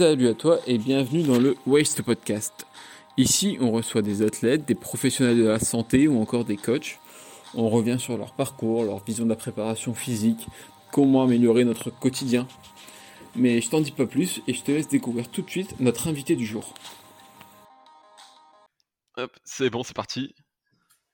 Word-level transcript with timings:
Salut 0.00 0.28
à 0.28 0.34
toi 0.34 0.60
et 0.66 0.78
bienvenue 0.78 1.22
dans 1.22 1.38
le 1.38 1.58
Waste 1.66 2.00
Podcast. 2.00 2.64
Ici, 3.18 3.58
on 3.60 3.70
reçoit 3.70 4.00
des 4.00 4.22
athlètes, 4.22 4.64
des 4.64 4.74
professionnels 4.74 5.36
de 5.36 5.46
la 5.46 5.58
santé 5.58 6.08
ou 6.08 6.18
encore 6.22 6.46
des 6.46 6.56
coachs. 6.56 6.98
On 7.52 7.68
revient 7.68 7.98
sur 8.00 8.16
leur 8.16 8.32
parcours, 8.32 8.84
leur 8.84 9.04
vision 9.04 9.24
de 9.24 9.28
la 9.28 9.36
préparation 9.36 9.92
physique, 9.92 10.46
comment 10.90 11.22
améliorer 11.22 11.64
notre 11.64 11.90
quotidien. 11.90 12.48
Mais 13.36 13.60
je 13.60 13.68
t'en 13.68 13.82
dis 13.82 13.92
pas 13.92 14.06
plus 14.06 14.40
et 14.48 14.54
je 14.54 14.62
te 14.62 14.70
laisse 14.70 14.88
découvrir 14.88 15.30
tout 15.30 15.42
de 15.42 15.50
suite 15.50 15.78
notre 15.80 16.08
invité 16.08 16.34
du 16.34 16.46
jour. 16.46 16.72
Hop, 19.18 19.36
c'est 19.44 19.68
bon, 19.68 19.82
c'est 19.82 19.94
parti. 19.94 20.34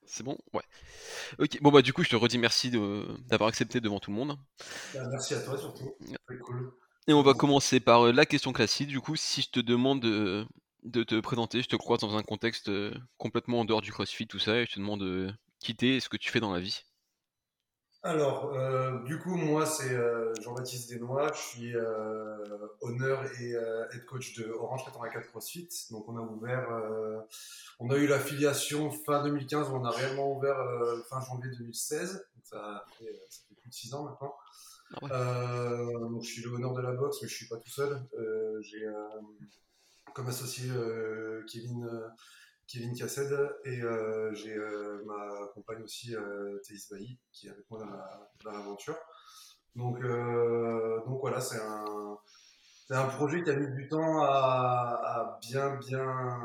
C'est 0.05 0.23
bon? 0.23 0.39
Ouais. 0.55 0.63
Ok, 1.41 1.61
bon 1.61 1.73
bah 1.73 1.83
du 1.83 1.93
coup 1.93 2.05
je 2.05 2.11
te 2.11 2.15
redis 2.15 2.39
merci 2.39 2.71
d'avoir 2.71 3.49
accepté 3.49 3.81
devant 3.81 3.99
tout 3.99 4.13
le 4.13 4.17
monde. 4.17 4.39
Bah, 4.95 5.01
merci 5.11 5.35
à 5.35 5.41
toi 5.41 5.59
surtout, 5.59 5.93
c'est 6.01 6.39
cool. 6.39 6.73
Et 7.09 7.13
on 7.13 7.23
va 7.23 7.35
commencer 7.35 7.79
par 7.79 8.07
euh, 8.07 8.13
la 8.13 8.27
question 8.27 8.53
classique. 8.53 8.89
Du 8.89 9.01
coup, 9.01 9.15
si 9.15 9.43
je 9.43 9.51
te 9.51 9.61
demande 9.61 10.01
de, 10.01 10.45
te 11.05 11.21
présenter, 11.21 11.63
je 11.63 11.69
te 11.69 11.77
croise 11.77 12.01
dans 12.01 12.17
un 12.17 12.23
contexte 12.25 12.69
euh, 12.69 12.93
complètement 13.17 13.61
en 13.61 13.65
dehors 13.65 13.81
du 13.81 13.93
CrossFit, 13.93 14.27
tout 14.27 14.41
ça, 14.41 14.57
et 14.57 14.67
je 14.67 14.75
te 14.75 14.81
demande 14.81 15.01
de 15.01 15.33
quitter 15.61 16.01
ce 16.01 16.09
que 16.09 16.17
tu 16.17 16.33
fais 16.33 16.41
dans 16.41 16.53
la 16.53 16.59
vie. 16.59 16.83
Alors, 18.03 18.53
euh, 18.55 19.05
du 19.05 19.21
coup, 19.21 19.37
moi, 19.37 19.67
c'est 19.67 19.97
Jean-Baptiste 20.41 20.91
Desnois. 20.91 21.33
Je 21.33 21.41
suis 21.41 21.75
honneur 22.81 23.25
et 23.41 23.53
head 23.53 24.05
coach 24.07 24.35
de 24.35 24.49
Orange 24.51 24.85
84 24.85 25.29
CrossFit. 25.29 25.69
Donc, 25.91 26.09
on 26.09 26.17
a 26.17 26.21
ouvert, 26.21 26.69
on 27.79 27.91
a 27.91 27.97
eu 27.97 28.07
l'affiliation 28.09 28.91
fin 28.91 29.23
2015, 29.23 29.71
on 29.71 29.85
a 29.85 29.91
réellement 29.91 30.37
ouvert 30.37 30.57
fin 31.09 31.21
janvier 31.21 31.51
2016. 31.51 32.13
Donc, 32.15 32.45
ça 32.45 32.85
fait, 32.99 33.23
ça 33.29 33.41
fait 33.49 33.55
plus 33.57 33.71
de 33.71 33.75
6 33.75 33.95
ans 33.95 34.05
maintenant. 34.05 34.35
Ah 34.95 34.99
euh, 35.11 35.99
donc 35.99 36.23
je 36.23 36.29
suis 36.31 36.43
le 36.43 36.51
honneur 36.51 36.73
de 36.73 36.81
la 36.81 36.93
boxe, 36.93 37.19
mais 37.23 37.29
je 37.29 37.35
suis 37.35 37.49
pas 37.49 37.57
tout 37.57 37.71
seul. 37.71 38.01
Euh, 38.19 38.61
j'ai 38.63 38.85
euh, 38.85 39.21
comme 40.15 40.29
associé 40.29 40.71
Kevin 41.51 41.87
Kevin 42.67 42.95
et 42.95 43.81
j'ai 44.33 44.57
ma 45.05 45.49
compagne 45.55 45.83
aussi 45.83 46.15
Théis 46.67 46.87
Bailly 46.91 47.19
qui 47.33 47.49
est 47.49 47.51
avec 47.51 47.69
moi 47.71 47.85
dans 48.45 48.53
l'aventure. 48.53 48.97
donc, 49.75 50.01
donc 50.01 51.21
voilà, 51.21 51.41
c'est 51.41 51.61
un, 51.61 52.19
un 52.91 53.07
projet 53.09 53.43
qui 53.43 53.51
a 53.51 53.57
mis 53.57 53.71
du 53.75 53.89
temps 53.89 54.23
à, 54.23 55.01
à 55.05 55.39
bien, 55.43 55.77
bien, 55.77 56.39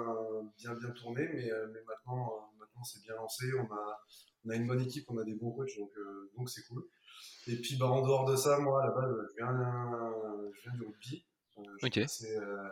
bien, 0.57 0.73
bien 0.73 0.89
tourner, 0.91 1.29
mais, 1.33 1.49
mais 1.71 1.79
maintenant, 1.87 2.51
maintenant 2.59 2.83
c'est 2.83 3.01
bien 3.03 3.15
lancé. 3.15 3.45
On 3.57 3.73
a, 3.73 4.01
on 4.45 4.49
a 4.49 4.55
une 4.55 4.67
bonne 4.67 4.81
équipe, 4.81 5.05
on 5.09 5.17
a 5.17 5.23
des 5.23 5.33
bons 5.33 5.51
coachs, 5.51 5.77
donc, 5.77 5.91
donc 6.37 6.49
c'est 6.49 6.63
cool. 6.63 6.85
Et 7.47 7.55
puis 7.55 7.75
bah, 7.77 7.87
en 7.87 8.01
dehors 8.01 8.25
de 8.25 8.35
ça, 8.35 8.59
moi 8.59 8.83
à 8.83 8.87
la 8.87 8.91
base, 8.91 9.15
je 9.29 9.35
viens, 9.35 10.53
je 10.53 10.61
viens 10.61 10.73
du 10.73 10.83
rugby. 10.83 11.25
Euh, 11.57 11.63
j'ai, 11.81 12.01
passé, 12.01 12.37
euh, 12.37 12.69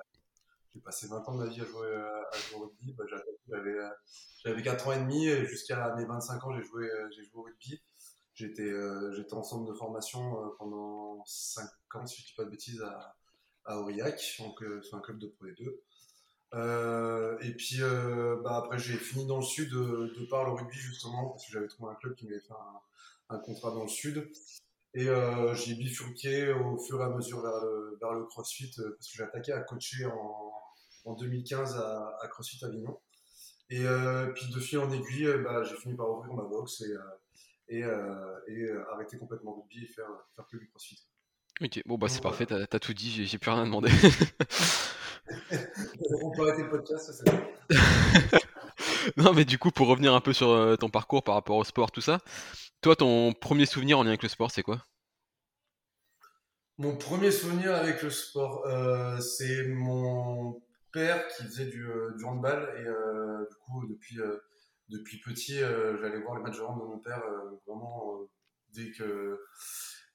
j'ai 0.73 0.79
passé 0.81 1.07
20 1.07 1.27
ans 1.27 1.35
de 1.35 1.43
ma 1.43 1.49
vie 1.49 1.61
à 1.61 1.65
jouer, 1.65 1.95
à 1.95 2.37
jouer 2.37 2.59
au 2.59 2.63
rugby. 2.65 2.93
Bah, 2.93 3.03
j'avais, 3.47 3.77
j'avais 4.43 4.61
4 4.61 4.87
ans 4.87 4.91
et 4.93 4.99
demi 4.99 5.29
jusqu'à 5.45 5.95
mes 5.95 6.05
25 6.05 6.43
ans, 6.45 6.53
j'ai 6.53 6.63
joué, 6.63 6.89
j'ai 7.11 7.23
joué 7.23 7.39
au 7.39 7.43
rugby. 7.43 7.81
J'étais, 8.33 8.71
j'étais 9.15 9.33
en 9.33 9.43
centre 9.43 9.69
de 9.69 9.73
formation 9.73 10.53
pendant 10.57 11.23
5 11.25 11.69
ans, 11.95 12.05
si 12.05 12.21
je 12.21 12.21
ne 12.21 12.27
dis 12.27 12.33
pas 12.35 12.45
de 12.45 12.49
bêtises, 12.49 12.81
à, 12.81 13.15
à 13.65 13.77
Aurillac, 13.77 14.35
donc 14.39 14.63
c'est 14.83 14.95
un 14.95 15.01
club 15.01 15.19
de 15.19 15.27
Pro 15.27 15.45
2. 15.45 15.83
Euh, 16.55 17.37
et 17.41 17.51
puis 17.53 17.79
bah, 18.43 18.57
après 18.57 18.79
j'ai 18.79 18.97
fini 18.97 19.27
dans 19.27 19.37
le 19.37 19.43
sud 19.43 19.69
de, 19.71 20.13
de 20.19 20.25
par 20.29 20.45
le 20.45 20.51
rugby 20.51 20.75
justement 20.75 21.29
parce 21.29 21.45
que 21.45 21.51
j'avais 21.51 21.67
trouvé 21.67 21.91
un 21.91 21.95
club 21.95 22.15
qui 22.15 22.25
m'avait 22.25 22.39
fait 22.39 22.53
un, 22.53 23.35
un 23.35 23.39
contrat 23.39 23.71
dans 23.71 23.83
le 23.83 23.89
sud. 23.89 24.29
Et 24.95 25.07
euh, 25.07 25.53
j'ai 25.53 25.75
bifurqué 25.75 26.51
au 26.51 26.77
fur 26.77 26.99
et 26.99 27.03
à 27.03 27.09
mesure 27.09 27.41
vers 27.41 27.63
le, 27.63 27.97
vers 28.01 28.13
le 28.13 28.25
CrossFit 28.25 28.71
euh, 28.79 28.95
parce 28.95 29.11
que 29.11 29.17
j'ai 29.17 29.23
attaqué 29.23 29.51
à 29.51 29.61
coacher 29.61 30.05
en, 30.05 30.51
en 31.05 31.13
2015 31.13 31.75
à, 31.75 32.17
à, 32.21 32.27
CrossFit 32.27 32.63
Avignon. 32.65 32.99
Et 33.69 33.85
euh, 33.85 34.27
puis 34.33 34.47
de 34.51 34.59
fil 34.59 34.79
en 34.79 34.91
aiguille, 34.91 35.31
bah, 35.43 35.63
j'ai 35.63 35.75
fini 35.75 35.95
par 35.95 36.09
ouvrir 36.09 36.33
ma 36.33 36.43
box 36.43 36.81
et, 36.81 37.75
et, 37.75 37.81
et 37.81 38.71
arrêter 38.91 39.19
complètement 39.19 39.51
le 39.51 39.61
rugby 39.61 39.85
et 39.85 39.87
faire, 39.87 40.09
faire 40.35 40.47
que 40.47 40.57
du 40.57 40.67
CrossFit. 40.69 40.99
Ok, 41.61 41.83
bon 41.85 41.97
bah 41.97 42.07
c'est 42.07 42.21
parfait, 42.21 42.45
t'as 42.45 42.61
as 42.61 42.79
tout 42.79 42.93
dit, 42.93 43.25
j'ai 43.25 43.37
plus 43.37 43.51
rien 43.51 43.61
à 43.61 43.65
demander. 43.65 43.91
On 46.21 46.31
peut 46.31 46.41
arrêter 46.47 46.63
le 46.63 46.69
podcast, 46.69 47.23
bon. 47.25 47.39
non 49.17 49.33
mais 49.33 49.45
du 49.45 49.57
coup 49.57 49.71
pour 49.71 49.87
revenir 49.87 50.13
un 50.13 50.21
peu 50.21 50.33
sur 50.33 50.77
ton 50.79 50.89
parcours 50.89 51.23
par 51.23 51.35
rapport 51.35 51.57
au 51.57 51.63
sport, 51.63 51.91
tout 51.91 52.01
ça, 52.01 52.19
toi, 52.81 52.95
ton 52.95 53.33
premier 53.33 53.65
souvenir 53.65 53.99
en 53.99 54.03
lien 54.03 54.11
avec 54.11 54.23
le 54.23 54.29
sport, 54.29 54.51
c'est 54.51 54.63
quoi? 54.63 54.85
Mon 56.77 56.95
premier 56.95 57.29
souvenir 57.29 57.75
avec 57.75 58.01
le 58.01 58.09
sport, 58.09 58.65
euh, 58.67 59.19
c'est 59.19 59.67
mon 59.67 60.61
père 60.93 61.27
qui 61.27 61.43
faisait 61.43 61.65
du, 61.65 61.85
euh, 61.85 62.15
handball 62.23 62.73
et 62.77 62.87
euh, 62.87 63.45
du 63.49 63.55
coup, 63.57 63.85
depuis, 63.87 64.17
depuis 64.87 65.19
petit, 65.19 65.57
j'allais 65.57 66.21
voir 66.21 66.37
les 66.37 66.41
matchs 66.41 66.57
de 66.57 66.61
hand 66.61 66.79
de 66.79 66.85
mon 66.85 66.99
père 66.99 67.21
vraiment 67.67 68.21
dès 68.73 68.91
que 68.91 69.41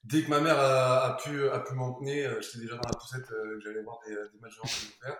dès 0.04 0.22
que 0.22 0.31
ma 0.31 0.41
mère 0.41 0.59
a, 0.59 1.16
pu, 1.16 1.48
a 1.48 1.65
m'emmener, 1.75 2.28
j'étais 2.41 2.59
déjà 2.59 2.76
dans 2.76 2.88
la 2.88 2.98
poussette, 2.98 3.26
j'allais 3.62 3.82
voir 3.82 3.98
des, 4.06 4.15
matchs 4.41 4.56
de 4.56 4.60
mon 4.62 4.98
père. 5.00 5.19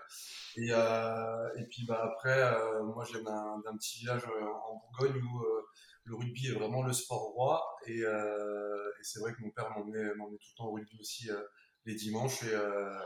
Et, 0.57 1.61
et 1.61 1.65
puis 1.65 1.85
bah, 1.85 2.01
après, 2.03 2.53
moi, 2.83 3.03
je 3.03 3.17
viens 3.17 3.23
d'un 3.23 3.77
petit 3.77 3.99
village 3.99 4.23
en 4.25 4.75
Bourgogne 4.75 5.21
où 5.21 5.41
le 6.05 6.15
rugby 6.15 6.47
est 6.47 6.53
vraiment 6.53 6.83
le 6.83 6.93
sport 6.93 7.33
roi. 7.33 7.63
Et, 7.87 8.01
euh, 8.03 8.91
c'est 9.01 9.19
vrai 9.19 9.33
que 9.33 9.41
mon 9.41 9.49
père 9.49 9.69
m'emmenait, 9.71 10.13
tout 10.13 10.29
le 10.29 10.57
temps 10.57 10.67
au 10.67 10.73
rugby 10.73 10.97
aussi 10.99 11.29
euh, 11.29 11.41
les 11.85 11.95
dimanches. 11.95 12.43
Et, 12.43 12.53
euh, 12.53 12.97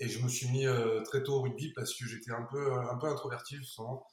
je 0.00 0.18
me 0.18 0.28
suis 0.28 0.48
mis 0.48 0.66
très 1.04 1.22
tôt 1.22 1.36
au 1.36 1.42
rugby 1.42 1.72
parce 1.72 1.94
que 1.94 2.06
j'étais 2.06 2.32
un 2.32 2.46
peu, 2.50 2.72
un 2.72 2.96
peu 2.98 3.06
introverti, 3.06 3.56
justement. 3.56 4.06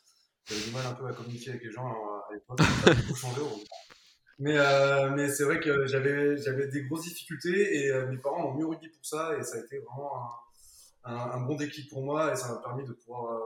J'avais 0.46 0.62
du 0.62 0.72
mal 0.72 0.86
un 0.86 0.94
peu 0.94 1.08
à 1.08 1.14
communiquer 1.14 1.52
avec 1.52 1.64
les 1.64 1.72
gens 1.72 1.88
à 1.88 2.34
l'époque. 2.34 2.62
Ça 2.62 2.92
a 2.92 2.94
beaucoup 2.94 3.16
changé. 3.16 3.42
Mais, 4.42 4.58
mais 5.16 5.30
c'est 5.30 5.44
vrai 5.44 5.60
que 5.60 5.86
j'avais, 5.86 6.36
j'avais 6.38 6.68
des 6.68 6.84
grosses 6.84 7.04
difficultés 7.04 7.86
et 7.86 8.06
mes 8.06 8.18
parents 8.18 8.42
m'ont 8.42 8.54
mis 8.56 8.64
au 8.64 8.70
rugby 8.70 8.90
pour 8.90 9.06
ça. 9.06 9.38
Et 9.38 9.44
ça 9.44 9.58
a 9.58 9.60
été 9.60 9.80
vraiment 9.80 10.12
un, 11.06 11.14
un, 11.14 11.32
un 11.32 11.42
bon 11.42 11.56
déclic 11.56 11.90
pour 11.90 12.04
moi 12.04 12.34
et 12.34 12.36
ça 12.36 12.50
m'a 12.50 12.60
permis 12.60 12.84
de 12.84 12.94
pouvoir 12.94 13.40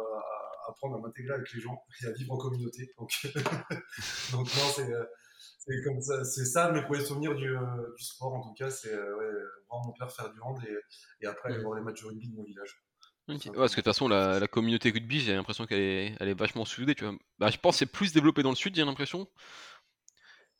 apprendre 0.67 0.95
à 0.95 0.99
m'intégrer 0.99 1.35
avec 1.35 1.51
les 1.53 1.61
gens 1.61 1.81
et 2.01 2.07
à 2.07 2.11
vivre 2.11 2.33
en 2.33 2.37
communauté. 2.37 2.91
Donc, 2.97 3.11
donc 4.31 4.47
non, 4.55 4.69
c'est 4.75 4.91
euh, 4.91 5.03
c'est 5.59 5.83
comme 5.83 6.01
ça, 6.01 6.23
c'est 6.23 6.45
ça 6.45 6.71
mes 6.71 6.81
premiers 6.83 7.03
souvenirs 7.03 7.35
du, 7.35 7.55
euh, 7.55 7.61
du, 7.97 8.03
sport 8.03 8.33
en 8.33 8.41
tout 8.41 8.53
cas, 8.53 8.69
c'est 8.69 8.93
euh, 8.93 9.17
ouais, 9.17 9.41
voir 9.69 9.85
mon 9.85 9.93
père 9.93 10.11
faire 10.11 10.31
du 10.31 10.39
hand 10.41 10.59
et, 10.67 11.25
et 11.25 11.27
après 11.27 11.53
aller 11.53 11.63
voir 11.63 11.75
les 11.75 11.83
matchs 11.83 12.01
de 12.01 12.07
rugby 12.07 12.29
de 12.29 12.35
mon 12.35 12.43
village. 12.43 12.83
parce 13.27 13.43
que 13.43 13.51
de 13.51 13.65
toute 13.69 13.83
façon, 13.85 14.07
la, 14.07 14.39
la 14.39 14.47
communauté 14.47 14.91
rugby, 14.91 15.19
j'ai 15.19 15.33
l'impression 15.33 15.65
qu'elle 15.65 15.79
est, 15.79 16.15
elle 16.19 16.29
est 16.29 16.39
vachement 16.39 16.65
soudée. 16.65 16.95
Tu 16.95 17.03
vois. 17.03 17.15
Bah, 17.39 17.49
je 17.49 17.57
pense 17.57 17.75
que 17.75 17.79
c'est 17.79 17.91
plus 17.91 18.13
développé 18.13 18.43
dans 18.43 18.51
le 18.51 18.55
sud, 18.55 18.75
j'ai 18.75 18.85
l'impression. 18.85 19.27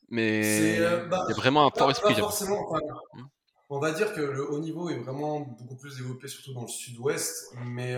Mais 0.08 0.78
bah, 1.08 1.24
il 1.28 1.30
y 1.30 1.34
a 1.34 1.36
vraiment 1.36 1.66
un 1.66 1.70
fort 1.70 1.90
esprit. 1.90 2.14
forcément, 2.14 2.72
mmh. 2.72 3.22
On 3.68 3.80
va 3.80 3.90
dire 3.90 4.14
que 4.14 4.20
le 4.20 4.48
haut 4.48 4.60
niveau 4.60 4.88
est 4.90 4.98
vraiment 4.98 5.40
beaucoup 5.40 5.76
plus 5.76 5.96
développé, 5.96 6.28
surtout 6.28 6.54
dans 6.54 6.62
le 6.62 6.68
sud-ouest. 6.68 7.52
Mais 7.64 7.96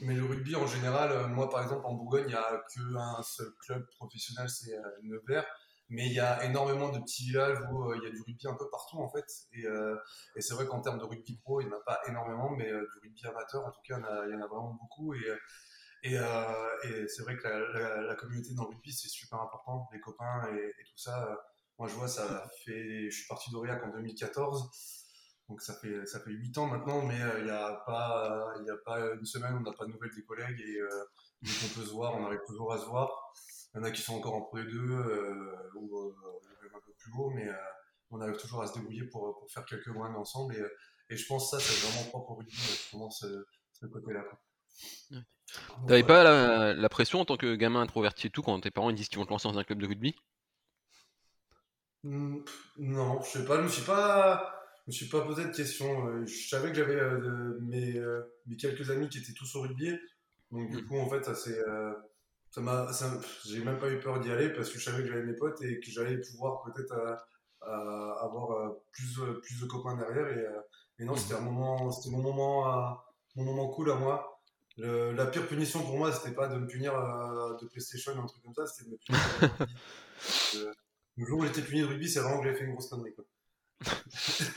mais 0.00 0.14
le 0.14 0.24
rugby 0.24 0.54
en 0.56 0.66
général, 0.66 1.10
euh, 1.10 1.26
moi 1.26 1.48
par 1.48 1.62
exemple 1.62 1.86
en 1.86 1.94
Bourgogne, 1.94 2.24
il 2.26 2.28
n'y 2.28 2.34
a 2.34 2.62
qu'un 2.74 3.22
seul 3.22 3.48
club 3.64 3.86
professionnel, 3.96 4.48
c'est 4.48 4.74
euh, 4.74 4.82
Nevers. 5.02 5.46
Mais 5.88 6.06
il 6.06 6.12
y 6.12 6.20
a 6.20 6.44
énormément 6.44 6.90
de 6.90 6.98
petits 6.98 7.26
villages 7.26 7.58
où 7.70 7.90
euh, 7.90 7.96
il 7.96 8.02
y 8.02 8.06
a 8.06 8.10
du 8.10 8.20
rugby 8.20 8.46
un 8.48 8.54
peu 8.54 8.68
partout 8.70 8.98
en 8.98 9.08
fait. 9.08 9.24
Et, 9.52 9.64
et 10.34 10.40
c'est 10.40 10.54
vrai 10.54 10.66
qu'en 10.66 10.80
termes 10.80 10.98
de 10.98 11.04
rugby 11.04 11.36
pro, 11.36 11.60
il 11.60 11.68
n'y 11.68 11.72
en 11.72 11.76
a 11.76 11.80
pas 11.86 12.00
énormément, 12.08 12.50
mais 12.50 12.66
du 12.66 12.98
rugby 13.02 13.24
amateur, 13.26 13.64
en 13.64 13.70
tout 13.70 13.80
cas, 13.86 13.96
il 14.26 14.32
y 14.32 14.34
en 14.34 14.42
a, 14.42 14.46
vraiment 14.48 14.76
beaucoup. 14.80 15.14
Et, 15.14 15.20
et, 16.06 16.88
et 16.88 17.08
c'est 17.08 17.22
vrai 17.22 17.36
que 17.36 17.46
la, 17.46 18.14
communauté 18.14 18.54
dans 18.54 18.68
le 18.68 18.76
c'est 18.86 19.08
super 19.08 19.40
important, 19.40 19.88
les 19.92 20.00
copains 20.00 20.42
et, 20.54 20.84
tout 20.84 20.98
ça. 20.98 21.38
Moi, 21.78 21.88
je 21.88 21.94
vois, 21.94 22.08
ça 22.08 22.48
fait. 22.64 23.10
Je 23.10 23.16
suis 23.16 23.26
parti 23.26 23.50
d'Aurillac 23.50 23.82
en 23.84 23.90
2014. 23.90 24.70
Donc 25.48 25.62
ça 25.62 25.74
fait 25.74 26.04
ça 26.06 26.18
fait 26.20 26.32
huit 26.32 26.56
ans 26.58 26.66
maintenant, 26.66 27.02
mais 27.02 27.20
euh, 27.20 27.38
il 27.38 27.44
n'y 27.44 27.50
a 27.50 27.72
pas 27.86 28.52
a 28.52 28.76
pas 28.84 29.14
une 29.14 29.24
semaine 29.24 29.54
on 29.54 29.60
n'a 29.60 29.72
pas 29.72 29.86
de 29.86 29.92
nouvelles 29.92 30.14
des 30.14 30.24
collègues 30.24 30.60
et 30.60 30.80
euh, 30.80 31.04
dès 31.40 31.52
qu'on 31.52 31.72
peut 31.72 31.86
se 31.86 31.92
voir, 31.92 32.14
on 32.16 32.24
arrive 32.26 32.40
toujours 32.46 32.72
à 32.72 32.78
se 32.78 32.86
voir. 32.86 33.32
Il 33.74 33.78
y 33.78 33.80
en 33.80 33.84
a 33.84 33.90
qui 33.92 34.02
sont 34.02 34.14
encore 34.14 34.34
en 34.34 34.42
Pro 34.42 34.58
2 34.58 34.66
euh, 34.66 35.70
ou 35.76 36.14
même 36.62 36.74
un 36.74 36.80
peu 36.80 36.92
plus 36.98 37.12
haut, 37.16 37.30
mais 37.30 37.48
on 38.10 38.20
arrive 38.20 38.36
toujours 38.38 38.62
à 38.62 38.66
se 38.66 38.74
débrouiller 38.74 39.04
pour, 39.04 39.38
pour 39.38 39.50
faire 39.50 39.64
quelques 39.64 39.88
mois 39.88 40.08
ensemble 40.08 40.56
et, 40.56 41.16
je 41.16 41.26
pense 41.26 41.50
que 41.50 41.56
ça 41.56 41.62
c'est 41.62 41.86
vraiment 41.86 42.08
propre 42.10 42.32
au 42.32 42.34
rugby, 42.34 42.52
justement 42.52 43.10
ce, 43.10 43.46
ce 43.72 43.86
côté-là. 43.86 44.24
T'avais 45.86 46.02
pas 46.02 46.22
la, 46.22 46.74
la, 46.74 46.88
pression 46.88 47.20
en 47.20 47.24
tant 47.24 47.36
que 47.36 47.54
gamin 47.54 47.80
introverti 47.80 48.26
et 48.26 48.30
tout 48.30 48.42
quand 48.42 48.60
tes 48.60 48.70
parents 48.70 48.90
ils 48.90 48.96
disent 48.96 49.08
qu'ils 49.08 49.18
vont 49.18 49.24
te 49.24 49.30
lancer 49.30 49.48
dans 49.48 49.58
un 49.58 49.64
club 49.64 49.80
de 49.80 49.86
rugby? 49.86 50.14
Mmh, 52.02 52.38
Non, 52.78 53.22
je 53.22 53.38
sais 53.38 53.44
pas, 53.44 53.56
je 53.56 53.62
me 53.62 53.68
suis 53.68 53.84
pas 53.84 54.56
je 54.86 54.92
me 54.92 54.92
suis 54.92 55.08
pas 55.08 55.22
posé 55.22 55.44
de 55.44 55.50
questions. 55.50 56.06
Euh, 56.06 56.24
je 56.26 56.48
savais 56.48 56.68
que 56.68 56.76
j'avais 56.76 56.94
euh, 56.94 57.58
mes, 57.62 57.96
euh, 57.98 58.22
mes, 58.46 58.56
quelques 58.56 58.88
amis 58.90 59.08
qui 59.08 59.18
étaient 59.18 59.32
tous 59.32 59.56
au 59.56 59.62
rugby. 59.62 59.90
Donc, 60.52 60.70
du 60.70 60.76
mm. 60.76 60.86
coup, 60.86 60.98
en 60.98 61.08
fait, 61.08 61.24
ça 61.24 61.34
c'est. 61.34 61.58
ça 62.50 62.60
m'a, 62.60 62.86
j'ai 63.44 63.64
même 63.64 63.78
pas 63.78 63.90
eu 63.90 63.98
peur 63.98 64.20
d'y 64.20 64.30
aller 64.30 64.50
parce 64.50 64.70
que 64.70 64.78
je 64.78 64.84
savais 64.84 65.02
que 65.02 65.08
j'avais 65.08 65.24
mes 65.24 65.34
potes 65.34 65.60
et 65.62 65.80
que 65.80 65.90
j'allais 65.90 66.18
pouvoir 66.20 66.62
peut-être 66.62 66.94
avoir 67.62 68.76
plus, 68.92 69.20
plus 69.42 69.60
de 69.60 69.66
copains 69.66 69.96
derrière. 69.96 70.28
Et, 70.28 71.02
et 71.02 71.04
non, 71.04 71.14
mm. 71.14 71.18
c'était 71.18 71.34
un 71.34 71.40
moment, 71.40 71.90
c'était 71.90 72.14
mon 72.14 72.22
moment 72.22 72.96
mon 73.34 73.44
moment 73.44 73.68
cool 73.68 73.90
à 73.90 73.96
moi. 73.96 74.35
La 74.78 75.26
pire 75.26 75.46
punition 75.46 75.80
pour 75.80 75.96
moi, 75.96 76.12
c'était 76.12 76.34
pas 76.34 76.48
de 76.48 76.56
me 76.56 76.66
punir 76.66 76.92
de 76.92 77.66
PlayStation 77.66 78.12
ou 78.12 78.22
un 78.22 78.26
truc 78.26 78.42
comme 78.42 78.54
ça, 78.54 78.66
c'était 78.66 78.90
de 78.90 78.94
me 78.94 78.98
punir 78.98 79.20
de 80.54 80.58
rugby. 80.64 80.78
le 81.16 81.26
jour 81.26 81.40
où 81.40 81.44
j'étais 81.46 81.62
puni 81.62 81.80
de 81.80 81.86
rugby, 81.86 82.08
c'est 82.08 82.20
vraiment 82.20 82.38
que 82.38 82.44
j'avais 82.46 82.58
fait 82.58 82.64
une 82.64 82.72
grosse 82.72 82.88
connerie. 82.88 83.14
Quoi. 83.14 83.24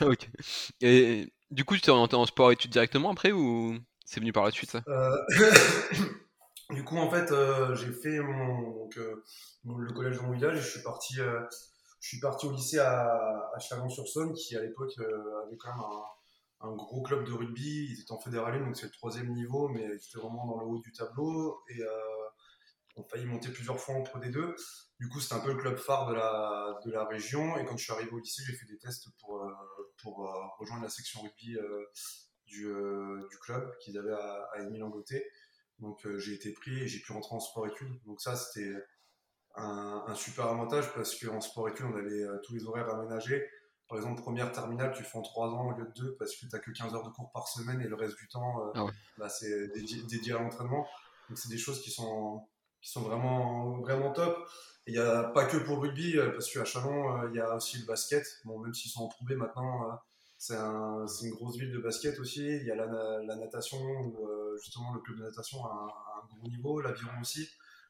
ok. 0.08 0.28
Et 0.80 1.32
du 1.50 1.64
coup, 1.64 1.74
tu 1.74 1.80
t'es 1.80 1.90
orienté 1.90 2.16
en 2.16 2.26
sport 2.26 2.52
études 2.52 2.70
directement 2.70 3.10
après 3.10 3.32
ou 3.32 3.78
c'est 4.04 4.20
venu 4.20 4.32
par 4.32 4.44
la 4.44 4.50
suite 4.50 4.70
ça? 4.70 4.82
Du 6.70 6.84
coup, 6.84 6.96
en 6.98 7.10
fait, 7.10 7.32
euh, 7.32 7.74
j'ai 7.74 7.92
fait 7.92 8.20
mon, 8.20 8.88
euh, 8.96 9.24
le 9.64 9.92
collège 9.92 10.18
de 10.18 10.22
mon 10.22 10.30
village 10.30 10.56
et 10.56 10.60
je 10.60 10.68
suis 10.68 10.82
parti, 10.82 11.20
euh, 11.20 11.40
je 12.00 12.08
suis 12.08 12.20
parti 12.20 12.46
au 12.46 12.52
lycée 12.52 12.78
à, 12.78 13.50
à 13.52 13.58
Chalon-sur-Saône, 13.58 14.32
qui 14.34 14.56
à 14.56 14.62
l'époque 14.62 14.92
avait 14.98 15.56
quand 15.56 15.70
même 15.70 15.80
un, 15.80 16.02
un, 16.60 16.74
gros 16.74 17.02
club 17.02 17.24
de 17.24 17.32
rugby. 17.32 17.88
Ils 17.90 18.00
étaient 18.00 18.12
en 18.12 18.18
fédéral 18.18 18.54
1, 18.54 18.66
donc 18.66 18.76
c'est 18.76 18.86
le 18.86 18.92
troisième 18.92 19.32
niveau, 19.32 19.68
mais 19.68 19.82
ils 19.82 19.94
étaient 19.94 20.18
vraiment 20.18 20.46
dans 20.46 20.58
le 20.60 20.66
haut 20.66 20.78
du 20.78 20.92
tableau. 20.92 21.62
Et 21.68 21.80
on 22.96 23.04
failli 23.04 23.26
monter 23.26 23.50
plusieurs 23.50 23.78
fois 23.78 23.94
en 23.94 24.02
Pro 24.02 24.18
D2. 24.18 24.54
Du 24.98 25.08
coup, 25.08 25.20
c'était 25.20 25.34
un 25.34 25.40
peu 25.40 25.52
le 25.52 25.58
club 25.58 25.76
phare 25.76 26.08
de 26.08 26.14
la, 26.14 26.80
de 26.84 26.90
la 26.90 27.04
région. 27.04 27.56
Et 27.56 27.64
quand 27.64 27.76
je 27.76 27.84
suis 27.84 27.92
arrivé 27.92 28.10
au 28.10 28.18
lycée, 28.18 28.42
j'ai 28.46 28.52
fait 28.52 28.66
des 28.66 28.78
tests 28.78 29.08
pour, 29.20 29.42
pour 30.02 30.16
rejoindre 30.58 30.82
la 30.82 30.90
section 30.90 31.22
rugby 31.22 31.56
du, 32.46 32.66
du 33.30 33.38
club 33.38 33.70
qu'ils 33.78 33.96
avaient 33.96 34.12
à, 34.12 34.48
à 34.52 34.62
Émile-Angoté. 34.62 35.24
Donc 35.80 36.04
euh, 36.06 36.18
j'ai 36.18 36.34
été 36.34 36.52
pris 36.52 36.78
et 36.80 36.88
j'ai 36.88 37.00
pu 37.00 37.12
rentrer 37.12 37.34
en 37.34 37.40
sport-études. 37.40 38.00
Donc 38.04 38.20
ça, 38.20 38.36
c'était 38.36 38.74
un, 39.56 40.14
super 40.14 40.46
avantage 40.46 40.92
parce 40.94 41.18
qu'en 41.18 41.40
sport-études, 41.40 41.86
on 41.86 41.96
avait 41.96 42.22
euh, 42.22 42.38
tous 42.44 42.54
les 42.54 42.64
horaires 42.64 42.88
aménagés. 42.90 43.48
Par 43.90 43.98
exemple, 43.98 44.22
première 44.22 44.52
terminale, 44.52 44.92
tu 44.96 45.02
fais 45.02 45.18
en 45.18 45.22
3 45.22 45.48
ans 45.48 45.66
au 45.66 45.78
lieu 45.78 45.84
de 45.84 46.00
2 46.00 46.16
parce 46.18 46.34
que 46.34 46.40
tu 46.40 46.48
n'as 46.52 46.58
que 46.60 46.70
15 46.70 46.94
heures 46.94 47.02
de 47.02 47.10
cours 47.10 47.30
par 47.32 47.48
semaine 47.48 47.80
et 47.80 47.88
le 47.88 47.96
reste 47.96 48.16
du 48.16 48.28
temps, 48.28 48.68
euh, 48.68 48.70
ah 48.76 48.86
bah, 49.18 49.28
c'est 49.28 49.68
dédié, 49.74 50.32
à 50.32 50.38
l'entraînement. 50.38 50.86
Donc 51.28 51.36
c'est 51.36 51.50
des 51.50 51.58
choses 51.58 51.82
qui 51.82 51.90
sont, 51.90 52.46
qui 52.80 52.88
sont 52.88 53.02
vraiment, 53.02 53.80
vraiment 53.80 54.12
top. 54.12 54.38
Il 54.86 54.94
n'y 54.94 55.00
a 55.00 55.24
pas 55.24 55.44
que 55.44 55.58
pour 55.58 55.76
le 55.76 55.88
rugby, 55.88 56.16
parce 56.32 56.50
qu'à 56.50 56.64
Chalon, 56.64 57.28
il 57.28 57.36
y 57.36 57.40
a 57.40 57.54
aussi 57.56 57.78
le 57.78 57.86
basket. 57.86 58.24
Bon, 58.44 58.58
même 58.60 58.72
s'ils 58.72 58.90
sont 58.90 59.02
en 59.02 59.34
maintenant, 59.36 60.00
c'est 60.40 60.56
un, 60.56 61.04
une 61.22 61.34
grosse 61.34 61.58
ville 61.58 61.70
de 61.70 61.78
basket 61.80 62.18
aussi. 62.18 62.46
Il 62.46 62.64
y 62.64 62.70
a 62.70 62.74
la, 62.74 62.86
la 62.86 63.36
natation, 63.36 63.78
où 63.78 64.26
euh, 64.26 64.56
justement 64.62 64.94
le 64.94 65.00
club 65.00 65.18
de 65.18 65.24
natation 65.24 65.62
a 65.66 65.86
un, 66.16 66.34
gros 66.34 66.48
niveau, 66.48 66.80
l'aviron 66.80 67.20
aussi. 67.20 67.46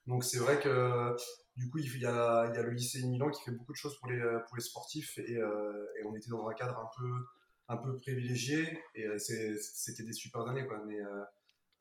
Donc 0.07 0.25
c'est 0.25 0.39
vrai 0.39 0.59
que 0.61 1.15
du 1.57 1.69
coup 1.69 1.79
il 1.79 2.01
y, 2.01 2.07
a, 2.07 2.47
il 2.49 2.55
y, 2.55 2.59
a, 2.59 2.63
le 2.63 2.71
lycée 2.71 3.03
Milan 3.07 3.31
qui 3.31 3.43
fait 3.43 3.51
beaucoup 3.51 3.73
de 3.73 3.77
choses 3.77 3.99
pour 3.99 4.11
les, 4.11 4.21
pour 4.47 4.57
les 4.57 4.63
sportifs 4.63 5.19
et, 5.19 5.37
euh, 5.37 5.87
et 5.99 6.07
on 6.07 6.15
était 6.15 6.31
dans 6.31 6.47
un 6.49 6.55
cadre 6.55 6.79
un 6.79 6.89
peu, 6.97 7.27
un 7.69 7.77
peu 7.77 7.97
privilégié 7.97 8.83
et 8.95 9.07
euh, 9.07 9.19
c'était 9.19 10.03
des 10.03 10.13
super 10.13 10.47
années. 10.47 10.67
Quoi. 10.67 10.83
Mais 10.87 10.99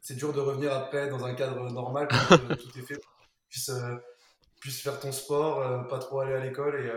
c'est 0.01 0.16
dur 0.16 0.33
de 0.33 0.39
revenir 0.39 0.74
après 0.74 1.10
dans 1.10 1.25
un 1.25 1.33
cadre 1.33 1.69
normal 1.71 2.07
quand 2.10 2.38
tout 2.57 2.80
est 2.80 2.83
fait 2.83 2.98
pour 2.98 3.12
que 3.18 3.24
tu 3.50 3.60
puisses, 4.60 4.81
faire 4.81 5.00
ton 5.00 5.12
sport, 5.12 5.88
pas 5.88 6.00
trop 6.00 6.19
aller 6.19 6.33
à 6.33 6.39
l'école 6.39 6.86
et 6.86 6.92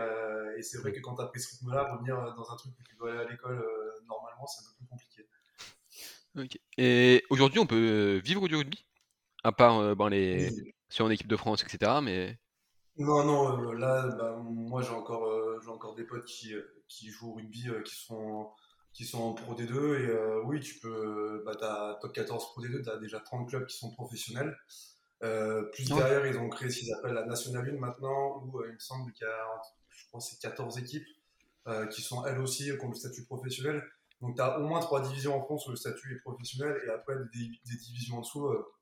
et 0.57 0.61
c'est 0.61 0.77
vrai 0.79 0.91
que 0.91 0.99
quand 0.99 1.15
tu 1.15 1.21
as 1.21 1.27
pris 1.27 1.39
ce 1.39 1.49
rythme-là, 1.51 1.91
revenir 1.91 2.17
euh, 2.17 2.31
dans 2.35 2.51
un 2.51 2.55
truc 2.55 2.73
où 2.79 2.83
tu 2.83 2.95
dois 2.95 3.11
aller 3.11 3.21
à 3.21 3.29
l'école 3.29 3.59
euh, 3.59 4.05
normalement, 4.07 4.45
c'est 4.47 4.61
un 4.61 4.69
peu 4.69 4.77
plus 4.77 4.87
compliqué. 4.87 5.27
Et 6.77 7.23
aujourd'hui, 7.29 7.59
on 7.59 7.67
peut 7.67 7.75
euh, 7.75 8.21
vivre 8.23 8.47
du 8.47 8.55
rugby? 8.55 8.85
À 9.43 9.51
part 9.51 9.95
ben, 9.95 10.09
les... 10.09 10.49
sur 10.93 11.07
une 11.07 11.11
équipe 11.11 11.27
de 11.27 11.37
France, 11.37 11.63
etc. 11.63 11.93
Mais... 12.03 12.37
Non, 12.97 13.23
non, 13.25 13.71
là, 13.71 14.07
bah, 14.07 14.37
moi 14.43 14.81
j'ai 14.81 14.91
encore, 14.91 15.27
j'ai 15.61 15.69
encore 15.69 15.95
des 15.95 16.03
potes 16.03 16.25
qui, 16.25 16.53
qui 16.87 17.09
jouent 17.09 17.31
au 17.31 17.33
rugby, 17.33 17.67
qui, 17.83 17.95
sont, 17.95 18.49
qui 18.93 19.05
sont 19.05 19.21
en 19.21 19.33
Pro 19.33 19.55
D2. 19.55 19.99
Et 19.99 20.41
oui, 20.45 20.59
tu 20.59 20.79
peux, 20.79 21.41
bah, 21.45 21.55
tu 21.57 21.63
as 21.63 21.97
top 21.99 22.13
14 22.13 22.51
Pro 22.51 22.61
D2, 22.61 22.83
tu 22.83 22.89
as 22.89 22.97
déjà 22.97 23.19
30 23.19 23.49
clubs 23.49 23.65
qui 23.65 23.77
sont 23.77 23.91
professionnels. 23.91 24.55
plus 25.19 25.89
derrière, 25.89 26.27
ils 26.27 26.37
ont 26.37 26.49
créé 26.49 26.69
ce 26.69 26.79
qu'ils 26.79 26.93
appellent 26.93 27.13
la 27.13 27.25
Nationale 27.25 27.67
1 27.75 27.79
maintenant, 27.79 28.43
où 28.43 28.63
il 28.63 28.73
me 28.73 28.79
semble 28.79 29.11
qu'il 29.13 29.25
y 29.25 29.29
a 29.29 29.61
je 29.95 30.07
crois 30.07 30.19
c'est 30.19 30.39
14 30.39 30.77
équipes 30.77 31.07
euh, 31.67 31.87
qui 31.87 32.01
sont 32.01 32.25
elles 32.25 32.39
aussi 32.39 32.65
qui 32.65 32.85
ont 32.85 32.89
le 32.89 32.95
statut 32.95 33.25
professionnel. 33.25 33.83
Donc 34.21 34.35
tu 34.35 34.41
as 34.41 34.59
au 34.59 34.67
moins 34.67 34.79
trois 34.79 35.01
divisions 35.01 35.35
en 35.35 35.43
France 35.43 35.67
où 35.67 35.71
le 35.71 35.75
statut 35.75 36.15
est 36.15 36.19
professionnel 36.19 36.79
et 36.85 36.89
après 36.89 37.15
des, 37.33 37.77
divisions 37.77 38.17
en 38.17 38.21
dessous, 38.21 38.47
euh, 38.47 38.73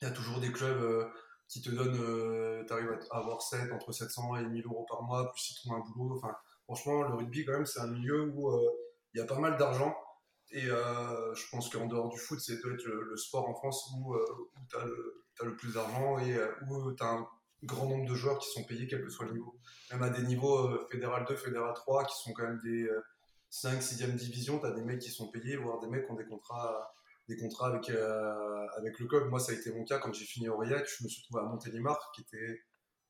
il 0.00 0.08
y 0.08 0.10
a 0.10 0.14
toujours 0.14 0.40
des 0.40 0.52
clubs 0.52 0.82
euh, 0.82 1.04
qui 1.48 1.62
te 1.62 1.70
donnent, 1.70 2.66
tu 2.66 2.72
arrives 2.72 2.98
à 3.10 3.18
avoir 3.18 3.42
7, 3.42 3.72
entre 3.72 3.92
700 3.92 4.36
et 4.36 4.46
1000 4.46 4.66
euros 4.66 4.86
par 4.88 5.02
mois, 5.02 5.30
plus 5.32 5.50
ils 5.50 5.54
trouvent 5.54 5.74
un 5.74 5.92
boulot. 5.92 6.16
Enfin, 6.16 6.34
franchement, 6.64 7.02
le 7.02 7.14
rugby 7.14 7.44
quand 7.44 7.52
même 7.52 7.66
c'est 7.66 7.80
un 7.80 7.88
milieu 7.88 8.30
où 8.34 8.52
il 9.14 9.18
y 9.18 9.22
a 9.22 9.26
pas 9.26 9.38
mal 9.38 9.56
d'argent. 9.56 9.96
Et 10.50 10.62
je 10.66 11.50
pense 11.50 11.70
qu'en 11.70 11.86
dehors 11.86 12.10
du 12.10 12.18
foot, 12.18 12.38
c'est 12.40 12.60
peut-être 12.60 12.84
le, 12.84 13.16
sport 13.16 13.48
en 13.48 13.54
France 13.54 13.90
où, 13.96 14.14
tu 14.68 14.76
as, 14.76 15.44
le 15.44 15.56
plus 15.56 15.72
d'argent 15.72 16.18
et 16.18 16.38
où 16.68 16.92
tu 16.92 17.02
as 17.02 17.06
un 17.06 17.26
grand 17.64 17.88
nombre 17.88 18.08
de 18.08 18.14
joueurs 18.14 18.38
qui 18.38 18.50
sont 18.50 18.64
payés, 18.64 18.86
quel 18.86 19.02
que 19.02 19.10
soit 19.10 19.26
le 19.26 19.32
niveau. 19.32 19.58
Même 19.90 20.02
à 20.02 20.10
des 20.10 20.22
niveaux 20.22 20.68
euh, 20.68 20.86
fédéral 20.90 21.24
2, 21.28 21.36
fédéral 21.36 21.72
3, 21.74 22.04
qui 22.04 22.16
sont 22.16 22.32
quand 22.32 22.44
même 22.44 22.60
des 22.62 22.88
5, 23.50 23.80
6e 23.80 24.14
division, 24.14 24.58
tu 24.58 24.66
as 24.66 24.72
des 24.72 24.82
mecs 24.82 25.00
qui 25.00 25.10
sont 25.10 25.30
payés, 25.30 25.56
voire 25.56 25.80
des 25.80 25.88
mecs 25.88 26.06
qui 26.06 26.12
ont 26.12 26.16
des 26.16 26.26
contrats, 26.26 26.92
des 27.28 27.36
contrats 27.36 27.68
avec, 27.68 27.90
euh, 27.90 28.66
avec 28.76 28.98
le 28.98 29.06
club. 29.06 29.28
Moi, 29.28 29.38
ça 29.38 29.52
a 29.52 29.54
été 29.54 29.72
mon 29.72 29.84
cas 29.84 29.98
quand 29.98 30.12
j'ai 30.12 30.24
fini 30.24 30.48
Aurillac. 30.48 30.88
Je 30.88 31.04
me 31.04 31.08
suis 31.08 31.22
retrouvé 31.22 31.46
à 31.46 31.48
Montélimar, 31.48 32.10
qui 32.14 32.22
était 32.22 32.60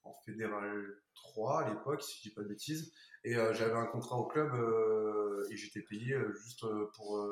en 0.03 0.13
fédéral 0.25 0.87
3 1.15 1.63
à 1.63 1.69
l'époque, 1.69 2.03
si 2.03 2.19
je 2.19 2.29
dis 2.29 2.35
pas 2.35 2.43
de 2.43 2.49
bêtises. 2.49 2.93
Et 3.25 3.37
euh, 3.37 3.53
j'avais 3.55 3.75
un 3.75 3.87
contrat 3.87 4.17
au 4.17 4.27
club 4.27 4.53
et 5.51 5.57
j'étais 5.57 5.83
payé 5.83 6.17
juste 6.43 6.65
pour 6.97 7.27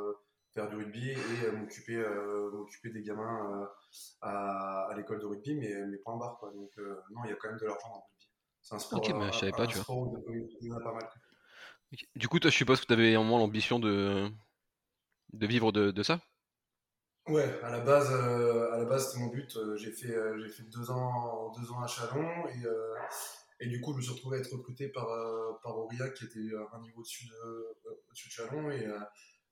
faire 0.53 0.69
du 0.69 0.77
rugby 0.77 1.11
et 1.11 1.53
m'occuper 1.53 2.03
m'occuper 2.53 2.91
des 2.91 3.03
gamins 3.03 3.69
à, 4.21 4.87
à 4.91 4.97
l'école 4.97 5.21
de 5.21 5.27
rugby, 5.27 5.55
mais, 5.55 5.75
mais 5.87 5.99
point 5.99 6.17
barre. 6.17 6.39
Quoi. 6.39 6.53
Donc, 6.53 6.71
non, 7.11 7.25
il 7.25 7.31
y 7.31 7.33
a 7.33 7.37
quand 7.37 7.49
même 7.49 7.59
de 7.59 7.67
l'argent 7.67 7.89
dans 7.89 7.97
le 7.97 8.03
rugby. 8.03 8.31
C'est 8.63 8.75
un 8.75 8.79
sport. 8.79 8.99
Ok, 8.99 9.13
mais 9.15 9.33
je 9.33 9.39
savais 9.39 9.53
pas, 9.53 9.67
tu 9.67 9.79
vois. 9.79 10.81
pas 10.83 10.93
mal. 10.93 11.09
Du 12.15 12.29
coup, 12.29 12.41
toi, 12.41 12.51
je 12.51 12.57
suppose 12.57 12.81
que 12.81 12.87
tu 12.87 12.93
avais 12.93 13.15
un 13.15 13.23
moment 13.23 13.39
l'ambition 13.39 13.79
de, 13.79 14.29
de 15.33 15.47
vivre 15.47 15.73
de, 15.73 15.91
de 15.91 16.03
ça? 16.03 16.21
Ouais, 17.29 17.61
à 17.65 17.71
la 17.71 17.81
base, 17.81 18.09
euh, 18.13 18.73
à 18.73 18.79
la 18.79 18.85
base 18.85 19.09
c'était 19.09 19.19
mon 19.19 19.27
but. 19.27 19.57
Euh, 19.57 19.77
j'ai 19.77 19.91
fait, 19.91 20.15
euh, 20.15 20.39
j'ai 20.39 20.49
fait 20.49 20.63
deux 20.65 20.91
ans, 20.93 21.53
deux 21.59 21.73
ans 21.73 21.83
à 21.83 21.89
Chalon 21.89 22.47
et, 22.49 23.65
et 23.65 23.69
du 23.69 23.81
coup 23.81 23.93
je 23.93 23.97
me 23.97 24.03
suis 24.03 24.13
retrouvé 24.13 24.37
à 24.37 24.41
être 24.41 24.53
recruté 24.53 24.89
par, 24.89 25.09
par 25.63 25.77
Aurillac 25.77 26.15
qui 26.15 26.25
était 26.25 26.55
un 26.73 26.81
niveau 26.81 27.01
au-dessus 27.01 27.27
de, 27.27 27.77
au-dessus 28.09 28.29
de 28.29 28.33
Chalon 28.33 28.71
et 28.71 28.87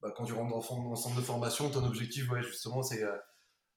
bah, 0.00 0.12
quand 0.16 0.24
tu 0.24 0.34
rentres 0.34 0.50
dans 0.50 0.90
le 0.90 0.96
centre 0.96 1.16
de 1.16 1.22
formation, 1.22 1.68
ton 1.68 1.84
objectif, 1.84 2.30
ouais, 2.30 2.42
justement, 2.42 2.82
c'est 2.82 3.02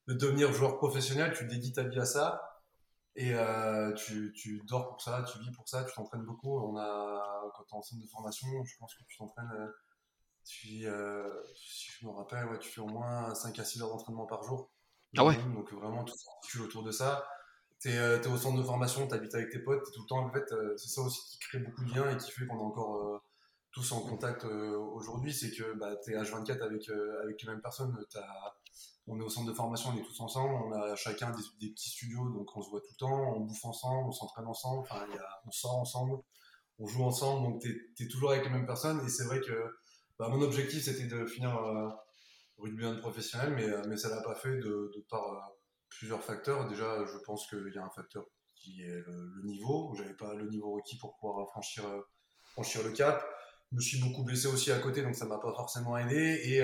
de 0.06 0.14
devenir 0.14 0.52
joueur 0.52 0.76
professionnel. 0.76 1.32
Tu 1.36 1.46
dédies 1.46 1.72
ta 1.72 1.82
vie 1.82 1.98
à 1.98 2.04
ça. 2.04 2.42
Et 3.16 3.34
tu, 3.96 4.32
tu, 4.36 4.62
dors 4.68 4.88
pour 4.88 5.00
ça, 5.00 5.24
tu 5.32 5.38
vis 5.40 5.50
pour 5.52 5.68
ça, 5.68 5.84
tu 5.84 5.94
t'entraînes 5.94 6.24
beaucoup. 6.24 6.60
On 6.60 6.76
a, 6.76 7.50
quand 7.56 7.78
en 7.78 7.82
centre 7.82 8.02
de 8.02 8.08
formation, 8.08 8.46
je 8.64 8.76
pense 8.78 8.94
que 8.94 9.02
tu 9.08 9.16
t'entraînes, 9.16 9.72
euh, 10.84 10.88
euh, 10.88 11.42
si 11.54 11.90
je 11.90 12.06
me 12.06 12.12
rappelle, 12.12 12.46
ouais, 12.46 12.58
tu 12.58 12.68
fais 12.68 12.80
au 12.80 12.86
moins 12.86 13.34
5 13.34 13.58
à 13.58 13.64
6 13.64 13.82
heures 13.82 13.88
d'entraînement 13.88 14.26
par 14.26 14.42
jour. 14.42 14.70
Ah 15.16 15.24
ouais 15.24 15.36
Donc 15.54 15.72
vraiment, 15.72 16.04
tout 16.04 16.14
tu 16.42 16.60
autour 16.60 16.82
de 16.82 16.90
ça. 16.90 17.26
Tu 17.80 17.90
es, 17.90 18.26
au 18.26 18.36
centre 18.36 18.58
de 18.58 18.62
formation, 18.62 19.06
tu 19.06 19.14
habites 19.14 19.34
avec 19.34 19.50
tes 19.50 19.60
potes, 19.60 19.82
tu 19.84 19.90
es 19.90 19.94
tout 19.94 20.02
le 20.02 20.06
temps. 20.08 20.24
En 20.24 20.32
fait, 20.32 20.52
c'est 20.76 20.88
ça 20.88 21.02
aussi 21.02 21.20
qui 21.30 21.38
crée 21.38 21.58
beaucoup 21.58 21.84
de 21.84 21.94
liens 21.94 22.10
et 22.10 22.16
qui 22.16 22.30
fait 22.30 22.46
qu'on 22.46 22.58
est 22.58 22.62
encore 22.62 23.22
tous 23.70 23.92
en 23.92 24.00
contact 24.00 24.44
aujourd'hui. 24.44 25.32
C'est 25.32 25.50
que 25.50 25.74
bah, 25.74 25.94
tu 26.04 26.12
es 26.12 26.16
H24 26.16 26.62
avec, 26.62 26.90
avec 27.22 27.42
les 27.42 27.48
mêmes 27.48 27.62
personnes. 27.62 27.96
As, 28.16 28.54
on 29.08 29.18
est 29.18 29.22
au 29.22 29.28
centre 29.28 29.48
de 29.48 29.54
formation, 29.54 29.90
on 29.90 29.96
est 29.96 30.02
tous 30.02 30.20
ensemble, 30.20 30.54
on 30.54 30.72
a 30.72 30.94
chacun 30.94 31.30
des, 31.30 31.70
petits 31.70 31.88
studios, 31.88 32.28
donc 32.28 32.54
on 32.54 32.62
se 32.62 32.68
voit 32.68 32.80
tout 32.80 32.90
le 32.90 32.96
temps, 32.96 33.34
on 33.36 33.40
bouffe 33.40 33.64
ensemble, 33.64 34.08
on 34.08 34.12
s'entraîne 34.12 34.46
ensemble, 34.46 34.80
enfin, 34.80 35.06
on 35.46 35.50
sort 35.50 35.78
ensemble, 35.78 36.18
on 36.78 36.86
joue 36.86 37.04
ensemble, 37.04 37.48
donc 37.48 37.62
tu 37.62 37.94
es, 37.98 38.08
toujours 38.08 38.32
avec 38.32 38.44
les 38.44 38.50
mêmes 38.50 38.66
personnes. 38.66 39.00
Et 39.04 39.08
c'est 39.08 39.24
vrai 39.24 39.40
que 39.40 39.78
bah, 40.18 40.28
mon 40.28 40.40
objectif, 40.42 40.82
c'était 40.82 41.06
de 41.06 41.26
finir 41.26 41.56
euh, 41.56 41.88
rugby 42.58 42.84
professionnel, 43.00 43.52
mais, 43.54 43.68
euh, 43.68 43.82
mais 43.88 43.96
ça 43.96 44.08
l'a 44.08 44.22
pas 44.22 44.34
fait 44.34 44.56
de, 44.58 44.92
par 45.08 45.32
euh, 45.32 45.38
plusieurs 45.88 46.22
facteurs. 46.22 46.68
Déjà, 46.68 47.04
je 47.04 47.18
pense 47.24 47.46
qu'il 47.48 47.72
y 47.74 47.78
a 47.78 47.84
un 47.84 47.90
facteur 47.90 48.24
qui 48.56 48.82
est 48.82 49.02
le, 49.06 49.42
niveau, 49.44 49.94
j'avais 49.96 50.14
pas 50.14 50.34
le 50.34 50.48
niveau 50.48 50.72
requis 50.72 50.98
pour 50.98 51.16
pouvoir 51.16 51.48
franchir, 51.48 51.84
franchir 52.52 52.82
le 52.82 52.90
cap. 52.90 53.24
Je 53.70 53.76
me 53.76 53.80
suis 53.80 54.00
beaucoup 54.00 54.24
blessé 54.24 54.48
aussi 54.48 54.72
à 54.72 54.78
côté, 54.78 55.02
donc 55.02 55.14
ça 55.14 55.26
m'a 55.26 55.38
pas 55.38 55.52
forcément 55.54 55.96
aidé. 55.96 56.40
Et 56.44 56.62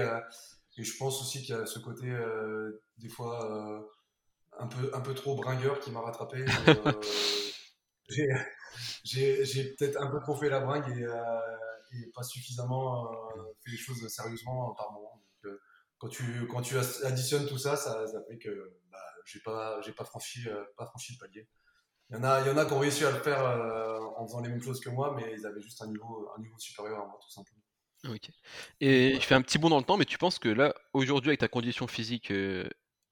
et 0.77 0.85
je 0.85 0.97
pense 0.97 1.21
aussi 1.21 1.43
qu'il 1.43 1.55
y 1.55 1.59
a 1.59 1.67
ce 1.67 1.79
côté, 1.79 2.11
euh, 2.11 2.83
des 2.99 3.09
fois, 3.09 3.49
euh, 3.51 3.81
un, 4.59 4.67
peu, 4.67 4.91
un 4.93 5.01
peu 5.01 5.15
trop 5.15 5.37
bringueur 5.37 5.79
qui 5.79 5.91
m'a 5.93 6.01
rattrapé. 6.01 6.45
Euh, 6.69 7.03
j'ai 9.05 9.75
peut-être 9.79 10.01
un 10.01 10.09
peu 10.09 10.19
trop 10.21 10.37
fait 10.37 10.49
la 10.49 10.61
bringue 10.61 10.89
et, 10.99 11.07
pas 12.15 12.23
suffisamment 12.23 13.11
fait 13.65 13.71
les 13.71 13.77
choses 13.77 14.07
sérieusement 14.09 14.75
par 14.75 14.93
moment. 14.93 15.23
Donc, 15.45 15.59
quand, 15.99 16.09
tu, 16.09 16.47
quand 16.49 16.63
tu 16.63 16.77
additionnes 16.79 17.47
tout 17.47 17.59
ça, 17.59 17.77
ça, 17.77 18.05
fait 18.29 18.39
que 18.39 18.73
bah, 18.91 18.99
j'ai 19.27 19.41
pas, 19.41 19.81
pas, 19.97 20.05
franchi, 20.05 20.47
pas 20.77 20.87
franchi 20.87 21.15
le 21.15 21.19
palier. 21.27 21.49
Il 22.11 22.17
y, 22.17 22.19
en 22.19 22.25
a, 22.25 22.41
il 22.43 22.47
y 22.47 22.51
en 22.51 22.57
a 22.57 22.67
qui 22.67 22.73
ont 22.73 22.79
réussi 22.79 23.05
à 23.05 23.11
le 23.11 23.21
faire 23.21 23.41
en 24.17 24.27
faisant 24.27 24.41
les 24.41 24.49
mêmes 24.51 24.63
choses 24.63 24.81
que 24.81 24.91
moi, 24.91 25.15
mais 25.17 25.33
ils 25.33 25.47
avaient 25.47 25.63
juste 25.63 25.81
un 25.83 25.87
niveau, 25.87 26.31
un 26.37 26.41
niveau 26.41 26.59
supérieur 26.59 27.01
à 27.01 27.07
moi, 27.07 27.19
tout 27.23 27.31
simplement. 27.31 27.65
Ok. 28.09 28.31
Et 28.81 29.15
je 29.15 29.21
fais 29.21 29.35
un 29.35 29.43
petit 29.43 29.59
bond 29.59 29.71
dans 29.71 29.79
le 29.79 29.85
temps, 29.85 29.97
mais 29.97 30.05
tu 30.05 30.19
penses 30.19 30.39
que 30.39 30.49
là, 30.49 30.75
aujourd'hui, 30.93 31.31
avec 31.31 31.41
ta 31.41 31.49
condition 31.49 31.87
physique 31.87 32.31
euh, 32.31 32.69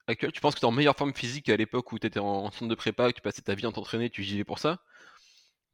actuelle, 0.07 0.33
tu 0.33 0.41
penses 0.41 0.55
que 0.55 0.61
tu 0.61 0.67
es 0.67 0.69
en 0.69 0.73
meilleure 0.73 0.97
forme 0.97 1.15
physique 1.15 1.47
qu'à 1.47 1.57
l'époque 1.57 1.93
où 1.93 1.99
tu 1.99 2.07
étais 2.07 2.21
en, 2.21 2.51
centre 2.51 2.69
de 2.69 2.75
prépa, 2.75 3.09
que 3.09 3.17
tu 3.17 3.23
passais 3.23 3.43
ta 3.43 3.55
vie 3.55 3.67
à 3.67 3.73
t'entraîner, 3.73 4.11
tu 4.11 4.23
gilais 4.23 4.45
pour 4.45 4.59
ça? 4.59 4.83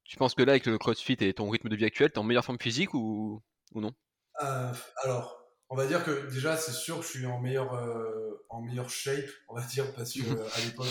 Tu 0.08 0.16
penses 0.16 0.34
que 0.34 0.42
là, 0.42 0.52
avec 0.52 0.64
le 0.64 0.78
crossfit 0.78 1.18
et 1.20 1.34
ton 1.34 1.50
rythme 1.50 1.68
de 1.68 1.76
vie 1.76 1.84
actuel, 1.84 2.10
tu 2.10 2.14
es 2.14 2.18
en 2.18 2.24
meilleure 2.24 2.44
forme 2.44 2.58
physique 2.58 2.94
ou, 2.94 3.42
ou 3.74 3.80
non? 3.82 3.92
Euh, 4.42 4.72
Alors, 5.04 5.38
on 5.68 5.76
va 5.76 5.86
dire 5.86 6.02
que 6.02 6.30
déjà, 6.32 6.56
c'est 6.56 6.72
sûr 6.72 6.96
que 6.96 7.02
je 7.02 7.08
suis 7.08 7.26
en 7.26 7.38
meilleure, 7.40 7.74
euh, 7.74 8.42
en 8.48 8.62
meilleure 8.62 8.88
shape, 8.88 9.28
on 9.48 9.54
va 9.54 9.62
dire, 9.66 9.84
parce 9.94 10.14
qu'à 10.14 10.20
l'époque, 10.64 10.88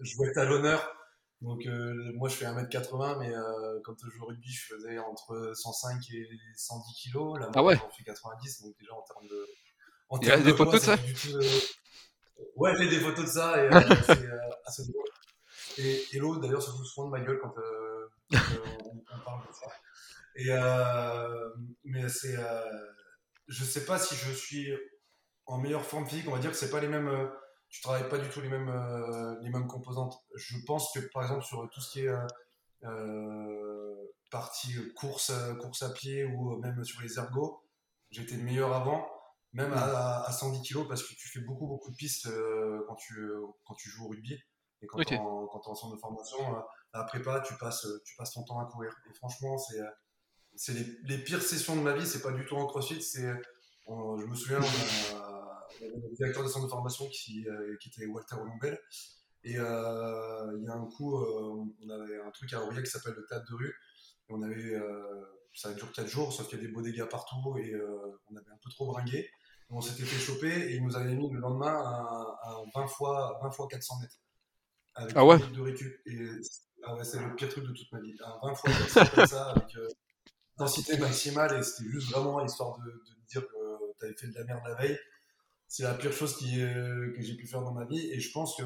je 0.00 0.10
jouais 0.14 0.38
à 0.38 0.44
l'honneur. 0.44 0.96
Donc 1.40 1.66
euh, 1.66 2.12
moi 2.14 2.28
je 2.28 2.36
fais 2.36 2.44
1m80 2.44 3.18
mais 3.18 3.34
euh, 3.34 3.80
quand 3.82 3.94
je 4.00 4.08
joue 4.10 4.22
au 4.22 4.26
rugby 4.26 4.48
je 4.48 4.76
faisais 4.76 4.96
entre 5.00 5.50
105 5.52 6.00
et 6.12 6.28
110 6.56 7.10
kg. 7.10 7.40
Là 7.40 7.50
ah 7.56 7.64
ouais? 7.64 7.74
j'en 7.74 7.90
fais 7.90 8.04
90 8.04 8.62
donc 8.62 8.76
déjà 8.78 8.94
en 8.94 9.02
termes 9.02 9.26
de... 9.26 9.48
En 10.08 10.20
Il 10.20 10.28
y 10.28 10.30
a 10.30 10.38
des 10.38 10.54
photos 10.54 10.74
de 10.74 10.86
ça? 10.86 10.96
euh, 11.34 11.58
Ouais 12.54 12.72
j'ai 12.78 12.88
des 12.88 13.00
photos 13.00 13.24
de 13.24 13.28
ça 13.28 13.60
et 13.60 13.68
c'est 14.06 14.28
assez 14.66 14.82
drôle. 14.86 15.04
Et 15.78 16.04
Hello 16.12 16.36
d'ailleurs 16.36 16.62
se 16.62 16.70
fout 16.70 16.86
souvent 16.86 17.08
de 17.08 17.18
ma 17.18 17.20
gueule 17.24 17.40
quand, 17.42 17.54
on, 18.32 19.20
parle 19.24 19.46
de 19.46 19.52
ça. 19.52 19.70
Et, 20.36 20.50
mais 21.84 22.08
c'est... 22.08 22.36
je 23.48 23.64
sais 23.64 23.84
pas 23.84 23.98
si 23.98 24.14
je 24.14 24.32
suis 24.32 24.72
en 25.46 25.58
meilleure 25.58 25.84
forme 25.84 26.06
physique, 26.06 26.26
on 26.28 26.32
va 26.32 26.38
dire 26.38 26.50
que 26.50 26.56
c'est 26.56 26.70
pas 26.70 26.80
les 26.80 26.88
mêmes 26.88 27.30
tu 27.72 27.80
travailles 27.80 28.08
pas 28.08 28.18
du 28.18 28.28
tout 28.28 28.42
les 28.42 28.50
mêmes, 28.50 28.68
euh, 28.68 29.34
les 29.40 29.48
mêmes 29.48 29.66
composantes. 29.66 30.14
Je 30.36 30.58
pense 30.66 30.92
que 30.92 31.00
par 31.12 31.22
exemple 31.22 31.42
sur 31.42 31.66
tout 31.70 31.80
ce 31.80 31.90
qui 31.90 32.00
est 32.00 32.08
euh, 32.08 32.26
euh, 32.84 34.12
partie 34.30 34.74
course, 34.94 35.32
course 35.58 35.82
à 35.82 35.90
pied 35.90 36.24
ou 36.24 36.58
même 36.58 36.84
sur 36.84 37.00
les 37.00 37.18
ergots, 37.18 37.64
j'étais 38.10 38.36
meilleur 38.36 38.74
avant, 38.74 39.10
même 39.54 39.72
à, 39.72 40.30
110 40.30 40.68
kg 40.68 40.86
parce 40.86 41.02
que 41.02 41.14
tu 41.14 41.28
fais 41.28 41.40
beaucoup 41.40 41.66
beaucoup 41.66 41.90
de 41.90 41.96
pistes 41.96 42.28
quand, 42.86 42.96
tu, 42.96 43.26
quand 43.64 43.74
tu 43.74 43.88
joues 43.88 44.04
au 44.04 44.08
rugby. 44.08 44.38
Et 44.82 44.86
quand 44.86 45.02
tu 45.02 45.14
es 45.14 45.18
en 45.18 45.74
centre 45.74 45.94
de 45.94 46.00
formation, 46.00 46.38
à 46.92 47.04
prépa, 47.04 47.40
tu 47.40 47.54
passes, 47.54 47.86
tu 48.04 48.16
passes 48.16 48.32
ton 48.32 48.44
temps 48.44 48.60
à 48.60 48.66
courir. 48.66 48.94
Et 49.10 49.14
franchement, 49.14 49.58
c'est 49.58 49.80
c'est 50.54 50.74
les, 50.74 50.86
les, 51.04 51.18
pires 51.18 51.40
sessions 51.40 51.74
de 51.76 51.80
ma 51.80 51.94
vie, 51.94 52.06
c'est 52.06 52.20
pas 52.20 52.32
du 52.32 52.44
tout 52.44 52.56
en 52.56 52.66
crossfit, 52.66 53.00
c'est 53.00 53.32
je 53.88 54.26
me 54.26 54.34
souviens, 54.34 54.60
le 55.80 56.14
directeur 56.16 56.42
de 56.42 56.48
centre 56.48 56.66
de 56.66 56.70
formation 56.70 57.06
qui, 57.08 57.46
euh, 57.48 57.76
qui 57.80 57.88
était 57.88 58.06
Walter 58.06 58.36
Olombel. 58.36 58.78
Et 59.44 59.58
euh, 59.58 60.56
il 60.56 60.64
y 60.64 60.68
a 60.68 60.74
un 60.74 60.86
coup, 60.86 61.16
euh, 61.16 61.64
on 61.84 61.90
avait 61.90 62.20
un 62.20 62.30
truc 62.30 62.52
à 62.52 62.62
Aurillac 62.62 62.84
qui 62.84 62.90
s'appelle 62.90 63.14
le 63.14 63.26
théâtre 63.26 63.46
de 63.50 63.56
rue. 63.56 63.74
Et 64.28 64.32
on 64.32 64.42
avait, 64.42 64.80
ça 65.52 65.72
dure 65.74 65.92
4 65.92 66.06
jours, 66.06 66.32
sauf 66.32 66.48
qu'il 66.48 66.58
y 66.58 66.62
a 66.62 66.66
des 66.66 66.72
beaux 66.72 66.82
dégâts 66.82 67.04
partout 67.04 67.58
et 67.58 67.74
on 68.30 68.36
avait 68.36 68.50
un 68.50 68.58
peu 68.62 68.70
trop 68.70 68.86
bringué. 68.86 69.28
On 69.68 69.80
s'était 69.80 70.04
fait 70.04 70.18
choper 70.18 70.70
et 70.70 70.76
ils 70.76 70.84
nous 70.84 70.96
avaient 70.96 71.14
mis 71.14 71.30
le 71.30 71.40
lendemain 71.40 71.74
un, 72.44 72.62
20 72.74 72.86
fois 72.86 73.38
20 73.42 73.50
fois 73.50 73.66
400 73.68 74.00
mètres 74.00 74.16
avec 74.94 75.12
ah 75.16 75.24
ouais? 75.24 75.38
de 75.38 75.60
récup. 75.60 75.92
Et 76.06 76.18
ah 76.84 76.94
ouais, 76.94 77.04
c'est 77.04 77.20
le 77.20 77.34
pire 77.34 77.48
truc 77.48 77.64
de 77.64 77.72
toute 77.72 77.92
ma 77.92 78.00
vie. 78.00 78.14
Un 78.24 78.48
20 78.48 78.54
fois 78.54 78.70
400 78.72 79.00
comme 79.14 79.26
ça 79.26 79.50
avec 79.50 79.76
densité 80.58 80.98
maximale 80.98 81.58
et 81.58 81.62
c'était 81.62 81.90
juste 81.90 82.10
vraiment 82.10 82.44
histoire 82.44 82.78
de, 82.78 83.02
dire 83.28 83.42
que 83.46 83.94
tu 83.98 84.04
avais 84.04 84.14
fait 84.14 84.28
de 84.28 84.34
la 84.34 84.44
merde 84.44 84.60
la 84.66 84.74
veille 84.74 84.98
c'est 85.72 85.84
la 85.84 85.94
pire 85.94 86.12
chose 86.12 86.36
qui, 86.36 86.58
que 86.58 87.16
j'ai 87.20 87.34
pu 87.34 87.46
faire 87.46 87.62
dans 87.62 87.72
ma 87.72 87.86
vie. 87.86 88.12
Et 88.12 88.20
je 88.20 88.30
pense 88.30 88.54
que 88.58 88.62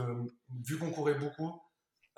vu 0.65 0.77
qu'on 0.77 0.91
courait 0.91 1.15
beaucoup, 1.15 1.63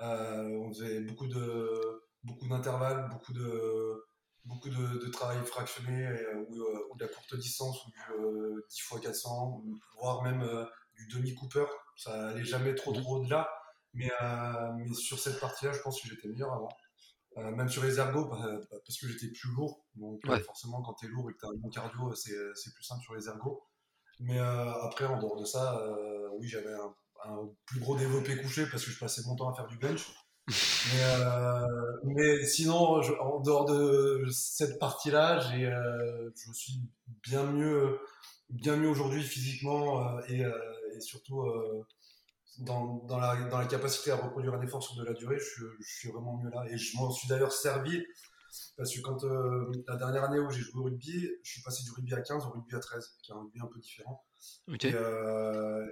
euh, 0.01 0.49
on 0.63 0.73
faisait 0.73 1.01
beaucoup 1.01 1.27
de 1.27 2.09
beaucoup 2.23 2.47
d'intervalles, 2.47 3.07
beaucoup 3.11 3.31
de 3.31 4.03
beaucoup 4.45 4.69
de, 4.69 5.09
travail 5.09 5.37
fractionné 5.45 6.07
euh, 6.07 6.43
ou, 6.49 6.63
euh, 6.63 6.95
de 6.95 7.03
la 7.03 7.07
courte 7.07 7.35
distance 7.35 7.85
ou 7.85 7.91
du 7.91 8.63
10 8.67 8.77
x 8.77 8.99
400, 8.99 9.63
voire 9.99 10.23
même 10.23 10.43
du 10.97 11.07
demi 11.07 11.35
Cooper. 11.35 11.65
Ça 11.95 12.29
allait 12.29 12.43
jamais 12.43 12.73
trop 12.73 12.91
trop 12.91 13.17
au-delà. 13.17 13.47
Mais, 13.93 14.11
mais 14.77 14.93
sur 14.93 15.19
cette 15.19 15.39
partie-là, 15.39 15.71
je 15.71 15.81
pense 15.81 16.01
que 16.01 16.07
j'étais 16.07 16.27
meilleur 16.27 16.53
avant. 16.53 16.69
même 17.37 17.69
sur 17.69 17.83
les 17.83 17.99
ergos, 17.99 18.25
bah, 18.25 18.37
bah, 18.41 18.77
parce 18.85 18.99
que 18.99 19.07
j'étais 19.07 19.27
plus 19.27 19.49
lourd. 19.55 19.85
Donc 19.95 20.21
forcément, 20.45 20.81
quand 20.81 20.93
tu 20.93 21.05
es 21.05 21.09
lourd 21.09 21.29
et 21.29 21.33
que 21.33 21.39
tu 21.39 21.45
as 21.45 21.49
un 21.49 21.57
bon 21.57 21.69
cardio, 21.69 22.13
c'est 22.13 22.73
plus 22.73 22.83
simple 22.83 23.01
sur 23.01 23.15
les 23.15 23.27
ergos. 23.27 23.63
Mais 24.19 24.37
euh, 24.37 24.71
après, 24.83 25.05
en 25.05 25.17
dehors 25.19 25.39
de 25.39 25.45
ça, 25.45 25.79
euh, 25.79 26.29
oui, 26.37 26.47
j'avais 26.47 26.73
un, 26.73 27.49
plus 27.65 27.79
gros 27.79 27.97
développé 27.97 28.37
couché 28.37 28.65
parce 28.69 28.85
que 28.85 28.91
je 28.91 28.99
passais 28.99 29.21
mon 29.25 29.35
temps 29.35 29.49
à 29.49 29.55
faire 29.55 29.67
du 29.67 29.77
bench. 29.77 30.11
Mais, 30.47 31.03
euh, 31.03 31.65
mais 32.05 32.43
sinon, 32.43 33.01
en 33.21 33.39
dehors 33.41 33.65
de 33.65 34.25
cette 34.31 34.79
partie-là, 34.79 35.39
j'ai, 35.41 35.71
je 36.33 36.51
suis 36.53 36.81
bien 37.21 37.43
mieux, 37.43 37.99
bien 38.49 38.75
mieux 38.75 38.87
aujourd'hui 38.89 39.21
physiquement 39.21 40.19
et, 40.27 40.39
et, 40.39 41.01
surtout 41.01 41.43
dans, 42.59 43.03
dans, 43.05 43.17
la, 43.17 43.35
dans, 43.49 43.57
la, 43.57 43.65
capacité 43.65 44.11
à 44.11 44.15
reproduire 44.15 44.53
un 44.53 44.61
effort 44.61 44.83
sur 44.83 44.95
de 44.95 45.03
la 45.03 45.13
durée. 45.13 45.37
Je, 45.39 45.65
je 45.79 45.97
suis 45.97 46.09
vraiment 46.09 46.37
mieux 46.37 46.49
là. 46.49 46.65
Et 46.69 46.77
je 46.77 46.97
m'en 46.97 47.11
suis 47.11 47.27
d'ailleurs 47.27 47.53
servi 47.53 48.03
parce 48.77 48.93
que 48.93 49.01
quand 49.01 49.23
euh, 49.23 49.71
la 49.87 49.95
dernière 49.97 50.23
année 50.23 50.39
où 50.39 50.49
j'ai 50.49 50.61
joué 50.61 50.81
au 50.81 50.83
rugby, 50.85 51.29
je 51.43 51.51
suis 51.51 51.61
passé 51.61 51.83
du 51.83 51.91
rugby 51.91 52.13
à 52.13 52.21
15 52.21 52.45
au 52.45 52.49
rugby 52.49 52.75
à 52.75 52.79
13, 52.79 53.17
qui 53.21 53.31
est 53.31 53.35
un 53.35 53.39
rugby 53.39 53.59
un 53.59 53.67
peu 53.67 53.79
différent. 53.79 54.25
Euh, 54.85 55.85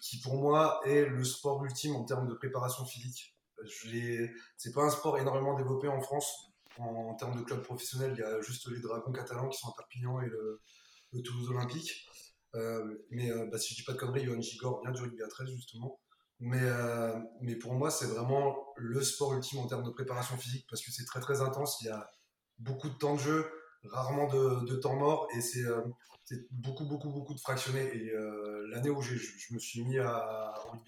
qui 0.00 0.20
pour 0.20 0.36
moi 0.36 0.80
est 0.84 1.06
le 1.06 1.24
sport 1.24 1.64
ultime 1.64 1.94
en 1.94 2.04
termes 2.04 2.28
de 2.28 2.34
préparation 2.34 2.84
physique. 2.84 3.36
C'est 4.56 4.72
pas 4.74 4.82
un 4.82 4.90
sport 4.90 5.18
énormément 5.18 5.54
développé 5.54 5.86
en 5.88 6.00
France 6.00 6.50
en, 6.78 7.14
termes 7.14 7.36
de 7.36 7.42
club 7.42 7.62
professionnel. 7.62 8.12
Il 8.16 8.20
y 8.20 8.24
a 8.24 8.40
juste 8.40 8.68
les 8.68 8.80
Dragons 8.80 9.12
catalans 9.12 9.48
qui 9.48 9.58
sont 9.58 9.68
à 9.68 9.74
Perpignan 9.76 10.20
et 10.20 10.26
le, 10.26 10.60
Toulouse 11.22 11.50
Olympique. 11.50 12.06
Euh, 12.54 13.06
mais 13.10 13.30
bah, 13.50 13.58
si 13.58 13.72
je 13.72 13.78
dis 13.78 13.84
pas 13.84 13.92
de 13.92 13.98
conneries, 13.98 14.24
Johan 14.24 14.40
Gigor 14.40 14.82
vient 14.82 14.90
du 14.90 15.00
rugby 15.00 15.22
à 15.22 15.28
13 15.28 15.48
justement. 15.50 16.00
Mais, 16.44 16.58
euh, 16.60 17.16
mais 17.40 17.54
pour 17.54 17.72
moi, 17.72 17.92
c'est 17.92 18.06
vraiment 18.06 18.66
le 18.76 19.00
sport 19.00 19.32
ultime 19.32 19.60
en 19.60 19.68
termes 19.68 19.84
de 19.84 19.90
préparation 19.90 20.36
physique 20.36 20.66
parce 20.68 20.82
que 20.82 20.90
c'est 20.90 21.04
très 21.04 21.20
très 21.20 21.40
intense. 21.40 21.78
Il 21.82 21.86
y 21.86 21.90
a 21.90 22.10
beaucoup 22.58 22.88
de 22.88 22.94
temps 22.94 23.14
de 23.14 23.20
jeu, 23.20 23.48
rarement 23.84 24.26
de, 24.26 24.66
de 24.66 24.74
temps 24.74 24.96
mort 24.96 25.28
et 25.36 25.40
c'est 25.40 25.64
euh, 25.64 25.82
beaucoup 26.50 26.84
beaucoup 26.84 27.10
beaucoup 27.10 27.34
de 27.34 27.38
fractionnés. 27.38 27.88
Et 27.94 28.10
euh, 28.10 28.66
l'année 28.72 28.90
où 28.90 29.00
je, 29.02 29.14
me 29.52 29.58
suis 29.60 29.84
mis 29.84 30.00
à, 30.00 30.16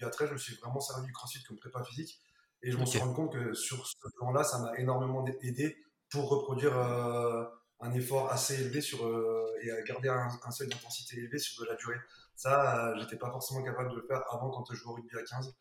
à 0.01 0.09
13, 0.09 0.27
je 0.27 0.33
me 0.33 0.37
suis 0.37 0.55
vraiment 0.55 0.81
servi 0.81 1.05
du 1.05 1.13
crossfit 1.13 1.41
comme 1.43 1.57
prépa 1.57 1.81
physique 1.85 2.19
et 2.61 2.69
je 2.69 2.77
me 2.77 2.85
suis 2.85 2.99
rendu 2.99 3.13
compte 3.13 3.31
que 3.31 3.53
sur 3.53 3.87
ce 3.87 3.95
plan-là, 4.17 4.43
ça 4.43 4.59
m'a 4.59 4.77
énormément 4.77 5.25
aidé 5.41 5.77
pour 6.09 6.27
reproduire 6.27 6.77
un 6.77 7.93
effort 7.93 8.29
assez 8.29 8.55
élevé 8.61 8.81
sur, 8.81 8.99
et 9.61 9.71
à 9.71 9.81
garder 9.83 10.09
un, 10.09 10.27
un 10.43 10.51
seuil 10.51 10.67
d'intensité 10.67 11.17
élevé 11.17 11.39
sur 11.39 11.63
de 11.63 11.69
la 11.69 11.75
durée. 11.75 11.99
Ça, 12.35 12.89
euh, 12.89 12.95
j'étais 12.99 13.15
pas 13.15 13.31
forcément 13.31 13.63
capable 13.63 13.91
de 13.91 13.95
le 13.95 14.05
faire 14.07 14.21
avant 14.29 14.49
quand 14.49 14.65
je 14.69 14.75
jouais 14.75 14.91
au 14.91 14.95
rugby 14.95 15.15
à 15.17 15.23
15. 15.23 15.53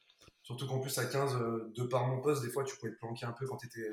Surtout 0.43 0.67
qu'en 0.67 0.81
plus, 0.81 0.97
à 0.99 1.07
15, 1.07 1.37
euh, 1.37 1.73
de 1.75 1.85
par 1.85 2.07
mon 2.07 2.21
poste, 2.21 2.43
des 2.43 2.51
fois, 2.51 2.65
tu 2.65 2.77
pouvais 2.77 2.93
te 2.93 2.99
planquer 2.99 3.25
un 3.27 3.33
peu 3.33 3.47
quand 3.47 3.57
tu 3.57 3.67
étais, 3.67 3.89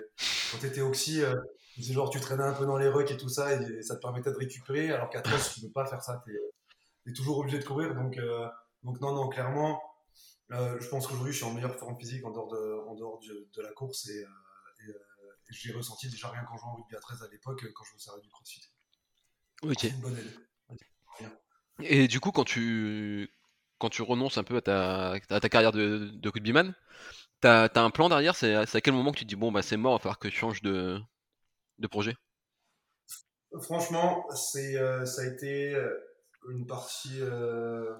quand 0.51 0.63
étais 0.63 0.81
oxy. 0.81 1.21
Euh, 1.21 1.33
c'est 1.77 1.93
genre, 1.93 2.09
tu 2.09 2.19
traînais 2.19 2.43
un 2.43 2.53
peu 2.53 2.65
dans 2.65 2.77
les 2.77 2.89
rucks 2.89 3.11
et 3.11 3.17
tout 3.17 3.29
ça, 3.29 3.53
et, 3.53 3.81
ça 3.83 3.95
te 3.95 4.01
permettait 4.01 4.31
de 4.31 4.37
récupérer. 4.37 4.91
Alors 4.91 5.09
qu'à 5.09 5.21
13, 5.21 5.53
tu 5.53 5.61
peux 5.61 5.71
pas 5.71 5.85
faire 5.85 6.01
ça. 6.01 6.21
Tu 6.25 6.35
es, 7.09 7.13
toujours 7.13 7.37
obligé 7.37 7.59
de 7.59 7.63
courir. 7.63 7.93
Donc, 7.95 8.19
donc 8.83 8.99
non, 8.99 9.13
non, 9.13 9.29
clairement, 9.29 9.81
je 10.49 10.87
pense 10.89 11.07
qu'aujourd'hui, 11.07 11.31
je 11.31 11.37
suis 11.37 11.45
en 11.45 11.53
meilleure 11.53 11.75
forme 11.75 11.97
physique 11.97 12.25
en 12.25 12.31
dehors 12.31 12.47
de, 12.49 12.87
en 12.87 12.95
dehors 12.95 13.19
de, 13.19 13.61
la 13.61 13.71
course. 13.71 14.09
Et, 14.09 14.21
et, 14.21 14.93
j'ai 15.49 15.71
ressenti 15.73 16.09
déjà 16.09 16.29
rien 16.29 16.43
quand 16.43 16.55
je 16.55 16.61
jouais 16.61 16.71
au 16.71 16.75
rugby 16.75 16.95
à 16.95 16.99
13 16.99 17.23
à 17.23 17.27
l'époque, 17.29 17.65
quand 17.73 17.83
je 17.83 17.93
me 17.93 17.99
servais 17.99 18.21
du 18.21 18.29
crossfit. 18.29 18.69
Ok. 19.63 19.83
Une 19.83 20.01
bonne 20.01 20.17
aide. 20.17 20.41
Et 21.79 22.07
du 22.07 22.19
coup, 22.19 22.31
quand 22.31 22.43
tu, 22.43 23.31
quand 23.79 23.89
tu 23.89 24.01
renonces 24.01 24.37
un 24.37 24.43
peu 24.43 24.57
à 24.57 24.61
ta, 24.61 25.11
à 25.29 25.39
ta 25.39 25.49
carrière 25.49 25.71
de, 25.71 26.09
de 26.13 26.29
rugbyman, 26.29 26.75
t'as 27.39 27.65
as 27.65 27.79
un 27.81 27.89
plan 27.89 28.09
derrière 28.09 28.35
C'est 28.35 28.55
à, 28.55 28.81
quel 28.81 28.93
moment 28.93 29.11
que 29.11 29.17
tu 29.17 29.25
te 29.25 29.29
dis, 29.29 29.35
bon, 29.35 29.51
bah 29.51 29.61
c'est 29.61 29.77
mort, 29.77 29.93
il 29.93 29.95
va 29.95 29.99
falloir 29.99 30.19
que 30.19 30.29
je 30.29 30.35
change 30.35 30.61
de, 30.61 30.99
de 31.79 31.87
projet? 31.87 32.15
Franchement, 33.61 34.25
c'est 34.33 34.77
euh, 34.77 35.05
ça 35.05 35.23
a 35.23 35.25
été 35.25 35.75
euh, 35.75 35.93
une 36.49 36.65
partie 36.65 37.19
euh, 37.19 37.93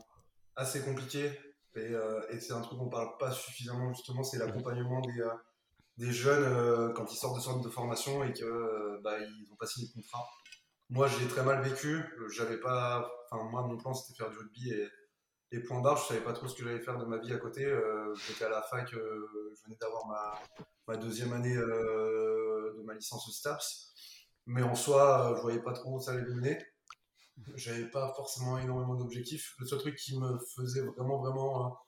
assez 0.55 0.81
compliquée. 0.81 1.31
Et, 1.75 1.93
et 2.31 2.39
c'est 2.41 2.51
un 2.51 2.59
truc 2.59 2.77
qu'on 2.77 2.89
parle 2.89 3.17
pas 3.17 3.31
suffisamment, 3.31 3.93
justement, 3.93 4.23
c'est 4.23 4.37
l'accompagnement 4.37 4.99
des, 4.99 5.23
des 5.97 6.11
jeunes 6.11 6.93
quand 6.93 7.09
ils 7.09 7.15
sortent 7.15 7.37
de 7.37 7.41
centre 7.41 7.63
de 7.63 7.69
formation 7.69 8.25
et 8.25 8.33
que 8.33 9.01
bah, 9.01 9.17
ils 9.19 9.47
n'ont 9.49 9.55
pas 9.55 9.67
signé 9.67 9.87
de 9.87 9.93
contrat. 9.93 10.27
Moi, 10.91 11.07
j'ai 11.07 11.25
très 11.27 11.43
mal 11.43 11.63
vécu. 11.63 12.03
J'avais 12.33 12.57
pas. 12.57 13.09
Enfin, 13.31 13.43
moi, 13.49 13.63
mon 13.63 13.77
plan, 13.77 13.93
c'était 13.93 14.17
faire 14.17 14.29
du 14.29 14.37
rugby 14.37 14.71
et, 14.71 14.89
et 15.53 15.61
point 15.61 15.79
barre. 15.79 15.95
Je 15.95 16.03
savais 16.03 16.21
pas 16.21 16.33
trop 16.33 16.49
ce 16.49 16.55
que 16.55 16.65
j'allais 16.65 16.81
faire 16.81 16.97
de 16.97 17.05
ma 17.05 17.17
vie 17.17 17.31
à 17.31 17.37
côté. 17.37 17.65
Euh, 17.65 18.13
j'étais 18.27 18.43
à 18.43 18.49
la 18.49 18.61
fac. 18.61 18.93
Euh, 18.93 19.53
je 19.55 19.63
venais 19.63 19.77
d'avoir 19.79 20.05
ma, 20.07 20.65
ma, 20.89 20.97
deuxième 20.97 21.31
année 21.31 21.55
euh, 21.55 22.75
de 22.77 22.83
ma 22.83 22.93
licence 22.93 23.25
au 23.25 23.31
STAPS. 23.31 23.93
Mais 24.47 24.63
en 24.63 24.75
soi, 24.75 25.33
je 25.37 25.41
voyais 25.41 25.61
pas 25.61 25.71
trop 25.71 25.95
où 25.95 26.01
ça 26.01 26.11
allait 26.11 26.23
mener. 26.23 26.61
J'avais 27.55 27.89
pas 27.89 28.13
forcément 28.13 28.59
énormément 28.59 28.95
d'objectifs. 28.95 29.55
Le 29.59 29.65
seul 29.65 29.79
truc 29.79 29.95
qui 29.95 30.19
me 30.19 30.37
faisait 30.57 30.81
vraiment, 30.81 31.21
vraiment 31.21 31.79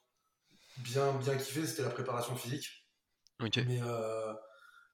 bien, 0.77 1.13
bien 1.17 1.35
kiffer, 1.35 1.67
c'était 1.67 1.83
la 1.83 1.89
préparation 1.89 2.37
physique. 2.37 2.87
Okay. 3.41 3.65
Mais 3.65 3.81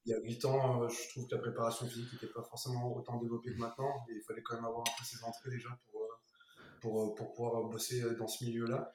il 0.06 0.12
y 0.12 0.14
a 0.14 0.20
8 0.20 0.46
ans, 0.46 0.88
je 0.88 1.10
trouve 1.10 1.28
que 1.28 1.36
la 1.36 1.42
préparation 1.42 1.88
physique 1.88 2.14
n'était 2.14 2.34
pas 2.34 2.44
forcément 2.44 2.96
autant 2.96 3.18
développée 3.18 3.54
que 3.54 3.60
maintenant. 3.60 4.06
Et 4.10 4.16
il 4.16 4.22
fallait 4.22 4.42
quand 4.42 4.56
même 4.56 4.66
avoir 4.66 4.82
un 4.82 4.92
peu 4.98 5.04
ses 5.04 5.24
entrées 5.24 5.52
déjà 5.52 5.70
pour, 5.92 6.02
pour, 6.82 7.16
pour 7.16 7.34
pouvoir 7.34 7.64
bosser 7.66 8.04
dans 8.16 8.28
ce 8.28 8.44
milieu-là. 8.46 8.94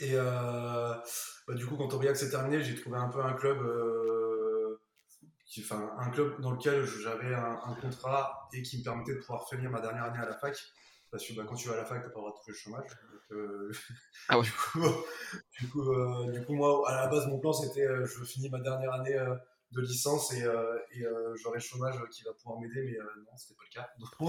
Et 0.00 0.14
bah, 0.14 1.54
du 1.54 1.66
coup, 1.66 1.76
quand 1.76 1.92
Aurillac 1.92 2.16
s'est 2.16 2.30
terminé, 2.30 2.62
j'ai 2.62 2.74
trouvé 2.74 2.96
un 2.96 3.08
peu 3.08 3.22
un 3.22 3.34
club 3.34 3.58
enfin, 5.60 5.90
un 5.98 6.10
club 6.10 6.40
dans 6.40 6.50
lequel 6.50 6.84
j'avais 6.84 7.34
un, 7.34 7.74
contrat 7.80 8.48
et 8.52 8.62
qui 8.62 8.78
me 8.78 8.84
permettait 8.84 9.14
de 9.14 9.20
pouvoir 9.20 9.48
finir 9.48 9.70
ma 9.70 9.80
dernière 9.80 10.04
année 10.04 10.18
à 10.18 10.26
la 10.26 10.34
fac. 10.34 10.56
Parce 11.10 11.24
que 11.26 11.34
bah, 11.34 11.44
quand 11.48 11.54
tu 11.54 11.68
vas 11.68 11.74
à 11.74 11.78
la 11.78 11.84
fac, 11.84 12.02
tu 12.02 12.08
n'as 12.08 12.12
pas 12.12 12.20
le 12.20 12.26
droit 12.26 12.32
de 12.32 12.36
toucher 12.38 12.52
le 12.52 12.56
chômage. 12.56 12.90
Euh, 13.30 13.72
ah 14.28 14.38
ouais. 14.38 14.46
du, 15.60 15.68
coup, 15.68 15.92
euh, 15.92 16.32
du, 16.32 16.44
coup, 16.44 16.54
moi, 16.54 16.82
à 16.88 17.02
la 17.02 17.06
base, 17.06 17.26
mon 17.28 17.38
plan, 17.38 17.52
c'était 17.52 17.86
euh, 17.86 18.04
je 18.04 18.24
finis 18.24 18.50
ma 18.50 18.60
dernière 18.60 18.92
année 18.92 19.16
de 19.72 19.80
licence 19.80 20.32
et, 20.32 20.42
et 20.42 21.04
j'aurai 21.42 21.58
le 21.58 21.62
chômage 21.62 21.96
qui 22.10 22.22
va 22.22 22.32
pouvoir 22.32 22.60
m'aider, 22.60 22.82
mais 22.84 22.98
non, 22.98 23.36
c'était 23.36 23.54
pas 23.54 23.64
le 23.64 23.74
cas. 23.74 23.88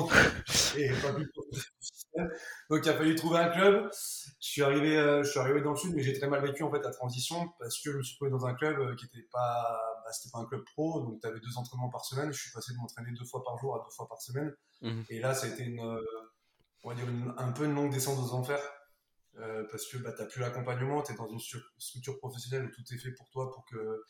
Donc, 2.69 2.81
et 2.81 2.85
il 2.85 2.89
a 2.89 2.93
fallu 2.93 3.15
trouver 3.15 3.39
un 3.39 3.49
club. 3.49 3.89
Je 3.91 4.47
suis 4.47 4.63
arrivé, 4.63 4.95
je 5.23 5.29
suis 5.29 5.39
arrivé 5.39 5.61
dans 5.61 5.71
le 5.71 5.77
sud, 5.77 5.93
mais 5.95 6.01
j'ai 6.01 6.17
très 6.17 6.27
mal 6.27 6.41
vécu 6.41 6.63
en 6.63 6.71
fait 6.71 6.81
la 6.81 6.91
transition 6.91 7.49
parce 7.59 7.79
que 7.81 7.91
je 7.91 7.97
me 7.97 8.03
suis 8.03 8.15
trouvé 8.15 8.31
dans 8.31 8.45
un 8.45 8.55
club 8.55 8.95
qui 8.95 9.05
n'était 9.05 9.27
pas 9.31 9.97
bah, 10.07 10.13
c'était 10.13 10.31
pas 10.31 10.39
un 10.39 10.45
club 10.45 10.63
pro, 10.63 11.01
donc 11.01 11.19
tu 11.19 11.27
avais 11.27 11.41
deux 11.41 11.57
entraînements 11.57 11.89
par 11.89 12.05
semaine. 12.05 12.31
Je 12.31 12.41
suis 12.41 12.51
passé 12.53 12.71
de 12.71 12.77
m'entraîner 12.77 13.11
deux 13.11 13.25
fois 13.25 13.43
par 13.43 13.57
jour 13.57 13.75
à 13.75 13.83
deux 13.83 13.91
fois 13.93 14.07
par 14.07 14.21
semaine. 14.21 14.55
Mhm. 14.81 15.03
Et 15.09 15.19
là, 15.19 15.33
ça 15.33 15.47
a 15.47 15.49
été 15.49 15.63
une, 15.63 15.81
euh, 15.81 16.01
on 16.85 16.89
va 16.89 16.95
dire 16.95 17.07
un 17.37 17.51
peu 17.51 17.65
une 17.65 17.75
longue 17.75 17.91
descente 17.91 18.17
aux 18.17 18.33
enfers. 18.33 18.61
Euh, 19.35 19.65
parce 19.69 19.85
que 19.87 19.97
bah, 19.97 20.13
tu 20.13 20.21
n'as 20.21 20.27
plus 20.29 20.39
l'accompagnement, 20.39 21.01
tu 21.03 21.11
es 21.11 21.15
dans 21.15 21.27
une 21.27 21.41
structure 21.77 22.17
professionnelle 22.19 22.65
où 22.65 22.69
tout 22.69 22.81
est 22.93 22.97
fait 22.97 23.11
pour 23.11 23.29
toi 23.29 23.51
pour 23.51 23.65
que 23.65 24.01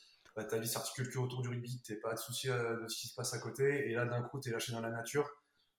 ta 0.44 0.58
vie 0.58 0.68
s'articule 0.68 1.10
que 1.10 1.20
autour 1.20 1.42
du 1.42 1.50
rugby, 1.50 1.82
n'aies 1.90 1.96
pas 1.98 2.14
de 2.14 2.20
souci 2.20 2.50
euh, 2.50 2.82
de 2.82 2.88
ce 2.88 2.98
qui 2.98 3.08
se 3.08 3.16
passe 3.16 3.34
à 3.34 3.40
côté. 3.40 3.90
Et 3.90 3.94
là, 3.94 4.06
d'un 4.06 4.22
coup, 4.24 4.40
tu 4.40 4.50
es 4.50 4.52
lâché 4.52 4.72
dans 4.72 4.82
la 4.82 4.92
nature. 4.92 5.30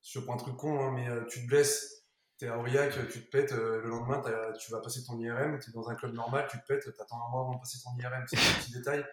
Je 0.02 0.20
prends 0.20 0.34
un 0.34 0.38
truc 0.38 0.56
con, 0.56 0.80
hein, 0.80 0.92
mais 0.92 1.08
tu 1.28 1.42
te 1.42 1.46
blesses, 1.48 2.04
tu 2.38 2.44
es 2.44 2.48
à 2.48 2.56
Aurillac, 2.56 2.92
tu 3.10 3.24
te 3.24 3.30
pètes, 3.30 3.52
le 3.52 3.88
lendemain, 3.88 4.22
tu 4.58 4.70
vas 4.70 4.80
passer 4.80 5.04
ton 5.04 5.18
IRM, 5.18 5.58
tu 5.58 5.70
es 5.70 5.72
dans 5.72 5.88
un 5.88 5.96
club 5.96 6.14
normal, 6.14 6.46
tu 6.48 6.58
te 6.58 6.66
pètes, 6.66 6.84
tu 6.84 7.00
attends 7.00 7.26
un 7.26 7.30
mois 7.30 7.40
avant 7.42 7.54
de 7.54 7.58
passer 7.58 7.78
ton 7.82 7.90
IRM. 7.98 8.24
C'est 8.28 8.36
un 8.36 8.60
petit 8.60 8.72
détail. 8.72 9.04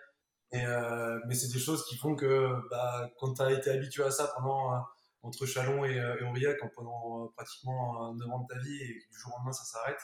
Euh, 0.53 1.19
mais 1.27 1.35
c'est 1.35 1.51
des 1.51 1.59
choses 1.59 1.85
qui 1.85 1.97
font 1.97 2.15
que 2.15 2.53
bah, 2.69 3.09
quand 3.17 3.33
tu 3.33 3.41
as 3.41 3.51
été 3.51 3.71
habitué 3.71 4.03
à 4.03 4.11
ça 4.11 4.31
pendant 4.35 4.73
euh, 4.73 4.79
entre 5.23 5.45
Chalon 5.45 5.83
et, 5.85 5.99
euh, 5.99 6.17
et 6.19 6.23
Aurillac 6.23 6.59
pendant 6.75 7.27
pratiquement 7.35 8.13
9 8.13 8.29
ans 8.29 8.39
de 8.41 8.53
ta 8.53 8.59
vie 8.59 8.81
et 8.81 8.93
du 9.11 9.19
jour 9.19 9.33
au 9.33 9.37
lendemain 9.37 9.53
ça 9.53 9.63
s'arrête, 9.63 9.99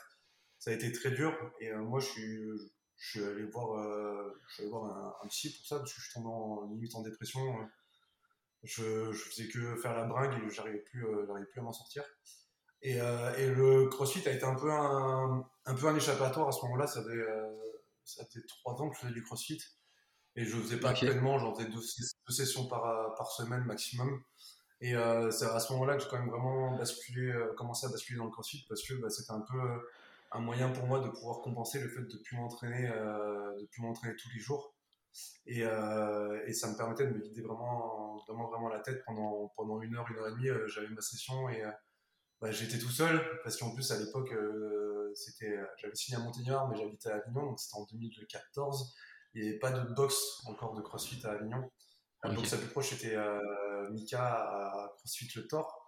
ça 0.58 0.72
a 0.72 0.74
été 0.74 0.92
très 0.92 1.12
dur. 1.12 1.34
Et 1.60 1.72
moi 1.74 2.00
je 2.00 2.06
suis, 2.08 2.40
je 3.02 3.10
suis 3.10 3.24
allé 3.24 3.44
voir, 3.46 3.84
je 4.48 4.54
suis 4.54 4.64
allé 4.64 4.70
voir 4.70 5.18
un, 5.24 5.28
psy 5.28 5.52
pour 5.58 5.66
ça 5.66 5.80
parce 5.80 5.92
que 5.92 6.00
je 6.00 6.06
suis 6.06 6.14
tombé 6.14 6.28
en 6.30 6.68
limite 6.68 6.94
en 6.94 7.02
dépression. 7.02 7.42
Je, 8.64 9.12
je 9.12 9.24
faisais 9.24 9.48
que 9.48 9.76
faire 9.78 9.96
la 9.96 10.04
bringue 10.04 10.34
et 10.34 10.50
j'arrivais 10.52 10.80
plus, 10.80 11.04
j'arrivais 11.26 11.48
plus 11.48 11.62
à 11.62 11.64
m'en 11.64 11.74
sortir. 11.74 12.04
Et, 12.84 12.98
et, 12.98 13.48
le 13.48 13.88
CrossFit 13.88 14.28
a 14.28 14.32
été 14.32 14.44
un 14.44 14.54
peu 14.54 14.72
un, 14.72 15.44
un 15.66 15.74
peu 15.74 15.88
un 15.88 15.96
échappatoire 15.96 16.48
à 16.48 16.52
ce 16.52 16.62
moment-là. 16.66 16.86
Ça 16.86 17.02
faisait, 17.02 17.26
ça 18.04 18.24
faisait 18.26 18.46
trois 18.46 18.80
ans 18.80 18.90
que 18.90 18.96
je 18.96 19.02
faisais 19.02 19.14
du 19.14 19.24
CrossFit. 19.24 19.60
Et 20.36 20.46
je 20.46 20.56
faisais 20.58 20.80
pas 20.80 20.90
actuellement, 20.90 21.40
j'en 21.40 21.56
faisais 21.56 21.70
deux, 21.70 21.82
sessions 22.30 22.68
par, 22.68 23.16
par 23.16 23.32
semaine 23.32 23.64
maximum. 23.64 24.24
Et 24.82 24.96
euh, 24.96 25.30
c'est 25.30 25.46
à 25.46 25.60
ce 25.60 25.72
moment-là 25.74 25.96
que 25.96 26.04
j'ai 26.04 26.10
quand 26.10 26.18
même 26.18 26.30
vraiment 26.30 26.76
basculé, 26.76 27.32
euh, 27.32 27.54
commencé 27.54 27.86
à 27.86 27.90
basculer 27.90 28.18
dans 28.18 28.26
le 28.26 28.32
crossfit 28.32 28.66
parce 28.68 28.82
que 28.82 28.96
bah, 28.96 29.12
c'était 29.12 29.32
un 29.32 29.42
peu 29.42 29.60
euh, 29.60 29.78
un 30.32 30.40
moyen 30.40 30.70
pour 30.70 30.86
moi 30.86 31.00
de 31.00 31.10
pouvoir 31.10 31.42
compenser 31.42 31.80
le 31.80 31.90
fait 31.90 32.02
de 32.02 32.18
ne 32.18 32.22
plus 32.24 32.38
m'entraîner 32.38 32.88
de 32.88 33.66
plus 33.68 33.82
m'entraîner 33.82 34.16
tous 34.16 34.30
les 34.34 34.40
jours. 34.40 34.74
Et, 35.46 35.60
et, 35.60 36.54
ça 36.54 36.72
me 36.72 36.78
permettait 36.78 37.06
de 37.06 37.14
me 37.14 37.22
vider 37.22 37.42
vraiment, 37.42 38.18
vraiment, 38.28 38.48
vraiment 38.48 38.70
la 38.70 38.80
tête 38.80 39.04
pendant, 39.06 39.52
pendant 39.58 39.82
une 39.82 39.96
heure, 39.96 40.10
une 40.10 40.18
heure 40.18 40.28
et 40.30 40.32
demie. 40.32 40.48
j'avais 40.68 40.88
ma 40.88 41.02
session 41.02 41.50
et 41.50 41.64
bah, 42.40 42.50
j'étais 42.52 42.80
tout 42.80 42.90
seul 42.90 43.22
parce 43.44 43.58
qu'en 43.58 43.74
plus 43.74 43.92
à 43.92 44.00
l'époque, 44.00 44.34
c'était, 45.14 45.60
j'avais 45.78 45.96
signé 45.96 46.18
à 46.18 46.22
Montégnard, 46.22 46.70
mais 46.70 46.78
j'habitais 46.78 47.10
à 47.10 47.16
Avignon, 47.16 47.48
donc 47.48 47.60
c'était 47.60 47.78
en 47.78 47.86
2014. 47.92 48.96
Il 49.34 49.42
n'y 49.42 49.50
avait 49.50 49.60
pas 49.60 49.72
de 49.72 49.94
box 49.94 50.42
encore 50.46 50.76
de 50.76 50.82
CrossFit 50.82 51.26
à 51.26 51.32
Avignon. 51.32 51.70
La 52.24 52.32
box 52.34 52.52
la 52.52 52.58
plus 52.60 52.68
proche 52.68 52.90
c'était 52.90 53.16
euh, 53.16 53.90
Mika 53.90 54.24
à 54.24 54.94
CrossFit 54.98 55.30
Le 55.36 55.48
Thor, 55.48 55.81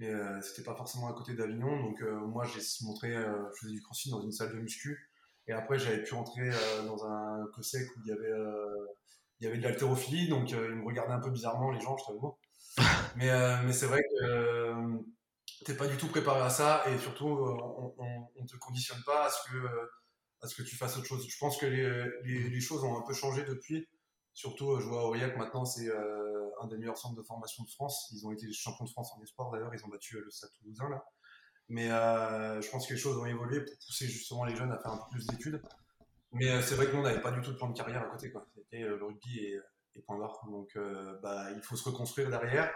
mais 0.00 0.08
euh, 0.08 0.40
c'était 0.40 0.62
pas 0.62 0.74
forcément 0.74 1.08
à 1.08 1.12
côté 1.12 1.34
d'Avignon. 1.34 1.78
Donc 1.82 2.00
euh, 2.00 2.18
moi 2.20 2.44
j'ai 2.44 2.60
montré, 2.84 3.12
je 3.12 3.60
faisais 3.60 3.72
du 3.72 3.82
CrossFit 3.82 4.10
dans 4.10 4.22
une 4.22 4.32
salle 4.32 4.52
de 4.52 4.58
muscu. 4.58 5.10
Et 5.46 5.52
après 5.52 5.78
j'avais 5.78 6.02
pu 6.02 6.14
rentrer 6.14 6.50
dans 6.86 7.04
un 7.04 7.46
COSEC 7.54 7.86
où 7.96 8.00
il 8.04 8.08
y 8.08 8.12
avait, 8.12 8.32
il 9.38 9.44
y 9.44 9.46
avait 9.48 9.58
de 9.58 9.62
l'haltérophilie, 9.62 10.28
donc 10.28 10.50
ils 10.50 10.56
me 10.56 10.86
regardaient 10.86 11.12
un 11.12 11.20
peu 11.20 11.30
bizarrement 11.30 11.70
les 11.70 11.80
gens, 11.80 11.96
je 11.96 12.04
t'avoue. 12.06 12.36
mais 13.16 13.30
mais 13.64 13.72
c'est 13.72 13.86
vrai 13.86 14.00
que 14.02 14.74
t'es 15.64 15.74
pas 15.74 15.86
du 15.86 15.96
tout 15.96 16.08
préparé 16.08 16.40
à 16.40 16.50
ça 16.50 16.82
et 16.88 16.98
surtout 16.98 17.26
on, 17.26 17.94
on, 17.98 18.46
te 18.46 18.56
conditionne 18.56 19.02
pas 19.04 19.26
à 19.26 19.30
ce 19.30 19.50
que 19.50 19.66
à 20.42 20.46
ce 20.46 20.54
que 20.54 20.62
tu 20.62 20.76
fasses 20.76 20.96
autre 20.96 21.06
chose. 21.06 21.26
Je 21.28 21.38
pense 21.38 21.58
que 21.58 21.66
les, 21.66 22.48
les, 22.48 22.60
choses 22.60 22.82
ont 22.84 22.96
un 22.96 23.02
peu 23.02 23.12
changé 23.12 23.44
depuis. 23.44 23.86
Surtout, 24.32 24.72
euh, 24.72 24.80
je 24.80 24.86
vois 24.86 25.04
Aurillac 25.04 25.36
maintenant, 25.36 25.64
c'est 25.64 25.88
euh, 25.88 26.50
un 26.62 26.66
des 26.68 26.76
meilleurs 26.78 26.98
centres 26.98 27.16
de 27.16 27.22
formation 27.22 27.64
de 27.64 27.68
France. 27.68 28.10
Ils 28.12 28.26
ont 28.26 28.32
été 28.32 28.50
champions 28.52 28.84
de 28.84 28.90
France 28.90 29.12
en 29.16 29.22
espoir 29.22 29.50
d'ailleurs, 29.50 29.74
ils 29.74 29.84
ont 29.84 29.88
battu 29.88 30.16
euh, 30.16 30.22
le 30.24 30.30
Stade 30.30 30.50
Toulousain 30.58 30.88
là. 30.88 31.04
Mais 31.68 31.86
je 31.86 32.68
pense 32.70 32.88
que 32.88 32.94
les 32.94 32.98
choses 32.98 33.16
ont 33.16 33.26
évolué 33.26 33.64
pour 33.64 33.74
pousser 33.86 34.08
justement 34.08 34.44
les 34.44 34.56
jeunes 34.56 34.72
à 34.72 34.78
faire 34.78 34.90
un 34.90 34.96
peu 34.96 35.10
plus 35.12 35.26
d'études. 35.26 35.62
Mais 36.32 36.60
c'est 36.62 36.74
vrai 36.74 36.86
que 36.86 36.92
nous, 36.92 36.98
on 36.98 37.04
n'avait 37.04 37.20
pas 37.20 37.30
du 37.30 37.40
tout 37.42 37.52
de 37.52 37.56
plan 37.56 37.68
de 37.68 37.76
carrière 37.76 38.02
à 38.02 38.06
côté. 38.06 38.32
C'était 38.56 38.80
le 38.80 39.04
rugby 39.04 39.38
et, 39.38 39.60
et 39.94 40.02
point. 40.02 40.18
Donc 40.50 40.76
bah, 41.22 41.52
il 41.54 41.62
faut 41.62 41.76
se 41.76 41.88
reconstruire 41.88 42.28
derrière. 42.28 42.72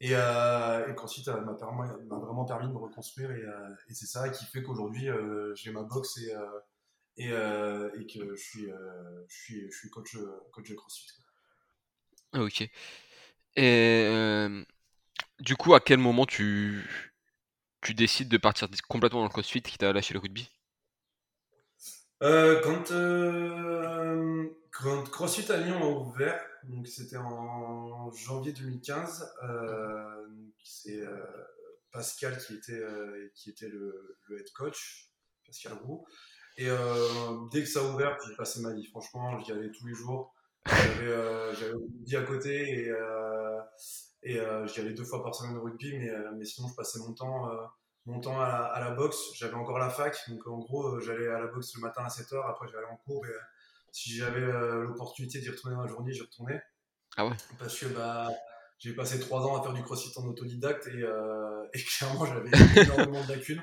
Et, 0.00 0.10
euh, 0.12 0.86
et 0.86 0.92
m'a 0.92 2.18
vraiment 2.18 2.44
permis 2.44 2.66
de 2.66 2.72
me 2.72 2.78
reconstruire. 2.78 3.30
Et 3.30 3.94
c'est 3.94 4.06
ça 4.06 4.28
qui 4.28 4.44
fait 4.44 4.62
qu'aujourd'hui, 4.62 5.08
j'ai 5.54 5.70
ma 5.70 5.82
boxe 5.82 6.18
et 6.18 6.34
et, 7.16 7.30
euh, 7.30 7.90
et 7.98 8.06
que 8.06 8.34
je 8.34 8.42
suis, 8.42 8.70
euh, 8.70 9.24
je 9.28 9.36
suis, 9.36 9.70
je 9.70 9.76
suis 9.76 9.90
coach, 9.90 10.16
coach 10.52 10.68
de 10.68 10.74
CrossFit. 10.74 11.12
Ok. 12.34 12.62
Et 12.62 12.70
euh, 13.56 14.64
du 15.38 15.56
coup, 15.56 15.74
à 15.74 15.80
quel 15.80 15.98
moment 15.98 16.26
tu, 16.26 16.84
tu 17.80 17.94
décides 17.94 18.28
de 18.28 18.36
partir 18.36 18.68
complètement 18.88 19.20
dans 19.20 19.26
le 19.26 19.30
CrossFit 19.30 19.62
qui 19.62 19.78
t'a 19.78 19.92
lâché 19.92 20.14
le 20.14 20.20
rugby? 20.20 20.50
Quand, 22.20 22.88
quand, 24.70 25.10
CrossFit 25.10 25.52
à 25.52 25.58
Lyon 25.58 25.82
a 25.82 25.86
ouvert, 25.86 26.40
donc 26.64 26.88
c'était 26.88 27.18
en 27.18 28.10
janvier 28.12 28.52
2015, 28.52 29.34
c'est 30.64 31.00
Pascal 31.92 32.38
qui 32.38 32.54
était, 32.54 32.82
qui 33.34 33.50
était 33.50 33.68
le, 33.68 34.18
le 34.28 34.40
head 34.40 34.50
coach, 34.52 35.10
Pascal 35.46 35.74
Roux, 35.74 36.06
et 36.56 36.68
euh, 36.68 37.48
dès 37.50 37.62
que 37.62 37.68
ça 37.68 37.80
a 37.80 37.82
ouvert, 37.84 38.16
j'ai 38.26 38.34
passé 38.36 38.60
ma 38.60 38.72
vie. 38.72 38.84
Franchement, 38.86 39.38
j'y 39.40 39.52
allais 39.52 39.70
tous 39.72 39.86
les 39.86 39.94
jours. 39.94 40.32
J'avais 40.66 41.08
euh, 41.08 41.52
vie 42.04 42.16
à 42.16 42.22
côté 42.22 42.84
et, 42.84 42.90
euh, 42.90 43.60
et 44.22 44.38
j'y 44.66 44.80
allais 44.80 44.94
deux 44.94 45.04
fois 45.04 45.22
par 45.22 45.34
semaine 45.34 45.56
au 45.56 45.62
rugby, 45.62 45.98
mais, 45.98 46.10
mais 46.36 46.44
sinon 46.44 46.68
je 46.68 46.74
passais 46.74 46.98
mon 47.00 47.12
temps, 47.12 47.50
mon 48.06 48.20
temps 48.20 48.40
à 48.40 48.48
la, 48.48 48.64
à 48.66 48.80
la 48.80 48.90
boxe. 48.92 49.34
J'avais 49.34 49.54
encore 49.54 49.78
la 49.78 49.90
fac, 49.90 50.16
donc 50.28 50.46
en 50.46 50.58
gros 50.58 51.00
j'allais 51.00 51.28
à 51.28 51.40
la 51.40 51.48
boxe 51.48 51.74
le 51.74 51.82
matin 51.82 52.04
à 52.04 52.08
7h, 52.08 52.48
après 52.48 52.68
j'allais 52.68 52.86
en 52.86 52.96
cours 52.96 53.26
et 53.26 53.32
si 53.92 54.14
j'avais 54.14 54.40
l'opportunité 54.40 55.40
d'y 55.40 55.50
retourner 55.50 55.76
dans 55.76 55.82
la 55.82 55.88
journée, 55.88 56.12
j'y 56.12 56.22
retournais. 56.22 56.62
Ah 57.16 57.26
ouais 57.26 57.36
Parce 57.58 57.78
que 57.78 57.86
bah, 57.86 58.30
j'ai 58.78 58.94
passé 58.94 59.20
trois 59.20 59.42
ans 59.42 59.60
à 59.60 59.62
faire 59.62 59.74
du 59.74 59.82
crossfit 59.82 60.18
en 60.18 60.24
autodidacte 60.24 60.86
et, 60.86 61.00
et 61.74 61.82
clairement 61.82 62.24
j'avais 62.24 62.50
énormément 62.80 63.22
de 63.24 63.32
lacunes 63.32 63.62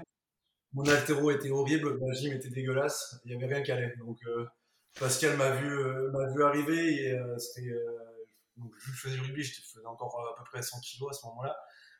mon 0.74 0.86
altéro 0.86 1.32
était 1.32 1.52
horrible, 1.52 1.98
ma 2.00 2.14
gym 2.14 2.34
était 2.34 2.50
dégueulasse, 2.50 3.20
il 3.26 3.36
n'y 3.36 3.44
avait 3.44 3.54
rien 3.54 3.64
qui 3.64 3.72
allait. 3.72 3.94
Donc 3.98 4.20
euh, 4.26 4.46
Pascal 5.00 5.38
m'a 5.38 5.52
vu, 5.52 5.68
euh, 5.68 6.12
m'a 6.12 6.32
vu 6.32 6.44
arriver 6.44 7.04
et 7.04 7.14
euh, 7.14 7.38
c'était. 7.38 7.74
donc, 8.58 8.74
vu 8.76 8.92
que 8.92 8.98
je 8.98 9.02
faisais 9.02 9.16
du 9.16 9.22
rugby, 9.22 9.44
je 9.44 9.62
faisais 9.62 9.86
encore 9.86 10.18
à 10.32 10.36
peu 10.38 10.44
près 10.46 10.62
100 10.62 10.80
kilos 10.80 11.10
à 11.10 11.14
ce 11.14 11.26
moment-là. 11.28 11.58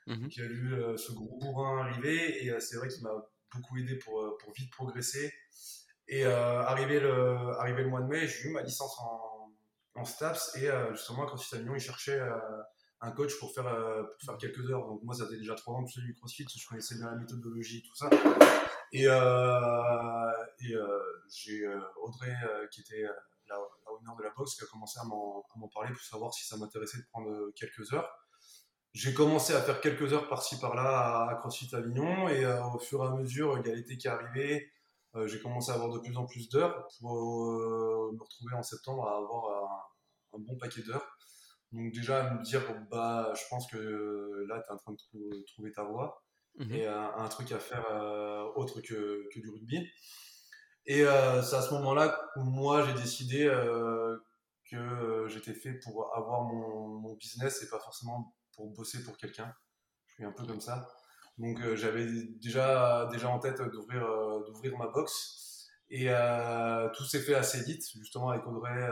Mmh. 0.08 0.28
J'ai 0.30 0.48
vu 0.48 0.76
ce 0.98 1.12
gros 1.12 1.38
bourrin 1.38 1.86
arriver 1.86 2.44
et 2.44 2.60
c'est 2.60 2.78
vrai 2.78 2.88
qu'il 2.88 3.04
m'a 3.04 3.14
beaucoup 3.54 3.78
aidé 3.78 3.98
pour, 3.98 4.38
pour 4.38 4.54
vite 4.54 4.72
progresser. 4.72 5.32
Et 6.08 6.26
arrivé, 6.26 7.00
le, 7.00 7.36
arrivé 7.60 7.84
le 7.84 7.90
mois 7.90 8.02
de 8.02 8.08
mai, 8.08 8.28
j'ai 8.28 8.48
eu 8.48 8.52
ma 8.52 8.64
licence 8.64 8.98
en, 9.00 9.54
en 9.96 10.04
STAPS 10.04 10.56
et 10.58 10.70
justement, 10.94 11.26
quand 11.28 11.38
il 11.52 11.60
Lyon, 11.60 11.76
il 11.76 11.80
cherchait 11.80 12.20
un 13.02 13.12
coach 13.12 13.38
pour 13.40 13.52
faire, 13.54 13.66
pour 13.66 14.22
faire 14.24 14.38
quelques 14.38 14.70
heures. 14.70 14.86
Donc 14.88 15.04
moi, 15.04 15.16
ça 15.16 15.26
faisait 15.26 15.38
déjà 15.38 15.56
trois 15.56 15.76
ans 15.76 15.84
que 15.84 15.90
je 15.90 15.96
faisais 15.96 16.06
du 16.06 16.16
CrossFit, 16.16 16.46
je 16.56 16.68
connaissais 16.68 16.96
bien 16.96 17.10
la 17.10 17.16
méthodologie, 17.16 17.84
tout 17.84 17.96
ça. 17.96 18.10
Et, 18.94 19.08
euh, 19.08 20.32
et 20.60 20.76
euh, 20.76 21.00
j'ai 21.30 21.66
euh, 21.66 21.80
Audrey, 22.02 22.34
qui 22.72 22.82
était 22.82 23.04
la, 23.48 23.56
la 23.56 24.16
de 24.18 24.24
la 24.24 24.30
boxe, 24.32 24.56
qui 24.56 24.64
a 24.64 24.68
commencé 24.68 25.00
à 25.00 25.06
m'en 25.06 25.68
parler 25.74 25.94
pour 25.94 26.02
savoir 26.02 26.34
si 26.34 26.46
ça 26.46 26.58
m'intéressait 26.58 26.98
de 26.98 27.06
prendre 27.12 27.52
quelques 27.56 27.94
heures. 27.94 28.10
J'ai 28.94 29.14
commencé 29.14 29.54
à 29.54 29.62
faire 29.62 29.80
quelques 29.80 30.12
heures 30.12 30.28
par-ci 30.28 30.60
par-là 30.60 31.30
à, 31.30 31.36
CrossFit 31.36 31.74
Avignon 31.74 32.28
et 32.28 32.46
au 32.46 32.80
fur 32.80 33.02
et 33.04 33.08
à 33.08 33.12
mesure, 33.12 33.58
il 33.60 33.68
y 33.68 33.72
a 33.72 33.76
l'été 33.76 33.98
qui 33.98 34.08
est 34.08 34.12
arrivé, 34.12 34.70
j'ai 35.26 35.40
commencé 35.40 35.72
à 35.72 35.76
avoir 35.76 35.92
de 35.92 36.00
plus 36.00 36.18
en 36.18 36.26
plus 36.26 36.50
d'heures 36.50 36.88
pour 37.00 37.16
me 38.12 38.22
retrouver 38.22 38.56
en 38.56 38.64
septembre 38.64 39.08
à 39.08 39.18
avoir 39.18 39.86
un, 40.34 40.40
bon 40.40 40.58
paquet 40.58 40.82
d'heures. 40.82 41.18
Donc 41.72 41.92
déjà 41.94 42.32
me 42.32 42.44
dire, 42.44 42.62
bah, 42.90 43.34
je 43.36 43.44
pense 43.50 43.70
que 43.72 44.46
là, 44.48 44.62
tu 44.62 44.70
es 44.70 44.74
en 44.74 44.78
train 44.78 44.94
de 44.94 45.44
trouver 45.54 45.72
ta 45.72 45.84
voie 45.84 46.24
mmh 46.58 46.74
et 46.74 46.86
un, 46.86 47.28
truc 47.30 47.52
à 47.54 47.60
faire 47.60 47.86
autre 48.56 48.82
que, 48.82 49.30
que, 49.34 49.40
du 49.40 49.50
rugby. 49.50 49.88
Et 50.86 51.00
c'est 51.00 51.56
à 51.56 51.62
ce 51.62 51.74
moment-là 51.76 52.30
où 52.36 52.42
moi, 52.44 52.86
j'ai 52.86 52.94
décidé 52.94 53.50
que 54.70 55.28
j'étais 55.30 55.54
fait 55.54 55.74
pour 55.84 56.16
avoir 56.16 56.44
mon, 56.44 57.00
mon, 57.00 57.16
business 57.16 57.64
et 57.64 57.70
pas 57.70 57.80
forcément 57.80 58.36
pour 58.54 58.70
bosser 58.72 59.04
pour 59.04 59.18
quelqu'un. 59.18 59.54
Je 60.08 60.14
suis 60.16 60.26
un 60.26 60.34
peu 60.34 60.46
comme 60.46 60.62
ça. 60.62 60.90
Donc 61.38 61.58
j'avais 61.76 62.06
déjà, 62.42 63.08
déjà 63.12 63.30
en 63.30 63.40
tête 63.40 63.62
d'ouvrir 63.62 64.06
d'ouvrir 64.46 64.78
ma 64.78 64.88
box. 64.88 65.70
Et 65.90 66.08
tout 66.96 67.06
s'est 67.06 67.22
fait 67.22 67.36
assez 67.36 67.64
vite, 67.64 67.84
justement 67.96 68.30
avec 68.30 68.46
Audrey, 68.46 68.90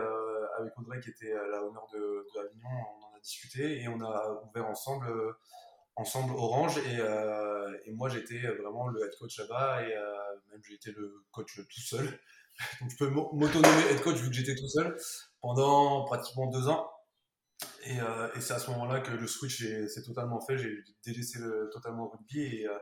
avec 0.59 0.77
Audrey 0.77 0.99
qui 0.99 1.09
était 1.09 1.33
la 1.33 1.63
honneur 1.63 1.87
de, 1.93 1.97
de, 1.99 2.39
Avignon, 2.39 2.69
on 2.69 3.05
en 3.05 3.15
a 3.15 3.19
discuté 3.19 3.81
et 3.81 3.87
on 3.87 4.01
a 4.01 4.41
ouvert 4.43 4.67
ensemble, 4.67 5.07
ensemble 5.95 6.33
Orange. 6.35 6.77
Et, 6.79 6.99
et 7.85 7.91
moi 7.93 8.09
j'étais 8.09 8.39
vraiment 8.39 8.87
le 8.87 9.03
head 9.03 9.15
coach 9.19 9.37
là-bas 9.39 9.83
et 9.83 9.95
même 10.51 10.61
j'ai 10.67 10.75
été 10.75 10.91
le 10.91 11.23
coach 11.31 11.55
tout 11.55 11.81
seul. 11.81 12.19
Donc 12.81 12.89
je 12.91 12.97
peux 12.97 13.09
m'autonomer 13.09 13.83
head 13.91 14.01
coach 14.01 14.17
vu 14.17 14.29
que 14.29 14.35
j'étais 14.35 14.55
tout 14.55 14.67
seul 14.67 14.97
pendant 15.41 16.05
pratiquement 16.05 16.47
deux 16.47 16.67
ans. 16.67 16.89
Et, 17.85 17.99
euh, 17.99 18.27
c'est 18.39 18.53
à 18.53 18.59
ce 18.59 18.69
moment-là 18.71 19.01
que 19.01 19.11
le 19.11 19.27
switch 19.27 19.63
s'est 19.87 20.03
totalement 20.03 20.39
fait. 20.41 20.57
J'ai 20.57 20.83
délaissé 21.05 21.39
le, 21.39 21.69
totalement 21.73 22.05
le 22.05 22.17
rugby 22.17 22.41
et, 22.41 22.67
euh, 22.67 22.77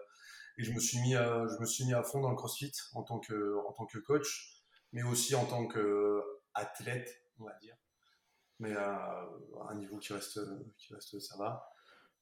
et, 0.57 0.63
je, 0.63 0.71
me 0.71 0.79
suis 0.79 0.99
mis 0.99 1.15
à, 1.15 1.45
je 1.47 1.59
me 1.59 1.65
suis 1.65 1.85
mis 1.85 1.93
à 1.93 2.03
fond 2.03 2.19
dans 2.19 2.29
le 2.29 2.35
crossfit 2.35 2.71
en 2.93 3.03
tant 3.03 3.19
que, 3.19 3.57
en 3.67 3.71
tant 3.73 3.85
que 3.85 3.97
coach, 3.99 4.63
mais 4.91 5.03
aussi 5.03 5.35
en 5.35 5.45
tant 5.45 5.67
qu'athlète, 5.67 7.09
on 7.39 7.45
va 7.45 7.53
dire. 7.61 7.75
Mais 8.59 8.73
à, 8.75 9.27
un 9.69 9.75
niveau 9.75 9.97
qui 9.97 10.13
reste, 10.13 10.39
qui 10.77 10.93
reste 10.93 11.19
ça 11.19 11.37
va. 11.37 11.69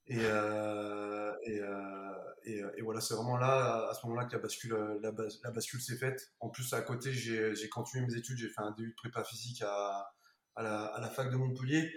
Et, 0.07 0.19
euh, 0.19 1.33
et, 1.43 1.61
et, 2.43 2.63
et, 2.77 2.81
voilà, 2.81 3.01
c'est 3.01 3.15
vraiment 3.15 3.37
là, 3.37 3.87
à 3.89 3.93
ce 3.93 4.05
moment-là, 4.05 4.27
que 4.27 4.35
la 4.35 4.41
bascule, 4.41 4.99
la, 5.01 5.11
la 5.43 5.51
bascule 5.51 5.81
s'est 5.81 5.97
faite. 5.97 6.33
En 6.39 6.49
plus, 6.49 6.73
à 6.73 6.81
côté, 6.81 7.11
j'ai 7.11 7.69
continué 7.69 8.05
mes 8.05 8.15
études, 8.15 8.37
j'ai 8.37 8.49
fait 8.49 8.61
un 8.61 8.71
début 8.71 8.89
de 8.89 8.95
prépa 8.95 9.23
physique 9.23 9.63
à, 9.63 10.11
à 10.55 10.63
la, 10.63 10.85
à 10.85 10.99
la 10.99 11.09
fac 11.09 11.31
de 11.31 11.37
Montpellier. 11.37 11.91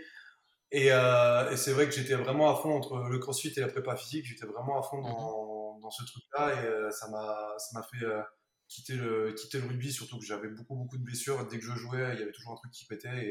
Et, 0.70 0.92
euh, 0.92 1.50
et 1.50 1.57
c'est 1.57 1.72
vrai 1.72 1.87
que 1.87 1.92
j'étais 1.92 2.14
vraiment 2.14 2.50
à 2.50 2.61
fond 2.61 2.74
entre 2.74 2.98
le 3.09 3.18
crossfit 3.18 3.52
et 3.57 3.61
la 3.61 3.68
prépa 3.68 3.96
physique. 3.96 4.26
J'étais 4.26 4.46
vraiment 4.46 4.78
à 4.78 4.83
fond 4.83 5.00
dans, 5.00 5.74
mhm. 5.74 5.81
dans 5.81 5.90
ce 5.90 6.04
truc-là 6.04 6.62
et 6.62 6.66
euh, 6.66 6.90
ça 6.90 7.09
m'a 7.09 7.83
fait 7.83 8.04
euh, 8.04 8.20
quitter, 8.68 8.94
le, 8.94 9.33
quitter 9.33 9.59
le 9.61 9.66
rugby, 9.66 9.92
surtout 9.92 10.18
que 10.18 10.24
j'avais 10.24 10.48
beaucoup, 10.48 10.76
beaucoup 10.76 10.98
de 10.98 11.02
blessures. 11.02 11.46
Dès 11.48 11.59
que 11.59 11.64
je 11.64 11.74
jouais, 11.74 12.11
il 12.14 12.20
y 12.20 12.22
avait 12.22 12.33
toujours 12.33 12.52
un 12.52 12.57
truc 12.57 12.70
qui 12.72 12.85
pétait 12.87 13.31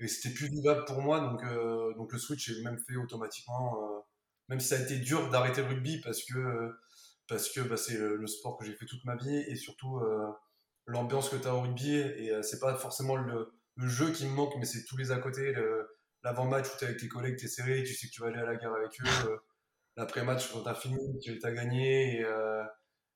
et, 0.00 0.06
c'était 0.06 0.32
plus 0.32 0.48
vivable 0.48 0.84
pour 0.84 1.00
moi. 1.00 1.20
Donc, 1.20 1.42
euh, 1.44 1.92
donc 1.94 2.12
le 2.12 2.18
switch 2.18 2.50
est 2.50 2.62
même 2.62 2.78
fait 2.78 2.96
automatiquement. 2.96 3.82
Euh, 3.82 4.00
même 4.48 4.60
si 4.60 4.68
ça 4.68 4.76
a 4.76 4.78
été 4.78 4.98
dur 4.98 5.28
d'arrêter 5.30 5.62
le 5.62 5.68
rugby 5.68 6.00
parce 6.00 6.22
que 6.22 6.70
parce 7.26 7.50
que 7.50 7.60
bah, 7.60 7.76
c'est 7.76 7.98
le, 7.98 8.26
sport 8.26 8.56
que 8.56 8.64
j'ai 8.64 8.74
fait 8.74 8.86
toute 8.86 9.04
ma 9.04 9.16
vie 9.16 9.36
et 9.36 9.56
surtout 9.56 10.00
l'ambiance 10.86 11.28
que 11.28 11.36
tu 11.36 11.46
as 11.46 11.54
au 11.54 11.62
rugby. 11.62 11.96
Et 11.96 12.32
c'est 12.42 12.60
pas 12.60 12.74
forcément 12.76 13.16
le 13.16 13.52
le 13.78 13.88
jeu 13.88 14.10
qui 14.12 14.26
me 14.26 14.32
manque, 14.32 14.54
mais 14.58 14.64
c'est 14.64 14.84
tous 14.84 14.96
les 14.96 15.12
à 15.12 15.18
côté. 15.18 15.54
L'avant-match 16.24 16.66
où 16.66 16.78
tu 16.78 16.84
es 16.84 16.88
avec 16.88 17.00
tes 17.00 17.08
collègues, 17.08 17.36
tu 17.36 17.46
es 17.46 17.48
serré, 17.48 17.82
tu 17.84 17.94
sais 17.94 18.08
que 18.08 18.12
tu 18.12 18.20
vas 18.20 18.28
aller 18.28 18.40
à 18.40 18.44
la 18.44 18.56
guerre 18.56 18.74
avec 18.74 19.00
eux. 19.00 19.30
Euh, 19.30 19.36
l'après-match, 19.96 20.52
quand 20.52 20.62
tu 20.62 20.68
as 20.68 20.74
fini, 20.74 20.98
tu 21.20 21.38
as 21.42 21.52
gagné 21.52 22.18
et, 22.18 22.24
euh, 22.24 22.64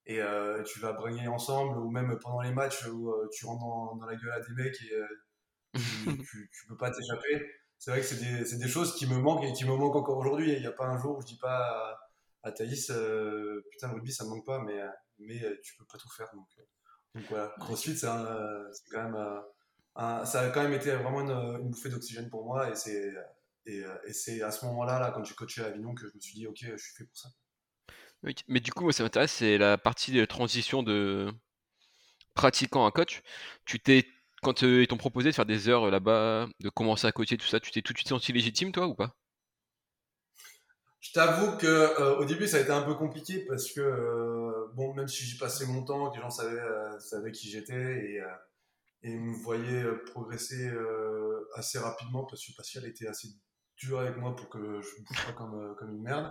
et 0.07 0.21
euh, 0.21 0.63
tu 0.65 0.81
vas 0.81 0.93
briller 0.93 1.29
ensemble, 1.29 1.79
ou 1.79 1.91
même 1.91 2.19
pendant 2.19 2.41
les 2.41 2.53
matchs 2.53 2.87
où 2.87 3.13
tu 3.33 3.47
rentres 3.47 3.97
dans, 3.97 4.07
la 4.07 4.17
gueule 4.17 4.33
à 4.33 4.41
des 4.41 4.53
mecs 4.55 4.81
et 4.83 5.75
tu, 6.29 6.51
tu, 6.53 6.67
peux 6.69 6.77
pas 6.77 6.91
t'échapper. 6.91 7.47
C'est 7.79 7.91
vrai 7.91 8.01
que 8.01 8.07
c'est 8.07 8.21
des, 8.21 8.59
des, 8.59 8.69
choses 8.69 8.95
qui 8.95 9.07
me 9.07 9.19
manquent 9.19 9.45
et 9.45 9.53
qui 9.53 9.65
me 9.65 9.75
manquent 9.75 9.97
encore 9.97 10.19
aujourd'hui. 10.19 10.53
Il 10.53 10.61
n'y 10.61 10.67
a 10.67 10.73
pas 10.73 10.87
un 10.87 10.99
jour 10.99 11.19
où 11.19 11.23
je 11.23 11.27
dis 11.27 11.39
pas 11.39 11.97
à, 12.43 12.49
à 12.49 12.53
Thaïs, 12.53 12.87
putain, 13.71 13.89
le 13.89 13.95
rugby 13.95 14.13
ça 14.13 14.25
me 14.25 14.31
manque 14.31 14.47
pas, 14.47 14.61
mais, 14.61 14.81
mais 15.19 15.41
tu 15.63 15.77
peux 15.77 15.85
pas 15.85 15.99
tout 15.99 16.11
faire. 16.11 16.29
Donc, 16.35 16.47
donc 17.15 17.25
voilà, 17.29 17.55
CrossFit 17.61 17.97
c'est 17.97 18.07
quand 18.07 19.11
même 19.11 19.43
ça 20.25 20.41
a 20.41 20.51
quand 20.51 20.63
même 20.63 20.73
été 20.73 20.95
vraiment 20.97 21.21
une, 21.21 21.71
bouffée 21.71 21.91
d'oxygène 21.91 22.29
pour 22.31 22.45
moi 22.45 22.71
et 22.71 22.75
c'est 22.75 23.13
et, 23.67 24.13
c'est 24.13 24.43
à 24.43 24.51
ce 24.51 24.65
moment-là, 24.67 24.99
là, 24.99 25.13
quand 25.13 25.25
j'ai 25.25 25.35
coaché 25.35 25.63
à 25.63 25.67
Avignon, 25.67 25.95
que 25.95 26.09
je 26.09 26.15
me 26.15 26.21
suis 26.21 26.35
dit, 26.35 26.47
ok, 26.47 26.59
je 26.61 26.77
suis 26.77 26.95
fait 26.97 27.05
pour 27.05 27.17
ça. 27.17 27.29
Oui, 28.25 28.35
mais 28.49 28.61
du 28.61 28.73
coup, 28.73 28.85
moi, 28.85 28.93
ça 28.93 29.03
m'intéresse, 29.03 29.33
c'est 29.33 29.59
la 29.59 29.79
partie 29.79 30.13
de 30.13 30.25
transition 30.25 30.83
de 30.83 31.33
pratiquant 32.35 32.87
à 32.87 32.91
coach. 32.91 33.23
Tu 33.65 33.81
t'es, 33.81 34.07
quand 34.43 34.63
ils 34.63 34.87
t'ont 34.87 34.97
proposé 34.97 35.31
de 35.31 35.35
faire 35.35 35.47
des 35.47 35.69
heures 35.69 35.91
là-bas, 35.91 36.49
de 36.61 36.69
commencer 36.69 37.07
à 37.07 37.13
coacher, 37.13 37.37
tout 37.37 37.47
ça, 37.47 37.61
tu 37.61 37.73
t'es 37.73 37.83
tout 37.83 37.93
de 37.93 37.99
suite 37.99 38.09
senti 38.09 38.33
légitime, 38.33 38.73
toi, 38.73 38.87
ou 38.87 38.95
pas? 38.95 39.17
Je 41.01 41.13
t'avoue 41.13 41.57
que 41.57 42.19
au 42.21 42.25
début, 42.25 42.47
ça 42.47 42.59
a 42.59 42.61
été 42.61 42.71
un 42.71 42.83
peu 42.83 42.95
compliqué 42.95 43.45
parce 43.47 43.73
que, 43.73 44.73
bon, 44.75 44.95
même 44.95 45.09
si 45.09 45.25
j'y 45.25 45.37
passais 45.37 45.67
mon 45.67 45.83
temps, 45.83 46.11
que 46.11 46.17
les 46.17 46.23
gens 46.23 46.31
savaient, 46.31 47.33
qui 47.33 47.51
j'étais 47.51 48.21
et 49.03 49.17
me 49.17 49.35
voyait 49.35 49.83
euh, 49.83 50.05
progresser 50.07 50.69
euh, 50.69 51.49
assez 51.55 51.79
rapidement 51.79 52.25
parce 52.25 52.47
que 52.47 52.53
Pascal 52.57 52.85
était 52.85 53.09
assez 53.09 53.29
dur 53.77 53.99
avec 53.99 54.17
moi 54.17 54.37
pour 54.37 54.49
que 54.49 54.81
je 54.81 55.03
bouge 55.03 55.35
pas 55.35 55.45
euh, 55.45 55.75
comme 55.75 55.95
une 55.95 56.03
merde. 56.03 56.31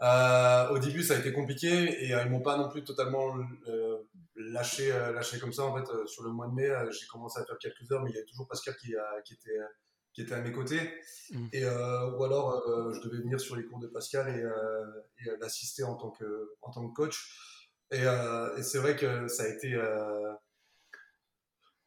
Au 0.00 0.78
début, 0.78 1.02
ça 1.02 1.14
a 1.14 1.18
été 1.18 1.32
compliqué 1.32 1.68
et 2.04 2.10
ils 2.10 2.30
m'ont 2.30 2.42
pas 2.42 2.56
non 2.56 2.68
plus 2.68 2.84
totalement 2.84 3.34
lâché, 4.36 4.88
lâché 4.88 5.38
comme 5.38 5.52
ça. 5.52 5.64
En 5.64 5.76
fait, 5.76 6.06
sur 6.06 6.24
le 6.24 6.30
mois 6.30 6.48
de 6.48 6.54
mai, 6.54 6.68
j'ai 6.90 7.06
commencé 7.06 7.40
à 7.40 7.44
faire 7.44 7.58
quelques 7.58 7.90
heures, 7.90 8.02
mais 8.02 8.10
il 8.10 8.14
y 8.14 8.16
avait 8.16 8.26
toujours 8.26 8.48
Pascal 8.48 8.76
qui, 8.76 8.94
qui, 9.24 9.34
était, 9.34 9.58
qui 10.12 10.22
était 10.22 10.34
à 10.34 10.40
mes 10.40 10.52
côtés. 10.52 10.80
Mmh. 11.30 11.46
Et, 11.52 11.64
ou 11.64 12.24
alors, 12.24 12.92
je 12.92 13.00
devais 13.00 13.22
venir 13.22 13.40
sur 13.40 13.56
les 13.56 13.64
cours 13.64 13.78
de 13.78 13.88
Pascal 13.88 14.28
et, 14.28 15.24
et 15.24 15.30
l'assister 15.40 15.84
en, 15.84 15.94
tant 15.94 16.10
que, 16.10 16.52
en 16.62 16.70
tant 16.70 16.88
que 16.88 16.94
coach. 16.94 17.70
Et, 17.90 18.02
et 18.02 18.62
c'est 18.62 18.78
vrai 18.78 18.96
que 18.96 19.28
ça 19.28 19.44
a 19.44 19.48
été 19.48 19.78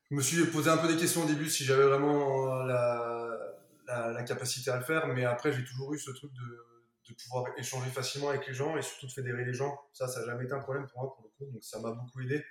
je 0.10 0.15
me 0.15 0.22
suis 0.22 0.46
posé 0.46 0.70
un 0.70 0.78
peu 0.78 0.88
des 0.88 0.98
questions 0.98 1.24
au 1.24 1.28
début 1.28 1.50
si 1.50 1.65
j'avais 1.65 1.84
vraiment 1.84 2.62
euh, 2.62 2.65
la, 2.65 4.12
la, 4.13 4.24
capacité 4.24 4.72
à 4.72 4.78
le 4.78 4.84
faire, 4.84 5.08
mais 5.08 5.26
après 5.26 5.52
j'ai 5.52 5.65
toujours 5.65 5.93
eu 5.93 6.00
ce 6.00 6.12
truc 6.12 6.32
de, 6.32 6.65
de, 7.10 7.15
pouvoir 7.15 7.46
échanger 7.58 7.89
facilement 7.89 8.30
avec 8.30 8.48
les 8.48 8.54
gens 8.54 8.78
et 8.78 8.82
surtout 8.82 9.08
de 9.08 9.12
fédérer 9.12 9.46
les 9.46 9.54
gens. 9.54 9.78
Ça, 9.93 10.08
ça 10.08 10.22
n'a 10.22 10.28
jamais 10.28 10.46
été 10.46 10.54
un 10.54 10.60
problème 10.60 10.88
pour 10.88 11.02
moi 11.02 11.15
pour 11.15 11.24
le 11.26 11.30
coup, 11.38 11.52
donc 11.52 11.63
ça 11.63 11.80
m'a 11.80 11.91
beaucoup 11.91 12.22
aidé, 12.22 12.43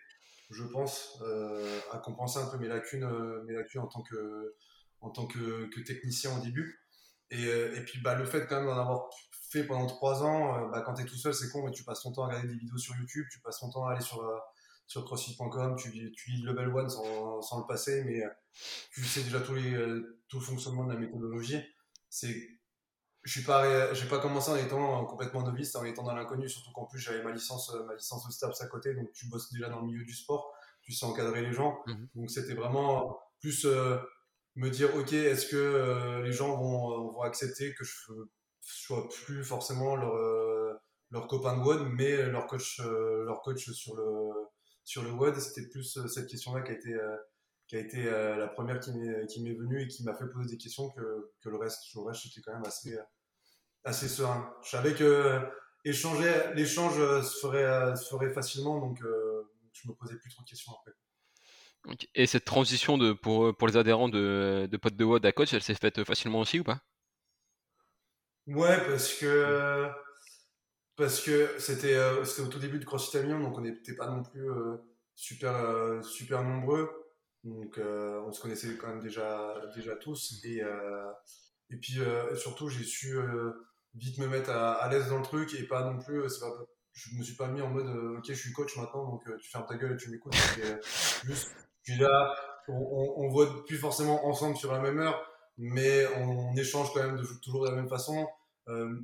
je 0.51 0.65
pense, 0.65 1.19
euh, 1.23 1.81
à 1.93 1.99
compenser 1.99 2.39
un 2.39 2.47
peu 2.47 2.59
mes 2.59 2.69
lacunes, 2.69 3.05
euh, 3.05 3.43
mes 3.45 3.55
lacunes 3.55 3.81
en 3.81 3.89
tant 3.89 4.03
que, 4.03 4.55
en 5.01 5.11
tant 5.11 5.27
que, 5.27 5.69
technicien 5.85 6.37
au 6.37 6.43
début. 6.43 6.81
Et, 7.31 7.43
et, 7.43 7.81
puis 7.85 8.01
bah, 8.01 8.15
le 8.15 8.25
fait 8.25 8.47
quand 8.47 8.57
même 8.57 8.67
d'en 8.67 8.79
avoir 8.79 9.11
fait 9.51 9.65
pendant 9.65 9.87
trois 9.87 10.23
ans, 10.23 10.69
bah, 10.69 10.83
quand 10.83 10.95
tu 10.95 11.03
es 11.03 11.05
tout 11.05 11.17
seul, 11.17 11.35
c'est 11.35 11.51
con, 11.51 11.65
mais 11.65 11.73
tu 11.73 11.83
passes 11.83 12.03
ton 12.03 12.13
temps 12.13 12.23
à 12.23 12.29
regarder 12.29 12.49
des 12.49 12.55
vidéos 12.55 12.79
sur 12.79 12.95
YouTube, 12.97 13.27
tu 13.33 13.41
passes 13.41 13.59
ton 13.59 13.71
temps 13.71 13.87
à 13.87 13.93
aller 13.93 14.01
sur 14.01 14.23
sur 14.87 15.05
crossfit.com, 15.05 15.77
tu, 15.77 16.13
tu 16.13 16.31
lis 16.31 16.43
le 16.43 16.53
level 16.53 16.85
1 16.87 16.89
sans, 16.89 17.43
sans, 17.43 17.61
le 17.61 17.67
passer, 17.67 18.05
mais 18.05 18.25
euh, 18.25 18.29
tu 18.93 19.05
sais 19.05 19.23
déjà 19.23 19.41
tous 19.41 19.55
les, 19.55 19.75
euh, 19.75 20.21
tout 20.29 20.39
le 20.39 20.45
fonctionnement 20.45 20.85
de 20.85 20.93
la 20.93 20.99
méthodologie. 20.99 21.61
C'est, 22.09 22.56
je 23.27 23.33
suis 23.33 23.43
pas, 23.43 23.93
j'ai 23.93 24.07
pas 24.07 24.19
commencé 24.19 24.51
en 24.51 24.57
étant 24.57 25.05
complètement 25.05 25.43
novice, 25.43 25.75
en 25.75 25.85
étant 25.85 26.03
dans 26.03 26.15
l'inconnu, 26.15 26.49
surtout 26.49 26.71
qu'en 26.73 26.85
plus 26.85 26.99
j'avais 26.99 27.23
ma 27.23 27.33
licence, 27.33 27.75
ma 27.87 27.95
licence 27.95 28.27
de 28.27 28.33
STAPS 28.33 28.61
à 28.63 28.67
côté, 28.67 28.95
donc 28.95 29.13
tu 29.13 29.29
bosses 29.29 29.53
déjà 29.53 29.69
dans 29.69 29.81
le 29.81 29.87
milieu 29.87 30.05
du 30.05 30.15
sport, 30.15 30.55
tu 30.83 30.93
sais 30.93 31.05
encadrer 31.05 31.43
les 31.43 31.53
gens. 31.53 31.79
Mhm. 31.87 32.09
Donc 32.15 32.31
c'était 32.31 32.55
vraiment 32.55 33.21
plus 33.41 33.67
euh, 33.67 33.99
me 34.55 34.71
dire, 34.71 34.95
ok, 34.97 35.13
est-ce 35.13 35.47
que 35.47 36.23
les 36.25 36.33
gens 36.33 36.57
vont, 36.57 37.13
vont 37.13 37.23
accepter 37.23 37.75
que 37.75 37.85
je 37.85 37.93
sois 38.63 39.09
plus 39.09 39.45
forcément 39.45 39.97
leur, 39.97 40.81
leur 41.11 41.27
copain 41.27 41.57
de 41.57 41.63
WOD, 41.63 41.89
mais 41.93 42.27
leur 42.27 42.47
coach, 42.47 42.81
leur 42.81 43.43
coach 43.43 43.71
sur 43.71 43.95
le, 43.97 44.33
sur 44.87 45.03
le 45.03 45.11
WOD, 45.11 45.39
c'était 45.41 45.69
plus 45.69 45.99
euh, 45.99 46.07
cette 46.07 46.29
question-là 46.29 46.63
qui 46.63 46.71
a 46.71 46.75
été, 46.75 46.95
euh, 46.95 47.17
qui 47.67 47.77
a 47.77 47.81
été 47.81 48.07
euh, 48.07 48.37
la 48.37 48.47
première 48.47 48.79
qui 48.79 48.93
m'est 48.93 49.55
venue 49.55 49.83
et 49.83 49.89
qui 49.89 50.05
m'a 50.05 50.15
fait 50.15 50.29
poser 50.29 50.51
des 50.51 50.57
questions 50.57 50.89
que, 50.91 51.33
que 51.43 51.49
le 51.49 51.57
reste. 51.57 51.83
Le 51.95 52.03
reste, 52.03 52.23
j'étais 52.23 52.41
quand 52.41 52.55
même 52.55 52.65
assez, 52.65 52.97
assez 53.87 54.09
serein. 54.09 54.53
Je 54.63 54.71
savais 54.71 54.95
que 54.95 55.41
échanger, 55.85 56.33
l'échange 56.55 56.99
se 57.23 57.39
ferait, 57.41 57.97
se 57.97 58.09
ferait 58.11 58.31
facilement, 58.31 58.79
donc 58.81 59.01
je 59.73 59.89
me 59.89 59.95
posais 59.95 60.17
plus 60.17 60.31
trop 60.31 60.43
de 60.43 60.49
questions 60.49 60.73
après. 60.79 60.93
Et 62.15 62.27
cette 62.27 62.45
transition 62.45 62.99
de, 62.99 63.13
pour, 63.13 63.57
pour 63.57 63.69
les 63.69 63.77
adhérents 63.77 64.09
de, 64.09 64.69
de 64.71 64.77
de 64.77 65.05
WOD 65.05 65.25
à 65.25 65.33
coach, 65.33 65.55
elle 65.55 65.63
s'est 65.63 65.75
faite 65.75 66.03
facilement 66.05 66.41
aussi 66.41 66.59
ou 66.61 66.65
pas? 66.65 66.81
Ouais, 68.47 68.77
parce 68.89 69.15
que 69.15 69.89
parce 70.97 71.21
que 71.21 71.59
c'était 71.59 71.95
euh, 71.95 72.25
au 72.25 72.47
tout 72.49 72.59
début 72.59 72.79
de 72.79 72.85
CrossFit 72.85 73.19
Avignon, 73.19 73.41
donc 73.41 73.57
on 73.59 73.61
n'était 73.61 73.95
pas 73.95 74.09
non 74.09 74.23
plus 74.23 74.51
euh, 74.51 74.77
super, 75.15 75.55
euh, 75.55 76.03
super 76.03 76.43
nombreux. 76.43 76.91
Donc 77.45 77.79
on 77.79 78.33
se 78.33 78.41
connaissait 78.41 78.77
quand 78.77 78.89
même 78.89 79.01
déjà, 79.01 79.55
déjà 79.77 79.95
tous. 79.95 80.41
Et, 80.43 80.63
et 81.71 81.77
puis 81.77 82.01
surtout, 82.35 82.69
j'ai 82.69 82.83
su 82.83 83.17
vite 83.97 84.19
me 84.19 84.29
mettre 84.29 84.51
à, 84.51 84.89
l'aise 84.91 85.09
dans 85.09 85.19
le 85.19 85.25
truc 85.25 85.55
et 85.55 85.65
pas 85.65 85.85
non 85.85 85.99
plus. 85.99 86.21
Pas, 86.41 86.53
je 86.93 87.15
me 87.15 87.23
suis 87.23 87.35
pas 87.35 87.49
mis 87.49 87.61
en 87.61 87.69
mode 87.69 87.89
ok, 88.19 88.25
je 88.27 88.35
suis 88.35 88.53
coach 88.53 88.77
maintenant, 88.77 89.11
donc 89.11 89.25
tu 89.41 89.51
fermes 89.51 89.67
ta 89.67 89.77
gueule 89.77 89.93
et 89.93 89.97
tu 89.97 90.11
m'écoutes. 90.11 90.35
juste, 91.25 91.55
puis 91.83 91.97
là, 91.97 92.35
on, 92.69 93.15
on, 93.17 93.29
voit 93.29 93.65
plus 93.65 93.77
forcément 93.77 94.27
ensemble 94.27 94.57
sur 94.57 94.73
la 94.73 94.81
même 94.81 94.99
heure. 94.99 95.31
mais 95.59 96.07
on, 96.17 96.55
échange 96.57 96.93
quand 96.93 97.03
même 97.03 97.17
de, 97.17 97.27
toujours 97.43 97.65
de 97.65 97.71
la 97.71 97.77
même 97.77 97.89
façon. 97.89 98.27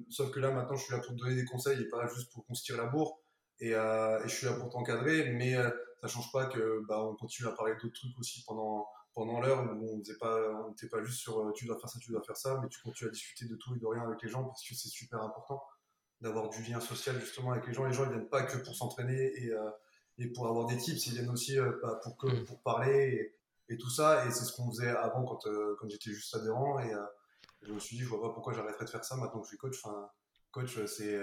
sauf 0.08 0.30
que 0.30 0.40
là, 0.40 0.50
maintenant, 0.50 0.76
je 0.76 0.84
suis 0.84 0.92
là 0.92 1.00
pour 1.00 1.14
te 1.14 1.20
donner 1.20 1.36
des 1.36 1.44
conseils 1.44 1.80
et 1.80 1.88
pas 1.88 2.06
juste 2.08 2.32
pour 2.32 2.46
qu'on 2.46 2.54
se 2.54 2.64
tire 2.64 2.76
la 2.76 2.86
bourre. 2.86 3.20
Et, 3.60 3.70
et, 3.70 4.22
je 4.24 4.34
suis 4.34 4.46
là 4.46 4.52
pour 4.54 4.70
t'encadrer, 4.70 5.30
mais 5.32 5.54
ça 6.02 6.08
change 6.08 6.32
pas 6.32 6.46
que 6.46 6.82
bah, 6.88 7.00
on 7.00 7.14
continue 7.14 7.48
à 7.48 7.52
parler 7.52 7.74
d'autres 7.74 7.94
trucs 7.94 8.18
aussi 8.18 8.42
pendant, 8.46 8.88
pendant 9.14 9.40
l'heure 9.40 9.64
où 9.64 9.92
on 9.92 9.96
n'était 9.96 10.16
pas, 10.16 10.38
on 10.66 10.74
pas 10.88 11.02
juste 11.02 11.20
sur 11.20 11.52
tu 11.54 11.66
dois 11.66 11.78
faire 11.78 11.88
ça, 11.88 11.98
tu 11.98 12.10
dois 12.10 12.22
faire 12.22 12.36
ça, 12.36 12.58
mais 12.62 12.68
tu 12.68 12.80
continues 12.80 13.08
à 13.08 13.12
discuter 13.12 13.46
de 13.46 13.56
tout 13.56 13.74
et 13.74 13.78
de 13.78 13.86
rien 13.86 14.02
avec 14.02 14.22
les 14.22 14.28
gens 14.28 14.44
parce 14.44 14.66
que 14.66 14.74
c'est 14.74 14.88
super 14.88 15.22
important 15.22 15.62
d'avoir 16.22 16.48
du 16.48 16.62
lien 16.62 16.80
social 16.80 17.20
justement 17.20 17.52
avec 17.52 17.66
les 17.66 17.74
gens. 17.74 17.84
Les 17.84 17.92
gens 17.92 18.04
ils 18.04 18.10
viennent 18.10 18.28
pas 18.28 18.44
que 18.44 18.56
pour 18.58 18.74
s'entraîner 18.74 19.32
et, 19.42 19.52
euh, 19.52 19.70
et, 20.18 20.28
pour 20.28 20.46
avoir 20.46 20.66
des 20.66 20.76
tips, 20.76 21.06
ils 21.08 21.14
viennent 21.14 21.30
aussi 21.30 21.58
euh, 21.58 21.72
bah, 21.82 22.00
pour, 22.02 22.16
que, 22.16 22.42
pour 22.44 22.62
parler 22.62 23.34
et, 23.68 23.74
et 23.74 23.76
tout 23.76 23.90
ça. 23.90 24.24
Et 24.26 24.30
c'est 24.30 24.44
ce 24.44 24.52
qu'on 24.52 24.70
faisait 24.70 24.88
avant 24.88 25.24
quand, 25.24 25.46
euh, 25.46 25.76
quand 25.78 25.88
j'étais 25.90 26.10
juste 26.10 26.34
adhérent. 26.34 26.78
Et 26.80 26.92
je 27.62 27.72
me 27.72 27.78
suis 27.78 27.96
dit, 27.96 28.02
je 28.02 28.08
vois 28.08 28.22
pas 28.22 28.30
pourquoi 28.30 28.52
j'arrêterais 28.52 28.84
de 28.84 28.90
faire 28.90 29.04
ça 29.04 29.16
maintenant 29.16 29.40
que 29.40 29.46
je 29.46 29.50
suis 29.50 29.58
coach. 29.58 29.78
Enfin, 29.84 30.08
coach, 30.52 30.84
c'est 30.86 31.18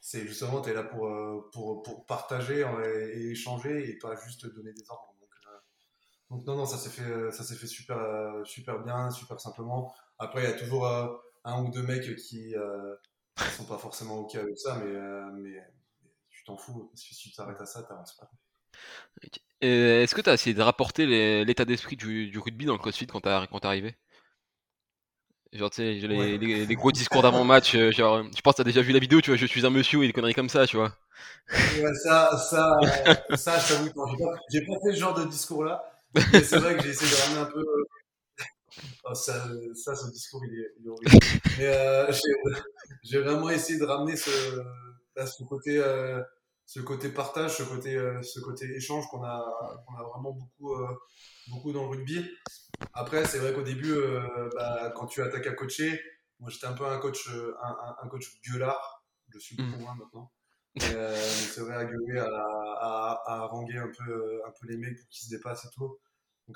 c'est 0.00 0.26
justement, 0.26 0.60
tu 0.60 0.70
es 0.70 0.72
là 0.72 0.84
pour, 0.84 1.10
pour, 1.50 1.82
pour, 1.82 2.06
partager 2.06 2.64
et 3.14 3.30
échanger 3.30 3.90
et 3.90 3.98
pas 3.98 4.14
juste 4.16 4.46
donner 4.54 4.72
des 4.72 4.84
ordres. 4.88 5.15
Donc, 6.30 6.44
non, 6.46 6.56
non, 6.56 6.66
ça 6.66 6.76
s'est 6.76 6.90
fait, 6.90 7.30
ça 7.30 7.44
s'est 7.44 7.54
fait 7.54 7.66
super, 7.66 7.98
super 8.44 8.80
bien, 8.80 9.10
super 9.10 9.40
simplement. 9.40 9.94
Après, 10.18 10.42
il 10.42 10.44
y 10.44 10.52
a 10.52 10.58
toujours 10.58 10.86
un 11.44 11.62
ou 11.62 11.70
deux 11.70 11.82
mecs 11.82 12.16
qui, 12.16 12.54
ils 13.38 13.50
sont 13.50 13.64
pas 13.64 13.78
forcément 13.78 14.20
OK 14.20 14.34
avec 14.34 14.58
ça, 14.58 14.76
mais, 14.76 14.94
euh, 14.94 15.30
mais, 15.32 15.62
tu 16.30 16.44
t'en 16.44 16.56
fous, 16.56 16.88
parce 16.92 17.02
que 17.02 17.14
si 17.14 17.30
tu 17.30 17.36
t'arrêtes 17.36 17.60
à 17.60 17.66
ça, 17.66 17.82
t'avances 17.82 18.16
pas. 18.16 18.30
Est-ce 19.60 20.14
que 20.14 20.20
tu 20.20 20.30
as 20.30 20.34
essayé 20.34 20.54
de 20.54 20.62
rapporter 20.62 21.44
l'état 21.44 21.64
d'esprit 21.64 21.96
du, 21.96 22.28
du, 22.28 22.38
rugby 22.38 22.66
dans 22.66 22.72
le 22.72 22.78
CrossFit 22.78 23.06
quand 23.06 23.20
t'es 23.20 23.66
arrivé? 23.66 23.96
Genre, 25.52 25.70
tu 25.70 25.76
sais, 25.76 26.06
les, 26.06 26.38
les, 26.38 26.74
gros 26.74 26.92
discours 26.92 27.22
d'avant-match, 27.22 27.74
euh, 27.76 27.90
genre, 27.90 28.24
je 28.36 28.40
pense 28.42 28.54
que 28.54 28.56
t'as 28.58 28.64
déjà 28.64 28.82
vu 28.82 28.92
la 28.92 28.98
vidéo, 28.98 29.20
tu 29.20 29.30
vois, 29.30 29.38
je 29.38 29.46
suis 29.46 29.64
un 29.64 29.70
monsieur 29.70 30.02
et 30.02 30.06
des 30.06 30.12
conneries 30.12 30.34
comme 30.34 30.48
ça, 30.48 30.66
tu 30.66 30.76
vois. 30.76 30.92
Ouais, 31.50 31.94
ça, 32.02 32.36
ça, 32.36 32.78
ça, 33.36 33.58
je 33.58 33.68
t'avoue, 33.68 33.86
j'ai 34.50 34.60
pas, 34.60 34.74
pas, 34.74 34.80
fait 34.84 34.92
ce 34.94 35.00
genre 35.00 35.14
de 35.14 35.24
discours-là, 35.24 35.82
mais 36.32 36.42
c'est 36.42 36.58
vrai 36.58 36.76
que 36.76 36.82
j'ai 36.82 36.90
essayé 36.90 37.10
de 37.10 37.16
ramener 37.16 37.40
un 37.40 37.52
peu 37.52 37.64
Oh, 39.04 39.14
ça, 39.14 39.46
ça, 39.74 39.94
ce 39.94 40.10
discours, 40.10 40.44
il 40.44 40.60
est, 40.60 40.88
horrible. 40.88 41.24
Mais 41.58 41.66
euh, 41.66 42.12
j'ai 43.02 43.20
vraiment 43.20 43.48
essayé 43.50 43.78
de 43.78 43.84
ramener 43.84 44.16
ce, 44.16 44.30
ce 45.16 45.44
côté, 45.44 45.78
euh, 45.78 46.22
ce 46.66 46.80
côté 46.80 47.08
partage, 47.08 47.56
ce 47.56 47.62
côté, 47.62 47.96
euh, 47.96 48.20
ce 48.22 48.40
côté 48.40 48.66
échange 48.74 49.06
qu'on 49.08 49.22
a, 49.22 49.28
a 49.28 50.02
vraiment 50.12 50.32
beaucoup, 50.32 50.74
beaucoup 51.48 51.72
dans 51.72 51.82
le 51.82 51.88
rugby. 51.88 52.28
Après, 52.92 53.24
c'est 53.24 53.38
vrai 53.38 53.54
qu'au 53.54 53.62
début, 53.62 53.94
bah, 54.54 54.92
quand 54.94 55.06
tu 55.06 55.22
attaques 55.22 55.46
à 55.46 55.52
coacher, 55.52 56.00
moi 56.40 56.50
j'étais 56.50 56.66
un 56.66 56.74
peu 56.74 56.84
un 56.84 56.98
coach, 56.98 57.30
un, 57.62 57.94
un, 58.02 58.08
coach 58.08 58.40
gueulard. 58.46 59.04
Je 59.32 59.38
suis 59.38 59.56
beaucoup 59.56 59.80
moins 59.80 59.94
maintenant. 59.94 60.30
C'est 60.78 61.60
vrai 61.60 61.76
à 61.76 61.84
gueuler, 61.84 62.18
à, 62.18 62.26
à, 62.26 63.22
à, 63.26 63.34
haranguer 63.44 63.78
un 63.78 63.88
peu, 63.88 64.42
un 64.46 64.50
peu 64.50 64.66
les 64.68 64.76
mecs 64.76 64.98
pour 64.98 65.08
qu'ils 65.08 65.26
se 65.26 65.30
dépassent 65.30 65.64
et 65.64 65.70
tout 65.74 65.96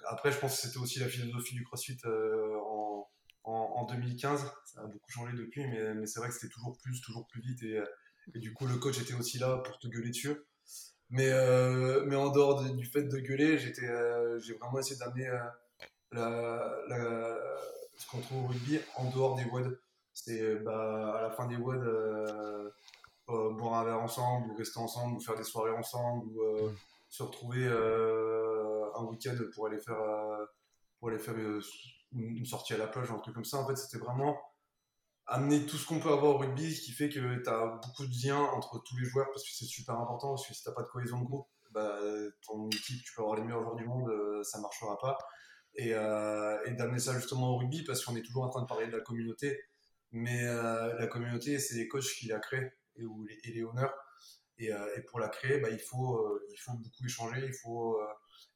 après, 0.09 0.31
je 0.31 0.39
pense 0.39 0.57
que 0.57 0.67
c'était 0.69 0.79
aussi 0.79 0.99
la 1.01 1.09
philosophie 1.09 1.55
du 1.55 1.65
CrossFit 1.65 1.99
euh, 2.05 2.57
en, 2.65 3.09
en, 3.45 3.85
2015. 3.87 4.41
Ça 4.65 4.81
a 4.81 4.87
beaucoup 4.87 5.11
changé 5.11 5.37
depuis, 5.37 5.67
mais, 5.67 5.95
mais 5.95 6.07
c'est 6.07 6.21
vrai 6.21 6.29
que 6.29 6.35
c'était 6.35 6.53
toujours 6.53 6.77
plus, 6.79 7.01
toujours 7.01 7.27
plus 7.27 7.41
vite. 7.41 7.63
Et, 7.63 7.81
et, 8.35 8.39
du 8.39 8.53
coup, 8.53 8.67
le 8.67 8.77
coach 8.77 9.01
était 9.01 9.15
aussi 9.15 9.39
là 9.39 9.59
pour 9.59 9.79
te 9.79 9.89
gueuler 9.89 10.11
dessus. 10.11 10.37
Mais, 11.11 11.29
euh, 11.31 12.05
mais 12.07 12.15
en 12.15 12.31
dehors 12.31 12.63
du 12.63 12.85
fait 12.85 13.03
de 13.03 13.19
gueuler, 13.19 13.59
j'étais, 13.59 13.89
euh, 13.89 14.39
j'ai 14.39 14.55
vraiment 14.55 14.79
essayé 14.79 14.97
d'amener 14.97 15.29
la, 16.13 16.77
la, 16.89 17.39
ce 17.99 18.09
qu'on 18.09 18.21
trouve 18.21 18.45
au 18.45 18.47
rugby 18.49 18.79
en 18.97 19.11
dehors 19.11 19.35
des 19.35 19.45
WOD. 19.45 19.81
C'est 20.13 20.57
bah, 20.57 21.17
à 21.19 21.23
la 21.23 21.31
fin 21.31 21.47
des 21.47 21.57
WOD, 21.57 22.73
boire 23.27 23.75
un 23.75 23.85
verre 23.85 24.01
ensemble, 24.01 24.51
ou 24.51 24.55
rester 24.55 24.79
ensemble, 24.79 25.17
ou 25.17 25.21
faire 25.21 25.37
des 25.37 25.43
soirées 25.43 25.73
ensemble, 25.73 26.29
ou 26.29 26.69
mm. 26.69 26.77
se 27.09 27.23
retrouver 27.25 27.69
week-end 29.05 29.37
pour 29.55 29.67
aller 29.67 29.79
faire, 29.79 30.01
euh, 30.01 30.45
pour 30.99 31.09
aller 31.09 31.19
faire 31.19 31.35
euh, 31.35 31.61
une 32.13 32.45
sortie 32.47 32.75
à 32.75 32.79
la 32.79 32.87
plage, 32.87 33.11
un 33.11 33.19
truc 33.19 33.35
comme 33.35 33.45
ça. 33.45 33.59
En 33.59 33.67
fait, 33.67 33.77
c'était 33.77 33.99
vraiment 33.99 34.39
amener 35.27 35.65
tout 35.65 35.77
ce 35.77 35.87
qu'on 35.87 36.01
peut 36.01 36.11
avoir 36.11 36.35
au 36.35 36.39
rugby, 36.39 36.75
ce 36.75 36.83
qui 36.83 36.93
fait 36.93 37.09
que 37.09 37.43
tu 37.43 37.49
as 37.49 37.67
beaucoup 37.67 38.07
de 38.07 38.13
liens 38.25 38.41
entre 38.41 38.83
tous 38.83 38.97
les 38.97 39.05
joueurs, 39.05 39.29
parce 39.33 39.45
que 39.45 39.51
c'est 39.53 39.65
super 39.65 39.95
important, 39.97 40.31
parce 40.31 40.47
que 40.47 40.55
si 40.55 40.63
tu 40.63 40.71
pas 40.75 40.83
de 40.83 40.89
cohésion 40.89 41.21
de 41.21 41.25
groupe, 41.25 41.47
bah, 41.71 42.01
ton 42.45 42.69
équipe, 42.69 43.03
tu 43.05 43.15
peux 43.15 43.23
avoir 43.23 43.37
les 43.37 43.45
meilleurs 43.45 43.63
joueurs 43.63 43.77
du 43.77 43.85
monde, 43.85 44.09
euh, 44.11 44.43
ça 44.43 44.59
marchera 44.61 44.99
pas. 44.99 45.17
Et, 45.77 45.91
d'amener 45.91 46.99
ça 46.99 47.15
justement 47.15 47.51
au 47.51 47.59
rugby, 47.59 47.85
parce 47.85 48.05
qu'on 48.05 48.17
est 48.17 48.23
toujours 48.23 48.43
en 48.45 48.49
train 48.51 48.63
de 48.63 48.67
parler 48.67 48.87
de 48.89 48.93
la 48.93 49.01
communauté, 49.01 49.61
mais 50.11 50.45
la 50.45 51.07
communauté, 51.07 51.59
c'est 51.61 51.77
les 51.77 51.87
coachs 51.87 52.13
qui 52.19 52.27
la 52.27 52.41
créent 52.41 52.73
et, 52.97 53.05
et 53.45 53.53
les 53.53 53.63
honneurs. 53.63 53.95
Et, 54.59 54.67
et, 54.67 55.03
pour 55.03 55.21
la 55.21 55.29
créer, 55.29 55.59
bah, 55.61 55.71
il, 55.71 55.79
faut, 55.79 56.41
il 56.51 56.57
faut 56.59 56.73
beaucoup 56.73 57.05
échanger, 57.05 57.47
il 57.47 57.55
faut 57.55 58.01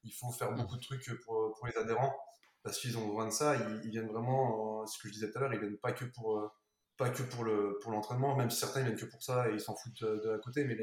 il 0.05 0.13
faut 0.13 0.31
faire 0.31 0.53
mm. 0.53 0.57
beaucoup 0.57 0.77
de 0.77 0.83
trucs 0.83 1.09
pour, 1.25 1.55
pour 1.57 1.67
les 1.67 1.77
adhérents 1.77 2.15
parce 2.65 2.79
qu'ils 2.79 2.97
ont 2.99 3.07
besoin 3.07 3.27
de 3.27 3.33
ça. 3.33 3.55
Ils, 3.85 3.91
viennent 3.91 4.09
vraiment, 4.09 4.83
euh, 4.83 4.87
ce 4.87 4.99
que 4.99 5.09
je 5.09 5.13
disais 5.13 5.31
tout 5.31 5.39
à 5.39 5.43
l'heure, 5.43 5.55
ils 5.55 5.61
viennent 5.61 5.79
pas 5.79 5.93
que 5.93 6.07
pour 6.07 6.39
euh, 6.39 6.49
pas 6.97 7.11
que 7.11 7.23
pour 7.23 7.45
le 7.45 7.79
pour 7.83 7.93
l'entraînement, 7.93 8.37
même 8.37 8.51
si 8.51 8.59
certains 8.59 8.81
ils 8.81 8.87
viennent 8.87 8.99
que 8.99 9.05
pour 9.05 9.23
ça 9.23 9.51
et 9.51 9.55
ils 9.55 9.61
s'en 9.61 9.77
foutent 9.77 10.03
de, 10.03 10.31
la 10.31 10.39
côté, 10.39 10.65
mais 10.65 10.77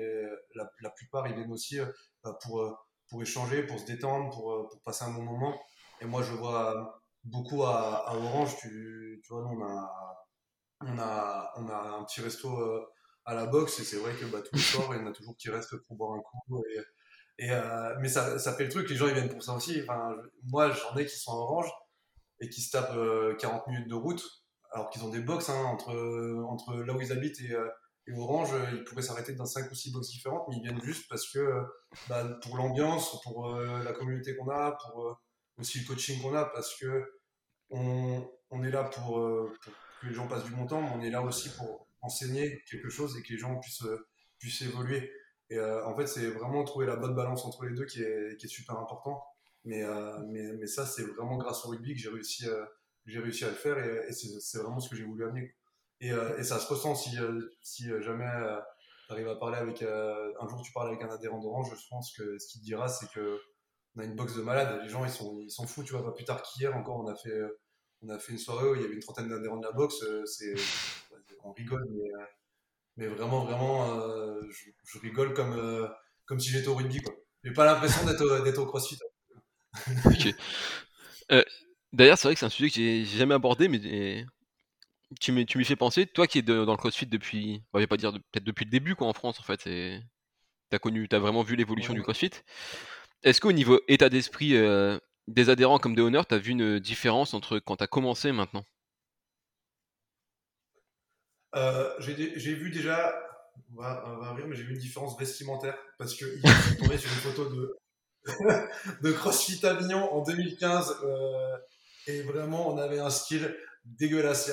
la, 0.55 0.69
la, 0.81 0.89
plupart 0.91 1.27
ils 1.27 1.35
viennent 1.35 1.51
aussi 1.51 1.79
euh, 1.79 1.85
bah, 2.23 2.37
pour 2.43 2.87
pour 3.09 3.21
échanger, 3.21 3.63
pour 3.63 3.79
se 3.79 3.85
détendre, 3.85 4.29
pour, 4.29 4.69
pour 4.69 4.81
passer 4.83 5.05
un 5.05 5.11
bon 5.11 5.23
moment. 5.23 5.59
Et 6.01 6.05
moi 6.05 6.21
je 6.21 6.33
vois 6.33 7.01
beaucoup 7.23 7.63
à, 7.63 8.07
à 8.07 8.15
Orange, 8.15 8.55
tu, 8.57 9.21
tu 9.23 9.33
vois, 9.33 9.43
nous, 9.43 9.59
on 9.59 9.65
a 9.65 10.25
on 10.81 10.99
a 10.99 11.51
on 11.57 11.67
a 11.69 11.97
un 11.99 12.03
petit 12.03 12.21
resto 12.21 12.49
à 13.25 13.33
la 13.33 13.45
boxe 13.47 13.79
et 13.79 13.83
c'est 13.83 13.97
vrai 13.97 14.13
que 14.15 14.25
bah, 14.25 14.41
tous 14.41 14.55
les 14.55 14.61
soirs 14.61 14.95
il 14.95 15.01
y 15.01 15.03
en 15.03 15.07
a 15.07 15.13
toujours 15.13 15.35
qui 15.37 15.49
restent 15.49 15.77
pour 15.87 15.95
boire 15.95 16.13
un 16.13 16.21
coup 16.21 16.63
et 16.75 16.79
euh, 17.49 17.95
mais 17.99 18.07
ça, 18.07 18.37
ça, 18.37 18.53
fait 18.53 18.65
le 18.65 18.69
truc, 18.69 18.89
les 18.89 18.95
gens 18.95 19.07
ils 19.07 19.13
viennent 19.13 19.29
pour 19.29 19.43
ça 19.43 19.53
aussi. 19.53 19.81
Moi 20.43 20.71
j'en 20.71 20.95
ai 20.95 21.05
qui 21.05 21.17
sont 21.17 21.31
en 21.31 21.39
orange 21.39 21.71
et 22.39 22.49
qui 22.49 22.61
se 22.61 22.71
tapent 22.71 22.95
40 23.39 23.63
euh, 23.67 23.71
minutes 23.71 23.89
de 23.89 23.95
route 23.95 24.23
alors 24.71 24.89
qu'ils 24.89 25.03
ont 25.03 25.09
des 25.09 25.21
box 25.21 25.49
hein, 25.49 25.59
entre, 25.65 26.75
là 26.85 26.93
où 26.93 27.01
ils 27.01 27.11
habitent 27.11 27.41
et, 27.41 27.53
euh, 27.53 27.67
Orange, 28.17 28.49
ils 28.73 28.83
pourraient 28.83 29.03
s'arrêter 29.03 29.33
dans 29.35 29.45
5 29.45 29.71
ou 29.71 29.75
6 29.75 29.93
box 29.93 30.09
différentes, 30.09 30.45
mais 30.49 30.57
ils 30.57 30.63
viennent 30.63 30.81
juste 30.83 31.07
parce 31.07 31.31
que 31.31 31.63
bah, 32.09 32.25
pour 32.43 32.57
l'ambiance, 32.57 33.21
pour 33.21 33.55
la 33.55 33.93
communauté 33.93 34.35
qu'on 34.35 34.49
a, 34.49 34.77
pour 34.83 35.17
aussi 35.57 35.79
le 35.79 35.87
coaching 35.87 36.21
qu'on 36.21 36.35
a, 36.35 36.43
parce 36.43 36.75
que 36.75 37.05
on, 37.69 38.27
est 38.63 38.69
là 38.69 38.83
pour, 38.83 39.15
que 40.01 40.07
les 40.07 40.13
gens 40.13 40.27
passent 40.27 40.43
du 40.43 40.51
bon 40.51 40.65
temps, 40.65 40.81
mais 40.81 40.89
on 40.93 41.01
est 41.01 41.09
là 41.09 41.21
aussi 41.21 41.51
pour 41.55 41.87
enseigner 42.01 42.61
quelque 42.69 42.89
chose 42.89 43.15
et 43.17 43.21
que 43.23 43.31
les 43.31 43.39
gens 43.39 43.57
puissent 43.59 44.61
évoluer. 44.61 45.09
Et 45.51 45.57
euh, 45.57 45.85
en 45.85 45.93
fait, 45.95 46.07
c'est 46.07 46.27
vraiment 46.27 46.63
trouver 46.63 46.85
la 46.85 46.95
bonne 46.95 47.13
balance 47.13 47.43
entre 47.43 47.65
les 47.65 47.75
deux 47.75 47.85
qui 47.85 48.01
est, 48.01 48.47
super 48.47 48.79
important. 48.79 49.21
Mais, 49.65 49.83
euh, 49.83 50.17
mais, 50.25 50.65
ça, 50.65 50.85
c'est 50.85 51.03
vraiment 51.03 51.37
grâce 51.37 51.65
au 51.65 51.69
rugby 51.69 51.93
que 51.93 51.99
j'ai 51.99 52.09
réussi, 52.09 52.47
euh, 52.47 52.63
à 52.65 53.49
le 53.49 53.55
faire 53.55 53.77
et, 53.77 54.11
c'est 54.13 54.57
vraiment 54.59 54.79
ce 54.79 54.89
que 54.89 54.95
j'ai 54.95 55.03
voulu 55.03 55.25
amener. 55.25 55.53
Et, 55.99 56.13
ça 56.43 56.57
se 56.57 56.67
ressent 56.67 56.95
si, 56.95 57.17
jamais 57.99 58.31
tu 59.05 59.11
arrives 59.11 59.27
à 59.27 59.35
parler 59.35 59.57
avec. 59.57 59.81
un 59.83 60.47
jour, 60.47 60.61
tu 60.63 60.71
parles 60.71 60.87
avec 60.87 61.03
un 61.03 61.09
adhérent 61.09 61.39
d'Orange, 61.39 61.69
je 61.69 61.87
pense 61.89 62.15
que 62.15 62.39
ce 62.39 62.47
qu'il 62.47 62.61
te 62.61 62.65
dira, 62.65 62.87
c'est 62.87 63.11
que 63.11 63.37
on 63.97 63.99
a 63.99 64.05
une 64.05 64.15
box 64.15 64.33
de 64.37 64.41
malades. 64.41 64.81
Les 64.83 64.89
gens, 64.89 65.03
ils 65.03 65.11
sont, 65.11 65.41
ils 65.41 65.51
sont 65.51 65.67
fous. 65.67 65.83
Tu 65.83 65.91
vois, 65.91 66.01
pas 66.01 66.13
plus 66.13 66.23
tard 66.23 66.41
qu'hier, 66.43 66.73
encore, 66.73 66.95
on 66.95 67.07
a 67.07 67.15
fait, 67.15 68.31
une 68.31 68.37
soirée 68.37 68.69
où 68.69 68.75
il 68.75 68.81
y 68.83 68.85
avait 68.85 68.93
une 68.93 69.01
trentaine 69.01 69.27
d'adhérents 69.27 69.57
de 69.57 69.65
la 69.65 69.73
box. 69.73 70.01
C'est, 70.25 70.55
on 71.43 71.51
rigole, 71.51 71.85
mais 71.91 72.09
mais 72.97 73.07
vraiment, 73.07 73.45
vraiment, 73.45 73.89
euh, 73.91 74.41
je, 74.83 74.99
rigole 74.99 75.33
comme, 75.33 75.53
euh, 75.53 75.87
comme 76.25 76.39
si 76.39 76.49
j'étais 76.49 76.67
au 76.67 76.75
rugby. 76.75 77.01
J'ai 77.43 77.53
pas 77.53 77.65
l'impression 77.65 78.05
d'être, 78.05 78.59
au 78.59 78.65
crossfit. 78.65 78.99
ok. 80.05 80.35
Euh, 81.31 81.43
d'ailleurs, 81.93 82.17
c'est 82.17 82.27
vrai 82.27 82.35
que 82.35 82.39
c'est 82.39 82.45
un 82.45 82.49
sujet 82.49 82.69
que 82.69 82.75
j'ai 82.75 83.05
jamais 83.05 83.33
abordé, 83.33 83.67
mais 83.67 84.25
tu 85.19 85.31
m'y 85.31 85.65
fais 85.65 85.75
penser. 85.75 86.05
Toi 86.05 86.27
qui 86.27 86.39
es 86.39 86.41
dans 86.41 86.65
le 86.65 86.77
crossfit 86.77 87.05
depuis, 87.05 87.63
on 87.73 87.79
va 87.79 87.87
pas 87.87 87.97
dire 87.97 88.11
peut-être 88.11 88.43
depuis 88.43 88.65
le 88.65 88.71
début 88.71 88.95
quoi, 88.95 89.07
en 89.07 89.13
France, 89.13 89.39
en 89.39 89.43
fait, 89.43 89.63
tu 89.63 90.75
as 90.75 90.79
connu, 90.79 91.07
as 91.11 91.19
vraiment 91.19 91.43
vu 91.43 91.55
l'évolution 91.55 91.93
du 91.93 92.01
crossfit. 92.01 92.31
Est-ce 93.23 93.39
qu'au 93.39 93.51
niveau 93.51 93.79
état 93.87 94.09
d'esprit 94.09 94.53
des 95.27 95.49
adhérents 95.49 95.79
comme 95.79 95.95
des 95.95 96.01
honneurs, 96.01 96.27
tu 96.27 96.35
as 96.35 96.39
vu 96.39 96.51
une 96.51 96.79
différence 96.79 97.33
entre 97.33 97.59
quand 97.59 97.77
tu 97.77 97.83
as 97.83 97.87
commencé 97.87 98.27
et 98.27 98.33
maintenant? 98.33 98.65
Euh, 101.55 101.89
j'ai 101.99 102.53
vu 102.53 102.71
déjà, 102.71 103.13
on 103.75 103.81
va, 103.81 104.03
on 104.07 104.35
rire, 104.35 104.47
mais 104.47 104.55
j'ai 104.55 104.63
vu 104.63 104.73
une 104.73 104.79
différence 104.79 105.19
vestimentaire 105.19 105.77
parce 105.97 106.15
que 106.15 106.25
hier, 106.25 106.55
je 106.69 106.75
tombé 106.75 106.97
sur 106.97 107.11
une 107.11 107.17
photo 107.17 107.49
de, 107.49 107.77
de 109.01 109.11
CrossFit 109.11 109.65
Avignon 109.65 110.13
en 110.13 110.23
2015 110.23 110.97
euh, 111.03 111.57
et 112.07 112.21
vraiment, 112.21 112.73
on 112.73 112.77
avait 112.77 112.99
un 112.99 113.09
style 113.09 113.55
dégueulasse. 113.85 114.51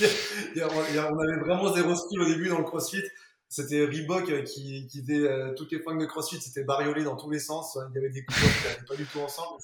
On 0.00 1.18
avait 1.18 1.40
vraiment 1.40 1.72
zéro 1.74 1.94
style 1.94 2.20
au 2.20 2.26
début 2.26 2.48
dans 2.48 2.58
le 2.58 2.64
CrossFit. 2.64 3.02
C'était 3.48 3.84
Reebok 3.84 4.44
qui, 4.44 4.86
qui 4.86 5.02
faisait 5.02 5.54
toutes 5.56 5.72
les 5.72 5.80
fringues 5.80 6.00
de 6.00 6.06
CrossFit, 6.06 6.40
c'était 6.40 6.64
bariolé 6.64 7.04
dans 7.04 7.16
tous 7.16 7.30
les 7.30 7.38
sens. 7.38 7.78
Il 7.90 7.94
y 7.94 7.98
avait 7.98 8.08
des 8.08 8.24
couleurs 8.24 8.50
qui 8.50 8.64
n'allaient 8.64 8.86
pas 8.88 8.96
du 8.96 9.04
tout 9.04 9.20
ensemble. 9.20 9.60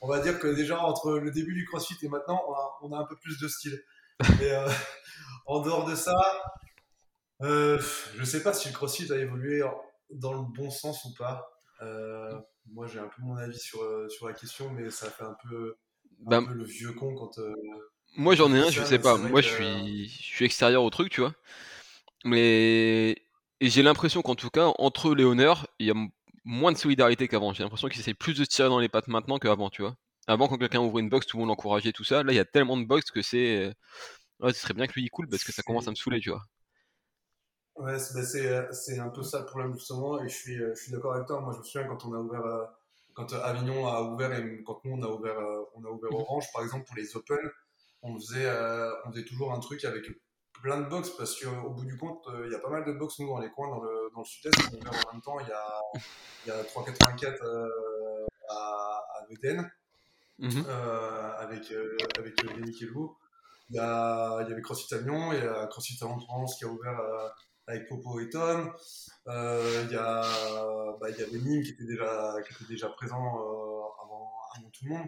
On 0.00 0.08
va 0.08 0.20
dire 0.20 0.38
que 0.38 0.46
déjà 0.46 0.80
entre 0.80 1.18
le 1.18 1.30
début 1.30 1.54
du 1.54 1.66
CrossFit 1.66 1.96
et 2.02 2.08
maintenant, 2.08 2.42
on 2.82 2.92
a, 2.92 2.98
un 2.98 3.04
peu 3.04 3.16
plus 3.16 3.38
de 3.38 3.48
style. 3.48 3.82
Mais 4.38 4.52
en 5.46 5.60
dehors 5.60 5.84
de 5.84 5.94
ça, 5.94 6.16
je 7.40 8.24
sais 8.24 8.42
pas 8.42 8.52
si 8.52 8.68
le 8.68 8.74
CrossFit 8.74 9.10
a 9.12 9.16
évolué 9.16 9.62
dans 10.10 10.34
le 10.34 10.42
bon 10.56 10.70
sens 10.70 11.04
ou 11.04 11.14
pas. 11.14 11.50
moi, 12.66 12.86
j'ai 12.86 12.98
un 12.98 13.08
peu 13.08 13.22
mon 13.22 13.36
avis 13.36 13.58
sur, 13.58 13.80
sur 14.10 14.26
la 14.26 14.34
question, 14.34 14.70
mais 14.70 14.90
ça 14.90 15.10
fait 15.10 15.24
un 15.24 15.36
peu, 15.48 15.76
un 16.26 16.30
bah, 16.30 16.42
peu 16.46 16.54
le 16.54 16.64
vieux 16.64 16.92
con 16.92 17.14
quand. 17.14 17.38
moi, 18.16 18.34
j'en 18.34 18.52
ai 18.54 18.58
un, 18.58 18.70
je 18.70 18.82
sais 18.82 18.98
pas. 18.98 19.16
Moi, 19.16 19.40
je 19.40 19.48
suis, 19.48 20.08
je 20.08 20.22
suis 20.22 20.44
extérieur 20.44 20.82
au 20.82 20.90
truc, 20.90 21.10
tu 21.10 21.20
vois. 21.20 21.34
Mais 22.24 23.16
j'ai 23.60 23.82
l'impression 23.82 24.22
qu'en 24.22 24.34
tout 24.34 24.50
cas, 24.50 24.72
entre 24.78 25.14
les 25.14 25.24
honneurs, 25.24 25.66
il 25.78 25.86
y 25.86 25.90
a 25.90 25.94
moins 26.44 26.72
de 26.72 26.78
solidarité 26.78 27.28
qu'avant. 27.28 27.52
J'ai 27.52 27.62
l'impression 27.62 27.88
qu'ils 27.88 28.00
essaient 28.00 28.14
plus 28.14 28.38
de 28.38 28.44
se 28.44 28.48
tirer 28.48 28.68
dans 28.68 28.78
les 28.78 28.88
pattes 28.88 29.08
maintenant 29.08 29.38
qu'avant, 29.38 29.70
tu 29.70 29.82
vois. 29.82 29.96
Avant, 30.30 30.46
quand 30.46 30.58
quelqu'un 30.58 30.80
ouvrait 30.80 31.02
une 31.02 31.08
box, 31.08 31.26
tout 31.26 31.36
le 31.36 31.40
monde 31.40 31.48
l'encourageait, 31.48 31.90
tout 31.92 32.04
ça. 32.04 32.22
Là, 32.22 32.32
il 32.32 32.36
y 32.36 32.40
a 32.40 32.44
tellement 32.44 32.76
de 32.76 32.84
box 32.84 33.10
que 33.10 33.20
c'est. 33.20 33.66
Euh, 33.66 33.72
ouais, 34.40 34.52
ce 34.52 34.60
serait 34.60 34.74
bien 34.74 34.86
que 34.86 34.92
lui 34.92 35.02
il 35.02 35.10
coule 35.10 35.28
parce 35.28 35.42
que 35.42 35.52
ça 35.52 35.62
commence 35.62 35.88
à 35.88 35.90
me 35.90 35.96
saouler, 35.96 36.20
tu 36.20 36.30
vois. 36.30 36.42
Ouais, 37.76 37.98
c'est 37.98 38.48
bah, 38.48 39.02
un 39.02 39.08
peu 39.08 39.22
ça 39.22 39.40
le 39.40 39.46
problème, 39.46 39.74
justement. 39.74 40.22
Et 40.22 40.28
je 40.28 40.34
suis, 40.34 40.62
euh, 40.62 40.72
je 40.76 40.82
suis 40.82 40.92
d'accord 40.92 41.14
avec 41.14 41.26
toi. 41.26 41.40
Moi, 41.40 41.52
je 41.54 41.58
me 41.58 41.64
souviens 41.64 41.88
quand 41.88 42.04
on 42.04 42.14
a 42.14 42.18
ouvert. 42.18 42.44
Euh, 42.44 42.64
quand 43.14 43.32
Avignon 43.32 43.88
a 43.88 44.02
ouvert 44.02 44.32
et 44.32 44.62
quand 44.64 44.84
nous 44.84 44.92
on 44.92 45.02
a 45.02 45.08
ouvert, 45.08 45.36
on 45.74 45.84
a 45.84 45.88
ouvert 45.88 46.12
mhm. 46.12 46.20
Orange, 46.20 46.46
par 46.52 46.62
exemple, 46.62 46.84
pour 46.86 46.96
les 46.96 47.16
Open, 47.16 47.50
on 48.02 48.16
faisait, 48.16 48.48
on 49.04 49.10
faisait 49.10 49.24
toujours 49.24 49.52
un 49.52 49.58
truc 49.58 49.84
avec 49.84 50.06
plein 50.62 50.80
de 50.80 50.88
box 50.88 51.10
parce 51.10 51.38
qu'au 51.40 51.70
bout 51.70 51.84
du 51.84 51.96
compte, 51.96 52.26
euh, 52.28 52.46
il 52.46 52.52
y 52.52 52.54
a 52.54 52.58
pas 52.58 52.70
mal 52.70 52.84
de 52.84 52.92
box 52.92 53.18
nous 53.18 53.28
dans 53.28 53.38
les 53.38 53.50
coins 53.50 53.68
dans 53.68 53.82
le, 53.82 54.10
dans 54.14 54.20
le 54.20 54.24
sud-est. 54.24 54.56
En 54.58 55.12
même 55.12 55.22
temps, 55.22 55.40
il 55.40 55.48
y 55.48 55.52
a, 55.52 55.80
il 56.46 56.48
y 56.48 56.52
a 56.52 56.64
384 56.64 57.42
euh, 57.42 58.26
à, 58.48 59.04
à 59.18 59.26
mhm. 60.40 60.64
euh, 60.68 61.32
avec, 61.38 61.72
avec 62.18 62.42
Yannick 62.42 62.82
et 62.82 62.86
Lou. 62.86 63.16
Il 63.70 63.76
y, 63.76 63.78
il 63.78 64.48
y 64.48 64.52
avait 64.52 64.62
CrossFit 64.62 64.92
Avignon, 64.94 65.32
il 65.32 65.38
y 65.38 65.46
a 65.46 65.66
CrossFit 65.68 66.02
en 66.02 66.18
France 66.18 66.56
qui 66.56 66.64
a 66.64 66.68
ouvert 66.68 66.98
avec 67.68 67.88
Popo 67.88 68.18
et 68.18 68.28
Tom. 68.28 68.72
il, 69.26 69.88
y 69.92 69.96
a, 69.96 70.22
bah, 71.00 71.08
il 71.08 71.16
y 71.16 71.22
avait 71.22 71.38
Nîmes 71.38 71.62
qui 71.62 71.70
était 71.70 71.84
déjà, 71.84 72.34
qui 72.46 72.54
était 72.54 72.72
déjà 72.72 72.88
présent 72.88 73.22
avant, 74.02 74.32
avant 74.56 74.70
tout 74.70 74.84
le 74.86 74.90
monde. 74.90 75.06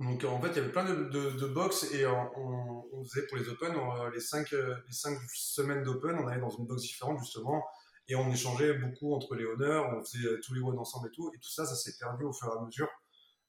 Donc 0.00 0.24
en 0.24 0.40
fait, 0.40 0.48
il 0.48 0.56
y 0.56 0.58
avait 0.58 0.72
plein 0.72 0.84
de, 0.84 1.04
de, 1.04 1.46
box 1.46 1.90
et 1.92 2.04
on, 2.06 3.04
faisait 3.04 3.26
pour 3.28 3.38
les 3.38 3.48
Open, 3.48 3.72
les 4.12 4.20
5 4.20 4.50
les 4.50 4.92
cinq 4.92 5.16
semaines 5.32 5.84
d'Open, 5.84 6.18
on 6.18 6.26
allait 6.26 6.40
dans 6.40 6.50
une 6.50 6.66
box 6.66 6.82
différente 6.82 7.20
justement 7.20 7.64
et 8.08 8.14
on 8.14 8.30
échangeait 8.30 8.74
beaucoup 8.74 9.14
entre 9.14 9.34
les 9.34 9.44
honneurs, 9.44 9.86
on 9.92 10.02
faisait 10.04 10.38
tous 10.40 10.54
les 10.54 10.60
WOD 10.60 10.78
ensemble 10.78 11.08
et 11.08 11.10
tout. 11.10 11.30
Et 11.34 11.38
tout 11.38 11.50
ça, 11.50 11.66
ça 11.66 11.74
s'est 11.74 11.96
perdu 11.98 12.24
au 12.24 12.32
fur 12.32 12.48
et 12.48 12.58
à 12.58 12.64
mesure. 12.64 12.88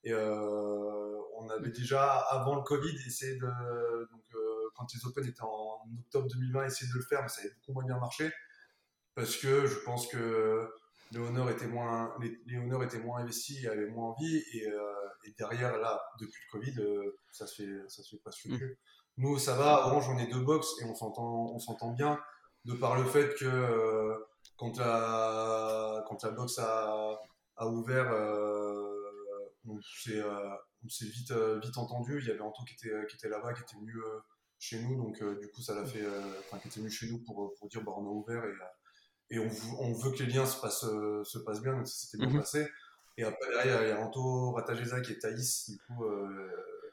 Et 0.04 0.12
euh, 0.12 1.18
on 1.36 1.48
avait 1.50 1.70
déjà, 1.70 2.18
avant 2.30 2.56
le 2.56 2.62
Covid, 2.62 2.96
essayé 3.06 3.36
de. 3.36 3.46
Donc, 4.10 4.22
euh, 4.34 4.38
quand 4.74 4.86
les 4.94 5.06
Open 5.06 5.26
étaient 5.26 5.42
en 5.42 5.80
octobre 6.00 6.28
2020, 6.28 6.66
essayé 6.66 6.90
de 6.90 6.96
le 6.96 7.04
faire, 7.04 7.22
mais 7.22 7.28
ça 7.28 7.40
avait 7.40 7.50
beaucoup 7.50 7.72
moins 7.72 7.84
bien 7.84 7.98
marché. 7.98 8.30
Parce 9.14 9.36
que 9.36 9.66
je 9.66 9.78
pense 9.80 10.06
que 10.06 10.68
les 11.10 11.18
honneurs 11.18 11.50
étaient 11.50 11.66
moins, 11.66 12.14
les, 12.20 12.38
les 12.46 12.84
étaient 12.84 13.00
moins 13.00 13.20
investis, 13.20 13.66
avaient 13.66 13.88
moins 13.88 14.10
envie, 14.10 14.36
et, 14.52 14.68
euh, 14.68 14.92
et, 15.24 15.34
derrière, 15.38 15.76
là, 15.78 16.00
depuis 16.20 16.40
le 16.46 16.58
Covid, 16.58 17.10
ça 17.32 17.46
se 17.46 17.62
fait, 17.62 17.88
ça 17.88 18.02
se 18.02 18.10
fait 18.10 18.22
presque 18.22 18.46
mm. 18.46 18.56
plus. 18.56 18.78
Nous, 19.16 19.36
ça 19.38 19.54
va, 19.54 19.88
Orange, 19.88 20.08
on 20.10 20.18
est 20.18 20.28
deux 20.28 20.42
box, 20.42 20.80
et 20.80 20.84
on 20.84 20.94
s'entend, 20.94 21.50
on 21.52 21.58
s'entend 21.58 21.90
bien, 21.90 22.20
de 22.64 22.74
par 22.74 22.96
le 22.96 23.04
fait 23.04 23.34
que 23.34 23.46
euh, 23.46 24.16
quand, 24.56 24.76
la, 24.78 26.04
quand 26.06 26.22
la 26.22 26.30
box 26.30 26.58
a, 26.58 27.18
a 27.56 27.66
ouvert, 27.66 28.12
on 29.70 29.80
s'est, 29.80 30.22
on 30.84 30.88
s'est 30.88 31.06
vite, 31.06 31.32
vite 31.62 31.78
entendu, 31.78 32.18
il 32.20 32.28
y 32.28 32.30
avait 32.30 32.40
Anto 32.40 32.62
qui 32.64 32.74
était, 32.74 33.06
qui 33.08 33.16
était 33.16 33.28
là-bas, 33.28 33.52
qui 33.52 33.62
était 33.62 33.76
venu 33.76 33.94
chez 34.58 34.82
nous, 34.82 34.96
donc 34.96 35.22
du 35.40 35.48
coup, 35.50 35.62
ça 35.62 35.74
l'a 35.74 35.84
fait, 35.84 36.04
enfin, 36.40 36.58
qui 36.58 36.68
était 36.68 36.80
venu 36.80 36.90
chez 36.90 37.08
nous 37.08 37.18
pour, 37.24 37.54
pour 37.58 37.68
dire, 37.68 37.82
bah, 37.82 37.92
on 37.96 38.06
a 38.06 38.10
ouvert, 38.10 38.44
et 38.44 38.52
et 39.30 39.38
on, 39.38 39.48
on, 39.80 39.92
veut 39.92 40.10
que 40.12 40.22
les 40.22 40.32
liens 40.32 40.46
se 40.46 40.58
passent, 40.58 40.80
se 40.80 41.38
passent 41.40 41.60
bien, 41.60 41.74
donc 41.74 41.86
ça 41.86 42.06
s'était 42.06 42.16
bien 42.16 42.30
mhm. 42.30 42.40
passé. 42.40 42.66
Et 43.18 43.24
après, 43.24 43.46
il 43.64 43.68
y 43.68 43.90
a 43.90 44.00
Anto 44.00 44.52
Ratageza 44.52 45.00
qui 45.00 45.12
est 45.12 45.18
Thaïs, 45.18 45.70
du 45.70 45.78
coup, 45.78 46.04
euh, 46.04 46.48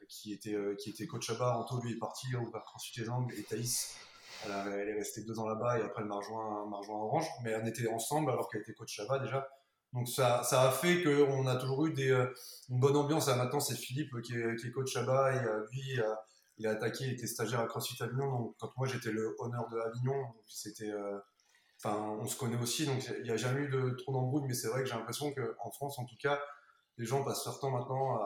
qui, 0.10 0.34
était, 0.34 0.56
euh, 0.56 0.76
qui 0.76 0.90
était 0.90 1.06
coach 1.06 1.30
là-bas. 1.30 1.56
Anto, 1.56 1.80
lui, 1.80 1.94
est 1.94 2.00
parti 2.00 2.28
vers 2.32 2.64
CrossFit 2.64 3.00
les 3.00 3.10
Angles, 3.10 3.34
et 3.36 3.44
Thaïs, 3.44 3.96
elle, 4.44 4.52
elle, 4.74 4.90
est 4.90 4.94
restée 4.96 5.22
deux 5.24 5.38
ans 5.40 5.48
là-bas, 5.48 5.80
et 5.80 5.84
après, 5.84 6.02
elle 6.02 6.08
m'a 6.08 6.16
rejoint, 6.16 6.64
rejoint 6.64 6.98
Orange. 6.98 7.28
Mais 7.44 7.56
on 7.56 7.66
était 7.68 7.88
ensemble 7.88 8.32
alors 8.32 8.50
qu'elle 8.50 8.62
était 8.62 8.74
coach 8.74 8.98
là-bas 8.98 9.20
déjà. 9.20 9.48
Donc 9.96 10.10
ça, 10.10 10.42
a 10.42 10.72
fait 10.72 11.02
qu'on 11.02 11.48
a 11.48 11.56
toujours 11.56 11.88
eu 11.88 11.96
euh, 12.00 12.28
une 12.70 12.80
bonne 12.80 12.98
ambiance. 12.98 13.28
Maintenant, 13.28 13.62
c'est 13.62 13.76
Philippe 13.76 14.12
qui 14.22 14.34
est, 14.34 14.56
qui 14.58 14.68
est, 14.68 14.72
coach 14.72 14.94
là-bas, 14.94 15.34
et 15.34 15.40
lui, 15.72 16.00
il 16.58 16.68
a 16.68 16.72
attaqué, 16.72 17.06
il 17.06 17.14
était 17.14 17.28
stagiaire 17.28 17.62
à 17.62 17.66
CrossFit 17.66 18.04
Avignon. 18.04 18.30
Donc 18.30 18.56
quand 18.60 18.70
moi, 18.78 18.88
j'étais 18.88 19.12
le 19.12 19.36
honneur 19.40 19.68
de 19.70 19.80
Avignon, 19.80 20.22
c'était 20.48 20.92
on 21.84 22.26
se 22.26 22.38
connaît 22.38 22.58
aussi, 22.58 22.86
donc 22.86 23.04
il 23.18 23.24
n'y 23.24 23.32
a 23.32 23.38
jamais 23.38 23.62
eu 23.62 23.70
de 23.70 23.92
trop 23.92 24.14
d'embrouilles, 24.14 24.46
mais 24.48 24.54
c'est 24.54 24.68
vrai 24.68 24.82
que 24.82 24.90
j'ai 24.90 24.96
l'impression 24.96 25.34
qu'en 25.34 25.72
France, 25.72 26.00
en 26.00 26.06
tout 26.06 26.16
cas, 26.20 26.40
les 26.98 27.06
gens 27.06 27.24
passent 27.24 27.46
leur 27.46 27.60
temps 27.60 27.72
maintenant 27.72 28.18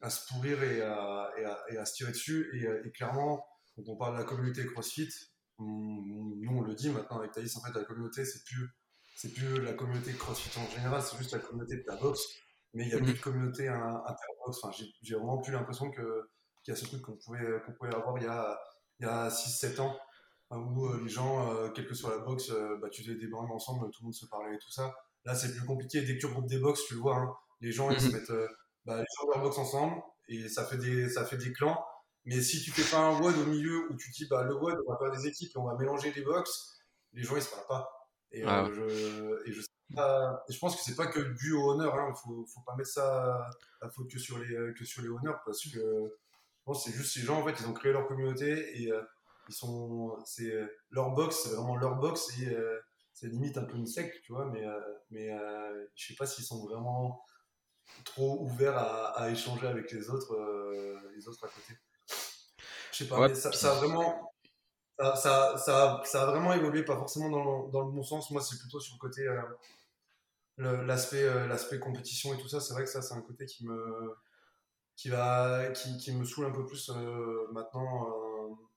à, 0.00 0.10
se 0.10 0.26
pourrir 0.28 0.62
et 0.62 0.82
à, 0.82 1.84
se 1.84 1.94
tirer 1.94 2.12
dessus. 2.12 2.50
Et, 2.84 2.90
clairement, 2.92 3.44
on 3.86 3.96
parle 3.96 4.14
de 4.14 4.18
la 4.18 4.24
communauté 4.24 4.64
CrossFit, 4.66 5.08
nous 5.58 6.50
on 6.50 6.62
le 6.62 6.74
dit 6.74 6.90
maintenant 6.90 7.18
avec 7.18 7.32
Thaïs, 7.32 7.56
en 7.56 7.60
fait, 7.60 7.72
la 7.78 7.84
communauté, 7.84 8.24
c'est 8.24 8.44
plus, 8.44 8.74
c'est 9.18 9.34
plus 9.34 9.60
la 9.60 9.72
communauté 9.72 10.12
CrossFit 10.12 10.56
en 10.60 10.70
général, 10.70 11.02
c'est 11.02 11.18
juste 11.18 11.32
la 11.32 11.40
communauté 11.40 11.74
de 11.74 11.84
la 11.88 11.96
boxe. 11.96 12.22
Mais 12.72 12.84
il 12.84 12.90
y 12.90 12.94
a 12.94 12.98
plus 12.98 13.14
de 13.14 13.20
communauté 13.20 13.66
interbox. 13.66 14.62
Enfin, 14.62 14.70
j'ai 15.02 15.14
vraiment 15.16 15.38
plus 15.38 15.52
l'impression 15.52 15.90
qu'il 15.90 16.04
y 16.68 16.70
a 16.70 16.76
ce 16.76 16.84
truc 16.84 17.02
qu'on 17.02 17.16
pouvait, 17.16 17.60
qu'on 17.66 17.72
pouvait 17.72 17.92
avoir 17.92 18.16
il 18.18 18.22
y 18.22 18.28
a, 18.28 18.56
il 19.00 19.06
y 19.06 19.08
a 19.08 19.28
6-7 19.28 19.80
ans 19.80 19.98
où 20.52 20.86
euh, 20.86 21.00
les 21.02 21.08
gens, 21.08 21.52
euh, 21.52 21.68
quelle 21.70 21.88
que 21.88 21.94
soit 21.94 22.10
la 22.10 22.18
boxe, 22.18 22.50
euh, 22.50 22.78
bah, 22.80 22.88
tu 22.90 23.02
faisais 23.02 23.16
des 23.16 23.26
bornes 23.26 23.50
ensemble, 23.50 23.90
tout 23.90 24.02
le 24.02 24.04
monde 24.04 24.14
se 24.14 24.26
parlait 24.26 24.54
et 24.54 24.58
tout 24.58 24.70
ça. 24.70 24.94
Là, 25.24 25.34
c'est 25.34 25.50
plus 25.50 25.66
compliqué. 25.66 26.02
Dès 26.02 26.14
que 26.14 26.20
tu 26.20 26.26
regroupes 26.26 26.46
des 26.46 26.60
box, 26.60 26.80
tu 26.86 26.94
le 26.94 27.00
vois, 27.00 27.16
hein, 27.16 27.34
les 27.60 27.72
gens, 27.72 27.90
ils 27.90 28.00
se 28.00 28.06
mhm. 28.06 28.12
mettent 28.12 28.32
bah, 28.84 28.98
les 28.98 29.04
gens 29.18 29.30
leur 29.34 29.42
box 29.42 29.58
ensemble 29.58 30.00
et 30.28 30.48
ça 30.48 30.64
fait 30.64 30.78
des, 30.78 31.08
ça 31.08 31.24
fait 31.24 31.38
des 31.38 31.52
clans. 31.52 31.84
Mais 32.24 32.40
si 32.40 32.62
tu 32.62 32.70
fais 32.70 32.88
pas 32.88 33.02
un 33.02 33.20
WOD 33.20 33.36
au 33.36 33.46
milieu 33.46 33.90
où 33.90 33.96
tu 33.96 34.12
dis, 34.12 34.28
bah, 34.30 34.44
le 34.44 34.54
WOD, 34.54 34.76
on 34.86 34.92
va 34.92 34.98
faire 34.98 35.10
des 35.10 35.26
équipes 35.26 35.50
et 35.56 35.58
on 35.58 35.64
va 35.64 35.74
mélanger 35.76 36.12
les 36.12 36.22
box, 36.22 36.78
les 37.14 37.24
gens, 37.24 37.34
ils 37.34 37.42
se 37.42 37.50
parlent 37.50 37.66
pas. 37.66 37.97
Et, 38.32 38.42
ah. 38.44 38.68
je, 38.72 39.48
et 39.48 39.52
je, 39.52 39.60
je 39.60 40.58
pense 40.58 40.76
que 40.76 40.82
c'est 40.82 40.96
pas 40.96 41.06
que 41.06 41.20
dû 41.20 41.52
au 41.54 41.70
honneur, 41.70 41.94
hein, 41.94 42.12
faut, 42.14 42.44
faut 42.46 42.60
pas 42.60 42.76
mettre 42.76 42.90
ça 42.90 43.46
à 43.80 43.88
faute 43.88 44.10
que 44.10 44.18
sur 44.18 44.38
les, 44.38 44.74
que 44.74 44.84
sur 44.84 45.02
les 45.02 45.08
honneurs 45.08 45.40
parce 45.44 45.62
que 45.64 45.70
je 45.70 46.64
pense 46.64 46.84
que 46.84 46.90
c'est 46.90 46.96
juste 46.96 47.14
ces 47.14 47.20
gens, 47.20 47.40
en 47.40 47.44
fait, 47.46 47.54
ils 47.60 47.66
ont 47.66 47.72
créé 47.72 47.92
leur 47.92 48.06
communauté 48.06 48.82
et 48.82 48.92
ils 49.48 49.54
sont, 49.54 50.18
c'est 50.24 50.52
leur 50.90 51.10
box, 51.10 51.40
c'est 51.42 51.54
vraiment 51.54 51.76
leur 51.76 51.96
box 51.96 52.38
et 52.38 52.48
euh, 52.48 52.78
c'est 53.14 53.28
limite 53.28 53.56
un 53.56 53.64
peu 53.64 53.76
une 53.76 53.86
secte, 53.86 54.20
tu 54.22 54.32
vois, 54.32 54.46
mais, 54.46 54.64
euh, 54.64 54.80
mais 55.10 55.30
euh, 55.32 55.86
je 55.94 56.08
sais 56.08 56.14
pas 56.14 56.26
s'ils 56.26 56.44
sont 56.44 56.64
vraiment 56.66 57.24
trop 58.04 58.42
ouverts 58.42 58.76
à, 58.76 59.30
échanger 59.30 59.66
avec 59.66 59.90
les 59.92 60.10
autres, 60.10 60.36
les 61.16 61.26
autres 61.26 61.44
à 61.44 61.48
côté. 61.48 61.74
Je 62.92 63.04
sais 63.04 63.08
pas, 63.08 63.28
mais 63.28 63.34
ça, 63.34 63.72
a 63.72 63.74
vraiment, 63.76 64.27
ça, 64.98 65.56
ça, 65.56 66.02
ça, 66.04 66.22
a 66.22 66.26
vraiment 66.26 66.52
évolué, 66.52 66.84
pas 66.84 66.96
forcément 66.96 67.30
dans 67.30 67.84
le, 67.84 67.90
bon 67.92 68.02
sens. 68.02 68.30
Moi, 68.30 68.42
c'est 68.42 68.58
plutôt 68.58 68.80
sur 68.80 68.94
le 68.94 68.98
côté, 68.98 69.26
l'aspect, 70.58 71.46
l'aspect 71.46 71.78
compétition 71.78 72.34
et 72.34 72.38
tout 72.38 72.48
ça. 72.48 72.60
C'est 72.60 72.74
vrai 72.74 72.84
que 72.84 72.90
ça, 72.90 73.02
c'est 73.02 73.14
un 73.14 73.22
côté 73.22 73.46
qui 73.46 73.66
me, 73.66 74.16
qui 74.96 75.08
va, 75.08 75.70
qui, 75.70 76.12
me 76.12 76.24
saoule 76.24 76.46
un 76.46 76.52
peu 76.52 76.66
plus 76.66 76.90
maintenant 77.52 78.08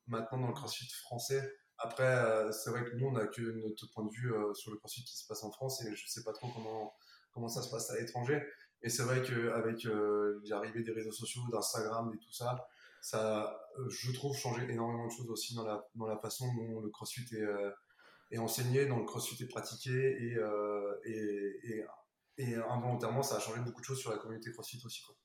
maintenant 0.07 0.39
dans 0.39 0.47
le 0.47 0.53
crossfit 0.53 0.87
français. 1.03 1.55
Après, 1.77 2.03
euh, 2.03 2.51
c'est 2.51 2.69
vrai 2.69 2.83
que 2.83 2.95
nous, 2.95 3.07
on 3.07 3.13
n'a 3.13 3.25
que 3.25 3.41
notre 3.41 3.89
point 3.91 4.05
de 4.05 4.11
vue 4.11 4.33
euh, 4.33 4.53
sur 4.53 4.71
le 4.71 4.77
crossfit 4.77 5.03
qui 5.03 5.17
se 5.17 5.25
passe 5.25 5.43
en 5.43 5.51
France 5.51 5.81
et 5.81 5.95
je 5.95 6.03
ne 6.03 6.09
sais 6.09 6.23
pas 6.23 6.31
trop 6.31 6.47
comment, 6.53 6.93
comment 7.31 7.47
ça 7.47 7.63
se 7.63 7.71
passe 7.71 7.89
à 7.89 7.99
l'étranger. 7.99 8.39
Et 8.83 8.89
c'est 8.89 9.03
vrai 9.03 9.21
qu'avec 9.21 9.85
euh, 9.85 10.41
l'arrivée 10.45 10.83
des 10.83 10.91
réseaux 10.91 11.11
sociaux, 11.11 11.41
d'Instagram 11.51 12.11
et 12.13 12.17
tout 12.19 12.31
ça, 12.31 12.67
ça, 13.01 13.59
je 13.89 14.11
trouve, 14.11 14.35
changer 14.37 14.63
énormément 14.69 15.07
de 15.07 15.11
choses 15.11 15.29
aussi 15.29 15.55
dans 15.55 15.65
la, 15.65 15.83
dans 15.95 16.07
la 16.07 16.17
façon 16.17 16.45
dont 16.53 16.79
le 16.79 16.89
crossfit 16.89 17.25
est, 17.35 18.35
est 18.35 18.37
enseigné, 18.37 18.85
dont 18.85 18.97
le 18.97 19.05
crossfit 19.05 19.41
est 19.43 19.47
pratiqué 19.47 19.91
et, 19.91 20.37
et, 21.05 21.83
et, 22.37 22.55
involontairement, 22.55 23.23
ça 23.23 23.35
a 23.35 23.39
changé 23.39 23.59
beaucoup 23.61 23.81
de 23.81 23.85
choses 23.85 23.99
sur 23.99 24.11
la 24.11 24.17
communauté 24.17 24.51
crossfit 24.51 24.81
aussi. 24.85 25.01
Quoi. 25.03 25.15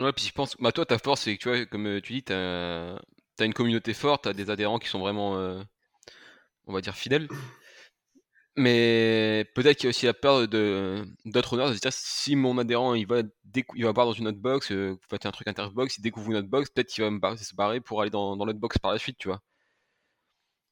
Ouais, 0.00 0.12
puis 0.12 0.26
je 0.26 0.32
pense, 0.32 0.56
bah 0.60 0.70
toi, 0.70 0.86
ta 0.86 0.98
force, 0.98 1.22
c'est 1.22 1.36
que 1.36 1.42
tu 1.42 1.48
vois, 1.48 1.66
comme 1.66 2.00
tu 2.00 2.12
dis, 2.12 2.22
tu 2.22 2.32
as, 2.32 3.00
une 3.40 3.54
communauté 3.54 3.94
forte, 3.94 4.22
tu 4.22 4.28
as 4.28 4.32
des 4.32 4.48
adhérents 4.48 4.78
qui 4.78 4.88
sont 4.88 5.00
vraiment, 5.00 5.38
euh, 5.38 5.60
on 6.66 6.72
va 6.72 6.80
dire, 6.80 6.94
fidèles. 6.94 7.28
Mais 8.58 9.48
peut-être 9.54 9.76
qu'il 9.76 9.84
y 9.84 9.88
a 9.88 9.90
aussi 9.90 10.06
la 10.06 10.14
peur 10.14 10.48
de, 10.48 11.04
d'autres 11.24 11.52
honneurs 11.54 11.70
de 11.70 11.74
se 11.74 11.80
dire 11.80 11.92
si 11.92 12.34
mon 12.34 12.58
adhérent 12.58 12.94
il 12.94 13.06
va, 13.06 13.22
il 13.76 13.84
va 13.84 13.92
voir 13.92 14.06
dans 14.06 14.12
une 14.12 14.26
autre 14.26 14.40
box, 14.40 14.72
euh, 14.72 14.98
faites 15.08 15.26
un 15.26 15.30
truc 15.30 15.46
interbox, 15.46 15.96
il 15.96 16.02
découvre 16.02 16.32
une 16.32 16.38
autre 16.38 16.48
box, 16.48 16.68
peut-être 16.68 16.88
qu'il 16.88 17.04
va 17.04 17.10
me 17.10 17.36
se 17.36 17.54
barrer 17.54 17.80
pour 17.80 18.00
aller 18.00 18.10
dans, 18.10 18.36
dans 18.36 18.44
l'autre 18.44 18.58
box 18.58 18.76
par 18.78 18.90
la 18.90 18.98
suite, 18.98 19.16
tu 19.16 19.28
vois. 19.28 19.40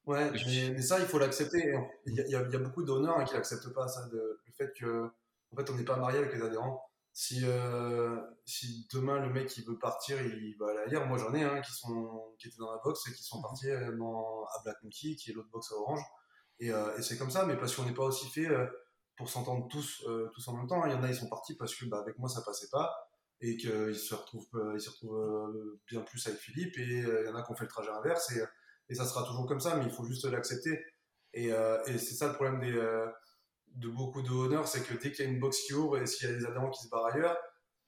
Ouais, 0.05 0.29
mais, 0.31 0.81
ça, 0.81 0.99
il 0.99 1.05
faut 1.05 1.17
l'accepter. 1.17 1.75
Il 2.05 2.13
y, 2.13 2.19
a, 2.21 2.25
il 2.27 2.51
y 2.51 2.55
a 2.55 2.59
beaucoup 2.59 2.83
d'honneurs 2.83 3.19
hein, 3.19 3.23
qui 3.23 3.35
n'acceptent 3.35 3.73
pas 3.73 3.87
ça, 3.87 4.05
le 4.11 4.37
fait 4.57 4.73
que 4.77 5.09
en 5.53 5.55
fait, 5.55 5.69
on 5.69 5.75
n'est 5.75 5.85
pas 5.85 5.95
marié 5.97 6.17
avec 6.17 6.33
les 6.33 6.41
adhérents. 6.41 6.81
si, 7.13 7.41
euh, 7.45 8.19
si 8.45 8.85
demain 8.93 9.19
le 9.19 9.31
mec 9.31 9.55
il 9.57 9.65
veut 9.65 9.79
partir, 9.79 10.21
il 10.21 10.55
va 10.59 10.71
aller 10.71 10.79
ailleurs. 10.87 11.07
Moi 11.07 11.17
j'en 11.17 11.33
ai 11.33 11.43
un 11.43 11.61
qui, 11.61 11.71
sont, 11.71 12.35
qui 12.37 12.49
étaient 12.49 12.57
dans 12.59 12.71
la 12.71 12.79
boxe 12.83 13.07
et 13.07 13.13
qui 13.13 13.23
sont 13.23 13.41
partis 13.41 13.67
dans, 13.97 14.43
à 14.43 14.61
Black 14.63 14.83
Monkey, 14.83 15.15
qui 15.15 15.31
est 15.31 15.33
l'autre 15.33 15.49
boxe 15.51 15.71
à 15.71 15.75
Orange. 15.75 16.01
Et, 16.59 16.67
et 16.69 17.01
c'est 17.01 17.17
comme 17.17 17.29
ça, 17.29 17.45
mais 17.45 17.57
parce 17.57 17.75
qu'on 17.75 17.85
n'est 17.85 17.93
pas 17.93 18.05
aussi 18.05 18.27
fait 18.29 18.47
pour 19.15 19.29
s'entendre 19.29 19.67
tous, 19.67 20.03
tous 20.33 20.47
en 20.47 20.57
même 20.57 20.67
temps. 20.67 20.85
Il 20.85 20.91
y 20.91 20.95
en 20.95 21.03
a, 21.03 21.09
ils 21.09 21.15
sont 21.15 21.29
partis 21.29 21.55
parce 21.55 21.75
que 21.75 21.85
bah, 21.85 21.99
avec 21.99 22.17
moi 22.17 22.29
ça 22.29 22.41
passait 22.41 22.69
pas 22.71 22.93
et 23.41 23.55
qu'ils 23.57 23.95
se 23.95 24.15
retrouvent, 24.15 24.49
ils 24.73 24.81
se 24.81 24.89
retrouvent 24.89 25.79
bien 25.87 26.01
plus 26.01 26.25
avec 26.27 26.39
Philippe. 26.39 26.77
Et 26.77 26.99
il 26.99 27.25
y 27.25 27.29
en 27.29 27.35
a 27.35 27.43
qui 27.43 27.51
ont 27.51 27.55
fait 27.55 27.65
le 27.65 27.69
trajet 27.69 27.91
inverse 27.91 28.31
et, 28.31 28.43
et 28.89 28.95
ça 28.95 29.05
sera 29.05 29.23
toujours 29.23 29.45
comme 29.45 29.59
ça, 29.59 29.75
mais 29.75 29.85
il 29.85 29.91
faut 29.91 30.05
juste 30.05 30.25
l'accepter. 30.25 30.83
Et, 31.33 31.47
et 31.49 31.97
c'est 31.97 32.15
ça 32.15 32.27
le 32.27 32.33
problème 32.33 32.59
des 32.59 32.73
de 33.77 33.89
beaucoup 33.89 34.21
de 34.21 34.29
honneur, 34.29 34.67
c'est 34.67 34.83
que 34.83 34.93
dès 34.93 35.11
qu'il 35.11 35.25
y 35.25 35.27
a 35.27 35.31
une 35.31 35.39
box 35.39 35.59
qui 35.61 35.73
ouvre 35.73 35.97
et 35.97 36.05
s'il 36.05 36.29
y 36.29 36.31
a 36.31 36.35
des 36.35 36.45
adhérents 36.45 36.69
qui 36.69 36.83
se 36.83 36.89
barrent 36.89 37.05
ailleurs, 37.07 37.37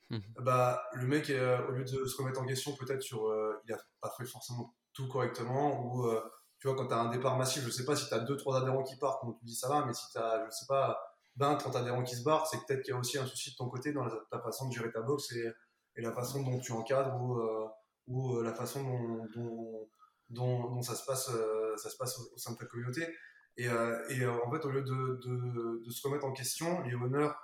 mhm. 0.10 0.22
bah, 0.40 0.84
le 0.94 1.08
mec, 1.08 1.30
euh, 1.30 1.66
au 1.68 1.72
lieu 1.72 1.84
de 1.84 2.06
se 2.06 2.18
remettre 2.18 2.40
en 2.40 2.46
question, 2.46 2.76
peut-être 2.76 3.02
sur 3.02 3.28
euh, 3.28 3.60
il 3.66 3.74
a 3.74 3.78
pas 4.02 4.14
fait 4.18 4.26
forcément 4.26 4.76
tout 4.94 5.08
correctement, 5.08 5.84
ou 5.84 6.08
euh, 6.08 6.22
tu 6.60 6.68
vois, 6.68 6.76
quand 6.76 6.88
tu 6.88 6.94
as 6.94 7.00
un 7.00 7.10
départ 7.10 7.38
massif, 7.38 7.64
je 7.64 7.70
sais 7.70 7.86
pas 7.86 7.96
si 7.96 8.08
tu 8.08 8.14
as 8.14 8.20
2-3 8.20 8.62
adhérents 8.62 8.84
qui 8.84 8.98
partent, 8.98 9.26
donc 9.26 9.38
tu 9.40 9.46
dis 9.46 9.56
ça 9.56 9.70
va, 9.70 9.86
mais 9.86 9.94
si 9.94 10.10
tu 10.12 10.18
as, 10.18 10.46
je 10.46 10.52
sais 10.52 10.66
pas, 10.68 11.00
20, 11.38 11.56
30 11.56 11.76
adhérents 11.78 12.04
qui 12.04 12.16
se 12.16 12.24
barrent, 12.24 12.48
c'est 12.48 12.58
peut-être 12.66 12.82
qu'il 12.82 12.94
y 12.94 12.98
a 12.98 13.00
aussi 13.00 13.18
un 13.18 13.26
souci 13.26 13.52
de 13.52 13.56
ton 13.56 13.70
côté 13.70 13.94
dans 13.94 14.08
ta 14.30 14.40
façon 14.40 14.68
de 14.68 14.74
gérer 14.74 14.92
ta 14.92 15.02
box 15.02 15.32
et, 15.34 15.52
la 15.96 16.14
façon 16.14 16.42
dont 16.44 16.58
tu 16.60 16.72
encadres 16.72 17.14
ou, 17.22 17.42
ou 18.08 18.42
la 18.42 18.54
façon 18.54 18.82
dont, 20.30 20.82
ça, 20.82 20.96
se 20.96 21.06
passe, 21.06 21.30
ça 21.76 21.90
se 21.90 21.98
passe 21.98 22.18
au, 22.20 22.38
sein 22.38 22.54
de 22.54 22.58
ta 22.58 22.66
communauté. 22.66 23.06
Et, 23.60 23.68
euh, 23.68 24.00
euh, 24.10 24.40
en 24.46 24.52
fait, 24.52 24.66
au 24.66 24.72
lieu 24.72 24.82
de, 24.82 25.92
se 25.92 26.08
remettre 26.08 26.26
en 26.26 26.32
question, 26.32 26.82
les 26.84 26.96
honneurs, 26.96 27.36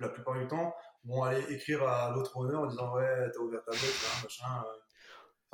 la 0.00 0.08
plupart 0.08 0.34
du 0.34 0.48
temps, 0.48 0.74
vont 1.04 1.22
aller 1.22 1.44
écrire 1.52 1.84
à 1.84 2.10
l'autre 2.10 2.36
honneur 2.36 2.62
en 2.62 2.66
disant 2.66 2.92
Ouais, 2.94 3.30
t'as 3.32 3.38
ouvert 3.38 3.62
ta 3.64 3.70
boîte, 3.70 4.22
machin. 4.24 4.64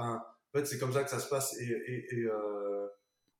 Euh. 0.00 0.18
En 0.52 0.58
fait, 0.58 0.66
c'est 0.66 0.78
comme 0.78 0.92
ça 0.92 1.02
que 1.02 1.10
ça 1.10 1.18
se 1.18 1.28
passe. 1.28 1.56
Et, 1.60 1.64
et, 1.64 2.14
et, 2.14 2.28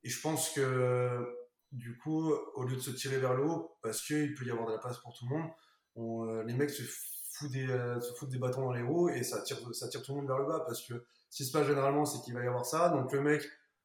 et, 0.05 0.09
je 0.09 0.21
pense 0.21 0.51
que, 0.51 1.27
du 1.71 1.97
coup, 1.99 2.33
au 2.55 2.65
lieu 2.65 2.77
de 2.77 2.81
se 2.81 2.91
tirer 2.91 3.19
vers 3.19 3.35
le 3.35 3.45
haut, 3.45 3.77
parce 3.83 4.03
qu'il 4.03 4.35
peut 4.35 4.45
y 4.45 4.51
avoir 4.51 4.67
de 4.67 4.73
la 4.73 4.79
place 4.79 4.99
pour 4.99 5.15
tout 5.15 5.27
le 5.29 5.37
monde, 5.37 5.51
on, 5.95 6.43
les 6.43 6.55
mecs 6.55 6.71
se 6.71 6.83
foutent, 6.83 7.53
des, 7.53 7.67
se 7.67 8.15
foutent 8.19 8.31
des 8.31 8.39
bâtons 8.39 8.63
dans 8.63 8.73
les 8.73 8.83
roues 8.83 9.11
et 9.11 9.23
ça 9.23 9.43
tire, 9.43 9.59
ça 9.75 9.89
tire 9.89 10.03
tout 10.03 10.13
le 10.13 10.19
monde 10.19 10.29
vers 10.29 10.39
le 10.39 10.47
bas. 10.47 10.61
Parce 10.67 10.87
que 10.87 11.05
ce 11.29 11.37
qui 11.37 11.45
se 11.45 11.53
passe 11.53 11.67
généralement, 11.67 12.05
c'est 12.05 12.23
qu'il 12.23 12.35
va 12.35 12.43
y 12.43 12.47
avoir 12.47 12.65
ça. 12.65 12.89
Donc, 12.89 13.13
le 13.13 13.21
mec 13.21 13.43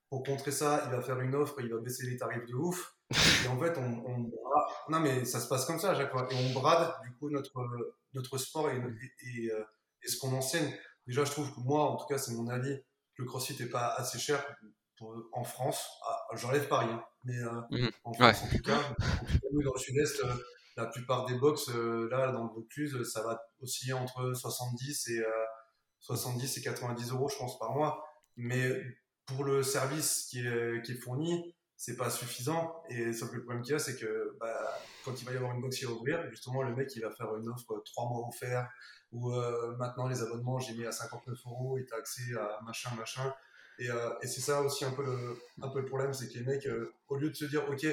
pour 0.09 0.23
contrer 0.23 0.51
ça, 0.51 0.83
il 0.85 0.91
va 0.91 1.01
faire 1.01 1.19
une 1.19 1.35
offre, 1.35 1.55
il 1.59 1.73
va 1.73 1.79
baisser 1.79 2.05
les 2.05 2.17
tarifs 2.17 2.45
de 2.45 2.55
ouf. 2.55 2.95
Et 3.45 3.47
en 3.47 3.59
fait, 3.59 3.77
on, 3.77 4.31
non 4.89 4.99
mais 4.99 5.25
ça 5.25 5.39
se 5.39 5.47
passe 5.47 5.65
comme 5.65 5.79
ça 5.79 5.91
à 5.91 5.95
chaque 5.95 6.11
fois. 6.11 6.27
Et 6.31 6.35
on 6.35 6.53
brade 6.53 6.93
du 7.03 7.13
coup 7.13 7.29
notre 7.29 7.51
notre 8.13 8.37
sport 8.37 8.69
et, 8.69 8.77
et, 8.77 9.51
euh, 9.51 9.63
et, 10.03 10.07
ce 10.07 10.17
qu'on 10.17 10.33
enseigne. 10.33 10.73
Déjà, 11.05 11.23
je 11.23 11.31
trouve 11.31 11.53
que 11.53 11.59
moi, 11.59 11.83
en 11.83 11.95
tout 11.97 12.05
cas, 12.07 12.17
c'est 12.17 12.33
mon 12.33 12.47
avis, 12.47 12.77
le 13.17 13.25
CrossFit 13.25 13.61
n'est 13.61 13.69
pas 13.69 13.93
assez 13.95 14.19
cher 14.19 14.43
pour, 14.97 15.15
en 15.33 15.43
France. 15.43 15.87
Ah, 16.05 16.17
J'enlève 16.35 16.67
Paris, 16.67 16.89
hein, 16.91 17.03
mais 17.23 17.37
euh, 17.37 17.61
mmh. 17.71 17.89
en 18.03 18.13
France, 18.13 18.43
en 18.43 18.49
tout 18.49 18.63
cas, 18.63 18.81
dans 19.63 19.73
le 19.73 19.79
Sud-Est, 19.79 20.23
euh, 20.23 20.33
la 20.75 20.85
plupart 20.85 21.25
des 21.25 21.35
box 21.35 21.69
là, 21.69 22.31
dans 22.31 22.43
le 22.43 22.49
Vaucluse, 22.53 23.03
ça 23.11 23.23
va 23.23 23.41
osciller 23.61 23.93
entre 23.93 24.33
70 24.33 25.07
et 25.09 25.23
70 26.01 26.57
et 26.57 26.61
90 26.61 27.11
euros, 27.11 27.29
je 27.29 27.37
pense, 27.37 27.57
par 27.57 27.71
mois. 27.73 28.05
Mais 28.35 28.71
pour 29.25 29.43
le 29.43 29.63
service 29.63 30.27
qui 30.29 30.45
est, 30.45 30.85
qui 30.85 30.91
est 30.91 30.95
fourni, 30.95 31.56
c'est 31.77 31.95
pas 31.95 32.09
suffisant. 32.09 32.83
Et 32.89 33.13
sauf 33.13 33.29
que 33.29 33.35
le 33.35 33.43
problème 33.43 33.63
qu'il 33.63 33.73
y 33.73 33.75
a, 33.75 33.79
c'est 33.79 33.95
que 33.95 34.35
bah, 34.39 34.79
quand 35.05 35.21
il 35.21 35.25
va 35.25 35.31
y 35.31 35.37
avoir 35.37 35.53
une 35.53 35.61
box 35.61 35.77
qui 35.77 35.85
va 35.85 35.91
ouvrir, 35.91 36.27
justement, 36.29 36.63
le 36.63 36.75
mec 36.75 36.93
il 36.95 37.03
va 37.03 37.11
faire 37.11 37.33
une 37.35 37.47
offre 37.47 37.81
3 37.85 38.09
mois 38.09 38.27
offert, 38.27 38.67
ou 39.11 39.31
euh, 39.31 39.77
maintenant 39.77 40.07
les 40.07 40.21
abonnements, 40.21 40.59
j'ai 40.59 40.73
mis 40.73 40.85
à 40.85 40.91
59 40.91 41.37
euros 41.45 41.77
et 41.77 41.85
t'as 41.85 41.97
accès 41.97 42.35
à 42.37 42.59
machin, 42.65 42.89
machin. 42.97 43.33
Et, 43.79 43.91
euh, 43.91 44.09
et 44.23 44.27
c'est 44.27 44.41
ça 44.41 44.61
aussi 44.63 44.85
un 44.85 44.91
peu 44.91 45.05
le, 45.05 45.37
un 45.61 45.69
peu 45.69 45.79
le 45.79 45.85
problème, 45.85 46.11
c'est 46.11 46.27
que 46.27 46.33
les 46.33 46.43
mecs, 46.43 46.65
euh, 46.65 46.95
au 47.09 47.17
lieu 47.17 47.29
de 47.29 47.35
se 47.35 47.45
dire, 47.45 47.63
ok, 47.69 47.85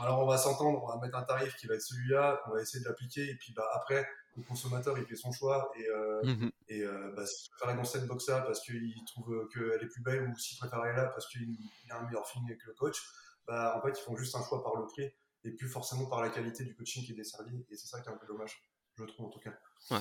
alors 0.00 0.20
on 0.20 0.26
va 0.26 0.38
s'entendre, 0.38 0.82
on 0.84 0.86
va 0.86 1.04
mettre 1.04 1.18
un 1.18 1.24
tarif 1.24 1.56
qui 1.56 1.66
va 1.66 1.74
être 1.74 1.82
celui-là, 1.82 2.40
on 2.46 2.54
va 2.54 2.62
essayer 2.62 2.82
de 2.84 2.88
l'appliquer, 2.88 3.28
et 3.28 3.34
puis 3.34 3.52
bah, 3.52 3.68
après, 3.74 4.06
le 4.36 4.42
consommateur 4.42 4.98
il 4.98 5.04
fait 5.04 5.16
son 5.16 5.32
choix, 5.32 5.70
et, 5.76 5.88
euh, 5.88 6.22
mmh 6.24 6.50
et 6.68 6.82
euh, 6.82 7.12
bah, 7.14 7.26
s'il 7.26 7.50
préfère 7.50 7.68
aller 7.68 7.76
dans 7.76 7.84
cette 7.84 8.06
box-là 8.06 8.40
parce 8.40 8.60
qu'il 8.60 9.04
trouve 9.06 9.48
qu'elle 9.52 9.82
est 9.82 9.88
plus 9.88 10.02
belle, 10.02 10.28
ou 10.28 10.36
s'il 10.38 10.58
préfère 10.58 10.80
là 10.80 11.06
parce 11.06 11.28
qu'il 11.28 11.56
a 11.90 11.98
un 11.98 12.02
meilleur 12.06 12.26
feeling 12.26 12.48
avec 12.48 12.64
le 12.64 12.72
coach, 12.74 13.00
bah, 13.46 13.74
en 13.76 13.86
fait 13.86 13.98
ils 13.98 14.02
font 14.02 14.16
juste 14.16 14.34
un 14.34 14.42
choix 14.42 14.62
par 14.62 14.76
le 14.76 14.86
prix, 14.86 15.10
et 15.44 15.50
plus 15.50 15.68
forcément 15.68 16.06
par 16.06 16.22
la 16.22 16.30
qualité 16.30 16.64
du 16.64 16.74
coaching 16.74 17.04
qui 17.04 17.12
est 17.12 17.16
desservi, 17.16 17.64
et 17.70 17.76
c'est 17.76 17.86
ça 17.86 18.00
qui 18.00 18.08
est 18.08 18.12
un 18.12 18.16
peu 18.16 18.26
dommage, 18.26 18.62
je 18.96 19.04
trouve 19.04 19.26
en 19.26 19.30
tout 19.30 19.40
cas. 19.40 19.52
Ouais. 19.90 19.98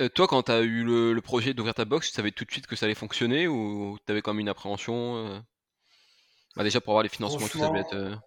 Euh, 0.00 0.08
toi, 0.08 0.26
quand 0.26 0.44
tu 0.44 0.52
as 0.52 0.60
eu 0.60 0.82
le, 0.82 1.20
projet 1.20 1.52
d'ouvrir 1.52 1.74
ta 1.74 1.84
box, 1.84 2.08
tu 2.08 2.14
savais 2.14 2.30
tout 2.30 2.44
de 2.44 2.50
suite 2.50 2.66
que 2.66 2.74
ça 2.74 2.86
allait 2.86 2.94
fonctionner 2.94 3.48
ou 3.48 3.98
tu 4.06 4.12
avais 4.12 4.22
comme 4.22 4.40
une 4.40 4.48
appréhension 4.48 5.44
bah, 6.56 6.64
Déjà 6.64 6.80
pour 6.80 6.92
avoir 6.92 7.02
les 7.02 7.10
financements 7.10 7.46
que 7.46 7.58
ça 7.58 7.70
être. 7.76 8.20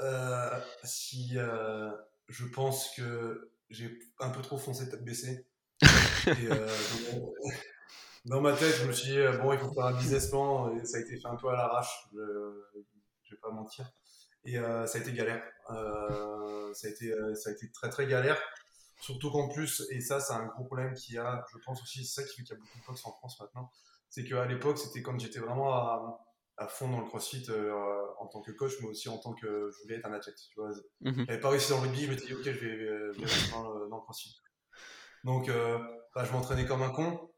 Euh, 0.00 0.60
si 0.84 1.32
euh, 1.36 1.90
je 2.28 2.46
pense 2.46 2.90
que 2.96 3.51
j'ai 3.72 3.98
un 4.20 4.30
peu 4.30 4.42
trop 4.42 4.58
foncé 4.58 4.88
tête 4.88 5.04
baissée. 5.04 5.46
et, 5.82 6.46
euh, 6.50 6.68
dans, 8.26 8.40
ma 8.40 8.52
tête, 8.52 8.74
je 8.80 8.86
me 8.86 8.92
suis 8.92 9.10
dit, 9.12 9.38
bon, 9.40 9.52
il 9.52 9.58
faut 9.58 9.72
faire 9.72 9.86
un 9.86 9.98
business 9.98 10.28
plan, 10.28 10.76
et 10.76 10.84
ça 10.84 10.98
a 10.98 11.00
été 11.00 11.16
fait 11.16 11.28
un 11.28 11.36
peu 11.36 11.48
à 11.48 11.56
l'arrache, 11.56 12.08
je, 12.12 12.18
je 13.24 13.34
vais 13.34 13.40
pas 13.40 13.50
mentir. 13.50 13.90
Et 14.44 14.56
ça 14.56 14.86
a 14.94 14.98
été 14.98 15.12
galère. 15.12 15.42
ça, 15.68 16.86
a 16.86 16.90
été, 16.90 17.12
ça 17.34 17.50
a 17.50 17.52
été 17.52 17.70
très 17.70 17.90
très 17.90 18.06
galère. 18.06 18.40
Surtout 19.00 19.32
qu'en 19.32 19.48
plus, 19.48 19.84
et 19.90 20.00
ça, 20.00 20.20
c'est 20.20 20.32
un 20.32 20.46
gros 20.46 20.64
problème 20.64 20.94
qu'il 20.94 21.16
y 21.16 21.18
a, 21.18 21.44
je 21.52 21.58
pense 21.64 21.82
aussi, 21.82 22.04
c'est 22.04 22.22
ça 22.22 22.28
qui 22.28 22.36
fait 22.36 22.42
qu'il 22.44 22.54
y 22.54 22.56
a 22.56 22.60
beaucoup 22.60 22.78
de 22.78 22.84
box 22.86 23.04
en 23.04 23.12
France 23.12 23.40
maintenant, 23.40 23.68
c'est 24.08 24.24
qu'à 24.24 24.46
l'époque, 24.46 24.78
c'était 24.78 25.02
quand 25.02 25.18
j'étais 25.18 25.40
vraiment 25.40 25.72
à, 25.74 26.24
à 26.56 26.66
fond 26.66 26.88
dans 26.88 27.00
le 27.00 27.06
crossfit 27.06 27.44
euh, 27.48 27.72
en 28.18 28.26
tant 28.26 28.42
que 28.42 28.52
coach, 28.52 28.72
mais 28.80 28.88
aussi 28.88 29.08
en 29.08 29.18
tant 29.18 29.32
que 29.32 29.70
je 29.70 29.82
voulais 29.82 29.96
être 29.96 30.06
un 30.06 30.12
athlète. 30.12 30.36
Tu 30.36 30.60
vois. 30.60 30.70
Mhm. 31.00 31.24
J'avais 31.26 31.40
pas 31.40 31.50
réussi 31.50 31.70
dans 31.70 31.80
le 31.80 31.88
rugby, 31.88 32.04
je 32.04 32.10
m'étais 32.10 32.26
dit, 32.26 32.34
ok, 32.34 32.44
je 32.44 32.50
vais, 32.50 32.76
je 33.14 33.50
dans, 33.50 33.96
le, 33.96 34.02
crossfit. 34.02 34.40
Donc, 35.24 35.48
euh, 35.48 35.78
bah, 36.14 36.24
je 36.24 36.32
m'entraînais 36.32 36.66
comme 36.66 36.82
un 36.82 36.90
con. 36.90 37.30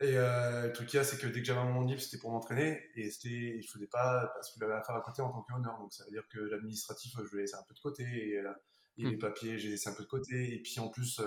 Et 0.00 0.16
euh, 0.16 0.66
le 0.66 0.72
truc 0.72 0.88
qu'il 0.88 0.96
y 0.96 1.00
a, 1.00 1.04
c'est 1.04 1.18
que 1.18 1.28
dès 1.28 1.40
que 1.40 1.46
j'avais 1.46 1.60
un 1.60 1.66
moment 1.66 1.82
libre, 1.82 2.00
c'était 2.00 2.18
pour 2.18 2.32
m'entraîner. 2.32 2.80
Et 2.96 3.10
c'était, 3.10 3.60
je 3.62 3.70
faisais 3.70 3.86
pas 3.86 4.32
parce 4.34 4.52
que 4.52 4.58
j'avais 4.58 4.74
à 4.74 4.82
faire 4.82 4.96
à 4.96 5.00
côté 5.00 5.22
en 5.22 5.30
tant 5.30 5.42
qu'honneur. 5.42 5.78
Donc, 5.78 5.92
ça 5.92 6.04
veut 6.04 6.10
dire 6.10 6.26
que 6.28 6.40
l'administratif, 6.40 7.14
je 7.16 7.36
le 7.36 7.42
laissais 7.42 7.56
un 7.56 7.62
peu 7.68 7.74
de 7.74 7.80
côté. 7.80 8.02
Et, 8.02 8.42
et 8.98 9.04
les 9.04 9.12
mhm. 9.12 9.18
papiers, 9.18 9.58
j'ai 9.58 9.68
laissé 9.68 9.88
un 9.88 9.94
peu 9.94 10.02
de 10.02 10.08
côté. 10.08 10.54
Et 10.54 10.60
puis, 10.60 10.80
en 10.80 10.88
plus, 10.88 11.20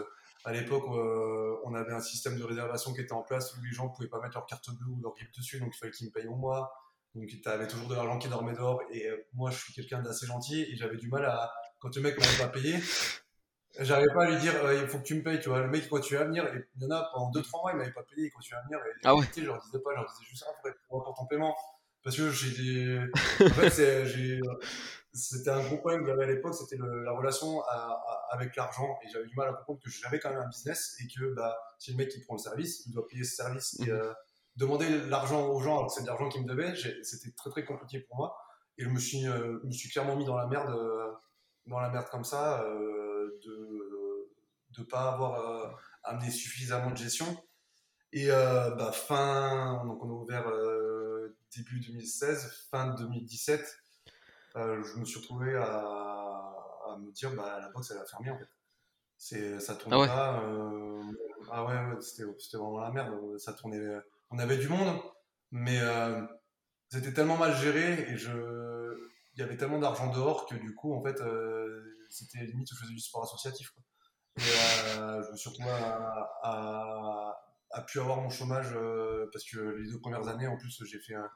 à 0.44 0.52
l'époque, 0.52 0.84
on 1.64 1.74
avait 1.74 1.94
un 1.94 2.02
système 2.02 2.38
de 2.38 2.44
réservation 2.44 2.94
qui 2.94 3.00
était 3.00 3.14
en 3.14 3.24
place 3.24 3.56
où 3.56 3.62
les 3.64 3.72
gens 3.72 3.88
pouvaient 3.88 4.10
pas 4.10 4.20
mettre 4.20 4.36
leur 4.36 4.46
carte 4.46 4.70
bleue 4.70 4.92
ou 4.92 5.02
leur 5.02 5.14
grip 5.14 5.34
dessus. 5.34 5.60
Donc, 5.60 5.74
il 5.74 5.78
fallait 5.78 5.92
qu'ils 5.94 6.08
me 6.08 6.12
payent 6.12 6.28
au 6.28 6.36
mois. 6.36 6.74
Donc, 7.16 7.28
tu 7.28 7.50
avais 7.50 7.68
toujours 7.68 7.88
de 7.88 7.96
l'argent 7.96 8.20
qui 8.20 8.28
dormait 8.28 8.54
dehors. 8.54 8.82
Et 8.92 9.08
euh, 9.08 9.26
moi, 9.34 9.50
je 9.50 9.58
suis 9.58 9.74
quelqu'un 9.74 10.02
d'assez 10.02 10.28
gentil 10.28 10.64
et 10.64 10.76
j'avais 10.76 10.98
du 10.98 11.08
mal 11.08 11.26
à, 11.26 11.52
quand 11.80 11.96
le 11.96 12.02
mec 12.02 12.20
m'avait 12.20 12.38
pas 12.38 12.50
payé, 12.50 12.78
j'arrivais 13.80 14.14
pas 14.14 14.26
à 14.26 14.32
lui 14.32 14.40
dire, 14.40 14.54
euh, 14.66 14.82
il 14.82 14.88
faut 14.88 15.00
que 15.00 15.04
tu 15.04 15.16
me 15.16 15.24
payes, 15.24 15.40
tu 15.40 15.50
vois. 15.50 15.62
Le 15.62 15.70
mec, 15.70 15.88
quand 15.90 16.02
tu 16.02 16.16
vas 16.16 16.26
venir, 16.26 16.46
il 16.76 16.84
y 16.84 16.86
en 16.86 16.92
a 16.92 17.10
pendant 17.14 17.32
2-3 17.32 17.62
mois, 17.62 17.72
il 17.72 17.78
m'avait 17.78 17.92
pas 17.92 18.04
payé 18.04 18.30
quand 18.30 18.42
tu 18.42 18.54
vas 18.54 18.62
venir? 18.64 18.80
Et, 18.80 18.92
ah 19.06 19.16
ouais. 19.16 19.26
Je 19.36 19.42
leur 19.42 19.62
disais 19.62 19.80
pas, 19.80 19.92
je 19.92 19.96
leur 19.96 20.12
disais 20.12 20.26
juste, 20.30 20.46
ah, 20.48 20.70
pour, 20.90 21.04
pour 21.04 21.16
ton 21.16 21.26
paiement. 21.26 21.56
Parce 22.04 22.18
que 22.18 22.30
j'ai 22.30 22.52
des. 22.52 23.00
En 23.44 23.50
fait, 23.50 23.70
c'était 25.14 25.50
un 25.50 25.64
gros 25.64 25.78
problème 25.78 26.02
que 26.02 26.08
j'avais 26.08 26.26
à 26.26 26.28
l'époque, 26.28 26.54
c'était 26.54 26.78
la 26.78 27.12
relation 27.14 27.64
avec 28.30 28.56
l'argent. 28.56 29.00
Et 29.04 29.10
j'avais 29.10 29.26
du 29.26 29.36
mal 29.36 29.50
à 29.50 29.54
comprendre 29.54 29.80
que 29.84 29.90
j'avais 29.90 30.20
quand 30.20 30.30
même 30.30 30.42
un 30.42 30.48
business 30.48 30.98
et 31.00 31.08
que 31.08 31.34
bah, 31.34 31.58
si 31.80 31.92
le 31.92 31.98
mec 31.98 32.10
qui 32.10 32.20
prend 32.20 32.36
le 32.36 32.40
service, 32.40 32.86
il 32.86 32.92
doit 32.92 33.08
payer 33.08 33.24
ce 33.24 33.36
service. 33.36 33.80
Et, 33.80 33.86
mhm. 33.86 33.92
euh, 33.92 34.14
demander 34.56 34.90
l'argent 35.08 35.48
aux 35.48 35.60
gens 35.60 35.78
alors 35.78 35.88
que 35.88 35.94
c'est 35.94 36.02
de 36.02 36.08
l'argent 36.08 36.30
qu'ils 36.30 36.44
me 36.44 36.48
devaient, 36.48 36.74
c'était 37.04 37.32
très 37.32 37.50
très 37.50 37.66
compliqué 37.66 38.00
pour 38.00 38.18
moi. 38.18 38.38
Et 38.78 38.84
je 38.84 38.90
me 38.90 39.00
suis, 39.00 39.28
euh, 39.28 39.60
me 39.64 39.72
suis 39.72 39.90
clairement 39.90 40.16
mis 40.16 40.26
dans 40.26 40.36
la 40.36 40.48
merde, 40.48 40.70
euh, 40.70 41.12
dans 41.66 41.80
la 41.80 41.90
merde 41.90 42.08
comme 42.10 42.24
ça, 42.24 42.62
euh, 42.64 43.40
de 43.44 44.30
ne 44.78 44.84
pas 44.84 45.14
avoir 45.14 45.80
amené 46.04 46.30
suffisamment 46.30 46.92
de 46.92 46.98
gestion. 46.98 47.26
Et 48.12 48.28
bah, 48.28 48.92
fin, 48.94 49.84
donc 49.86 50.04
on 50.04 50.10
a 50.10 50.14
ouvert 50.14 50.50
début 51.56 51.80
2016, 51.80 52.68
fin 52.70 52.94
2017, 52.96 53.78
je 54.56 55.00
me 55.00 55.06
suis 55.06 55.20
retrouvé 55.20 55.56
à, 55.56 55.66
à 55.66 56.98
me 56.98 57.12
dire 57.12 57.34
bah, 57.36 57.60
la 57.60 57.70
box 57.70 57.92
elle 57.92 57.98
a 57.98 58.06
fermé 58.06 58.32
en 58.32 58.38
fait. 58.38 58.50
C'est, 59.18 59.60
ça 59.60 59.76
tournait 59.76 59.98
ah 60.04 60.08
pas. 60.08 60.44
ah 61.52 61.66
ouais, 61.66 61.74
ouais 61.74 62.02
c'était, 62.02 62.30
c'était 62.38 62.58
vraiment 62.58 62.80
la 62.80 62.92
merde. 62.92 63.38
Ça 63.38 63.54
tournait 63.54 63.80
on 64.32 64.40
avait 64.40 64.58
du 64.58 64.68
monde, 64.68 65.00
mais 65.52 65.80
euh, 65.80 66.22
c'était 66.90 67.14
tellement 67.14 67.38
mal 67.38 67.56
géré 67.56 67.94
et 67.94 68.16
il 68.16 69.40
y 69.40 69.42
avait 69.42 69.58
tellement 69.58 69.80
d'argent 69.80 70.12
dehors 70.12 70.46
que 70.46 70.56
du 70.56 70.74
coup, 70.76 70.94
en 70.94 71.04
fait, 71.04 71.20
euh, 71.22 71.98
c'était 72.10 72.40
limite 72.40 72.70
je 72.72 72.80
faisais 72.80 72.94
du 72.94 73.00
sport 73.00 73.24
associatif. 73.24 73.74
Et 74.38 74.42
euh, 75.00 75.24
je 75.24 75.32
me 75.32 75.38
suis 75.38 75.50
retrouvé 75.50 75.70
à, 75.72 77.42
pu 77.88 78.00
avoir 78.00 78.22
mon 78.22 78.30
chômage 78.30 78.74
parce 79.32 79.46
que 79.46 79.60
les 79.60 79.92
deux 79.92 80.00
premières 80.00 80.28
années, 80.28 80.48
en 80.48 80.58
plus, 80.58 80.84
j'ai 80.86 81.00
fait 81.00 81.16
un. 81.16 81.30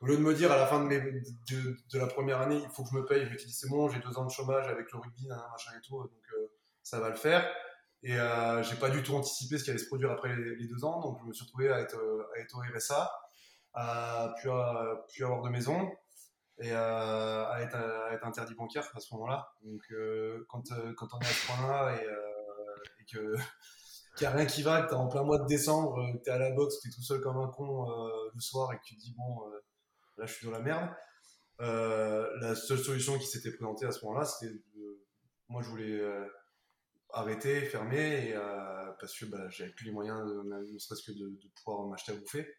Au 0.00 0.06
lieu 0.06 0.16
de 0.16 0.22
me 0.22 0.34
dire 0.34 0.50
à 0.50 0.56
la 0.56 0.66
fin 0.66 0.84
de, 0.84 1.98
la 1.98 2.06
première 2.08 2.40
année, 2.40 2.60
il 2.60 2.68
faut 2.70 2.82
que 2.82 2.90
je 2.90 2.96
me 2.96 3.04
paye, 3.04 3.24
je 3.24 3.30
me 3.30 3.36
dit 3.36 3.52
c'est 3.52 3.68
bon, 3.68 3.88
j'ai 3.88 4.00
deux 4.00 4.18
ans 4.18 4.24
de 4.24 4.30
chômage 4.30 4.66
avec 4.66 4.90
le 4.90 4.98
rugby, 4.98 5.28
machin 5.28 5.70
et 5.78 5.80
tout, 5.86 6.02
donc 6.02 6.50
ça 6.82 6.98
va 6.98 7.08
le 7.08 7.14
faire. 7.14 7.48
Et 8.04 8.18
euh, 8.18 8.62
j'ai 8.64 8.74
pas 8.76 8.90
du 8.90 9.02
tout 9.02 9.14
anticipé 9.14 9.58
ce 9.58 9.64
qui 9.64 9.70
allait 9.70 9.78
se 9.78 9.86
produire 9.86 10.10
après 10.10 10.34
les, 10.34 10.66
deux 10.66 10.84
ans, 10.84 11.00
donc 11.00 11.18
je 11.20 11.26
me 11.26 11.32
suis 11.32 11.44
retrouvé 11.44 11.70
à 11.70 11.78
être, 11.78 11.96
à 12.34 12.40
être 12.40 12.56
au 12.56 12.60
RSA, 12.60 13.12
à 13.74 14.34
plus, 14.38 14.50
à, 14.50 15.04
plus 15.08 15.24
avoir 15.24 15.42
de 15.42 15.48
maison 15.48 15.88
et 16.58 16.72
à, 16.72 17.58
être, 17.60 17.76
à 17.76 18.12
être 18.12 18.26
interdit 18.26 18.54
bancaire 18.54 18.90
à 18.94 19.00
ce 19.00 19.14
moment-là. 19.14 19.52
Donc 19.62 19.82
quand, 20.48 20.64
quand 20.96 21.14
on 21.14 21.20
est 21.20 21.26
à 21.26 21.28
ce 21.28 21.46
point-là 21.46 21.96
et, 21.96 23.04
que 23.04 23.36
qu'il 24.16 24.26
n'y 24.26 24.32
a 24.32 24.36
rien 24.36 24.46
qui 24.46 24.62
va, 24.62 24.82
que 24.82 24.88
tu 24.88 24.94
es 24.94 24.96
en 24.96 25.08
plein 25.08 25.22
mois 25.22 25.38
de 25.38 25.46
décembre, 25.46 25.94
que 26.12 26.24
tu 26.24 26.30
es 26.30 26.32
à 26.32 26.38
la 26.38 26.50
boxe, 26.50 26.80
tu 26.80 26.88
es 26.88 26.90
tout 26.90 27.02
seul 27.02 27.20
comme 27.20 27.36
un 27.36 27.48
con 27.48 27.86
le 28.34 28.40
soir 28.40 28.72
et 28.72 28.78
que 28.78 28.82
tu 28.84 28.96
te 28.96 29.00
dis 29.00 29.14
bon, 29.16 29.48
là 30.18 30.26
je 30.26 30.34
suis 30.34 30.46
dans 30.46 30.52
la 30.52 30.60
merde. 30.60 30.90
la 31.60 32.54
seule 32.56 32.78
solution 32.78 33.16
qui 33.16 33.26
s'était 33.26 33.52
présentée 33.52 33.86
à 33.86 33.92
ce 33.92 34.04
moment-là, 34.04 34.24
c'était 34.24 34.52
moi 35.48 35.62
je 35.62 35.68
voulais 35.68 36.00
arrêter, 37.12 37.60
fermer, 37.62 38.28
et, 38.28 38.34
euh, 38.34 38.92
parce 39.00 39.18
que 39.18 39.26
bah, 39.26 39.48
j'avais 39.50 39.70
plus 39.70 39.86
les 39.86 39.92
moyens, 39.92 40.18
de, 40.26 40.42
ne 40.42 40.78
serait-ce 40.78 41.02
que 41.02 41.12
de, 41.12 41.38
pouvoir 41.56 41.86
m'acheter 41.86 42.12
à 42.12 42.16
bouffer. 42.16 42.54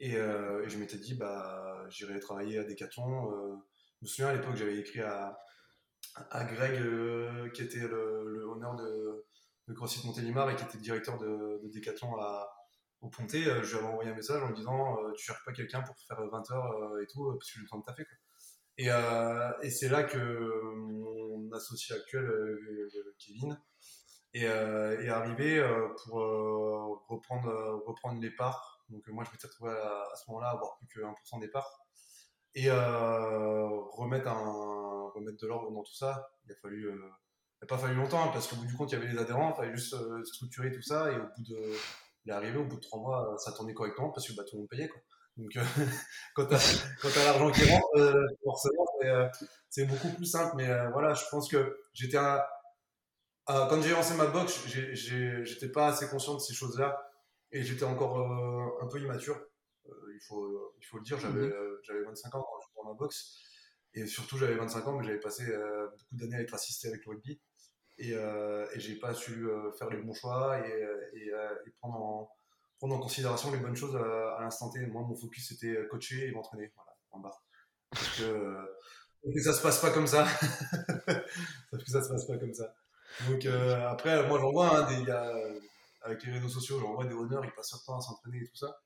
Et, 0.00 0.16
euh, 0.16 0.68
je 0.68 0.78
m'étais 0.78 0.98
dit, 0.98 1.14
bah, 1.14 1.84
j'irai 1.88 2.20
travailler 2.20 2.58
à 2.58 2.64
Decathlon. 2.64 3.32
Euh, 3.32 3.56
je 4.00 4.04
me 4.04 4.08
souviens 4.08 4.28
à 4.28 4.34
l'époque, 4.34 4.56
j'avais 4.56 4.78
écrit 4.78 5.00
à, 5.00 5.38
Greg, 6.32 7.52
qui 7.52 7.62
était 7.62 7.86
le, 7.86 8.24
le 8.26 8.44
honneur 8.44 8.76
de, 8.76 9.26
de 9.68 9.74
CrossFit 9.74 10.06
Montélimar 10.06 10.50
et 10.50 10.56
qui 10.56 10.64
était 10.64 10.78
directeur 10.78 11.18
de, 11.18 11.60
de 11.62 11.68
Decathlon 11.68 12.16
au 13.00 13.08
Ponté. 13.08 13.42
je 13.42 13.70
lui 13.70 13.78
avais 13.78 13.86
envoyé 13.86 14.10
un 14.10 14.14
message 14.14 14.42
en 14.42 14.48
lui 14.48 14.54
disant, 14.54 14.96
tu 15.16 15.24
cherches 15.24 15.44
pas 15.44 15.52
quelqu'un 15.52 15.82
pour 15.82 15.96
faire 16.06 16.20
20 16.20 16.50
heures 16.52 17.00
et 17.00 17.06
tout, 17.06 17.32
parce 17.32 17.50
que 17.50 17.58
j'ai 17.58 17.62
besoin 17.62 17.80
de 17.80 17.84
taffer. 17.84 18.04
Quoi. 18.04 18.16
Et, 18.78 18.86
et 18.86 19.70
c'est 19.70 19.88
là 19.88 20.04
que 20.04 20.62
mon 20.74 21.50
associé 21.52 21.96
actuel, 21.96 22.30
Kevin, 23.18 23.58
euh, 24.36 25.00
est, 25.00 25.08
arrivé 25.08 25.58
euh, 25.58 25.88
pour 26.04 26.20
euh, 26.20 26.96
reprendre, 27.08 28.20
les 28.20 28.30
parts. 28.30 28.84
Donc 28.90 29.06
moi, 29.08 29.24
je 29.24 29.30
m'étais 29.30 29.46
retrouvé 29.46 29.72
à, 29.72 30.14
ce 30.16 30.30
moment-là 30.30 30.48
à 30.48 30.52
avoir 30.52 30.76
plus 30.76 30.86
que 30.86 31.00
1% 31.00 31.40
des 31.40 31.48
parts. 31.48 31.80
Et 32.54 32.70
remettre, 32.70 34.24
de 34.24 35.46
l'ordre 35.46 35.70
dans 35.70 35.82
tout 35.82 35.94
ça, 35.94 36.30
il 36.44 36.48
n'a 36.48 37.66
pas 37.66 37.78
fallu 37.78 37.94
longtemps 37.94 38.24
hein, 38.24 38.30
parce 38.32 38.48
qu'au 38.48 38.56
bout 38.56 38.66
du 38.66 38.74
compte, 38.74 38.90
il 38.90 38.94
y 38.94 38.98
avait 38.98 39.12
les 39.12 39.18
adhérents, 39.18 39.52
il 39.52 39.56
fallait 39.56 39.76
juste 39.76 39.94
structurer 40.24 40.72
tout 40.72 40.82
ça 40.82 41.12
et 41.12 41.16
au 41.16 41.22
bout 41.22 41.42
de, 41.48 42.32
arrivé, 42.32 42.58
au 42.58 42.64
bout 42.64 42.76
de 42.76 42.80
trois 42.80 43.00
mois, 43.00 43.36
ça 43.38 43.52
tournait 43.52 43.74
correctement 43.74 44.10
parce 44.10 44.26
que 44.26 44.34
bah, 44.34 44.42
tout 44.44 44.56
le 44.56 44.60
monde 44.60 44.68
payait. 44.68 44.88
Quoi. 44.88 45.00
Donc, 45.38 45.52
quand 46.34 46.46
tu 46.46 46.54
as, 46.54 47.24
l'argent 47.24 47.50
qui 47.50 47.64
rentre, 47.70 48.26
forcément, 48.44 48.86
c'est 49.70 49.86
beaucoup 49.86 50.12
plus 50.14 50.26
simple. 50.26 50.56
Mais 50.56 50.68
voilà, 50.92 51.14
je 51.14 51.24
pense 51.30 51.48
que 51.48 51.78
j'étais 51.94 52.18
un, 52.18 52.42
euh, 53.50 53.66
quand 53.66 53.80
j'ai 53.80 53.90
lancé 53.90 54.14
ma 54.14 54.26
box, 54.26 54.66
j'étais 54.66 55.68
pas 55.70 55.88
assez 55.88 56.06
conscient 56.08 56.34
de 56.34 56.40
ces 56.40 56.52
choses-là 56.52 57.10
et 57.50 57.62
j'étais 57.62 57.84
encore 57.84 58.18
euh, 58.20 58.84
un 58.84 58.88
peu 58.88 59.00
immature. 59.00 59.40
Euh, 59.86 59.92
il, 60.14 60.20
faut, 60.20 60.74
il 60.78 60.84
faut 60.84 60.98
le 60.98 61.04
dire, 61.04 61.18
j'avais 61.18 61.48
mhm. 61.48 62.04
25 62.04 62.34
ans 62.34 62.42
quand 62.42 62.60
j'ai 62.60 62.88
ma 62.88 62.94
box 62.94 63.40
et 63.94 64.06
surtout 64.06 64.36
j'avais 64.36 64.54
25 64.54 64.86
ans, 64.86 64.98
mais 64.98 65.04
j'avais 65.04 65.20
passé 65.20 65.44
beaucoup 65.46 66.16
d'années 66.16 66.36
à 66.36 66.40
être 66.42 66.54
assisté 66.54 66.88
avec 66.88 67.06
le 67.06 67.12
rugby 67.12 67.40
et, 67.96 68.10
et 68.10 68.80
j'ai 68.80 68.96
pas 68.96 69.14
su 69.14 69.48
faire 69.78 69.88
les 69.88 69.96
bons 69.96 70.12
choix 70.12 70.60
et, 70.60 70.86
et, 71.14 71.30
prendre, 71.80 71.96
en, 71.96 72.30
prendre, 72.78 72.94
en, 72.94 72.98
considération 73.00 73.50
les 73.52 73.58
bonnes 73.58 73.76
choses 73.76 73.96
à, 73.96 74.40
l'instant 74.40 74.70
T. 74.70 74.86
Moi, 74.86 75.02
mon 75.02 75.14
focus 75.14 75.48
c'était 75.48 75.76
coacher 75.88 76.28
et 76.28 76.32
m'entraîner, 76.32 76.72
voilà, 76.74 76.92
bas. 77.22 77.42
Parce 77.90 78.18
que, 78.18 79.40
ça 79.42 79.52
se 79.52 79.62
passe 79.62 79.80
pas 79.80 79.90
comme 79.90 80.06
ça. 80.06 80.26
Parce 81.70 81.84
que 81.84 81.90
ça 81.90 82.02
se 82.02 82.08
passe 82.08 82.26
pas 82.26 82.38
comme 82.38 82.54
ça. 82.54 82.74
Donc 83.28 83.46
euh, 83.46 83.88
après, 83.88 84.26
moi 84.28 84.38
j'en 84.38 84.52
vois 84.52 84.78
hein, 84.78 84.86
des, 84.86 85.10
avec 86.02 86.24
les 86.24 86.32
réseaux 86.32 86.48
sociaux, 86.48 86.78
j'en 86.80 86.94
vois 86.94 87.04
des 87.04 87.14
honneurs, 87.14 87.44
ils 87.44 87.52
passent 87.52 87.72
leur 87.72 87.82
temps 87.82 87.98
à 87.98 88.00
s'entraîner 88.00 88.38
et 88.38 88.46
tout 88.46 88.56
ça. 88.56 88.78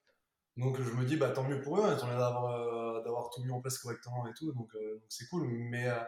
Donc 0.57 0.81
je 0.81 0.91
me 0.91 1.05
dis, 1.05 1.17
bah 1.17 1.31
tant 1.31 1.45
mieux 1.45 1.61
pour 1.61 1.79
eux, 1.79 1.95
ils 1.97 2.05
ont 2.05 2.09
l'air 2.09 2.19
d'avoir, 2.19 3.31
tout 3.31 3.43
mis 3.43 3.53
en 3.53 3.61
place 3.61 3.79
correctement 3.79 4.27
et 4.29 4.35
tout, 4.35 4.53
donc 4.53 4.75
euh, 4.75 5.03
c'est 5.09 5.27
cool. 5.29 5.47
Mais 5.49 5.89
euh, 5.89 5.99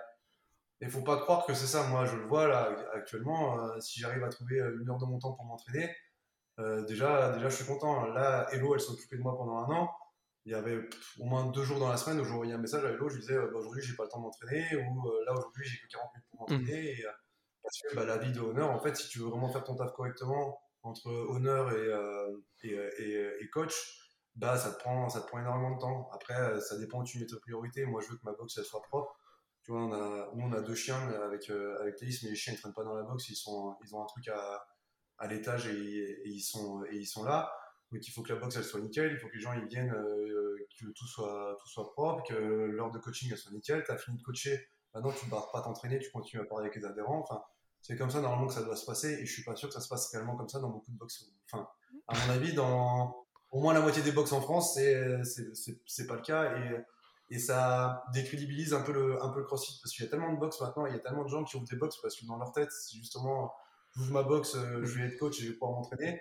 il 0.80 0.90
faut 0.90 1.02
pas 1.02 1.18
croire 1.18 1.46
que 1.46 1.54
c'est 1.54 1.66
ça. 1.66 1.86
Moi 1.88 2.04
je 2.06 2.16
le 2.16 2.26
vois 2.26 2.46
là 2.46 2.74
actuellement, 2.94 3.80
si 3.80 4.00
j'arrive 4.00 4.22
à 4.24 4.28
trouver 4.28 4.58
une 4.58 4.88
heure 4.88 4.98
de 4.98 5.06
mon 5.06 5.18
temps 5.18 5.32
pour 5.32 5.44
m'entraîner, 5.44 5.94
déjà, 6.58 7.32
déjà 7.32 7.48
je 7.48 7.56
suis 7.56 7.64
content. 7.64 8.06
Là, 8.06 8.46
Hello, 8.52 8.74
elle 8.74 8.80
s'est 8.80 8.90
occupée 8.90 9.16
de 9.16 9.22
moi 9.22 9.36
pendant 9.36 9.58
un 9.58 9.74
an. 9.74 9.90
Il 10.46 10.52
y 10.52 10.54
avait 10.54 10.78
au 11.18 11.24
moins 11.24 11.46
deux 11.46 11.64
jours 11.64 11.78
dans 11.78 11.88
la 11.88 11.96
semaine 11.96 12.20
où 12.20 12.24
j'envoyais 12.24 12.52
un 12.52 12.58
message 12.58 12.84
à 12.84 12.90
Hello, 12.90 13.08
je 13.08 13.14
lui 13.14 13.20
disais, 13.22 13.36
bah, 13.36 13.58
aujourd'hui 13.58 13.82
j'ai 13.82 13.94
pas 13.96 14.04
le 14.04 14.10
temps 14.10 14.18
de 14.18 14.24
m'entraîner, 14.24 14.76
ou 14.76 15.10
là 15.26 15.32
aujourd'hui 15.32 15.66
j'ai 15.66 15.78
que 15.78 15.92
40 15.92 16.10
minutes 16.14 16.26
pour 16.30 16.40
m'entraîner. 16.40 16.90
Et, 16.90 17.04
parce 17.64 17.80
que 17.80 17.96
bah, 17.96 18.04
la 18.04 18.18
vie 18.18 18.30
de 18.30 18.40
honneur, 18.40 18.70
en 18.70 18.78
fait, 18.78 18.94
si 18.94 19.08
tu 19.08 19.20
veux 19.20 19.28
vraiment 19.28 19.48
faire 19.48 19.64
ton 19.64 19.74
taf 19.74 19.92
correctement 19.94 20.60
entre 20.82 21.10
honneur 21.10 21.72
et, 21.72 21.76
euh, 21.76 22.36
et, 22.62 22.74
et, 23.40 23.48
coach, 23.48 23.72
bah, 24.36 24.58
ça, 24.58 24.70
te 24.70 24.78
prend, 24.78 25.08
ça 25.08 25.22
te 25.22 25.26
prend 25.28 25.38
énormément 25.38 25.74
de 25.74 25.80
temps. 25.80 26.10
Après, 26.12 26.38
euh, 26.38 26.60
ça 26.60 26.78
dépend 26.78 27.00
où 27.00 27.04
tu 27.04 27.18
mets 27.18 27.24
tes 27.24 27.36
priorités. 27.40 27.86
Moi, 27.86 28.02
je 28.02 28.10
veux 28.10 28.16
que 28.16 28.24
ma 28.24 28.32
boxe 28.32 28.58
elle 28.58 28.64
soit 28.64 28.82
propre. 28.82 29.18
Tu 29.62 29.72
vois, 29.72 29.80
on 29.80 29.92
a, 29.94 30.30
nous, 30.34 30.44
on 30.44 30.52
a 30.52 30.60
deux 30.60 30.74
chiens 30.74 31.08
avec, 31.22 31.48
euh, 31.48 31.80
avec 31.80 31.96
mais 32.02 32.08
les 32.28 32.36
chiens 32.36 32.52
ne 32.52 32.58
traînent 32.58 32.74
pas 32.74 32.84
dans 32.84 32.94
la 32.94 33.02
boxe. 33.02 33.30
Ils, 33.30 33.34
sont, 33.34 33.74
ils 33.82 33.94
ont 33.94 34.02
un 34.02 34.06
truc 34.06 34.28
à, 34.28 34.62
à 35.18 35.28
l'étage 35.28 35.66
et, 35.66 36.22
ils 36.24 36.40
sont, 36.40 36.84
et 36.90 36.96
ils 36.96 37.06
sont 37.06 37.24
là. 37.24 37.52
Donc, 37.92 38.06
il 38.06 38.10
faut 38.10 38.22
que 38.22 38.32
la 38.32 38.40
boxe 38.40 38.56
elle 38.56 38.64
soit 38.64 38.80
nickel. 38.80 39.12
Il 39.12 39.18
faut 39.18 39.28
que 39.28 39.34
les 39.34 39.40
gens 39.40 39.52
ils 39.52 39.66
viennent, 39.66 39.92
que 40.80 40.86
tout 40.86 41.06
soit, 41.06 41.56
tout 41.60 41.68
soit 41.68 41.92
propre, 41.92 42.24
que 42.28 42.34
l'heure 42.34 42.90
de 42.90 42.98
coaching 42.98 43.28
elle 43.30 43.38
soit 43.38 43.52
nickel. 43.52 43.82
Tu 43.84 43.92
as 43.92 43.98
fini 43.98 44.18
de 44.18 44.22
coacher. 44.22 44.68
Maintenant, 44.94 45.12
tu 45.12 45.26
ne 45.26 45.30
barres 45.30 45.50
pas 45.50 45.60
t'entraîner, 45.60 45.98
tu 45.98 46.10
continues 46.10 46.42
à 46.42 46.46
parler 46.46 46.66
avec 46.66 46.76
les 46.76 46.84
adhérents. 46.84 47.20
Enfin, 47.20 47.42
c'est 47.82 47.96
comme 47.96 48.10
ça 48.10 48.20
normalement 48.20 48.46
que 48.46 48.54
ça 48.54 48.62
doit 48.62 48.76
se 48.76 48.86
passer 48.86 49.12
et 49.12 49.26
je 49.26 49.32
suis 49.32 49.44
pas 49.44 49.54
sûr 49.56 49.68
que 49.68 49.74
ça 49.74 49.80
se 49.80 49.88
passe 49.88 50.10
réellement 50.10 50.36
comme 50.36 50.48
ça 50.48 50.58
dans 50.58 50.70
beaucoup 50.70 50.90
de 50.90 50.96
box. 50.96 51.30
Enfin, 51.50 51.68
à 52.08 52.14
mon 52.16 52.32
avis, 52.32 52.54
dans 52.54 53.14
au 53.50 53.60
moins 53.60 53.74
la 53.74 53.80
moitié 53.80 54.02
des 54.02 54.12
box 54.12 54.32
en 54.32 54.40
France, 54.40 54.74
c'est 54.74 55.22
c'est 55.86 56.06
pas 56.06 56.16
le 56.16 56.22
cas 56.22 56.56
et 56.56 56.84
et 57.30 57.38
ça 57.38 58.04
décrédibilise 58.12 58.72
un 58.72 58.82
peu 58.82 58.92
le 58.92 59.22
un 59.22 59.28
peu 59.30 59.40
le 59.40 59.44
CrossFit 59.44 59.78
parce 59.82 59.94
qu'il 59.94 60.04
y 60.04 60.08
a 60.08 60.10
tellement 60.10 60.32
de 60.32 60.38
box 60.38 60.60
maintenant, 60.60 60.86
il 60.86 60.92
y 60.92 60.96
a 60.96 60.98
tellement 60.98 61.24
de 61.24 61.28
gens 61.28 61.44
qui 61.44 61.56
ouvrent 61.56 61.68
des 61.68 61.76
box 61.76 61.98
parce 62.00 62.16
que 62.16 62.24
dans 62.26 62.38
leur 62.38 62.52
tête, 62.52 62.70
c'est 62.72 62.96
justement 62.96 63.52
j'ouvre 63.96 64.12
ma 64.12 64.22
box, 64.22 64.54
euh, 64.54 64.84
je 64.84 64.98
vais 64.98 65.06
être 65.08 65.18
coach 65.18 65.38
et 65.38 65.42
je 65.42 65.48
vais 65.48 65.54
pouvoir 65.54 65.72
m'entraîner 65.72 66.20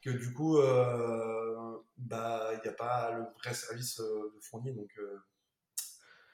que 0.00 0.10
du 0.10 0.32
coup 0.32 0.58
euh, 0.58 1.76
bah 1.96 2.50
il 2.52 2.60
n'y 2.62 2.68
a 2.68 2.72
pas 2.72 3.10
le 3.12 3.24
vrai 3.42 3.52
service 3.52 3.98
euh, 3.98 4.32
de 4.34 4.40
fourni 4.40 4.72
donc 4.72 4.90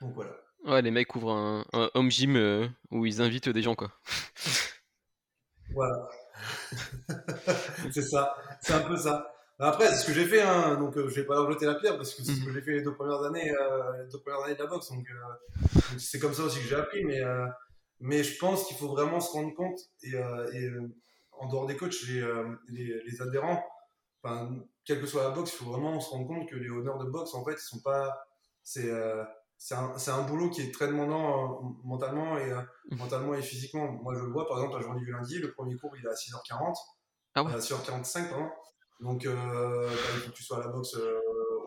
donc 0.01 0.15
voilà. 0.15 0.37
Ouais, 0.65 0.83
les 0.83 0.91
mecs 0.91 1.15
ouvrent 1.15 1.33
un, 1.33 1.91
home 1.95 2.11
gym 2.11 2.71
où 2.91 3.07
ils 3.07 3.23
invitent 3.23 3.49
des 3.49 3.63
gens, 3.63 3.75
quoi. 3.75 3.91
Voilà. 5.71 6.09
c'est 7.93 8.03
ça. 8.03 8.37
C'est 8.61 8.75
un 8.75 8.81
peu 8.81 8.97
ça. 8.97 9.35
Après, 9.59 9.87
c'est 9.89 9.97
ce 9.97 10.07
que 10.07 10.13
j'ai 10.13 10.27
fait, 10.27 10.41
hein, 10.43 10.77
donc 10.77 10.97
euh, 10.97 11.09
je 11.09 11.15
vais 11.15 11.25
pas 11.25 11.35
leur 11.35 11.51
jeter 11.51 11.67
la 11.67 11.75
pierre 11.77 11.97
parce 11.97 12.13
que 12.15 12.23
c'est 12.23 12.33
ce 12.33 12.41
que 12.41 12.49
mhm. 12.49 12.55
j'ai 12.55 12.61
fait 12.61 12.73
les 12.73 12.83
deux 12.83 12.95
premières 12.95 13.23
années, 13.23 13.51
euh, 13.51 14.03
les 14.03 14.11
deux 14.11 14.19
premières 14.19 14.43
années 14.45 14.55
de 14.55 14.63
la 14.63 14.67
boxe. 14.67 14.91
Donc 14.91 15.07
c'est 15.97 16.19
comme 16.19 16.35
ça 16.35 16.43
aussi 16.43 16.61
que 16.61 16.67
j'ai 16.67 16.75
appris. 16.75 17.05
Mais, 17.05 17.21
mais 18.05 18.23
je 18.23 18.39
pense 18.39 18.67
qu'il 18.67 18.77
faut 18.77 18.89
vraiment 18.89 19.19
se 19.19 19.33
rendre 19.33 19.55
compte 19.55 19.79
et, 20.03 20.15
en 21.33 21.49
dehors 21.49 21.67
des 21.67 21.77
coachs, 21.77 22.01
les, 22.07 22.23
les, 22.69 23.03
les 23.05 23.23
adhérents, 23.23 23.65
enfin, 24.23 24.55
quelle 24.85 25.01
que 25.01 25.07
soit 25.07 25.25
la 25.25 25.31
boxe, 25.31 25.53
il 25.55 25.65
faut 25.65 25.71
vraiment 25.71 25.99
se 25.99 26.11
rendre 26.11 26.29
compte 26.29 26.49
que 26.49 26.55
les 26.55 26.71
honneurs 26.71 26.99
de 26.99 27.11
boxe, 27.11 27.35
en 27.35 27.45
fait, 27.45 27.55
ils 27.55 27.59
sont 27.59 27.81
pas. 27.81 28.25
C'est 28.63 28.89
c'est 29.57 29.75
un, 29.75 30.19
un, 30.19 30.23
boulot 30.23 30.51
qui 30.51 30.63
est 30.63 30.73
très 30.73 30.89
demandant 30.89 31.63
euh, 31.63 31.69
mentalement, 31.85 32.37
et, 32.37 32.53
euh, 32.53 32.61
mmh. 32.91 32.97
mentalement 32.97 33.35
et 33.35 33.43
physiquement. 33.43 33.91
Moi, 33.93 34.15
je 34.15 34.21
le 34.21 34.31
vois, 34.31 34.47
par 34.47 34.59
exemple, 34.59 34.77
la 34.77 34.83
journée 34.83 35.01
du 35.01 35.13
lundi, 35.13 35.39
le 35.39 35.53
premier 35.53 35.77
cours, 35.77 35.97
il 35.97 36.05
est 36.05 36.09
à 36.09 36.13
6h40, 36.13 36.75
ah 37.37 37.43
ouais? 37.43 37.53
6h45, 37.53 38.29
pardon. 38.29 38.51
Donc, 39.01 39.27
euh, 39.27 39.89
il 39.91 40.21
faut 40.21 40.31
que 40.31 40.37
tu 40.37 40.43
sois 40.43 40.59
à 40.59 40.61
la 40.61 40.69
boxe 40.69 40.97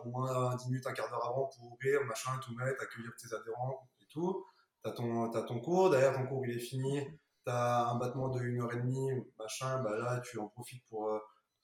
au 0.04 0.08
moins 0.10 0.54
10 0.56 0.68
minutes, 0.68 0.86
un 0.86 0.92
quart 0.92 1.10
d'heure 1.10 1.26
avant 1.26 1.46
pour 1.46 1.72
ouvrir, 1.72 2.04
machin, 2.04 2.30
tout 2.42 2.54
mettre, 2.54 2.82
accueillir 2.82 3.10
tes 3.20 3.34
adhérents 3.34 3.88
et 4.00 4.06
tout. 4.12 4.44
Tu 4.84 4.90
as 4.90 4.92
ton, 4.92 5.30
as 5.32 5.42
ton 5.42 5.60
cours, 5.60 5.90
derrière 5.90 6.14
ton 6.14 6.26
cours, 6.26 6.46
il 6.46 6.56
est 6.56 6.60
fini, 6.60 7.00
tu 7.44 7.52
as 7.52 7.88
un 7.88 7.98
battement 7.98 8.28
de 8.28 8.40
1h30, 8.40 9.24
machin, 9.38 9.82
bah 9.82 9.96
là, 9.96 10.20
tu 10.20 10.38
en 10.38 10.48
profites 10.48 10.84
pour 10.88 11.10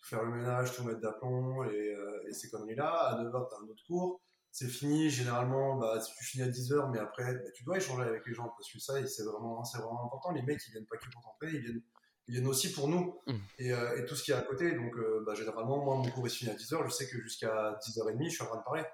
faire 0.03 0.23
le 0.23 0.33
ménage, 0.33 0.75
tout 0.75 0.85
mettre 0.85 1.01
d'aplomb 1.01 1.65
et, 1.65 1.97
et 2.29 2.33
ces 2.33 2.51
conneries-là. 2.51 2.91
À 2.91 3.23
9h, 3.23 3.49
tu 3.49 3.55
as 3.55 3.59
un 3.59 3.69
autre 3.69 3.85
cours 3.87 4.21
c'est 4.55 4.69
fini. 4.69 5.11
Généralement, 5.11 5.77
bah, 5.77 6.01
tu 6.01 6.25
finis 6.25 6.45
à 6.45 6.49
10h, 6.49 6.91
mais 6.93 7.01
après, 7.01 7.35
bah, 7.35 7.51
tu 7.55 7.65
dois 7.65 7.77
échanger 7.77 8.05
avec 8.05 8.25
les 8.25 8.35
gens 8.35 8.49
parce 8.57 8.73
que 8.73 8.79
ça, 8.79 9.05
c'est 9.05 9.25
vraiment, 9.25 9.65
c'est 9.65 9.79
vraiment 9.79 10.07
important. 10.07 10.31
Les 10.31 10.43
mecs, 10.43 10.61
ils 10.69 10.71
viennent 10.71 10.87
pas 10.87 10.97
que 10.97 11.11
pour 11.11 11.23
t'entraîner, 11.23 11.59
ils 11.59 11.65
viennent, 11.65 11.83
ils 12.29 12.35
viennent 12.35 12.47
aussi 12.47 12.73
pour 12.73 12.89
nous 12.89 13.21
mmh. 13.27 13.33
et, 13.59 13.73
euh, 13.73 13.99
et, 13.99 14.07
tout 14.07 14.15
ce 14.15 14.23
qui 14.23 14.31
est 14.31 14.35
à 14.35 14.43
côté. 14.43 14.73
Donc, 14.77 14.95
euh, 14.97 15.25
bah, 15.27 15.35
généralement, 15.35 15.85
moi, 15.85 15.97
mon 15.97 16.09
cours 16.09 16.25
est 16.29 16.31
fini 16.31 16.53
à 16.53 16.55
10h. 16.55 16.85
Je 16.85 16.91
sais 16.91 17.09
que 17.09 17.21
jusqu'à 17.21 17.77
10h30, 17.85 18.25
je 18.27 18.29
suis 18.29 18.45
en 18.45 18.47
train 18.47 18.59
de 18.59 18.63
parler. 18.63 18.85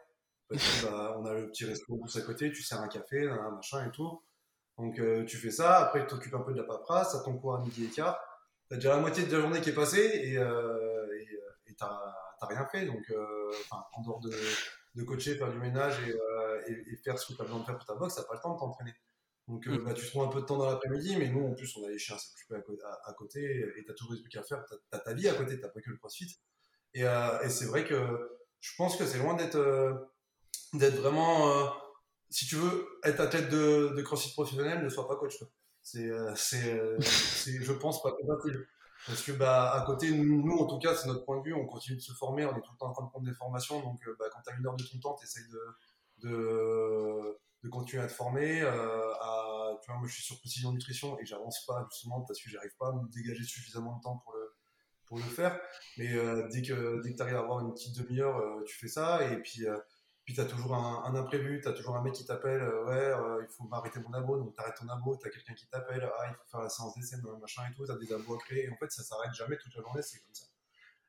Parce 0.51 0.85
bah, 0.85 1.17
on 1.19 1.25
a 1.27 1.35
le 1.35 1.49
petit 1.49 1.65
resto 1.65 1.97
tous 1.97 2.17
à 2.17 2.23
côté, 2.23 2.51
tu 2.51 2.63
sers 2.63 2.81
un 2.81 2.89
café, 2.89 3.29
un 3.29 3.53
machin 3.53 3.87
et 3.87 3.91
tout. 3.93 4.23
Donc, 4.79 4.99
euh, 4.99 5.25
tu 5.25 5.37
fais 5.37 5.51
ça. 5.51 5.79
Après, 5.79 6.01
tu 6.01 6.09
t'occupes 6.09 6.35
un 6.35 6.41
peu 6.41 6.53
de 6.53 6.59
la 6.59 6.65
paperasse. 6.65 7.15
À 7.15 7.23
ton 7.23 7.39
cours 7.39 7.55
à 7.55 7.61
midi 7.61 7.85
et 7.85 7.89
quart. 7.89 8.19
T'as 8.69 8.77
déjà 8.77 8.91
la 8.91 9.01
moitié 9.01 9.25
de 9.25 9.33
la 9.33 9.41
journée 9.41 9.61
qui 9.61 9.71
est 9.71 9.75
passée 9.75 10.11
et 10.25 10.37
t'as 11.77 12.47
rien 12.49 12.67
fait. 12.67 12.87
Donc, 12.87 13.13
en 13.71 14.03
dehors 14.03 14.21
de 14.21 14.31
de 14.95 15.05
coacher, 15.05 15.37
faire 15.37 15.51
du 15.51 15.59
ménage 15.59 15.97
et, 16.09 16.13
euh, 16.13 16.97
faire 17.05 17.19
ce 17.19 17.27
que 17.29 17.37
tu 17.37 17.41
as 17.41 17.45
besoin 17.45 17.61
de 17.61 17.65
faire 17.65 17.77
pour 17.77 17.87
ta 17.87 17.95
boxe, 17.95 18.15
tu 18.15 18.21
n'as 18.21 18.27
pas 18.27 18.35
le 18.35 18.41
temps 18.41 18.55
de 18.55 18.59
t'entraîner. 18.59 18.95
Donc, 19.49 19.67
euh, 19.67 19.79
mmh. 19.79 19.85
bah, 19.85 19.95
tu 19.95 20.07
trouves 20.07 20.25
un 20.25 20.29
peu 20.29 20.41
de 20.41 20.47
temps 20.47 20.59
dans 20.59 20.69
l'après-midi, 20.69 21.17
mais 21.17 21.29
nous, 21.29 21.47
en 21.47 21.55
plus, 21.55 21.77
on 21.77 21.85
a 21.85 21.89
les 21.89 21.99
chiens 21.99 22.17
à 22.17 23.09
à, 23.09 23.13
côté, 23.15 23.41
et 23.77 23.85
tu 23.85 23.91
as 23.91 23.95
tous 23.95 24.13
les 24.13 24.21
trucs 24.21 24.37
à 24.37 24.43
faire. 24.43 24.65
Tu 24.67 24.75
as, 24.93 24.99
ta 24.99 25.15
vie 25.15 25.29
à 25.29 25.35
côté, 25.35 25.55
tu 25.55 25.61
pas 25.61 25.69
que 25.69 25.91
le 25.91 25.97
crossfit. 25.97 26.39
Et, 26.95 27.03
et 27.03 27.49
c'est 27.49 27.67
vrai 27.67 27.85
que 27.85 28.41
je 28.61 28.71
pense 28.77 28.97
que 28.97 29.07
c'est 29.07 29.19
loin 29.19 29.35
d'être 29.35 30.11
d'être 30.73 30.97
vraiment. 30.97 31.73
si 32.31 32.47
tu 32.47 32.57
veux 32.57 32.87
être 33.05 33.21
athlète 33.21 33.51
de, 33.51 33.95
de 33.97 34.03
crossfit 34.03 34.33
professionnel, 34.33 34.83
ne 34.85 34.89
sois 34.89 35.09
pas 35.09 35.17
coach. 35.17 35.37
C'est, 35.83 36.09
je 36.09 37.73
pense, 37.73 38.03
pas 38.03 38.13
compatible. 38.13 38.67
Parce 39.07 39.23
que 39.23 39.33
bah, 39.33 39.73
à 39.73 39.87
côté, 39.87 40.11
nous, 40.11 40.59
en 40.59 40.67
tout 40.67 40.79
cas, 40.79 40.95
c'est 40.95 41.09
notre 41.09 41.25
point 41.25 41.39
de 41.39 41.43
vue, 41.43 41.55
on 41.55 41.67
continue 41.67 41.97
de 41.97 42.03
se 42.03 42.13
former, 42.13 42.45
on 42.45 42.51
est 42.51 42.61
tout 42.61 42.73
le 42.73 42.79
temps 42.79 42.91
en 42.91 42.93
train 42.93 43.05
de 43.05 43.11
prendre 43.11 43.27
des 43.27 43.33
formations. 43.33 43.81
Donc, 43.81 44.01
bah, 44.19 44.27
quand 44.33 44.41
tu 44.43 44.53
as 44.53 44.57
une 44.59 44.67
heure 44.67 44.77
de 44.77 44.85
ton 44.85 44.99
temps, 44.99 45.15
tu 45.15 45.25
essayes 45.25 45.49
de, 45.49 46.29
de, 46.29 47.39
de, 47.63 47.69
continuer 47.69 48.03
à 48.03 48.07
te 48.07 48.13
former. 48.13 48.61
Euh, 48.61 49.13
tu 49.83 49.91
vois, 49.91 49.99
moi, 49.99 50.09
je 50.09 50.15
suis 50.15 50.23
sur 50.23 50.39
précision 50.39 50.73
nutrition 50.73 51.19
et 51.19 51.25
j'avance 51.25 51.65
pas 51.67 51.87
justement 51.91 52.21
parce 52.23 52.41
que 52.41 52.51
j'arrive 52.51 52.75
pas 52.79 52.89
à 52.89 52.93
me 52.93 53.09
dégager 53.09 53.45
suffisamment 53.45 53.97
de 53.97 54.03
temps 54.03 54.19
pour 54.19 54.35
le, 54.35 54.55
pour 55.07 55.19
le 55.19 55.25
faire. 55.25 55.59
Mais 55.97 56.13
euh, 56.15 56.49
dès 56.51 56.63
que, 56.63 57.03
dès 57.03 57.13
que 57.13 57.17
tu 57.17 57.23
arrives 57.23 57.37
à 57.37 57.41
avoir 57.41 57.61
une 57.61 57.73
petite 57.73 57.97
demi-heure, 57.97 58.37
euh, 58.39 58.63
tu 58.65 58.77
fais 58.77 58.89
ça. 58.89 59.25
Et 59.31 59.41
puis, 59.41 59.65
puis 60.31 60.37
tu 60.37 60.41
as 60.43 60.45
toujours 60.45 60.77
un, 60.77 61.13
imprévu, 61.17 61.61
tu 61.61 61.67
as 61.67 61.73
toujours 61.73 61.97
un 61.97 62.03
mec 62.03 62.13
qui 62.13 62.25
t'appelle, 62.25 62.63
euh, 62.63 62.85
ouais, 62.85 62.95
euh, 62.95 63.43
il 63.43 63.49
faut 63.53 63.65
m'arrêter 63.65 63.99
mon 63.99 64.13
abo, 64.13 64.37
donc 64.37 64.55
tu 64.55 64.63
arrêtes 64.63 64.77
ton 64.77 64.89
abo, 64.89 65.17
tu 65.17 65.27
as 65.27 65.31
quelqu'un 65.31 65.55
qui 65.55 65.67
t'appelle, 65.67 66.09
ah, 66.19 66.27
il 66.29 66.35
faut 66.35 66.49
faire 66.53 66.61
la 66.61 66.69
séance 66.69 66.95
d'essai, 66.95 67.17
machin 67.41 67.63
et 67.69 67.75
tout, 67.75 67.85
tu 67.85 67.91
as 67.91 67.97
des 67.97 68.13
abos 68.13 68.37
à 68.37 68.39
créer, 68.39 68.67
et 68.67 68.71
en 68.71 68.77
fait, 68.77 68.93
ça 68.93 69.03
s'arrête 69.03 69.35
jamais 69.35 69.57
toute 69.57 69.75
la 69.75 69.83
journée, 69.83 70.03
c'est 70.03 70.21
comme 70.21 70.33
ça. 70.33 70.45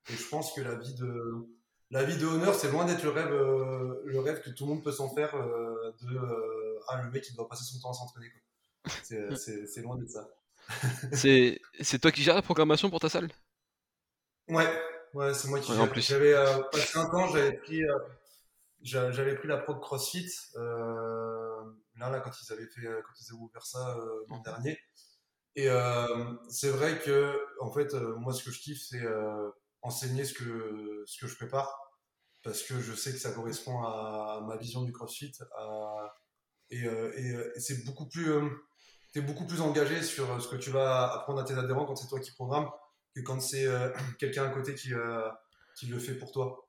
Et 0.10 0.14
je 0.14 0.28
pense 0.28 0.54
que 0.54 0.62
la 0.62 0.74
vie 0.74 0.96
de, 0.96 1.48
la 1.92 2.04
vie 2.04 2.18
de 2.18 2.26
honneur, 2.26 2.56
c'est 2.56 2.72
loin 2.72 2.86
d'être 2.86 3.04
le 3.04 3.12
rêve, 3.12 3.32
euh, 3.32 4.02
le 4.06 4.20
rêve 4.22 4.42
que 4.42 4.50
tout 4.50 4.66
le 4.66 4.74
monde 4.74 4.84
peut 4.84 4.92
s'en 4.92 5.14
faire 5.14 5.36
de, 5.36 6.80
ah, 6.88 7.04
le 7.04 7.12
mec, 7.12 7.24
il 7.30 7.36
doit 7.36 7.48
passer 7.48 7.64
son 7.64 7.80
temps 7.80 7.92
à 7.92 7.94
s'entraîner, 7.94 8.32
C'est 9.04 9.82
loin 9.84 9.98
d'être 9.98 10.10
ça. 10.10 10.28
c'est 11.14 12.00
toi 12.00 12.12
qui 12.12 12.24
gères 12.24 12.36
la 12.36 12.42
programmation 12.42 12.90
pour 12.90 13.00
ta 13.00 13.10
salle? 13.10 13.30
Ouais, 14.48 14.66
ouais, 15.14 15.32
c'est 15.36 15.48
moi 15.48 15.60
qui 15.60 15.72
gère. 15.72 15.94
J'avais 15.96 16.34
passé 16.72 16.98
un 16.98 17.06
temps, 17.06 17.28
j'avais 17.28 17.54
pris 17.58 17.84
j'avais 18.84 19.36
pris 19.36 19.48
la 19.48 19.58
pro 19.58 19.74
de 19.74 19.80
CrossFit 19.80 20.28
euh, 20.56 21.64
là 21.98 22.10
là 22.10 22.20
quand 22.20 22.32
ils 22.42 22.54
avaient 22.54 22.68
fait 22.68 22.86
euh, 22.86 23.02
quand 23.06 23.14
ils 23.20 23.32
avaient 23.32 23.42
ouvert 23.42 23.66
ça 23.66 23.98
euh, 23.98 24.26
l'an 24.30 24.40
dernier. 24.40 24.80
Et 25.56 25.68
c'est 26.50 26.70
vrai 26.70 27.00
que 27.00 27.38
en 27.60 27.72
fait 27.72 27.94
moi 27.94 28.34
ce 28.34 28.44
que 28.44 28.52
je 28.52 28.60
kiffe 28.62 28.82
c'est 28.82 29.04
enseigner 29.82 30.24
ce 30.24 30.34
que 30.34 31.04
ce 31.06 31.20
que 31.20 31.28
je 31.28 31.36
prépare. 31.36 31.78
Parce 32.44 32.64
que 32.64 32.80
je 32.80 32.94
sais 32.94 33.12
que 33.12 33.20
ça 33.20 33.32
correspond 33.32 33.84
à 33.84 34.42
ma 34.48 34.58
vision 34.58 34.82
du 34.82 34.92
CrossFit 34.92 35.34
et, 36.72 36.86
et, 36.86 37.60
c'est 37.60 37.84
beaucoup 37.86 38.08
plus 38.08 38.32
tu 39.12 39.20
es 39.20 39.22
beaucoup 39.22 39.46
plus 39.46 39.60
engagé 39.60 40.02
sur 40.02 40.42
ce 40.42 40.48
que 40.48 40.56
tu 40.56 40.72
vas 40.72 41.12
apprendre 41.14 41.40
à 41.40 41.44
tes 41.44 41.54
adhérents 41.54 41.86
quand 41.86 41.98
c'est 41.98 42.08
toi 42.08 42.22
qui 42.22 42.32
programme 42.32 42.70
que 43.14 43.20
quand 43.20 43.42
c'est 43.42 43.68
quelqu'un 44.20 44.46
à 44.46 44.50
côté 44.50 44.74
qui, 44.74 44.94
qui 45.78 45.88
le 45.88 46.00
fait 46.00 46.16
pour 46.16 46.32
toi. 46.32 46.66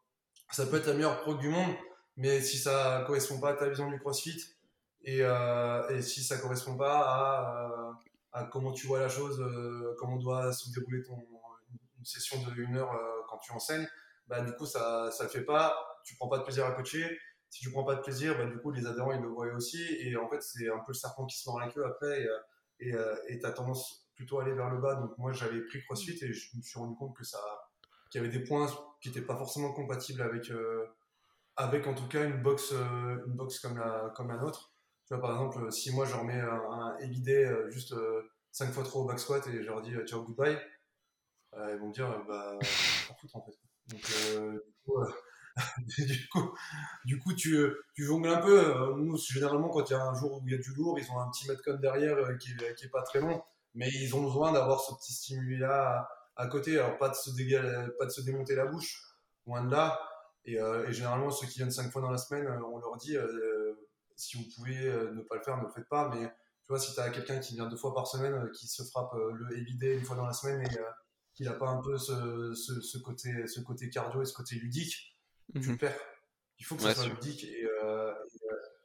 Ça 0.50 0.66
peut 0.66 0.76
être 0.76 0.86
la 0.86 0.94
meilleure 0.94 1.20
pro 1.22 1.34
du 1.34 1.48
monde, 1.48 1.74
mais 2.16 2.40
si 2.40 2.58
ça 2.58 3.04
correspond 3.06 3.40
pas 3.40 3.50
à 3.50 3.54
ta 3.54 3.68
vision 3.68 3.90
du 3.90 3.98
CrossFit 3.98 4.56
et, 5.04 5.18
euh, 5.22 5.88
et 5.88 6.02
si 6.02 6.22
ça 6.22 6.38
correspond 6.38 6.76
pas 6.76 7.00
à, 8.32 8.40
euh, 8.40 8.44
comment 8.50 8.72
tu 8.72 8.86
vois 8.86 9.00
la 9.00 9.08
chose, 9.08 9.40
euh, 9.40 9.94
comment 9.98 10.16
doit 10.16 10.52
se 10.52 10.70
dérouler 10.70 11.02
ton, 11.02 11.16
une 11.98 12.04
session 12.04 12.42
de 12.42 12.54
une 12.54 12.76
heure 12.76 12.90
quand 13.28 13.38
tu 13.38 13.52
enseignes, 13.52 13.86
bah, 14.28 14.40
du 14.40 14.52
coup, 14.52 14.66
ça 14.66 15.10
ne 15.18 15.22
le 15.24 15.28
fait 15.28 15.44
pas. 15.44 15.76
Tu 16.04 16.16
prends 16.16 16.28
pas 16.28 16.38
de 16.38 16.44
plaisir 16.44 16.66
à 16.66 16.72
coacher. 16.72 17.18
Si 17.48 17.60
tu 17.60 17.70
prends 17.70 17.84
pas 17.84 17.96
de 17.96 18.00
plaisir, 18.00 18.36
bah, 18.38 18.46
du 18.46 18.58
coup, 18.58 18.70
les 18.70 18.86
adhérents, 18.86 19.12
ils 19.12 19.20
le 19.20 19.28
voient 19.28 19.52
aussi. 19.54 19.82
Et 20.00 20.16
en 20.16 20.28
fait, 20.28 20.42
c'est 20.42 20.68
un 20.68 20.78
peu 20.78 20.88
le 20.88 20.94
serpent 20.94 21.26
qui 21.26 21.38
se 21.38 21.48
mord 21.48 21.60
la 21.60 21.68
queue 21.68 21.84
après. 21.84 22.26
Et 22.80 22.90
tu 23.38 23.46
as 23.46 23.52
tendance 23.52 24.08
plutôt 24.14 24.38
à 24.38 24.42
aller 24.42 24.52
vers 24.52 24.70
le 24.70 24.78
bas. 24.78 24.96
Donc, 24.96 25.16
moi, 25.18 25.32
j'avais 25.32 25.60
pris 25.62 25.82
CrossFit 25.84 26.18
et 26.24 26.32
je 26.32 26.56
me 26.56 26.62
suis 26.62 26.78
rendu 26.78 26.96
compte 26.96 27.16
que 27.16 27.24
ça 27.24 27.38
qu'il 28.10 28.20
y 28.20 28.24
avait 28.24 28.36
des 28.36 28.44
points 28.44 28.68
qui 29.00 29.08
n'étaient 29.08 29.22
pas 29.22 29.36
forcément 29.36 29.72
compatibles 29.72 30.22
avec, 30.22 30.50
avec 31.56 31.86
en 31.86 31.94
tout 31.94 32.08
cas 32.08 32.24
une 32.24 32.42
box, 32.42 32.72
euh, 32.72 33.24
une 33.26 33.34
box 33.34 33.58
comme, 33.60 33.78
la, 33.78 34.12
comme 34.16 34.28
la 34.28 34.38
nôtre. 34.38 34.72
Tu 35.06 35.14
vois, 35.14 35.20
par 35.20 35.32
exemple, 35.32 35.70
si 35.72 35.94
moi 35.94 36.06
je 36.06 36.14
remets 36.14 36.40
un, 36.40 36.60
un 36.70 36.96
euh, 37.00 37.70
juste 37.70 37.94
5 38.52 38.68
euh, 38.68 38.72
fois 38.72 38.84
trop 38.84 39.02
au 39.02 39.04
back 39.06 39.18
squat 39.18 39.46
et 39.48 39.62
je 39.62 39.68
leur 39.68 39.82
dis 39.82 39.94
ciao, 40.06 40.22
goodbye, 40.22 40.58
ils 41.54 41.78
vont 41.78 41.88
me 41.88 41.92
dire 41.92 42.08
bah, 42.26 42.58
en 43.10 43.14
foutre 43.14 43.36
en 43.36 43.44
fait. 43.44 43.56
Du, 45.98 46.28
coup, 46.28 46.54
du, 47.04 47.18
coup, 47.18 47.34
tu, 47.34 47.68
tu 47.94 48.04
jongles 48.04 48.30
un 48.30 48.38
peu. 48.38 48.74
Nous, 48.96 49.18
généralement, 49.18 49.68
quand 49.68 49.86
il 49.90 49.92
y 49.92 49.96
a 49.96 50.02
un 50.02 50.14
jour 50.14 50.40
où 50.40 50.42
il 50.46 50.52
y 50.52 50.54
a 50.54 50.58
du 50.58 50.72
lourd, 50.72 50.98
ils 50.98 51.10
ont 51.10 51.20
un 51.20 51.28
petit 51.28 51.46
metcon 51.46 51.74
derrière 51.74 52.16
qui, 52.38 52.56
qui 52.56 52.86
est 52.86 52.88
pas 52.88 53.02
très 53.02 53.20
long, 53.20 53.44
mais 53.74 53.86
ils 53.90 54.16
ont 54.16 54.22
besoin 54.22 54.50
d'avoir 54.52 54.80
ce 54.80 54.94
petit 54.94 55.12
stimuli-là 55.12 56.08
à, 56.36 56.46
côté. 56.46 56.78
Alors, 56.78 56.96
pas 56.96 57.10
de, 57.10 57.14
se 57.14 57.30
pas 57.98 58.06
de 58.06 58.10
se 58.10 58.22
démonter 58.22 58.54
la 58.54 58.64
bouche, 58.64 58.98
loin 59.46 59.62
de 59.62 59.70
là, 59.70 60.00
euh, 60.48 60.88
et, 60.88 60.92
généralement, 60.92 61.30
ceux 61.30 61.46
qui 61.46 61.58
viennent 61.58 61.70
cinq 61.70 61.90
fois 61.90 62.02
dans 62.02 62.10
la 62.10 62.18
semaine, 62.18 62.46
euh, 62.46 62.60
on 62.64 62.78
leur 62.78 62.96
dit 62.96 63.16
euh, 63.16 63.74
si 64.16 64.36
vous 64.36 64.44
pouvez 64.54 64.86
ne 64.86 65.22
pas 65.22 65.36
le 65.36 65.42
faire, 65.42 65.56
ne 65.56 65.62
le 65.62 65.70
faites 65.70 65.88
pas. 65.88 66.10
Mais 66.14 66.26
tu 66.26 66.68
vois, 66.68 66.78
si 66.78 66.94
tu 66.94 67.00
as 67.00 67.10
quelqu'un 67.10 67.38
qui 67.38 67.54
vient 67.54 67.66
deux 67.66 67.76
fois 67.76 67.94
par 67.94 68.06
semaine, 68.06 68.50
qui 68.52 68.66
se 68.66 68.82
frappe 68.84 69.12
le 69.14 69.56
évidé 69.56 69.94
une 69.94 70.04
fois 70.04 70.16
dans 70.16 70.26
la 70.26 70.32
semaine 70.32 70.60
et 70.60 70.78
qu'il 71.34 71.46
n'a 71.46 71.54
pas 71.54 71.68
un 71.68 71.80
peu 71.80 71.96
ce, 71.96 72.54
ce, 72.54 72.98
côté, 72.98 73.46
ce 73.46 73.60
côté 73.60 73.88
cardio 73.88 74.22
et 74.22 74.26
ce 74.26 74.34
côté 74.34 74.56
ludique, 74.56 75.16
tu 75.54 75.60
le 75.60 75.72
mhm. 75.72 75.78
perds. 75.78 75.98
Il 76.58 76.64
faut 76.64 76.76
que 76.76 76.82
ça 76.82 76.94
soit 76.94 77.08
ludique. 77.08 77.44
Et, 77.44 77.66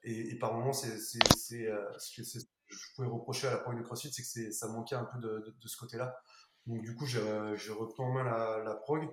et, 0.04 0.32
et, 0.32 0.40
par 0.40 0.54
moments, 0.54 0.74
c'est 0.74 0.98
ce 0.98 1.18
que 1.18 2.24
je 2.68 2.96
pouvais 2.96 3.08
reprocher 3.08 3.48
à 3.48 3.52
la 3.52 3.58
prog 3.58 3.78
de 3.78 3.84
CrossFit, 3.84 4.12
c'est 4.12 4.24
que 4.24 4.52
ça 4.52 4.68
manquait 4.70 4.96
un 4.96 5.06
peu 5.06 5.20
de, 5.20 5.56
de, 5.62 5.68
ce 5.68 5.78
côté-là. 5.78 6.18
Donc 6.66 6.82
du 6.82 6.96
coup, 6.96 7.06
j'ai 7.06 7.20
repris 7.72 8.02
en 8.02 8.12
main 8.12 8.24
la, 8.24 8.64
la 8.64 8.76
prog. 8.76 9.08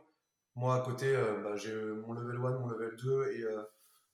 Moi, 0.57 0.77
à 0.77 0.81
côté, 0.81 1.15
euh, 1.15 1.43
bah, 1.43 1.57
j'ai 1.57 1.75
mon 1.75 2.13
level 2.13 2.37
1, 2.37 2.59
mon 2.59 2.69
level 2.69 2.97
2, 2.97 3.33
et 3.33 3.43
euh, 3.43 3.63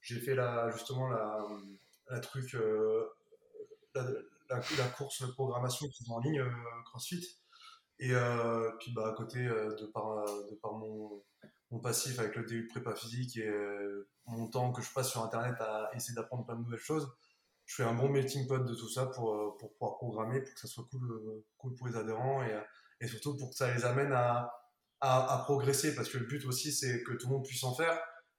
j'ai 0.00 0.18
fait 0.20 0.34
la, 0.34 0.70
justement 0.70 1.08
la, 1.08 2.20
truc, 2.20 2.54
euh, 2.54 3.06
la, 3.94 4.88
course 4.96 5.22
de 5.22 5.32
programmation 5.32 5.86
en 6.08 6.20
ligne, 6.20 6.42
CrossFit. 6.86 7.26
Et 7.98 8.14
puis, 8.78 8.92
bah, 8.94 9.08
à 9.08 9.12
côté, 9.12 9.44
de 9.44 9.86
par, 9.92 10.24
de 10.24 10.54
par 10.62 10.72
mon, 10.72 11.22
mon 11.70 11.80
passif 11.80 12.18
avec 12.18 12.34
le 12.36 12.44
début 12.46 12.62
de 12.62 12.68
prépa 12.68 12.94
physique 12.94 13.36
et 13.36 13.50
mon 14.26 14.48
temps 14.48 14.72
que 14.72 14.80
je 14.80 14.90
passe 14.94 15.10
sur 15.10 15.22
Internet 15.22 15.56
à 15.60 15.90
essayer 15.94 16.14
d'apprendre 16.14 16.46
plein 16.46 16.56
de 16.56 16.62
nouvelles 16.62 16.78
choses, 16.78 17.12
je 17.66 17.74
fais 17.74 17.84
un 17.84 17.94
bon 17.94 18.08
melting 18.08 18.48
pot 18.48 18.64
de 18.64 18.74
tout 18.74 18.88
ça 18.88 19.06
pour, 19.06 19.58
pour 19.58 19.72
pouvoir 19.74 19.98
programmer, 19.98 20.40
pour 20.40 20.54
que 20.54 20.60
ça 20.60 20.68
soit 20.68 20.86
cool, 20.90 21.44
cool 21.58 21.74
pour 21.74 21.88
les 21.88 21.96
adhérents 21.96 22.42
et, 22.42 22.58
et 23.02 23.06
surtout 23.06 23.36
pour 23.36 23.50
que 23.50 23.56
ça 23.56 23.72
les 23.74 23.84
amène 23.84 24.12
à, 24.12 24.59
à, 25.00 25.42
progresser 25.44 25.94
parce 25.94 26.08
que 26.08 26.18
le 26.18 26.26
but 26.26 26.44
aussi 26.44 26.72
c'est 26.72 27.02
que 27.02 27.12
tout 27.12 27.26
le 27.26 27.34
monde 27.34 27.44
puisse 27.44 27.64
en 27.64 27.74
faire 27.74 27.98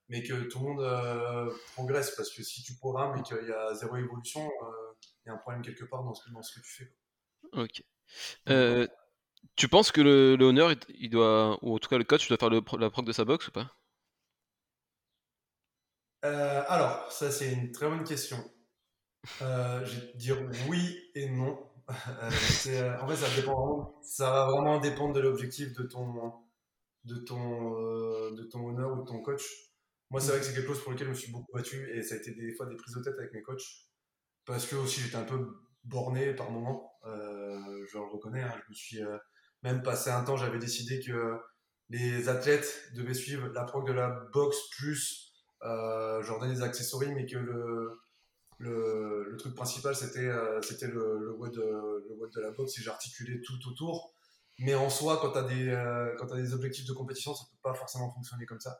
mais 0.10 0.24
que 0.24 0.44
tout 0.44 0.60
le 0.60 0.66
monde 0.66 0.82
euh, 0.82 1.50
progresse 1.74 2.16
parce 2.16 2.30
que 2.32 2.44
si 2.44 2.62
tu 2.64 2.76
programmes 2.76 3.18
et 3.18 3.24
qu'il 3.24 3.48
y 3.48 3.52
a 3.52 3.74
zéro 3.74 3.96
évolution 3.96 4.46
euh, 4.46 4.94
il 5.26 5.30
y 5.30 5.32
a 5.32 5.34
un 5.34 5.38
problème 5.38 5.64
quelque 5.64 5.86
part 5.86 6.04
dans 6.04 6.14
ce, 6.14 6.30
dans 6.32 6.42
ce 6.42 6.60
que 6.60 6.64
tu 6.64 6.72
fais 6.72 6.94
ok. 7.54 7.84
Euh, 8.50 8.88
tu 9.56 9.68
penses 9.68 9.92
que 9.92 10.02
le, 10.02 10.38
honneur 10.44 10.74
il 10.90 11.10
doit 11.10 11.58
ou 11.64 11.76
en 11.76 11.80
tout 11.80 11.90
cas 11.90 11.98
le 11.98 12.04
coach 12.04 12.28
doit 12.28 12.38
faire 12.38 12.50
le, 12.50 12.62
la 12.78 12.90
prog 12.90 13.06
de 13.06 13.12
sa 13.12 13.26
box 13.26 13.48
ou 13.48 13.52
pas? 13.52 13.72
Alors 16.24 17.12
ça 17.12 17.32
c'est 17.32 17.52
une 17.52 17.72
très 17.72 17.88
bonne 17.88 18.04
question. 18.04 18.38
Je 19.40 20.00
vais 20.00 20.12
te 20.12 20.18
dire 20.18 20.38
oui 20.68 21.10
et 21.16 21.30
non. 21.30 21.68
En 21.88 22.30
fait 23.08 23.16
ça 23.16 23.36
dépend 23.36 24.00
ça 24.04 24.30
va 24.30 24.46
vraiment 24.46 24.80
dépendre 24.80 25.14
de 25.14 25.20
l'objectif 25.20 25.74
de 25.74 25.84
ton 25.84 26.34
de 27.06 27.16
ton, 27.16 27.76
euh, 27.80 28.32
de 28.36 28.44
ton 28.44 28.68
honneur 28.68 28.94
ou 28.98 29.02
de 29.02 29.08
ton 29.08 29.22
coach. 29.22 29.44
Moi, 30.10 30.20
c'est 30.20 30.32
vrai 30.32 30.40
que 30.40 30.46
c'est 30.46 30.54
quelque 30.54 30.68
chose 30.68 30.84
pour 30.84 30.92
lequel 30.92 31.08
je 31.08 31.12
me 31.12 31.18
suis 31.18 31.32
beaucoup 31.32 31.52
battu 31.54 31.90
et 31.96 32.04
ça 32.04 32.16
a 32.16 32.18
été 32.18 32.32
des 32.32 32.54
fois 32.54 32.66
des 32.66 32.76
prises 32.76 32.96
de 32.96 33.02
tête 33.02 33.18
avec 33.18 33.34
mes 33.34 33.42
coachs 33.42 33.88
parce 34.46 34.66
que 34.68 34.76
aussi 34.76 35.02
j'étais 35.02 35.16
un 35.16 35.24
peu 35.24 35.48
borné 35.84 36.34
par 36.34 36.52
moment. 36.52 36.94
Euh, 37.06 37.86
je 37.88 37.98
le 37.98 38.04
reconnais, 38.04 38.42
hein. 38.42 38.54
je 38.66 38.70
me 38.70 38.74
suis 38.74 39.04
euh, 39.04 39.18
même 39.64 39.82
passé 39.82 40.10
un 40.10 40.24
temps, 40.24 40.38
j'avais 40.38 40.60
décidé 40.60 41.00
que 41.00 41.38
les 41.90 42.30
athlètes 42.30 42.92
devaient 42.96 43.14
suivre 43.14 43.48
la 43.50 43.64
prog 43.64 43.88
de 43.88 43.94
la 43.94 44.10
boxe 44.34 44.70
plus 44.78 45.34
euh, 45.64 46.22
je 46.24 46.48
des 46.48 46.62
accessoires, 46.62 47.10
mais 47.14 47.26
que 47.26 47.38
le, 47.38 48.02
le, 48.58 49.28
le 49.30 49.38
truc 49.38 49.56
principal 49.56 49.96
c'était 49.96 50.30
c'était 50.62 50.88
le, 50.88 51.20
le, 51.20 52.06
le 52.10 52.30
de 52.30 52.42
la 52.42 52.52
boxe 52.52 52.80
et 52.80 52.82
j'articulais 52.82 53.40
tout 53.42 53.60
autour. 53.70 54.14
Mais 54.62 54.76
en 54.76 54.90
soi, 54.92 55.18
quand 55.20 55.32
tu 55.32 55.38
as, 55.40 55.44
des, 55.44 55.70
euh, 55.70 56.16
as 56.16 56.36
des 56.36 56.54
objectifs 56.54 56.86
de 56.86 56.94
compétition, 56.94 57.34
ça 57.34 57.46
peut 57.50 57.58
pas 57.64 57.74
forcément 57.74 58.12
fonctionner 58.12 58.46
comme 58.46 58.60
ça. 58.60 58.80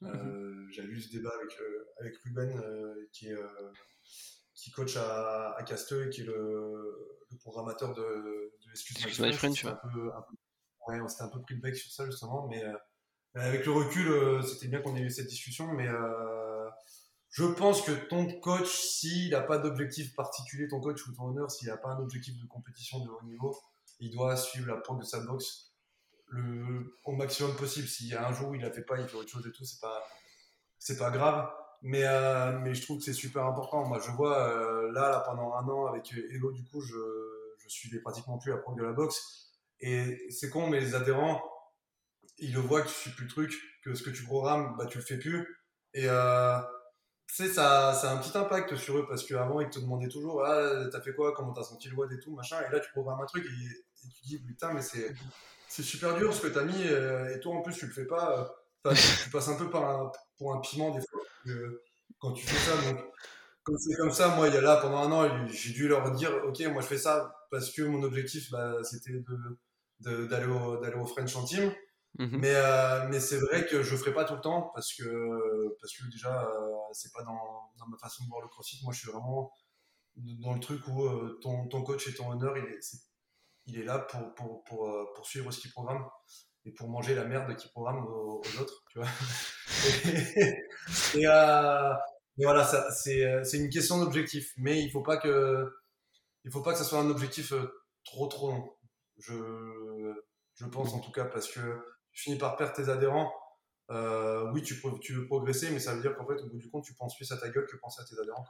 Mhm. 0.00 0.10
Euh, 0.10 0.66
J'ai 0.70 0.82
eu 0.82 1.00
ce 1.00 1.12
débat 1.12 1.30
avec, 1.38 1.56
euh, 1.60 1.84
avec 2.00 2.16
Ruben, 2.18 2.60
qui, 3.12 3.28
est, 3.28 3.36
qui 4.54 4.72
coach 4.72 4.96
à, 4.96 5.52
à 5.52 5.62
Casteux 5.62 6.06
et 6.06 6.10
qui 6.10 6.22
est 6.22 6.24
le, 6.24 7.22
le 7.30 7.36
programmateur 7.38 7.94
de, 7.94 8.02
de 8.02 8.70
Excuse 8.70 9.20
My 9.20 9.28
un, 9.28 9.74
peu, 9.74 10.10
ouais, 10.88 11.00
on 11.00 11.06
s'était 11.08 11.22
un 11.22 11.28
peu 11.28 11.40
pris 11.40 11.54
le 11.54 11.60
bec 11.60 11.76
sur 11.76 11.92
ça, 11.92 12.04
justement. 12.06 12.48
Mais 12.48 12.64
avec 13.34 13.64
le 13.64 13.72
recul, 13.72 14.42
c'était 14.42 14.66
bien 14.66 14.80
qu'on 14.80 14.96
ait 14.96 15.02
eu 15.02 15.10
cette 15.10 15.28
discussion. 15.28 15.68
Mais 15.72 15.88
je 17.30 17.44
pense 17.44 17.82
que 17.82 17.92
ton 17.92 18.26
coach, 18.40 18.68
s'il 18.68 19.30
n'a 19.30 19.40
pas 19.40 19.58
d'objectif 19.58 20.16
particulier, 20.16 20.66
ton 20.66 20.80
coach 20.80 21.06
ou 21.06 21.14
ton 21.14 21.28
honneur, 21.28 21.48
s'il 21.48 21.68
n'a 21.68 21.76
pas 21.76 21.90
un 21.90 21.98
objectif 22.00 22.36
de 22.38 22.46
compétition 22.46 22.98
de 23.04 23.08
haut 23.08 23.22
niveau, 23.22 23.56
il 24.02 24.10
doit 24.10 24.36
suivre 24.36 24.66
la 24.66 24.76
prog 24.76 24.98
de 25.00 25.04
sa 25.04 25.20
boxe 25.20 25.72
le, 26.26 26.98
au 27.04 27.12
maximum 27.12 27.54
possible. 27.56 27.86
S'il 27.86 28.08
y 28.08 28.14
a 28.14 28.26
un 28.26 28.32
jour 28.32 28.48
où 28.48 28.54
il 28.54 28.60
ne 28.60 28.66
la 28.66 28.72
fait 28.72 28.82
pas, 28.82 28.98
il 28.98 29.06
fait 29.06 29.16
autre 29.16 29.30
chose 29.30 29.46
et 29.46 29.52
tout, 29.52 29.64
c'est 29.64 29.80
pas, 29.80 30.04
c'est 30.78 30.98
pas 30.98 31.10
grave. 31.10 31.48
Mais, 31.82 32.02
euh, 32.04 32.58
mais 32.58 32.74
je 32.74 32.82
trouve 32.82 32.98
que 32.98 33.04
c'est 33.04 33.12
super 33.12 33.44
important. 33.46 33.86
Moi, 33.86 34.00
je 34.04 34.10
vois 34.10 34.48
euh, 34.48 34.90
là, 34.92 35.10
là, 35.10 35.22
pendant 35.24 35.54
un 35.54 35.68
an 35.68 35.86
avec 35.86 36.12
Hello, 36.12 36.50
du 36.50 36.64
coup, 36.64 36.80
je, 36.80 36.96
je 37.58 37.68
suivais 37.68 38.00
pratiquement 38.00 38.38
plus 38.38 38.50
la 38.50 38.58
prog 38.58 38.76
de 38.76 38.82
la 38.82 38.92
boxe. 38.92 39.52
Et 39.80 40.26
c'est 40.30 40.50
con, 40.50 40.68
mais 40.68 40.80
les 40.80 40.94
adhérents, 40.96 41.40
ils 42.38 42.52
le 42.52 42.60
voient 42.60 42.82
que 42.82 42.88
tu 42.88 42.94
suis 42.94 43.10
plus 43.10 43.24
le 43.24 43.30
truc, 43.30 43.54
que 43.84 43.94
ce 43.94 44.02
que 44.02 44.10
tu 44.10 44.24
programmes, 44.24 44.76
bah, 44.76 44.86
tu 44.86 44.98
le 44.98 45.04
fais 45.04 45.18
plus. 45.18 45.46
Et 45.94 46.08
euh, 46.08 46.58
ça, 47.28 47.94
ça 47.94 48.10
a 48.10 48.14
un 48.14 48.18
petit 48.18 48.36
impact 48.36 48.76
sur 48.76 48.98
eux 48.98 49.06
parce 49.08 49.24
qu'avant, 49.24 49.60
ils 49.60 49.70
te 49.70 49.78
demandaient 49.78 50.08
toujours 50.08 50.44
Ah, 50.44 50.86
t'as 50.90 51.00
fait 51.00 51.14
quoi? 51.14 51.32
Comment 51.34 51.52
t'as 51.52 51.62
senti 51.62 51.88
le 51.88 51.96
WOD 51.96 52.12
et 52.12 52.20
tout, 52.20 52.34
machin. 52.34 52.60
Et 52.68 52.72
là, 52.72 52.80
tu 52.80 52.90
programmes 52.90 53.20
un 53.20 53.26
truc 53.26 53.44
tu 54.08 54.24
dis 54.24 54.38
Putain, 54.38 54.72
mais 54.72 54.82
c'est, 54.82 55.14
c'est 55.68 55.82
super 55.82 56.16
dur 56.16 56.34
ce 56.34 56.42
que 56.42 56.48
t'as 56.48 56.64
mis. 56.64 56.82
Euh, 56.86 57.34
et 57.34 57.40
toi, 57.40 57.54
en 57.56 57.62
plus, 57.62 57.74
tu 57.74 57.86
le 57.86 57.92
fais 57.92 58.06
pas. 58.06 58.54
Euh, 58.84 58.94
tu 59.24 59.30
passes 59.30 59.48
un 59.48 59.56
peu 59.56 59.70
par 59.70 59.84
un, 59.84 60.10
pour 60.36 60.54
un 60.54 60.60
piment 60.60 60.90
des 60.90 61.00
fois 61.00 61.20
quand 62.18 62.32
tu 62.32 62.46
fais 62.46 62.70
ça. 62.70 62.76
Donc, 62.90 63.00
quand 63.64 63.76
c'est 63.78 63.96
comme 63.96 64.12
ça, 64.12 64.34
moi, 64.34 64.48
il 64.48 64.54
y 64.54 64.56
a 64.56 64.60
là, 64.60 64.76
pendant 64.76 64.98
un 64.98 65.12
an, 65.12 65.46
j'ai 65.48 65.72
dû 65.72 65.88
leur 65.88 66.10
dire 66.12 66.32
Ok, 66.46 66.60
moi, 66.72 66.82
je 66.82 66.86
fais 66.86 66.98
ça 66.98 67.34
parce 67.50 67.70
que 67.70 67.82
mon 67.82 68.02
objectif, 68.02 68.50
bah, 68.50 68.82
c'était 68.82 69.22
de, 70.00 70.26
d'aller, 70.26 70.46
au, 70.46 70.78
d'aller 70.78 70.96
au 70.96 71.06
French 71.06 71.36
en 71.36 71.44
team. 71.44 71.72
Mhm. 72.18 72.38
Mais, 72.40 72.54
euh, 72.54 73.08
mais 73.08 73.20
c'est 73.20 73.38
vrai 73.38 73.66
que 73.66 73.82
je 73.82 73.96
ferai 73.96 74.12
pas 74.12 74.24
tout 74.24 74.34
le 74.34 74.40
temps 74.40 74.70
parce 74.74 74.92
que, 74.94 75.76
parce 75.80 75.96
que 75.96 76.04
déjà, 76.10 76.44
euh, 76.44 76.70
c'est 76.92 77.12
pas 77.12 77.22
dans, 77.22 77.70
dans, 77.78 77.86
ma 77.86 77.96
façon 77.96 78.24
de 78.24 78.28
voir 78.28 78.42
le 78.42 78.48
crossfit. 78.48 78.80
Moi, 78.84 78.92
je 78.92 79.00
suis 79.00 79.10
vraiment 79.10 79.50
dans 80.16 80.52
le 80.52 80.60
truc 80.60 80.86
où 80.88 81.04
euh, 81.04 81.38
ton, 81.40 81.66
ton, 81.68 81.82
coach 81.82 82.06
et 82.08 82.14
ton 82.14 82.30
honneur, 82.30 82.56
il 82.58 82.64
est, 82.64 82.80
il 83.66 83.78
est 83.78 83.84
là 83.84 83.98
pour, 83.98 84.34
pour, 84.34 84.64
pour, 84.64 85.12
pour 85.14 85.26
suivre 85.26 85.50
ce 85.50 85.60
qu'il 85.60 85.70
programme 85.70 86.04
et 86.64 86.72
pour 86.72 86.88
manger 86.88 87.14
la 87.14 87.24
merde 87.24 87.54
qu'il 87.56 87.70
programme 87.70 88.04
aux, 88.06 88.42
autres, 88.60 88.84
tu 88.90 88.98
vois. 88.98 89.08
et, 91.14 91.24
et, 92.38 92.44
voilà, 92.44 92.64
c'est 92.92 93.58
une 93.58 93.70
question 93.70 93.98
d'objectif. 93.98 94.52
Mais 94.56 94.82
il 94.82 94.90
faut 94.90 95.02
pas 95.02 95.16
que, 95.16 95.68
il 96.44 96.52
faut 96.52 96.62
pas 96.62 96.72
que 96.72 96.78
ça 96.78 96.84
soit 96.84 97.00
un 97.00 97.10
objectif 97.10 97.52
trop 98.04 98.26
trop 98.26 98.50
long. 98.50 98.76
Je, 99.18 100.14
je 100.54 100.66
pense 100.66 100.92
en 100.94 101.00
tout 101.00 101.12
cas 101.12 101.24
parce 101.24 101.48
que 101.48 101.60
tu 102.12 102.22
finis 102.22 102.38
par 102.38 102.56
perdre 102.56 102.74
tes 102.74 102.88
adhérents. 102.88 103.32
Euh, 103.90 104.50
oui, 104.52 104.62
tu, 104.62 104.80
tu, 105.00 105.14
veux 105.14 105.26
progresser, 105.26 105.70
mais 105.70 105.80
ça 105.80 105.94
veut 105.94 106.00
dire 106.00 106.16
qu'en 106.16 106.26
fait, 106.26 106.40
au 106.40 106.48
bout 106.48 106.58
du 106.58 106.70
compte, 106.70 106.84
tu 106.84 106.94
penses 106.94 107.16
plus 107.16 107.30
à 107.32 107.36
ta 107.36 107.50
gueule 107.50 107.66
que 107.66 107.76
penser 107.76 108.00
à 108.00 108.04
tes 108.04 108.18
adhérents. 108.18 108.46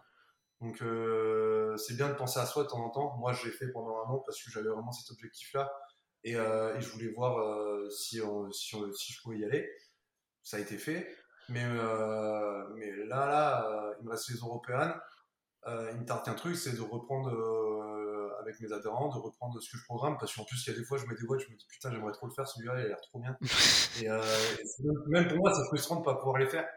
Donc, 0.63 0.81
euh, 0.81 1.77
c'est 1.77 1.95
bien 1.95 2.09
de 2.09 2.15
penser 2.15 2.41
à 2.41 2.47
soi 2.47 2.65
de 2.65 2.69
temps 2.69 2.85
en 2.85 2.91
temps. 2.91 3.17
Moi, 3.19 3.33
je 3.33 3.47
l'ai 3.47 3.53
fait 3.53 3.69
pendant 3.69 3.97
un 3.99 4.11
an 4.11 4.23
parce 4.25 4.43
que 4.43 4.51
j'avais 4.51 4.69
vraiment 4.69 4.93
cet 4.93 5.11
objectif-là 5.11 5.71
et, 6.25 6.37
euh, 6.37 6.77
et, 6.77 6.81
je 6.81 6.89
voulais 6.91 7.09
voir 7.09 7.37
si, 7.91 8.21
si, 8.53 8.77
si, 8.95 9.13
je 9.13 9.23
pouvais 9.23 9.39
y 9.39 9.45
aller. 9.45 9.69
Ça 10.43 10.57
a 10.57 10.61
été 10.61 10.79
fait. 10.79 11.15
Mais, 11.49 11.65
mais 11.65 12.97
là, 13.07 13.27
là, 13.27 13.95
il 14.01 14.05
me 14.05 14.11
reste 14.11 14.31
les 14.31 14.37
européennes. 14.37 14.95
il 15.67 15.99
me 15.99 16.05
tarde 16.05 16.25
qu'un 16.25 16.35
truc, 16.35 16.57
c'est 16.57 16.77
de 16.77 16.81
reprendre 16.81 17.31
avec 18.43 18.61
mes 18.61 18.73
adhérents, 18.73 19.09
de 19.09 19.19
reprendre 19.19 19.61
ce 19.61 19.71
que 19.71 19.79
je 19.79 19.85
programme, 19.85 20.17
parce 20.19 20.35
qu'en 20.35 20.45
plus, 20.45 20.63
il 20.67 20.71
y 20.71 20.75
a 20.75 20.79
des 20.79 20.85
fois, 20.85 20.99
je 20.99 21.07
me 21.07 21.17
dévoile, 21.17 21.41
je 21.41 21.51
me 21.51 21.57
dis 21.57 21.67
putain, 21.69 21.91
j'aimerais 21.91 22.13
trop 22.13 22.27
le 22.27 22.33
faire, 22.33 22.47
celui-là, 22.47 22.75
il 22.79 22.85
a 22.85 22.89
l'air 22.89 23.01
trop 23.01 23.19
bien. 23.19 23.37
et, 24.03 24.11
euh, 24.11 24.23
même 25.09 25.29
pour 25.29 25.39
moi, 25.39 25.53
c'est 25.55 25.65
frustrant 25.67 25.97
de 25.97 26.01
ne 26.01 26.05
pas 26.05 26.17
pouvoir 26.17 26.39
les 26.39 26.49
faire. 26.49 26.69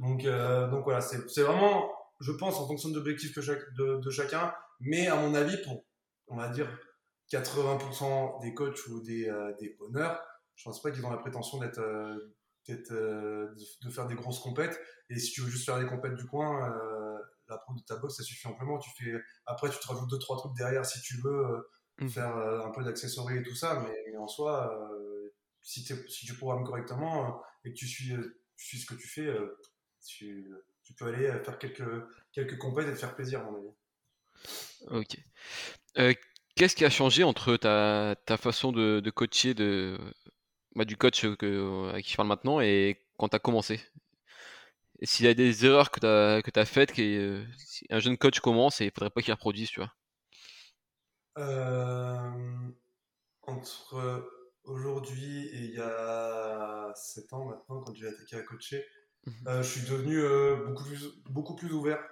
Donc, 0.00 0.24
euh, 0.24 0.68
donc 0.68 0.84
voilà, 0.84 1.00
c'est 1.00 1.42
vraiment, 1.42 1.90
je 2.20 2.32
pense, 2.32 2.56
en 2.56 2.66
fonction 2.66 2.90
de 2.90 2.96
l'objectif 2.96 3.34
de, 3.36 4.00
de, 4.00 4.10
chacun, 4.10 4.52
mais 4.80 5.06
à 5.06 5.16
mon 5.16 5.34
avis, 5.34 5.56
pour, 5.62 5.84
on 6.28 6.36
va 6.36 6.48
dire, 6.48 6.68
80% 7.32 8.42
des 8.42 8.54
coachs 8.54 8.86
ou 8.88 9.00
des, 9.00 9.28
euh, 9.28 9.52
des 9.58 9.76
honneurs, 9.80 10.22
je 10.54 10.64
pense 10.64 10.82
pas 10.82 10.90
qu'ils 10.90 11.04
ont 11.06 11.10
la 11.10 11.18
prétention 11.18 11.58
d'être 11.58 11.80
de 12.68 13.90
faire 13.90 14.06
des 14.06 14.14
grosses 14.14 14.40
compètes. 14.40 14.78
Et 15.08 15.18
si 15.18 15.32
tu 15.32 15.40
veux 15.40 15.48
juste 15.48 15.64
faire 15.64 15.80
des 15.80 15.86
compètes 15.86 16.14
du 16.14 16.26
coin, 16.26 16.72
la 17.50 17.58
pro 17.58 17.74
de 17.74 17.80
ta 17.80 17.96
box, 17.96 18.16
ça 18.16 18.22
suffit 18.22 18.46
amplement. 18.46 18.78
Tu 18.78 18.90
fais, 18.96 19.20
après, 19.46 19.68
tu 19.70 19.78
te 19.78 19.86
rajoutes 19.86 20.08
deux, 20.08 20.18
trois 20.18 20.36
trucs 20.36 20.56
derrière 20.56 20.86
si 20.86 21.00
tu 21.02 21.20
veux 21.20 21.46
euh, 21.46 21.60
mmh. 21.98 22.08
faire 22.08 22.36
euh, 22.36 22.64
un 22.64 22.70
peu 22.70 22.82
d'accessoires 22.82 23.30
et 23.32 23.42
tout 23.42 23.54
ça. 23.54 23.80
Mais, 23.80 24.16
en 24.16 24.28
soi, 24.28 24.72
euh, 24.72 25.34
si, 25.60 25.82
si, 25.82 26.26
tu 26.26 26.34
programmes 26.36 26.64
correctement 26.64 27.42
et 27.64 27.72
que 27.72 27.76
tu 27.76 27.86
suis, 27.86 28.14
tu 28.56 28.78
ce 28.78 28.86
que 28.86 28.94
tu 28.94 29.08
fais, 29.08 29.34
tu, 30.06 30.50
peux 30.94 31.06
aller 31.06 31.26
faire 31.44 31.58
quelques, 31.58 31.82
quelques 32.32 32.58
compètes 32.58 32.88
et 32.88 32.92
te 32.92 32.98
faire 32.98 33.14
plaisir, 33.14 33.40
à 33.40 33.44
mon 33.44 33.56
avis. 33.56 33.74
Ok. 34.90 35.16
Qu'est-ce 36.56 36.76
qui 36.76 36.84
a 36.84 36.90
changé 36.90 37.24
entre 37.24 37.56
ta, 37.56 38.16
ta 38.26 38.36
façon 38.36 38.72
de, 38.72 39.00
de 39.00 39.10
coacher 39.10 39.54
de, 39.54 39.98
bah, 40.74 40.84
du 40.84 40.96
coach 40.96 41.26
que, 41.36 41.92
à 41.94 42.02
qui 42.02 42.10
je 42.10 42.16
parle 42.16 42.28
maintenant 42.28 42.60
et 42.60 43.00
quand 43.18 43.28
tu 43.28 43.36
as 43.36 43.38
commencé 43.38 43.80
s'il 45.02 45.26
y 45.26 45.28
a 45.28 45.34
des 45.34 45.64
erreurs 45.66 45.90
que 45.90 46.00
tu 46.00 46.06
as, 46.06 46.42
que 46.42 46.58
as 46.58 46.64
faites, 46.64 46.92
que 46.92 47.02
euh, 47.02 47.44
si 47.58 47.86
un 47.90 48.00
jeune 48.00 48.18
coach 48.18 48.40
commence 48.40 48.80
et 48.80 48.86
il 48.86 48.92
faudrait 48.92 49.10
pas 49.10 49.22
qu'il 49.22 49.32
reproduise, 49.32 49.70
tu 49.70 49.80
vois? 49.80 49.92
Euh, 51.38 52.70
Entre 53.42 54.28
aujourd'hui 54.64 55.46
et 55.48 55.64
il 55.64 55.74
y 55.74 55.80
a 55.80 56.92
7 56.94 57.32
ans 57.32 57.46
maintenant, 57.46 57.80
quand 57.80 57.94
j'ai 57.94 58.08
attaqué 58.08 58.36
à 58.36 58.42
coacher, 58.42 58.84
euh, 59.46 59.62
je 59.62 59.68
suis 59.68 59.88
devenu 59.88 60.22
beaucoup, 60.66 60.84
plus, 60.84 61.22
beaucoup 61.28 61.56
plus 61.56 61.72
ouvert 61.72 62.02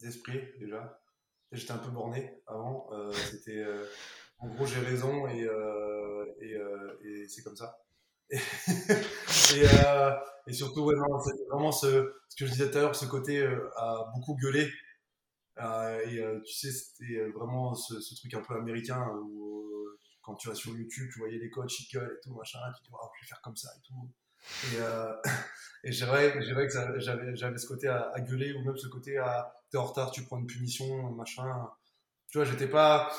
d'esprit 0.00 0.40
déjà. 0.58 1.00
J'étais 1.52 1.72
un 1.72 1.78
peu 1.78 1.90
borné 1.90 2.32
avant. 2.46 2.88
c'était 3.30 3.64
en 4.38 4.48
gros 4.48 4.66
j'ai 4.66 4.80
raison 4.80 5.28
et, 5.28 5.46
et, 6.40 6.56
et 7.04 7.28
c'est 7.28 7.42
comme 7.42 7.56
ça. 7.56 7.80
et, 8.30 9.64
euh, 9.84 10.16
et, 10.46 10.52
surtout, 10.52 10.82
ouais, 10.84 10.94
c'est 11.24 11.48
vraiment 11.50 11.72
ce, 11.72 12.12
ce, 12.28 12.36
que 12.36 12.46
je 12.46 12.52
disais 12.52 12.70
tout 12.70 12.78
à 12.78 12.82
l'heure, 12.82 12.94
ce 12.94 13.06
côté 13.06 13.40
euh, 13.40 13.68
à 13.76 14.06
beaucoup 14.14 14.36
gueuler. 14.36 14.70
Euh, 15.58 16.00
et 16.06 16.20
euh, 16.20 16.40
tu 16.42 16.52
sais, 16.52 16.70
c'était 16.70 17.28
vraiment 17.30 17.74
ce, 17.74 18.00
ce, 18.00 18.14
truc 18.14 18.32
un 18.34 18.42
peu 18.42 18.54
américain 18.54 19.04
où 19.24 19.64
quand 20.22 20.36
tu 20.36 20.48
vas 20.48 20.54
sur 20.54 20.76
YouTube, 20.76 21.10
tu 21.12 21.18
voyais 21.18 21.38
les 21.38 21.50
coachs, 21.50 21.80
ils 21.80 21.92
gueulent 21.92 22.16
et 22.16 22.20
tout, 22.22 22.34
machin, 22.34 22.60
tu 22.76 22.84
dis, 22.84 22.90
oh, 22.92 23.08
je 23.18 23.24
vais 23.24 23.28
faire 23.28 23.40
comme 23.42 23.56
ça 23.56 23.68
et 23.76 23.80
tout. 23.86 24.08
Et, 24.72 24.76
euh, 24.78 25.14
et 25.84 25.90
vrai, 25.90 26.30
vrai 26.52 26.68
que 26.68 27.00
j'avais, 27.00 27.58
ce 27.58 27.66
côté 27.66 27.88
à, 27.88 28.10
à, 28.14 28.20
gueuler 28.20 28.52
ou 28.52 28.64
même 28.64 28.76
ce 28.76 28.88
côté 28.88 29.18
à 29.18 29.52
t'es 29.70 29.78
en 29.78 29.84
retard, 29.84 30.10
tu 30.10 30.24
prends 30.24 30.38
une 30.38 30.46
punition, 30.46 31.10
machin. 31.12 31.68
Tu 32.28 32.38
vois, 32.38 32.44
j'étais 32.44 32.68
pas. 32.68 33.10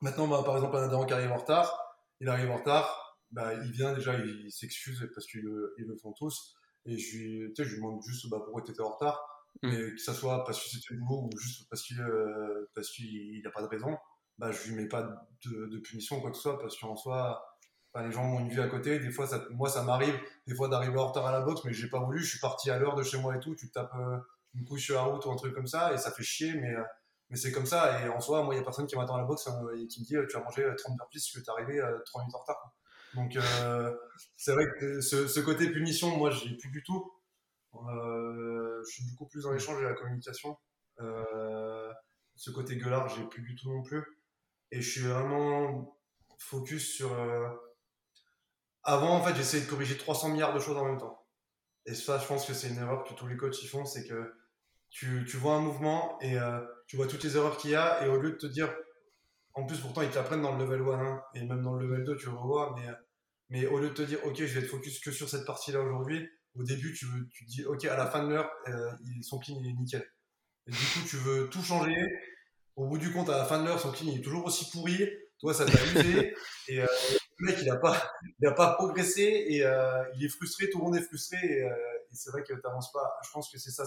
Maintenant, 0.00 0.28
bah, 0.28 0.42
par 0.44 0.56
exemple, 0.56 0.76
un 0.76 0.84
adhérent 0.84 1.06
qui 1.06 1.12
arrive 1.12 1.32
en 1.32 1.36
retard, 1.36 1.78
il 2.20 2.28
arrive 2.28 2.50
en 2.50 2.56
retard, 2.56 3.18
bah, 3.30 3.52
il 3.54 3.70
vient 3.72 3.92
déjà, 3.92 4.14
il, 4.14 4.50
s'excuse 4.50 5.08
parce 5.14 5.26
qu'ils 5.26 5.42
le, 5.42 5.74
le 5.76 5.96
font 5.96 6.12
tous. 6.12 6.54
Et 6.86 6.96
je 6.96 7.16
lui, 7.16 7.54
je 7.56 7.62
lui 7.62 7.76
demande 7.76 8.02
juste 8.02 8.28
bah, 8.30 8.40
pourquoi 8.42 8.62
tu 8.62 8.72
étais 8.72 8.80
en 8.80 8.90
retard? 8.90 9.22
Mm. 9.62 9.68
Et 9.72 9.90
que 9.92 9.98
ça 9.98 10.14
soit 10.14 10.44
parce 10.44 10.62
que 10.62 10.70
c'était 10.70 10.94
nouveau 10.94 11.28
ou 11.32 11.38
juste 11.38 11.68
parce 11.68 11.82
qu'il 11.82 12.00
euh, 12.00 12.70
parce 12.74 12.90
qu'il 12.90 13.42
n'a 13.42 13.50
pas 13.50 13.62
de 13.62 13.66
raison, 13.66 13.96
bah, 14.38 14.52
je 14.52 14.68
lui 14.68 14.76
mets 14.76 14.88
pas 14.88 15.02
de, 15.44 15.66
de 15.66 15.78
punition 15.78 16.18
ou 16.18 16.20
quoi 16.20 16.30
que 16.30 16.36
ce 16.36 16.42
soit 16.42 16.58
parce 16.58 16.78
qu'en 16.78 16.96
soi, 16.96 17.44
les 17.96 18.12
gens 18.12 18.24
ont 18.24 18.40
une 18.40 18.48
vie 18.48 18.60
à 18.60 18.68
côté. 18.68 18.98
Des 18.98 19.10
fois, 19.10 19.26
ça, 19.26 19.44
moi, 19.50 19.68
ça 19.68 19.82
m'arrive 19.82 20.18
des 20.46 20.54
fois 20.54 20.68
d'arriver 20.68 20.98
en 20.98 21.08
retard 21.08 21.26
à 21.26 21.32
la 21.32 21.40
boxe, 21.40 21.62
mais 21.64 21.72
j'ai 21.72 21.88
pas 21.88 22.00
voulu. 22.00 22.20
Je 22.20 22.28
suis 22.28 22.40
parti 22.40 22.70
à 22.70 22.78
l'heure 22.78 22.94
de 22.94 23.02
chez 23.02 23.18
moi 23.18 23.36
et 23.36 23.40
tout. 23.40 23.54
Tu 23.54 23.70
tapes 23.70 23.94
euh, 23.96 24.18
une 24.54 24.64
couche 24.64 24.84
sur 24.84 24.94
la 24.96 25.02
route 25.02 25.24
ou 25.26 25.30
un 25.30 25.36
truc 25.36 25.54
comme 25.54 25.66
ça 25.66 25.92
et 25.92 25.98
ça 25.98 26.10
fait 26.10 26.22
chier, 26.22 26.54
mais, 26.54 26.74
euh, 26.74 26.82
mais 27.28 27.36
c'est 27.36 27.52
comme 27.52 27.66
ça. 27.66 28.04
Et 28.04 28.08
en 28.08 28.20
soi, 28.20 28.42
moi, 28.42 28.54
il 28.54 28.58
y 28.58 28.60
a 28.60 28.64
personne 28.64 28.86
qui 28.86 28.96
m'attend 28.96 29.16
à 29.16 29.18
la 29.18 29.24
boxe 29.24 29.48
et 29.76 29.86
qui 29.86 30.00
me 30.00 30.04
dit 30.04 30.28
tu 30.28 30.36
vas 30.36 30.44
manger 30.44 30.62
30 30.76 31.00
heures 31.00 31.08
plus 31.08 31.24
parce 31.24 31.32
que 31.32 31.40
tu 31.40 31.46
es 31.46 31.50
arrivé 31.50 31.82
3 32.06 32.22
minutes 32.22 32.34
en 32.34 32.40
retard. 32.40 32.74
Donc 33.14 33.36
euh, 33.36 33.92
c'est 34.36 34.52
vrai 34.52 34.64
que 34.78 35.00
ce, 35.00 35.40
côté 35.40 35.70
punition, 35.70 36.16
moi, 36.16 36.30
je 36.30 36.44
n'ai 36.46 36.56
plus 36.56 36.70
du 36.70 36.82
tout. 36.82 37.12
Euh, 37.74 38.82
je 38.84 38.90
suis 38.90 39.04
beaucoup 39.10 39.26
plus 39.26 39.42
dans 39.42 39.52
l'échange 39.52 39.80
et 39.80 39.84
la 39.84 39.94
communication. 39.94 40.56
Euh, 41.00 41.92
ce 42.36 42.50
côté 42.50 42.76
gueulard, 42.76 43.08
j'ai 43.08 43.24
plus 43.24 43.42
du 43.42 43.54
tout 43.54 43.70
non 43.70 43.82
plus. 43.82 44.04
Et 44.70 44.80
je 44.80 44.90
suis 44.90 45.02
vraiment 45.02 45.96
focus 46.38 46.94
sur. 46.94 47.10
Avant, 48.82 49.14
en 49.14 49.22
fait, 49.22 49.34
j'essayais 49.36 49.64
de 49.64 49.68
corriger 49.68 49.96
300 49.96 50.30
milliards 50.30 50.54
de 50.54 50.60
choses 50.60 50.76
en 50.76 50.84
même 50.84 50.98
temps. 50.98 51.26
Et 51.86 51.94
ça, 51.94 52.18
je 52.18 52.26
pense 52.26 52.46
que 52.46 52.54
c'est 52.54 52.68
une 52.68 52.78
erreur 52.78 53.04
que 53.04 53.14
tous 53.14 53.26
les 53.26 53.36
coachs 53.36 53.62
y 53.62 53.66
font, 53.66 53.84
c'est 53.84 54.06
que 54.06 54.34
tu, 54.90 55.26
tu, 55.28 55.36
vois 55.36 55.54
un 55.54 55.60
mouvement 55.60 56.18
et 56.20 56.36
tu 56.86 56.96
vois 56.96 57.06
toutes 57.06 57.22
les 57.22 57.36
erreurs 57.36 57.56
qu'il 57.56 57.70
y 57.70 57.74
a, 57.74 58.04
et 58.04 58.08
au 58.08 58.20
lieu 58.20 58.32
de 58.32 58.36
te 58.36 58.46
dire 58.46 58.70
en 59.54 59.66
plus, 59.66 59.78
pourtant, 59.78 60.02
ils 60.02 60.10
t'apprennent 60.10 60.42
dans 60.42 60.56
le 60.56 60.64
level 60.64 60.82
1 60.82 60.92
hein, 60.92 61.22
et 61.34 61.44
même 61.44 61.62
dans 61.62 61.74
le 61.74 61.86
level 61.86 62.04
2, 62.04 62.16
tu 62.16 62.26
le 62.26 62.32
revois. 62.32 62.74
Mais, 62.78 62.86
mais 63.48 63.66
au 63.66 63.78
lieu 63.78 63.88
de 63.88 63.94
te 63.94 64.02
dire, 64.02 64.18
OK, 64.24 64.36
je 64.36 64.44
vais 64.44 64.60
être 64.60 64.70
focus 64.70 65.00
que 65.00 65.10
sur 65.10 65.28
cette 65.28 65.44
partie-là 65.44 65.80
aujourd'hui, 65.80 66.28
au 66.54 66.62
début, 66.62 66.94
tu, 66.94 67.06
veux, 67.06 67.28
tu 67.32 67.44
te 67.44 67.50
dis, 67.50 67.64
OK, 67.64 67.84
à 67.84 67.96
la 67.96 68.06
fin 68.06 68.24
de 68.24 68.30
l'heure, 68.30 68.50
euh, 68.68 68.90
son 69.22 69.38
clean 69.38 69.56
est 69.64 69.72
nickel. 69.72 70.04
Et 70.66 70.70
du 70.70 70.76
coup, 70.76 71.00
tu 71.08 71.16
veux 71.16 71.48
tout 71.50 71.62
changer. 71.62 71.96
Au 72.76 72.86
bout 72.86 72.98
du 72.98 73.12
compte, 73.12 73.28
à 73.28 73.38
la 73.38 73.44
fin 73.44 73.60
de 73.60 73.66
l'heure, 73.66 73.80
son 73.80 73.90
clean 73.90 74.14
est 74.14 74.22
toujours 74.22 74.46
aussi 74.46 74.70
pourri. 74.70 75.08
Toi, 75.40 75.52
ça 75.52 75.66
t'a 75.66 75.82
usé. 75.84 76.34
et 76.68 76.80
euh, 76.80 76.86
mec, 77.40 77.58
il 77.60 77.66
n'a 77.66 77.76
pas, 77.76 78.12
pas 78.56 78.74
progressé 78.74 79.22
et 79.22 79.64
euh, 79.64 80.04
il 80.16 80.24
est 80.24 80.28
frustré. 80.28 80.70
Tout 80.70 80.78
le 80.78 80.84
monde 80.84 80.96
est 80.96 81.02
frustré. 81.02 81.38
Et, 81.42 81.60
et 81.60 82.14
c'est 82.14 82.30
vrai 82.30 82.42
que 82.42 82.52
tu 82.52 82.60
n'avances 82.64 82.92
pas. 82.92 83.18
Je 83.24 83.30
pense 83.30 83.50
que 83.50 83.58
c'est 83.58 83.70
ça. 83.70 83.84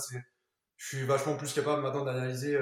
Je 0.77 0.87
suis 0.87 1.05
vachement 1.05 1.35
plus 1.37 1.53
capable 1.53 1.81
maintenant 1.81 2.03
d'analyser 2.03 2.57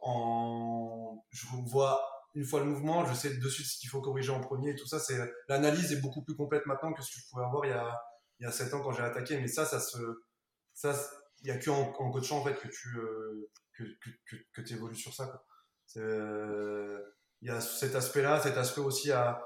en. 0.00 1.24
Je 1.30 1.46
vois 1.66 2.00
une 2.34 2.44
fois 2.44 2.60
le 2.60 2.66
mouvement, 2.66 3.06
je 3.06 3.14
sais 3.14 3.36
de 3.36 3.48
suite 3.48 3.66
ce 3.66 3.78
qu'il 3.78 3.88
faut 3.88 4.00
corriger 4.00 4.30
en 4.30 4.40
premier 4.40 4.70
et 4.70 4.76
tout 4.76 4.86
ça. 4.86 4.98
L'analyse 5.48 5.92
est 5.92 6.00
beaucoup 6.00 6.22
plus 6.22 6.34
complète 6.34 6.66
maintenant 6.66 6.92
que 6.92 7.02
ce 7.02 7.14
que 7.14 7.20
je 7.20 7.28
pouvais 7.30 7.44
avoir 7.44 7.64
il 7.64 7.70
y 7.70 7.74
a 7.74 8.00
il 8.40 8.44
y 8.44 8.46
a 8.46 8.52
7 8.52 8.74
ans 8.74 8.80
quand 8.80 8.92
j'ai 8.92 9.02
attaqué. 9.02 9.38
Mais 9.38 9.48
ça, 9.48 9.64
ça 9.64 9.80
se 9.80 9.98
ça 10.72 10.94
il 11.42 11.48
y 11.48 11.50
a 11.50 11.58
que 11.58 11.70
en, 11.70 11.92
coachant 12.10 12.38
en 12.38 12.44
fait 12.44 12.54
que 12.54 12.68
tu 12.68 12.98
que, 13.76 13.84
que, 14.00 14.36
que, 14.52 14.60
tu 14.62 14.74
évolues 14.74 14.94
sur 14.94 15.12
ça. 15.14 15.44
Il 15.96 17.48
y 17.48 17.50
a 17.50 17.60
cet 17.60 17.94
aspect-là, 17.94 18.40
cet 18.40 18.56
aspect 18.56 18.80
aussi 18.80 19.12
à 19.12 19.42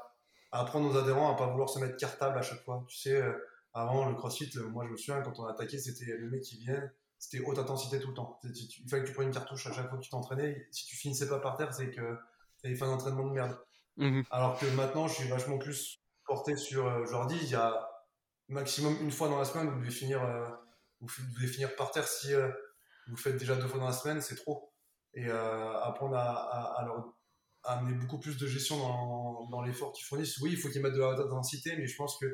à 0.51 0.61
apprendre 0.61 0.91
aux 0.91 0.97
adhérents 0.97 1.33
à 1.33 1.37
pas 1.37 1.47
vouloir 1.47 1.69
se 1.69 1.79
mettre 1.79 1.97
cartable 1.97 2.39
à 2.39 2.43
chaque 2.43 2.63
fois. 2.63 2.85
Tu 2.89 2.97
sais, 2.97 3.21
euh, 3.21 3.33
avant 3.75 4.09
le 4.09 4.15
CrossFit, 4.15 4.51
euh, 4.57 4.69
moi 4.69 4.85
je 4.87 4.91
me 4.91 4.97
souviens 4.97 5.21
quand 5.23 5.39
on 5.39 5.45
a 5.45 5.53
attaqué, 5.53 5.79
c'était 5.79 6.17
le 6.17 6.29
mec 6.31 6.43
qui 6.43 6.57
vient, 6.59 6.83
c'était 7.19 7.45
haute 7.45 7.59
intensité 7.59 8.01
tout 8.01 8.09
le 8.09 8.15
temps. 8.15 8.41
Il 8.45 8.89
fallait 8.89 9.03
que 9.03 9.09
tu 9.09 9.15
prennes 9.15 9.29
une 9.29 9.35
cartouche 9.35 9.67
à 9.67 9.73
chaque 9.73 9.89
fois 9.89 9.99
que 9.99 10.05
tu 10.05 10.11
t'entraînais. 10.11 10.67
Si 10.71 10.87
tu 10.87 10.97
finissais 10.97 11.29
pas 11.29 11.39
par 11.39 11.57
terre, 11.57 11.73
c'est 11.75 11.91
que 11.91 12.19
tu 12.61 12.67
avais 12.67 12.75
fait 12.75 12.85
un 12.85 12.93
entraînement 12.93 13.27
de 13.27 13.33
merde. 13.33 13.59
Mhm. 13.97 14.25
Alors 14.31 14.59
que 14.59 14.67
maintenant, 14.67 15.09
je 15.09 15.15
suis 15.15 15.29
vachement 15.29 15.59
plus 15.59 16.01
porté 16.27 16.57
sur. 16.57 16.87
Euh, 16.87 17.05
je 17.07 17.13
leur 17.13 17.27
dis, 17.27 17.39
il 17.43 17.51
y 17.51 17.55
a 17.55 17.89
maximum 18.49 18.97
une 19.03 19.11
fois 19.11 19.29
dans 19.29 19.39
la 19.39 19.45
semaine, 19.45 19.69
vous 19.69 19.79
devez 19.79 19.91
finir, 19.91 20.23
vous 21.01 21.09
devez 21.35 21.49
finir 21.49 21.77
par 21.77 21.91
terre 21.91 22.09
si 22.09 22.33
vous 23.07 23.17
faites 23.17 23.37
déjà 23.37 23.55
deux 23.57 23.69
fois 23.69 23.79
dans 23.79 23.89
la 23.89 23.93
semaine, 23.93 24.23
c'est 24.23 24.37
trop. 24.37 24.73
Et 25.13 25.31
apprendre 25.31 26.17
à, 26.17 26.33
à, 26.33 26.81
à 26.81 26.87
leur 26.87 27.13
amener 27.65 27.95
beaucoup 27.95 28.19
plus 28.19 28.37
de 28.37 28.47
gestion 28.47 28.79
dans, 28.79 29.49
dans 29.51 29.63
l'effort 29.63 29.93
qu'ils 29.93 30.05
fournissent. 30.05 30.39
Oui, 30.39 30.51
il 30.53 30.57
faut 30.57 30.69
qu'ils 30.69 30.83
mettent 30.83 30.95
de 30.95 31.01
la 31.01 31.11
intensité, 31.11 31.77
mais 31.77 31.87
je 31.87 31.97
pense 31.97 32.19
que 32.19 32.27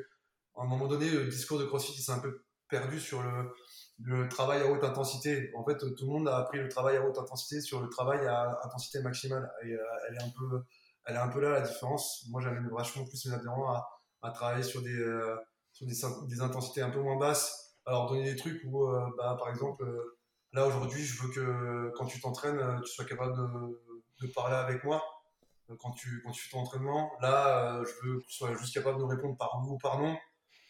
à 0.57 0.61
un 0.61 0.65
moment 0.65 0.87
donné, 0.87 1.09
le 1.09 1.27
discours 1.27 1.59
de 1.59 1.65
CrossFit 1.65 2.01
s'est 2.01 2.11
un 2.11 2.19
peu 2.19 2.45
perdu 2.69 2.99
sur 2.99 3.21
le, 3.21 4.29
travail 4.29 4.61
à 4.61 4.71
haute 4.71 4.83
intensité. 4.83 5.51
En 5.55 5.65
fait, 5.65 5.77
tout 5.77 6.05
le 6.05 6.11
monde 6.11 6.27
a 6.27 6.37
appris 6.37 6.59
le 6.59 6.69
travail 6.69 6.97
à 6.97 7.05
haute 7.05 7.17
intensité 7.17 7.61
sur 7.61 7.81
le 7.81 7.89
travail 7.89 8.25
à 8.25 8.57
intensité 8.63 9.01
maximale. 9.01 9.51
Et 9.63 9.73
euh, 9.73 9.79
elle 10.07 10.15
est 10.15 10.23
un 10.23 10.29
peu, 10.29 10.63
elle 11.05 11.15
est 11.15 11.19
un 11.19 11.27
peu 11.27 11.41
là 11.41 11.51
la 11.51 11.61
différence. 11.61 12.25
Moi, 12.29 12.41
j'amène 12.41 12.69
vachement 12.69 13.05
plus 13.05 13.25
mes 13.25 13.33
adhérents 13.33 13.73
à, 14.21 14.31
travailler 14.31 14.63
sur 14.63 14.81
des, 14.81 14.95
euh, 14.95 15.35
sur 15.71 15.85
des, 15.85 16.41
intensités 16.41 16.81
un 16.81 16.89
peu 16.89 16.99
moins 16.99 17.17
basses. 17.17 17.77
Alors 17.85 18.09
donner 18.09 18.23
des 18.23 18.35
trucs 18.35 18.61
où, 18.65 18.87
euh, 18.87 19.05
bah, 19.17 19.35
par 19.37 19.49
exemple, 19.49 19.85
là 20.53 20.65
aujourd'hui, 20.65 21.03
je 21.03 21.21
veux 21.21 21.29
que 21.29 21.91
quand 21.95 22.05
tu 22.05 22.19
t'entraînes, 22.19 22.81
tu 22.83 22.91
sois 22.91 23.05
capable 23.05 23.37
de, 23.37 24.25
de 24.25 24.33
parler 24.33 24.55
avec 24.55 24.83
moi 24.83 25.03
quand 25.79 25.91
tu, 25.91 26.21
quand 26.23 26.31
tu 26.31 26.43
fais 26.43 26.51
ton 26.51 26.59
entraînement. 26.59 27.11
Là, 27.21 27.77
euh, 27.77 27.85
je 27.85 28.07
veux 28.07 28.19
que 28.19 28.25
tu 28.25 28.33
sois 28.33 28.55
juste 28.55 28.73
capable 28.73 28.99
de 28.99 29.03
répondre 29.03 29.37
par 29.37 29.59
oui 29.61 29.69
ou 29.71 29.77
par 29.77 29.99
non. 29.99 30.15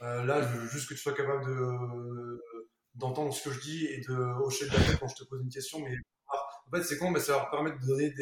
Euh, 0.01 0.23
là, 0.23 0.41
je 0.41 0.47
veux 0.47 0.67
juste 0.67 0.89
que 0.89 0.93
tu 0.93 0.99
sois 0.99 1.13
capable 1.13 1.45
de, 1.45 2.41
d'entendre 2.95 3.33
ce 3.33 3.47
que 3.47 3.53
je 3.53 3.61
dis 3.61 3.85
et 3.85 4.01
de 4.01 4.13
hocher 4.13 4.65
de 4.67 4.73
la 4.73 4.79
tête 4.79 4.99
quand 4.99 5.07
je 5.07 5.15
te 5.15 5.23
pose 5.23 5.41
une 5.41 5.49
question. 5.49 5.79
Mais 5.79 5.95
en 6.31 6.77
fait, 6.77 6.83
c'est 6.83 6.97
con, 6.97 7.11
mais 7.11 7.19
ça 7.19 7.33
leur 7.33 7.49
permet 7.49 7.71
de 7.71 7.85
donner 7.85 8.13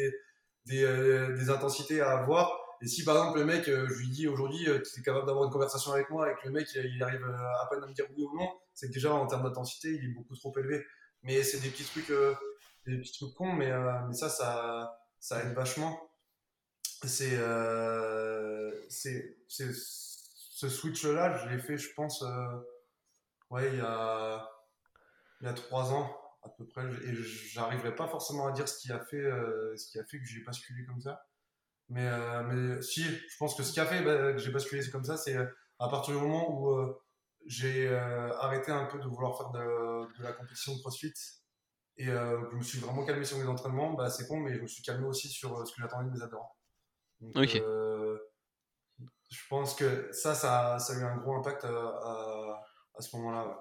des, 0.66 0.82
euh, 0.84 1.50
intensités 1.50 2.00
à 2.00 2.18
avoir. 2.18 2.58
Et 2.82 2.86
si 2.86 3.04
par 3.04 3.16
exemple 3.16 3.38
le 3.38 3.44
mec, 3.44 3.64
je 3.64 3.98
lui 3.98 4.08
dis 4.08 4.28
aujourd'hui, 4.28 4.64
tu 4.64 5.00
es 5.00 5.02
capable 5.02 5.26
d'avoir 5.26 5.46
une 5.46 5.50
conversation 5.50 5.92
avec 5.92 6.10
moi 6.10 6.30
et 6.30 6.34
que 6.34 6.46
le 6.46 6.50
mec 6.50 6.68
il 6.74 7.02
arrive 7.02 7.24
à 7.24 7.66
peine 7.70 7.82
à 7.82 7.86
me 7.86 7.94
dire 7.94 8.04
oui 8.14 8.24
ou 8.24 8.36
non, 8.36 8.48
c'est 8.74 8.88
que 8.88 8.92
déjà 8.92 9.14
en 9.14 9.26
termes 9.26 9.44
d'intensité, 9.44 9.88
il 9.88 10.04
est 10.04 10.12
beaucoup 10.12 10.36
trop 10.36 10.52
élevé. 10.58 10.84
Mais 11.22 11.42
c'est 11.42 11.60
des 11.60 11.70
petits 11.70 11.84
trucs, 11.84 12.12
des 12.86 12.98
petits 12.98 13.12
trucs 13.12 13.34
cons, 13.34 13.54
mais, 13.54 13.72
ça, 14.12 14.28
ça 15.18 15.42
aide 15.42 15.54
vachement 15.54 15.98
c'est 17.08 17.36
euh, 17.36 18.70
c'est 18.88 19.36
ce 19.48 20.68
switch 20.68 21.04
là 21.04 21.36
je 21.36 21.48
l'ai 21.48 21.58
fait 21.58 21.76
je 21.76 21.92
pense 21.94 22.22
euh, 22.22 22.58
ouais 23.50 23.68
il 23.72 23.78
y 23.78 23.82
a 23.82 24.48
il 25.40 25.46
y 25.46 25.50
a 25.50 25.52
trois 25.52 25.92
ans 25.92 26.20
à 26.42 26.48
peu 26.50 26.66
près. 26.66 26.84
Et 27.06 27.14
j'arriverai 27.14 27.94
pas 27.94 28.06
forcément 28.06 28.46
à 28.46 28.52
dire 28.52 28.68
ce 28.68 28.78
qui 28.78 28.92
a 28.92 29.00
fait 29.00 29.16
euh, 29.16 29.76
ce 29.76 29.90
qui 29.90 29.98
a 29.98 30.04
fait 30.04 30.18
que 30.18 30.24
j'ai 30.24 30.42
basculé 30.44 30.84
comme 30.84 31.00
ça. 31.00 31.26
Mais 31.88 32.08
mais 32.44 32.80
si 32.82 33.02
je 33.04 33.36
pense 33.38 33.54
que 33.54 33.62
ce 33.62 33.72
qui 33.72 33.80
a 33.80 33.86
fait 33.86 34.02
bah, 34.02 34.32
que 34.32 34.38
j'ai 34.38 34.50
basculé 34.50 34.88
comme 34.90 35.04
ça 35.04 35.16
c'est 35.16 35.36
à 35.36 35.88
partir 35.88 36.14
du 36.14 36.20
moment 36.20 36.58
où 36.58 36.94
j'ai 37.46 37.94
arrêté 37.94 38.72
un 38.72 38.86
peu 38.86 38.98
de 38.98 39.06
vouloir 39.06 39.36
faire 39.36 39.50
de, 39.50 40.18
de 40.18 40.22
la 40.22 40.32
compétition 40.32 40.74
de 40.74 40.80
CrossFit 40.80 41.12
et 41.98 42.06
je 42.06 42.56
me 42.56 42.62
suis 42.62 42.78
vraiment 42.78 43.04
calmé 43.04 43.24
sur 43.24 43.36
mes 43.38 43.46
entraînements 43.46 43.92
bah 43.92 44.08
c'est 44.08 44.26
con 44.26 44.38
mais 44.38 44.54
je 44.54 44.62
me 44.62 44.66
suis 44.66 44.82
calmé 44.82 45.06
aussi 45.06 45.28
sur 45.28 45.66
ce 45.66 45.74
que 45.74 45.82
j'attendais 45.82 46.08
de 46.08 46.16
mes 46.16 46.22
adhérents 46.22 46.56
Euh, 47.36 48.18
je 49.30 49.40
pense 49.48 49.74
que 49.74 50.12
ça, 50.12 50.34
ça, 50.34 50.78
ça, 50.78 50.92
a 50.92 50.96
eu 50.96 51.02
un 51.02 51.16
gros 51.16 51.34
impact 51.34 51.64
à, 51.64 52.62
à, 52.94 53.00
ce 53.00 53.16
moment-là. 53.16 53.60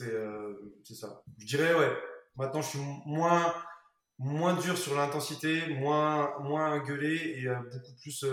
Euh, 0.00 0.54
c'est 0.84 0.94
ça. 0.94 1.22
Je 1.38 1.46
dirais, 1.46 1.74
ouais, 1.74 1.92
maintenant 2.36 2.62
je 2.62 2.68
suis 2.68 2.78
moins, 3.06 3.54
moins 4.18 4.54
dur 4.56 4.76
sur 4.76 4.94
l'intensité, 4.94 5.74
moins, 5.74 6.38
moins 6.40 6.78
gueulé 6.78 7.38
et 7.38 7.48
euh, 7.48 7.56
beaucoup 7.70 7.94
plus 8.00 8.24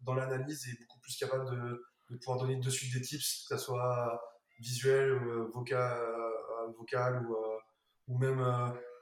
dans 0.00 0.14
l'analyse 0.14 0.68
et 0.68 0.78
beaucoup 0.80 1.00
plus 1.00 1.16
capable 1.16 1.50
de, 1.50 1.82
de, 2.10 2.16
pouvoir 2.18 2.38
donner 2.38 2.56
de 2.56 2.70
suite 2.70 2.92
des 2.94 3.00
tips, 3.00 3.46
que 3.48 3.56
ce 3.56 3.64
soit 3.64 4.20
visuel, 4.60 5.18
vocal, 5.52 5.98
vocal 6.78 7.26
ou, 7.26 7.36
ou 8.06 8.18
même 8.18 8.40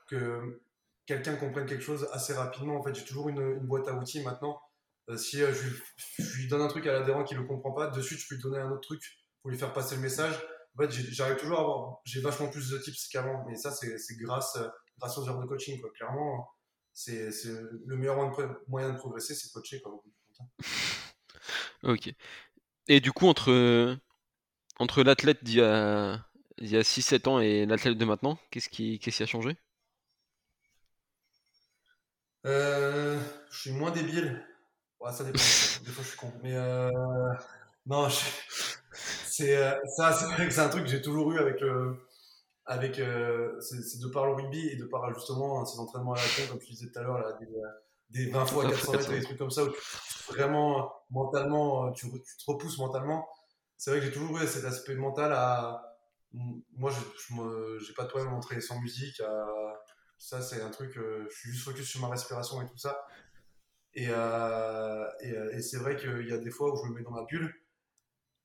que 0.06 0.62
quelqu'un 1.10 1.34
comprenne 1.34 1.66
quelque 1.66 1.82
chose 1.82 2.08
assez 2.12 2.32
rapidement. 2.32 2.78
En 2.78 2.82
fait, 2.84 2.94
j'ai 2.94 3.04
toujours 3.04 3.28
une, 3.28 3.58
boîte 3.66 3.88
à 3.88 3.94
outils 3.94 4.22
maintenant. 4.22 4.62
Euh, 5.08 5.16
si 5.16 5.42
euh, 5.42 5.52
je, 5.52 6.36
lui 6.36 6.46
donne 6.46 6.62
un 6.62 6.68
truc 6.68 6.86
à 6.86 6.92
l'adhérent 6.92 7.24
qui 7.24 7.34
ne 7.34 7.40
le 7.40 7.46
comprend 7.46 7.72
pas, 7.72 7.88
de 7.88 8.00
suite, 8.00 8.20
je 8.20 8.28
peux 8.28 8.36
lui 8.36 8.42
donner 8.42 8.58
un 8.58 8.70
autre 8.70 8.82
truc 8.82 9.02
pour 9.42 9.50
lui 9.50 9.58
faire 9.58 9.72
passer 9.72 9.96
le 9.96 10.02
message. 10.02 10.34
En 10.78 10.82
fait, 10.82 10.90
j'arrive 10.92 11.36
toujours 11.36 11.58
à 11.58 11.62
avoir, 11.62 12.00
j'ai 12.04 12.20
vachement 12.20 12.48
plus 12.48 12.70
de 12.70 12.78
tips 12.78 13.08
qu'avant. 13.08 13.44
Mais 13.48 13.56
ça, 13.56 13.72
c'est 13.72 14.16
grâce, 14.18 14.56
grâce 14.98 15.18
aux 15.18 15.28
heures 15.28 15.40
de 15.40 15.46
coaching. 15.46 15.80
Quoi. 15.80 15.90
Clairement, 15.96 16.48
c'est 16.92 17.28
le 17.86 17.96
meilleur 17.96 18.16
moyen 18.68 18.92
de 18.92 18.98
progresser, 18.98 19.34
c'est 19.34 19.50
coacher. 19.50 19.80
Quoi, 19.80 20.00
ok. 21.82 22.14
Et 22.86 23.00
du 23.00 23.10
coup, 23.10 23.26
entre, 23.26 23.98
entre 24.78 25.02
l'athlète 25.02 25.42
d'il 25.42 25.56
y 25.56 25.60
a, 25.60 26.12
a 26.12 26.82
6-7 26.82 27.28
ans 27.28 27.40
et 27.40 27.66
l'athlète 27.66 27.98
de 27.98 28.04
maintenant, 28.04 28.38
qu'est-ce 28.52 28.68
qui, 28.68 29.00
qui 29.00 29.22
a 29.22 29.26
changé? 29.26 29.56
Euh, 32.46 33.18
je 33.50 33.60
suis 33.60 33.72
moins 33.72 33.90
débile. 33.90 34.44
Ouais, 35.00 35.12
ça 35.12 35.24
dépend. 35.24 35.38
Des 35.84 35.90
fois, 35.90 36.04
je 36.04 36.08
suis 36.08 36.18
con. 36.18 36.32
Mais 36.42 36.54
euh, 36.54 36.90
non, 37.86 38.08
c'est 38.92 39.56
euh, 39.56 39.74
ça, 39.96 40.12
c'est 40.12 40.26
vrai 40.26 40.46
que 40.46 40.52
c'est 40.52 40.60
un 40.60 40.68
truc 40.68 40.84
que 40.84 40.90
j'ai 40.90 41.02
toujours 41.02 41.32
eu 41.32 41.38
avec 41.38 41.60
le, 41.60 41.96
avec 42.66 42.98
euh, 42.98 43.58
c'est 43.60 44.00
de 44.00 44.08
par 44.08 44.26
le 44.26 44.32
rugby 44.32 44.68
et 44.68 44.76
de 44.76 44.84
par 44.84 45.12
justement 45.14 45.64
ces 45.64 45.78
entraînements 45.78 46.12
à 46.12 46.16
la 46.16 46.22
con, 46.22 46.50
comme 46.50 46.58
tu 46.58 46.72
disais 46.72 46.90
tout 46.90 46.98
à 46.98 47.02
l'heure, 47.02 47.38
des, 47.38 47.48
des 48.10 48.30
20 48.30 48.46
fois 48.46 48.68
400 48.68 48.92
mètres, 48.92 49.10
des 49.10 49.22
trucs 49.22 49.38
comme 49.38 49.50
ça 49.50 49.64
où 49.64 49.70
tu, 49.70 49.80
vraiment 50.32 50.92
mentalement, 51.10 51.92
tu, 51.92 52.10
tu, 52.10 52.20
te 52.20 52.50
repousses 52.50 52.78
mentalement. 52.78 53.28
C'est 53.76 53.90
vrai 53.90 54.00
que 54.00 54.06
j'ai 54.06 54.12
toujours 54.12 54.38
eu 54.38 54.46
cet 54.46 54.64
aspect 54.64 54.94
mental 54.94 55.32
à 55.32 55.86
moi, 56.32 56.90
je 56.90 57.34
n'ai 57.34 57.94
pas 57.96 58.04
de 58.04 58.08
problème 58.08 58.28
à 58.28 58.34
m'entraîner 58.34 58.60
sans 58.60 58.80
musique, 58.80 59.20
à 59.20 59.79
ça, 60.20 60.42
c'est 60.42 60.60
un 60.60 60.70
truc, 60.70 60.98
euh, 60.98 61.26
je 61.30 61.34
suis 61.34 61.50
juste 61.50 61.64
focus 61.64 61.88
sur 61.88 62.00
ma 62.02 62.08
respiration 62.08 62.60
et 62.60 62.66
tout 62.66 62.76
ça. 62.76 63.06
Et, 63.94 64.08
euh, 64.10 65.06
euh, 65.24 65.50
et, 65.52 65.62
c'est 65.62 65.78
vrai 65.78 65.96
qu'il 65.96 66.28
y 66.28 66.32
a 66.32 66.36
des 66.36 66.50
fois 66.50 66.72
où 66.72 66.76
je 66.76 66.90
me 66.90 66.94
mets 66.94 67.02
dans 67.02 67.10
ma 67.10 67.24
bulle 67.24 67.52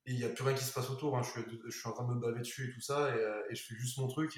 et 0.06 0.14
il 0.14 0.18
n'y 0.18 0.24
a 0.24 0.30
plus 0.30 0.46
rien 0.46 0.56
qui 0.56 0.64
se 0.64 0.72
passe 0.72 0.90
autour. 0.90 1.18
Hein. 1.18 1.22
Je, 1.22 1.70
suis, 1.70 1.90
en 1.90 1.92
train 1.92 2.06
de 2.06 2.14
me 2.14 2.22
baver 2.22 2.40
dessus 2.40 2.70
et 2.70 2.74
tout 2.74 2.80
ça 2.80 3.14
et, 3.14 3.56
je 3.56 3.62
fais 3.62 3.76
juste 3.76 3.98
mon 3.98 4.08
truc. 4.08 4.38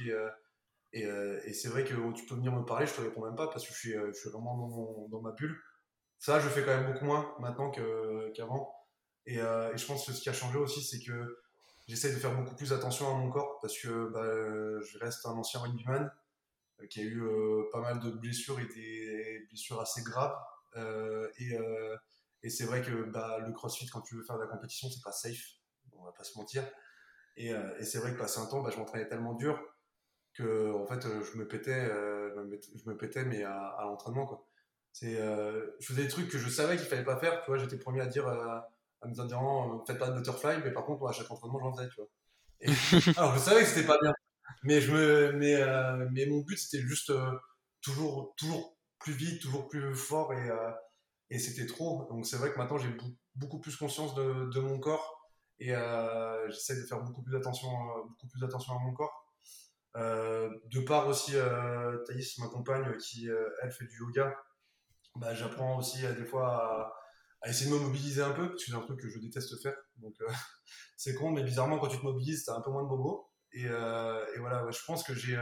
Et, 0.93 1.03
et, 1.45 1.53
c'est 1.53 1.67
vrai 1.67 1.83
que 1.83 1.93
tu 2.13 2.25
peux 2.25 2.35
venir 2.35 2.51
me 2.51 2.65
parler, 2.65 2.88
je 2.88 2.95
te 2.95 3.01
réponds 3.01 3.23
même 3.23 3.35
pas 3.35 3.47
parce 3.47 3.67
que 3.67 3.71
je 3.71 3.77
suis, 3.77 3.93
vraiment 4.31 4.57
dans, 4.57 5.07
dans, 5.07 5.21
ma 5.21 5.31
bulle. 5.31 5.55
Ça, 6.17 6.39
je 6.39 6.49
fais 6.49 6.63
quand 6.63 6.75
même 6.75 6.91
beaucoup 6.91 7.05
moins 7.05 7.35
maintenant 7.39 7.69
qu'avant. 7.69 8.73
et, 9.27 9.35
je 9.35 9.85
pense 9.85 10.07
que 10.07 10.11
ce 10.11 10.21
qui 10.21 10.29
a 10.29 10.33
changé 10.33 10.57
aussi, 10.57 10.81
c'est 10.81 10.99
que 11.05 11.38
j'essaie 11.88 12.11
de 12.11 12.17
faire 12.17 12.35
beaucoup 12.35 12.55
plus 12.55 12.73
attention 12.73 13.07
à 13.11 13.13
mon 13.13 13.29
corps 13.29 13.59
parce 13.61 13.77
que 13.77 14.09
bah, 14.09 14.81
je 14.81 14.97
reste 14.97 15.23
un 15.27 15.33
ancien 15.33 15.59
rugbyman. 15.59 16.11
Euh, 16.82 16.88
qui 16.88 16.99
a 16.99 17.03
eu 17.03 17.23
euh, 17.23 17.63
pas 17.71 17.80
mal 17.80 17.99
de 17.99 18.11
blessures 18.11 18.59
et 18.59 18.65
des 18.67 19.45
blessures 19.47 19.80
assez 19.82 20.01
graves. 20.03 20.36
Euh, 20.75 21.30
et, 21.39 21.57
et 22.43 22.49
c'est 22.49 22.65
vrai 22.65 22.82
que 22.82 23.03
bah, 23.03 23.39
le 23.39 23.51
crossfit, 23.51 23.88
quand 23.88 24.01
tu 24.01 24.15
veux 24.15 24.23
faire 24.23 24.38
de 24.38 24.43
la 24.43 24.47
compétition, 24.47 24.89
c'est 24.89 25.03
pas 25.03 25.11
safe, 25.11 25.41
on 25.93 26.03
va 26.03 26.11
pas 26.11 26.23
se 26.23 26.38
mentir. 26.38 26.63
Et, 27.36 27.49
et 27.49 27.84
c'est 27.84 27.99
vrai 27.99 28.13
que 28.13 28.17
passé 28.17 28.39
un 28.39 28.45
temps, 28.47 28.61
bah, 28.61 28.69
je 28.71 28.78
m'entraînais 28.78 29.07
tellement 29.07 29.34
dur 29.34 29.59
que 30.34 30.71
en 30.73 30.86
fait, 30.86 31.01
je 31.01 31.38
me 31.38 31.47
pétais, 31.47 31.88
je 31.88 32.89
me 32.89 32.95
pétais, 32.95 33.25
mais 33.25 33.43
à, 33.43 33.80
l'entraînement. 33.82 34.28
Quoi. 34.28 34.47
C'est, 34.91 35.15
je 35.15 35.86
faisais 35.86 36.03
des 36.03 36.09
trucs 36.09 36.30
que 36.30 36.38
je 36.38 36.49
savais 36.49 36.78
qu'il 36.78 36.86
fallait 36.86 37.03
pas 37.03 37.17
faire. 37.17 37.41
Tu 37.41 37.49
vois, 37.49 37.57
j'étais 37.57 37.78
premier 37.78 38.01
à 38.01 38.05
dire 38.07 38.28
à 38.28 38.69
mes 39.05 39.19
adhérents, 39.19 39.84
faites 39.86 39.97
pas 39.97 40.09
de 40.09 40.15
butterfly, 40.17 40.61
mais 40.63 40.71
par 40.71 40.86
contre, 40.86 41.07
à 41.07 41.11
chaque 41.11 41.30
entraînement, 41.32 41.59
j'en 41.59 41.73
faisais. 41.73 41.89
Tu 41.89 41.95
vois. 41.95 42.09
Et, 42.61 42.67
alors, 43.17 43.34
je 43.34 43.39
savais 43.39 43.61
que 43.61 43.67
c'était 43.67 43.88
pas 43.88 43.97
bien. 43.99 44.13
Mais, 44.64 44.82
je 44.82 44.91
me, 44.91 45.32
mais, 45.34 45.55
euh, 45.55 46.08
mais 46.12 46.26
mon 46.26 46.41
but, 46.41 46.58
c'était 46.58 46.84
juste 46.84 47.10
euh, 47.12 47.32
toujours, 47.82 48.34
toujours 48.38 48.78
plus 48.99 49.14
vite, 49.14 49.41
toujours 49.41 49.68
plus 49.68 49.93
fort 49.95 50.34
et, 50.34 50.49
euh, 50.49 50.72
et 51.30 51.39
c'était 51.39 51.66
trop. 51.66 52.08
Donc 52.10 52.26
c'est 52.26 52.38
vrai 52.38 52.51
que 52.51 52.58
maintenant, 52.58 52.78
j'ai 52.78 52.95
beaucoup 53.36 53.60
plus 53.60 53.76
conscience 53.76 54.16
de, 54.16 54.49
de 54.53 54.60
mon 54.60 54.80
corps 54.80 55.14
et 55.60 55.74
j'essaie 56.49 56.76
de 56.76 56.86
faire 56.86 57.01
beaucoup 57.01 57.24
plus 57.24 57.36
attention, 57.36 57.70
beaucoup 58.08 58.28
plus 58.28 58.43
attention 58.43 58.74
à 58.74 58.80
mon 58.80 58.93
corps. 58.93 59.34
de 59.95 60.80
part 60.82 61.08
aussi, 61.08 61.34
Thaïs, 62.08 62.38
ma 62.39 62.47
compagne, 62.47 62.95
qui 62.97 63.28
elle 63.62 63.72
fait 63.72 63.86
du 63.86 63.97
yoga, 63.97 64.36
bah, 65.16 65.34
j'apprends 65.34 65.78
aussi 65.78 66.01
des 66.01 66.26
fois 66.26 66.93
à, 67.41 67.49
essayer 67.49 67.72
de 67.72 67.76
me 67.76 67.82
mobiliser 67.82 68.22
un 68.22 68.32
peu, 68.32 68.49
parce 68.49 68.64
que 68.64 68.72
c'est 68.72 68.78
un 68.78 68.82
truc 68.82 68.99
que 68.99 69.10
je 69.10 69.20
déteste 69.20 69.62
faire. 69.62 69.76
Donc 69.97 70.16
c'est 70.97 71.16
con, 71.16 71.32
mais 71.32 71.43
bizarrement, 71.43 71.80
quand 71.80 71.88
tu 71.88 71.97
te 71.97 72.03
mobilises, 72.03 72.45
t'as 72.45 72.55
un 72.55 72.62
peu 72.62 72.72
moins 72.72 72.84
de 72.84 72.89
bobo. 72.89 73.28
Et, 73.54 73.64
et 73.64 74.39
voilà, 74.39 74.66
je 74.70 74.80
pense 74.86 75.04
que 75.04 75.14
j'ai 75.14 75.38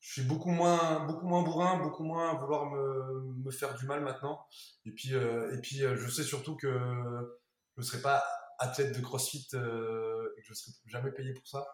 je 0.00 0.12
suis 0.12 0.22
beaucoup 0.22 0.50
moins, 0.50 1.04
beaucoup 1.06 1.26
moins 1.26 1.42
bourrin, 1.42 1.78
beaucoup 1.78 2.04
moins 2.04 2.30
à 2.30 2.34
vouloir 2.34 2.70
me, 2.70 3.34
me 3.44 3.50
faire 3.50 3.74
du 3.76 3.86
mal 3.86 4.02
maintenant. 4.02 4.46
Et 4.86 4.92
puis, 4.92 5.14
euh, 5.14 5.54
et 5.54 5.60
puis 5.60 5.84
euh, 5.84 5.94
je 5.96 6.10
sais 6.10 6.24
surtout 6.24 6.56
que 6.56 6.68
je 6.68 7.80
ne 7.80 7.82
serai 7.82 8.00
pas 8.00 8.24
athlète 8.58 8.96
de 8.96 9.00
CrossFit 9.02 9.46
euh, 9.54 10.34
et 10.36 10.40
que 10.40 10.46
je 10.46 10.52
ne 10.52 10.54
serai 10.54 10.72
jamais 10.86 11.12
payé 11.12 11.34
pour 11.34 11.46
ça. 11.46 11.66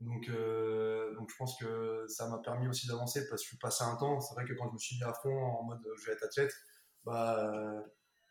Donc, 0.00 0.30
donc 0.30 1.28
je 1.30 1.36
pense 1.36 1.58
que 1.58 2.06
ça 2.08 2.26
m'a 2.28 2.38
permis 2.38 2.66
aussi 2.68 2.86
d'avancer 2.86 3.28
parce 3.28 3.42
que 3.42 3.44
je 3.44 3.48
suis 3.48 3.58
passé 3.58 3.84
un 3.84 3.96
temps. 3.96 4.18
C'est 4.20 4.34
vrai 4.34 4.46
que 4.46 4.54
quand 4.54 4.68
je 4.68 4.72
me 4.72 4.78
suis 4.78 4.96
mis 4.96 5.02
à 5.02 5.12
fond 5.12 5.28
en 5.28 5.64
mode 5.64 5.86
je 5.98 6.06
vais 6.06 6.12
être 6.12 6.24
athlète, 6.24 6.54
bah, 7.04 7.84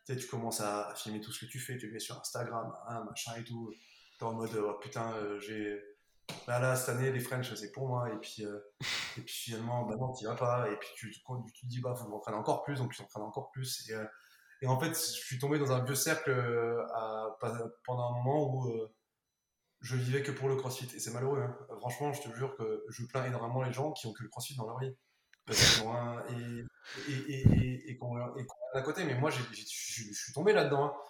tu 0.08 0.26
commences 0.26 0.60
à 0.60 0.92
filmer 0.96 1.20
tout 1.20 1.30
ce 1.30 1.44
que 1.44 1.48
tu 1.48 1.60
fais, 1.60 1.78
tu 1.78 1.86
le 1.86 1.92
mets 1.92 2.00
sur 2.00 2.18
Instagram, 2.18 2.72
hein, 2.88 3.04
machin 3.04 3.36
et 3.36 3.44
tout. 3.44 3.72
es 4.20 4.24
en 4.24 4.34
mode 4.34 4.56
oh, 4.56 4.74
putain, 4.80 5.14
j'ai 5.38 5.80
Là, 6.46 6.58
là, 6.58 6.76
cette 6.76 6.96
année, 6.96 7.10
les 7.10 7.20
French, 7.20 7.52
c'est 7.54 7.72
pour 7.72 7.88
moi. 7.88 8.08
Et 8.10 8.16
puis, 8.18 8.44
euh, 8.44 8.58
et 9.18 9.20
puis 9.22 9.34
finalement, 9.34 9.84
bah 9.84 9.96
non, 9.96 10.12
tu 10.12 10.24
vas 10.24 10.34
pas. 10.34 10.70
Et 10.70 10.76
puis 10.76 10.88
tu, 10.94 11.10
tu, 11.10 11.20
te 11.20 11.66
dis, 11.66 11.80
bah, 11.80 11.94
faut 11.94 12.04
que 12.04 12.10
m'entraîner 12.10 12.36
encore 12.36 12.62
plus. 12.62 12.78
Donc, 12.78 12.92
tu 12.92 12.98
t'entraînes 12.98 13.24
encore 13.24 13.50
plus. 13.50 13.88
Et, 13.88 13.94
euh, 13.94 14.04
et, 14.62 14.66
en 14.66 14.78
fait, 14.78 14.90
je 14.90 14.94
suis 14.94 15.38
tombé 15.38 15.58
dans 15.58 15.72
un 15.72 15.84
vieux 15.84 15.94
cercle 15.94 16.30
euh, 16.30 16.84
à, 16.94 17.38
pendant 17.84 18.10
un 18.10 18.16
moment 18.22 18.54
où 18.54 18.72
je 19.80 19.96
vivais 19.96 20.22
que 20.22 20.32
pour 20.32 20.48
le 20.48 20.56
crossfit. 20.56 20.88
Et 20.94 21.00
c'est 21.00 21.12
malheureux. 21.12 21.40
Hein. 21.42 21.56
Franchement, 21.78 22.12
je 22.12 22.22
te 22.22 22.34
jure 22.34 22.56
que 22.56 22.84
je 22.90 23.04
plains 23.06 23.24
énormément 23.24 23.62
les 23.62 23.72
gens 23.72 23.92
qui 23.92 24.06
ont 24.06 24.12
que 24.12 24.22
le 24.22 24.28
crossfit 24.28 24.56
dans 24.56 24.66
leur 24.66 24.78
vie. 24.78 24.94
et, 25.48 26.64
et, 27.08 27.40
et, 27.40 27.90
et, 27.90 27.96
qu'on 27.96 28.16
à 28.74 28.82
côté. 28.82 29.04
Mais 29.04 29.14
moi, 29.14 29.30
je 29.30 29.42
suis 29.54 30.32
tombé 30.34 30.52
là-dedans. 30.52 30.86
Hein 30.86 31.09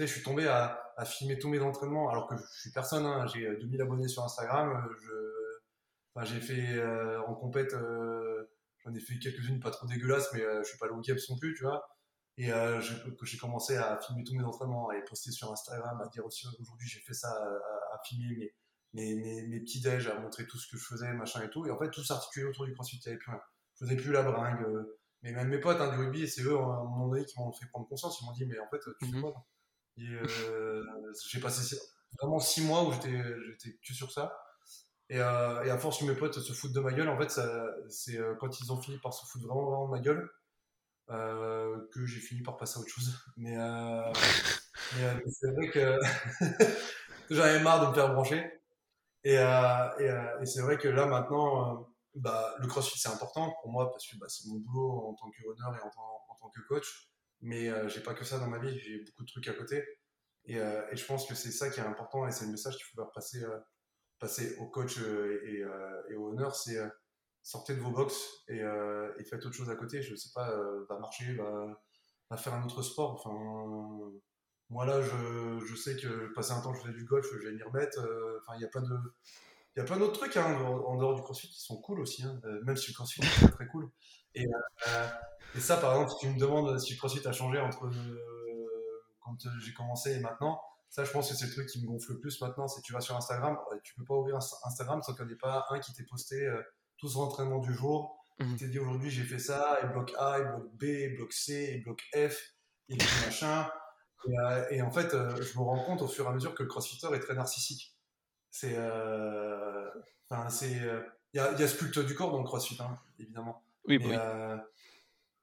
sais, 0.00 0.06
je 0.06 0.12
suis 0.12 0.22
tombé 0.22 0.46
à, 0.46 0.76
filmer 1.06 1.38
tous 1.38 1.48
mes 1.48 1.60
entraînements 1.60 2.10
alors 2.10 2.26
que 2.26 2.36
je 2.36 2.60
suis 2.60 2.70
personne. 2.70 3.06
Hein. 3.06 3.26
J'ai 3.26 3.56
2000 3.56 3.80
euh, 3.80 3.84
abonnés 3.84 4.08
sur 4.08 4.22
Instagram. 4.22 4.86
Euh, 4.86 4.94
je, 5.00 6.24
j'ai 6.26 6.40
fait 6.40 6.76
euh, 6.76 7.22
en 7.22 7.34
compète, 7.34 7.74
j'en 8.84 8.94
ai 8.94 9.00
fait 9.00 9.18
quelques-unes 9.18 9.60
pas 9.60 9.70
trop 9.70 9.86
dégueulasses, 9.86 10.30
mais 10.34 10.40
je 10.40 10.68
suis 10.68 10.76
pas 10.76 10.86
le 10.86 10.92
week 10.92 11.10
non 11.30 11.36
plus, 11.38 11.54
tu 11.54 11.64
vois. 11.64 11.88
Et 12.36 12.48
que 12.48 13.26
j'ai 13.26 13.38
commencé 13.38 13.76
à 13.76 13.98
filmer 13.98 14.24
tous 14.24 14.34
mes 14.34 14.44
entraînements, 14.44 14.88
à 14.88 14.94
les 14.94 15.02
poster 15.02 15.30
sur 15.30 15.50
Instagram, 15.52 16.00
à 16.02 16.08
dire 16.08 16.24
aussi 16.26 16.46
aujourd'hui 16.58 16.88
j'ai 16.88 17.00
fait 17.00 17.14
ça, 17.14 17.30
à, 17.30 17.98
filmer 18.06 18.52
mes, 18.92 19.14
mes, 19.14 19.46
mes, 19.46 19.60
petits 19.60 19.80
déj, 19.80 20.08
à 20.08 20.18
montrer 20.18 20.46
tout 20.46 20.58
ce 20.58 20.70
que 20.70 20.76
je 20.76 20.84
faisais, 20.84 21.12
machin 21.12 21.42
et 21.42 21.50
tout. 21.50 21.66
Et 21.66 21.70
en 21.70 21.78
fait, 21.78 21.90
tout 21.90 22.04
s'articulait 22.04 22.46
autour 22.46 22.66
du 22.66 22.74
crossfit. 22.74 22.96
Il 22.96 23.08
n'y 23.08 23.12
avait 23.12 23.18
plus 23.18 23.30
rien. 23.30 23.40
Je 23.74 23.84
faisais 23.86 23.96
plus 23.96 24.12
la 24.12 24.22
bringue. 24.22 24.66
mais 25.22 25.32
même 25.32 25.48
mes 25.48 25.58
potes 25.58 25.80
hein, 25.80 25.90
du 25.90 25.96
rugby, 25.96 26.28
c'est 26.28 26.42
eux, 26.42 26.56
à 26.56 26.60
un 26.60 26.84
moment 26.84 27.08
donné, 27.08 27.24
qui 27.24 27.38
m'ont 27.38 27.52
fait 27.52 27.66
prendre 27.66 27.88
conscience. 27.88 28.20
Ils 28.20 28.26
m'ont 28.26 28.32
dit, 28.32 28.44
mais 28.44 28.58
en 28.58 28.68
fait, 28.68 28.80
tu 28.98 29.06
fais 29.06 29.16
mhm. 29.16 29.22
quoi 29.22 29.30
euh, 29.30 29.59
j'ai 29.96 31.40
passé 31.40 31.76
vraiment 32.18 32.38
six 32.38 32.62
mois 32.62 32.84
où 32.84 32.92
j'étais 32.92 33.78
que 33.86 33.94
sur 33.94 34.10
ça. 34.10 34.32
Euh, 35.12 35.64
et, 35.64 35.70
à 35.70 35.78
force 35.78 35.98
que 35.98 36.04
mes 36.04 36.14
potes 36.14 36.38
se 36.38 36.52
foutent 36.52 36.72
de 36.72 36.80
ma 36.80 36.92
gueule, 36.92 37.08
en 37.08 37.18
fait, 37.18 37.30
c'est 37.88 38.16
euh, 38.16 38.34
quand 38.38 38.60
ils 38.60 38.72
ont 38.72 38.80
fini 38.80 38.98
par 38.98 39.12
se 39.12 39.26
foutre 39.26 39.46
vraiment, 39.46 39.64
vraiment 39.64 39.86
de 39.86 39.90
ma 39.90 40.00
gueule 40.00 40.30
que 41.92 42.06
j'ai 42.06 42.20
fini 42.20 42.42
par 42.42 42.56
passer 42.56 42.78
à 42.78 42.82
autre 42.82 42.90
chose. 42.90 43.12
Mais, 43.36 43.56
c'est 45.28 45.50
vrai 45.50 45.68
que 45.70 45.98
j'en 47.30 47.42
avais 47.42 47.60
marre 47.60 47.82
de 47.82 47.86
me 47.88 47.94
faire 47.94 48.12
brancher. 48.14 48.60
Et, 49.24 49.34
et, 49.34 50.46
c'est 50.46 50.62
vrai 50.62 50.78
que 50.78 50.86
là, 50.86 51.06
maintenant, 51.06 51.88
bah, 52.14 52.54
le 52.58 52.68
crossfit, 52.68 52.98
c'est 52.98 53.08
important 53.08 53.52
pour 53.60 53.72
moi 53.72 53.90
parce 53.90 54.06
que 54.06 54.16
bah, 54.18 54.26
c'est 54.28 54.46
mon 54.48 54.58
boulot 54.58 55.08
en 55.08 55.14
tant 55.14 55.30
que 55.30 55.42
runner 55.48 55.78
et 55.78 55.82
en 55.82 55.90
tant 55.90 56.50
que 56.50 56.60
coach. 56.68 57.09
Mais 57.42 57.68
euh, 57.68 57.88
j'ai 57.88 58.00
pas 58.00 58.14
que 58.14 58.24
ça 58.24 58.38
dans 58.38 58.48
ma 58.48 58.58
vie, 58.58 58.78
j'ai 58.78 59.04
beaucoup 59.04 59.22
de 59.24 59.28
trucs 59.28 59.48
à 59.48 59.54
côté. 59.54 59.82
Et, 60.44 60.58
euh, 60.58 60.82
et 60.90 60.96
je 60.96 61.04
pense 61.04 61.26
que 61.26 61.34
c'est 61.34 61.50
ça 61.50 61.70
qui 61.70 61.80
est 61.80 61.84
important 61.84 62.26
et 62.26 62.32
c'est 62.32 62.46
le 62.46 62.52
message 62.52 62.76
qu'il 62.76 62.84
faut 62.84 63.02
faire 63.02 63.12
passer, 63.12 63.42
euh, 63.42 63.58
passer 64.18 64.56
au 64.58 64.66
coach 64.66 64.98
et, 64.98 65.64
et 66.10 66.14
au 66.16 66.30
honneur, 66.30 66.54
c'est 66.54 66.78
sortez 67.42 67.74
de 67.74 67.80
vos 67.80 67.90
box 67.90 68.14
et, 68.48 68.62
faites 69.24 69.44
autre 69.46 69.54
chose 69.54 69.70
à 69.70 69.76
côté. 69.76 70.02
Je 70.02 70.14
sais 70.14 70.30
pas, 70.34 70.54
va 70.88 70.98
marcher, 70.98 71.34
va, 72.30 72.36
faire 72.36 72.54
un 72.54 72.64
autre 72.64 72.82
sport. 72.82 73.12
Enfin, 73.12 73.32
moi 74.68 74.84
là, 74.84 75.00
je, 75.00 75.64
je, 75.64 75.74
sais 75.74 75.96
que 75.96 76.32
passer 76.34 76.52
un 76.52 76.60
temps, 76.60 76.74
je 76.74 76.82
faisais 76.82 76.94
du 76.94 77.04
golf, 77.04 77.26
je 77.32 77.48
vais 77.48 77.54
m'y 77.54 77.62
remettre. 77.62 77.98
Enfin, 78.42 78.56
il 78.56 78.62
y 78.62 78.64
a 78.64 78.68
plein 78.68 78.82
de 78.82 78.94
il 79.76 79.80
y 79.80 79.82
a 79.82 79.84
plein 79.84 79.98
d'autres 79.98 80.18
trucs 80.18 80.36
hein, 80.36 80.54
en 80.86 80.96
dehors 80.96 81.14
du 81.14 81.22
crossfit 81.22 81.48
qui 81.48 81.60
sont 81.60 81.80
cool 81.80 82.00
aussi, 82.00 82.24
hein, 82.24 82.40
même 82.64 82.76
si 82.76 82.90
le 82.90 82.94
crossfit 82.94 83.22
est 83.22 83.26
très, 83.26 83.48
très 83.48 83.66
cool. 83.68 83.90
Et, 84.34 84.46
et 85.56 85.60
ça, 85.60 85.76
par 85.76 85.94
exemple, 85.94 86.12
si 86.12 86.18
tu 86.18 86.28
me 86.32 86.38
demandes 86.38 86.78
si 86.78 86.92
le 86.94 86.98
CrossFit 86.98 87.26
a 87.26 87.32
changé 87.32 87.58
entre 87.58 87.86
euh, 87.86 89.04
quand 89.20 89.36
j'ai 89.60 89.72
commencé 89.72 90.12
et 90.12 90.20
maintenant, 90.20 90.60
ça, 90.88 91.04
je 91.04 91.10
pense 91.10 91.28
que 91.28 91.36
c'est 91.36 91.46
le 91.46 91.52
truc 91.52 91.68
qui 91.68 91.82
me 91.82 91.86
gonfle 91.86 92.12
le 92.12 92.20
plus 92.20 92.40
maintenant. 92.40 92.66
C'est 92.68 92.82
tu 92.82 92.92
vas 92.92 93.00
sur 93.00 93.16
Instagram, 93.16 93.56
tu 93.82 93.94
peux 93.94 94.04
pas 94.04 94.14
ouvrir 94.14 94.36
Instagram 94.36 95.02
sans 95.02 95.14
qu'il 95.14 95.26
n'y 95.26 95.32
ait 95.32 95.36
pas 95.36 95.66
un 95.70 95.78
qui 95.78 95.92
t'ait 95.92 96.04
posté 96.04 96.46
euh, 96.46 96.60
tout 96.98 97.08
son 97.08 97.22
entraînement 97.22 97.58
du 97.58 97.72
jour. 97.72 98.16
Mmh. 98.38 98.56
Qui 98.56 98.68
dit 98.68 98.78
aujourd'hui 98.78 99.10
j'ai 99.10 99.24
fait 99.24 99.38
ça, 99.38 99.78
et 99.82 99.86
bloc 99.86 100.12
A, 100.18 100.38
et 100.38 100.44
bloc 100.44 100.74
B, 100.74 100.84
et 100.84 101.08
bloc 101.10 101.32
C, 101.32 101.72
et 101.74 101.78
bloc 101.78 102.00
F, 102.14 102.54
et 102.88 102.96
machin. 102.96 103.70
Et, 104.26 104.38
euh, 104.38 104.66
et, 104.70 104.82
en 104.82 104.90
fait, 104.90 105.10
je 105.10 105.58
me 105.58 105.62
rends 105.62 105.84
compte 105.84 106.02
au 106.02 106.08
fur 106.08 106.24
et 106.26 106.28
à 106.28 106.32
mesure 106.32 106.54
que 106.54 106.62
le 106.62 106.68
crossfitter 106.68 107.08
est 107.14 107.20
très 107.20 107.34
narcissique. 107.34 107.96
C'est. 108.50 108.76
Enfin, 110.28 110.48
c'est. 110.48 110.80
Il 111.32 111.36
y, 111.36 111.40
a, 111.40 111.52
y 111.52 111.62
a 111.62 111.68
ce 111.68 111.76
culte 111.76 112.00
du 112.00 112.14
corps 112.14 112.32
dans 112.32 112.38
le 112.38 112.44
crossfit, 112.44 112.76
hein, 112.80 112.98
évidemment. 113.20 113.62
Oui, 113.86 113.98
bah 113.98 114.06
oui. 114.08 114.16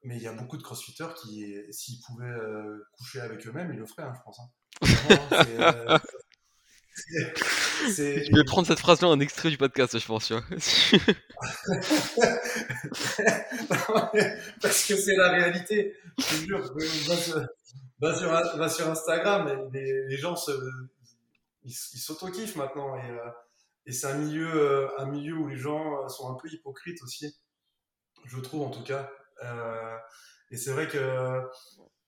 Mais 0.03 0.18
il 0.18 0.24
y 0.24 0.28
a 0.28 0.34
beaucoup 0.34 0.58
de 0.58 0.64
crossfitters 0.64 1.14
qui, 1.22 1.55
s'ils 1.72 2.01
pouvaient 2.01 2.26
euh, 2.26 2.86
coucher 2.93 3.20
avec 3.20 3.45
eux-mêmes, 3.47 3.72
ils 3.74 3.80
le 3.80 3.86
feraient, 3.86 4.03
hein, 4.03 4.14
je 4.16 4.22
pense. 4.24 4.39
Hein. 4.39 4.49
Euh, 5.34 5.97
je 7.88 8.36
vais 8.36 8.43
prendre 8.45 8.68
cette 8.68 8.80
phrase-là 8.80 9.10
en 9.10 9.20
extrait 9.20 9.49
du 9.49 9.58
podcast, 9.58 9.99
je 9.99 10.05
pense. 10.05 10.30
Parce 14.62 14.88
que 14.88 14.95
c'est 14.95 15.16
la 15.16 15.32
réalité. 15.32 15.95
Je 16.18 16.24
te 16.24 16.36
jure, 16.45 16.74
va 17.99 18.16
sur, 18.16 18.30
va 18.30 18.70
sur 18.70 18.88
Instagram, 18.89 19.70
les, 19.74 20.05
les 20.08 20.18
gens 20.18 20.36
se, 20.36 20.51
ils 21.68 21.99
s'auto-kiffent 21.99 22.55
maintenant. 22.55 22.95
Et, 22.97 23.09
euh, 23.09 23.30
c'est 23.91 24.07
un 24.07 24.18
milieu, 24.18 24.99
un 24.99 25.05
milieu 25.05 25.36
où 25.36 25.47
les 25.47 25.55
gens 25.55 26.07
sont 26.09 26.30
un 26.30 26.36
peu 26.36 26.49
hypocrites 26.49 27.01
aussi. 27.03 27.39
Je 28.26 28.39
trouve 28.39 28.63
en 28.63 28.70
tout 28.70 28.84
cas. 28.84 29.09
Euh, 29.43 29.97
et 30.51 30.57
c'est 30.57 30.72
vrai 30.72 30.88
que 30.88 31.43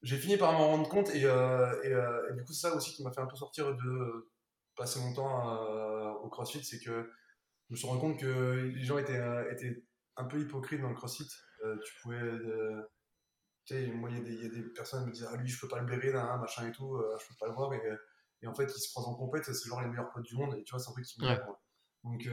j'ai 0.02 0.18
fini 0.18 0.38
par 0.38 0.54
m'en 0.54 0.68
rendre 0.68 0.90
compte 0.90 1.14
et, 1.14 1.26
euh, 1.26 1.74
euh, 1.86 2.32
du 2.34 2.44
coup 2.44 2.54
c'est 2.54 2.68
ça 2.68 2.76
aussi 2.76 2.94
qui 2.94 3.04
m'a 3.04 3.12
fait 3.12 3.22
un 3.22 3.28
peu 3.28 3.36
sortir 3.36 3.76
de 3.76 4.32
passer 4.76 5.00
mon 5.00 5.14
temps 5.14 6.22
au 6.24 6.30
CrossFit, 6.30 6.64
c'est 6.64 6.80
que 6.80 7.12
je 7.68 7.74
me 7.74 7.76
suis 7.76 7.88
rendu 7.88 8.00
compte 8.00 8.20
que 8.20 8.72
les 8.74 8.84
gens 8.84 8.98
étaient, 8.98 9.22
étaient 9.52 9.84
un 10.16 10.24
peu 10.26 10.40
hypocrites 10.40 10.82
dans 10.82 10.90
le 10.90 10.96
CrossFit. 10.96 11.28
tu 11.84 11.94
pouvais 12.02 12.22
moi, 13.94 14.10
il 14.10 14.28
y, 14.28 14.44
y, 14.44 14.46
a 14.46 14.50
des 14.50 14.64
personnes 14.74 15.04
qui 15.04 15.10
me 15.10 15.14
disent 15.14 15.30
Ah, 15.32 15.36
lui, 15.36 15.48
je 15.48 15.60
peux 15.60 15.68
pas 15.68 15.80
le 15.80 15.86
blairer, 15.86 16.12
machin 16.12 16.68
et 16.68 16.72
tout, 16.72 17.00
je 17.20 17.28
peux 17.28 17.36
pas 17.40 17.48
le 17.48 17.54
voir. 17.54 17.70
Et 18.42 18.48
en 18.48 18.54
fait, 18.54 18.66
ils 18.66 18.82
se 18.82 18.90
croisent 18.90 19.10
en 19.10 19.16
compète, 19.16 19.46
c'est 19.46 19.68
genre 19.68 19.82
les 19.82 19.88
meilleurs 19.88 20.12
potes 20.12 20.24
du 20.24 20.36
monde. 20.36 20.56
Et 20.56 20.64
tu 20.64 20.72
vois, 20.72 20.80
c'est 20.80 20.90
un 20.90 20.94
truc 20.94 21.06
qui 21.06 21.22
me 21.22 21.28
ouais. 21.28 21.40
Donc, 22.04 22.30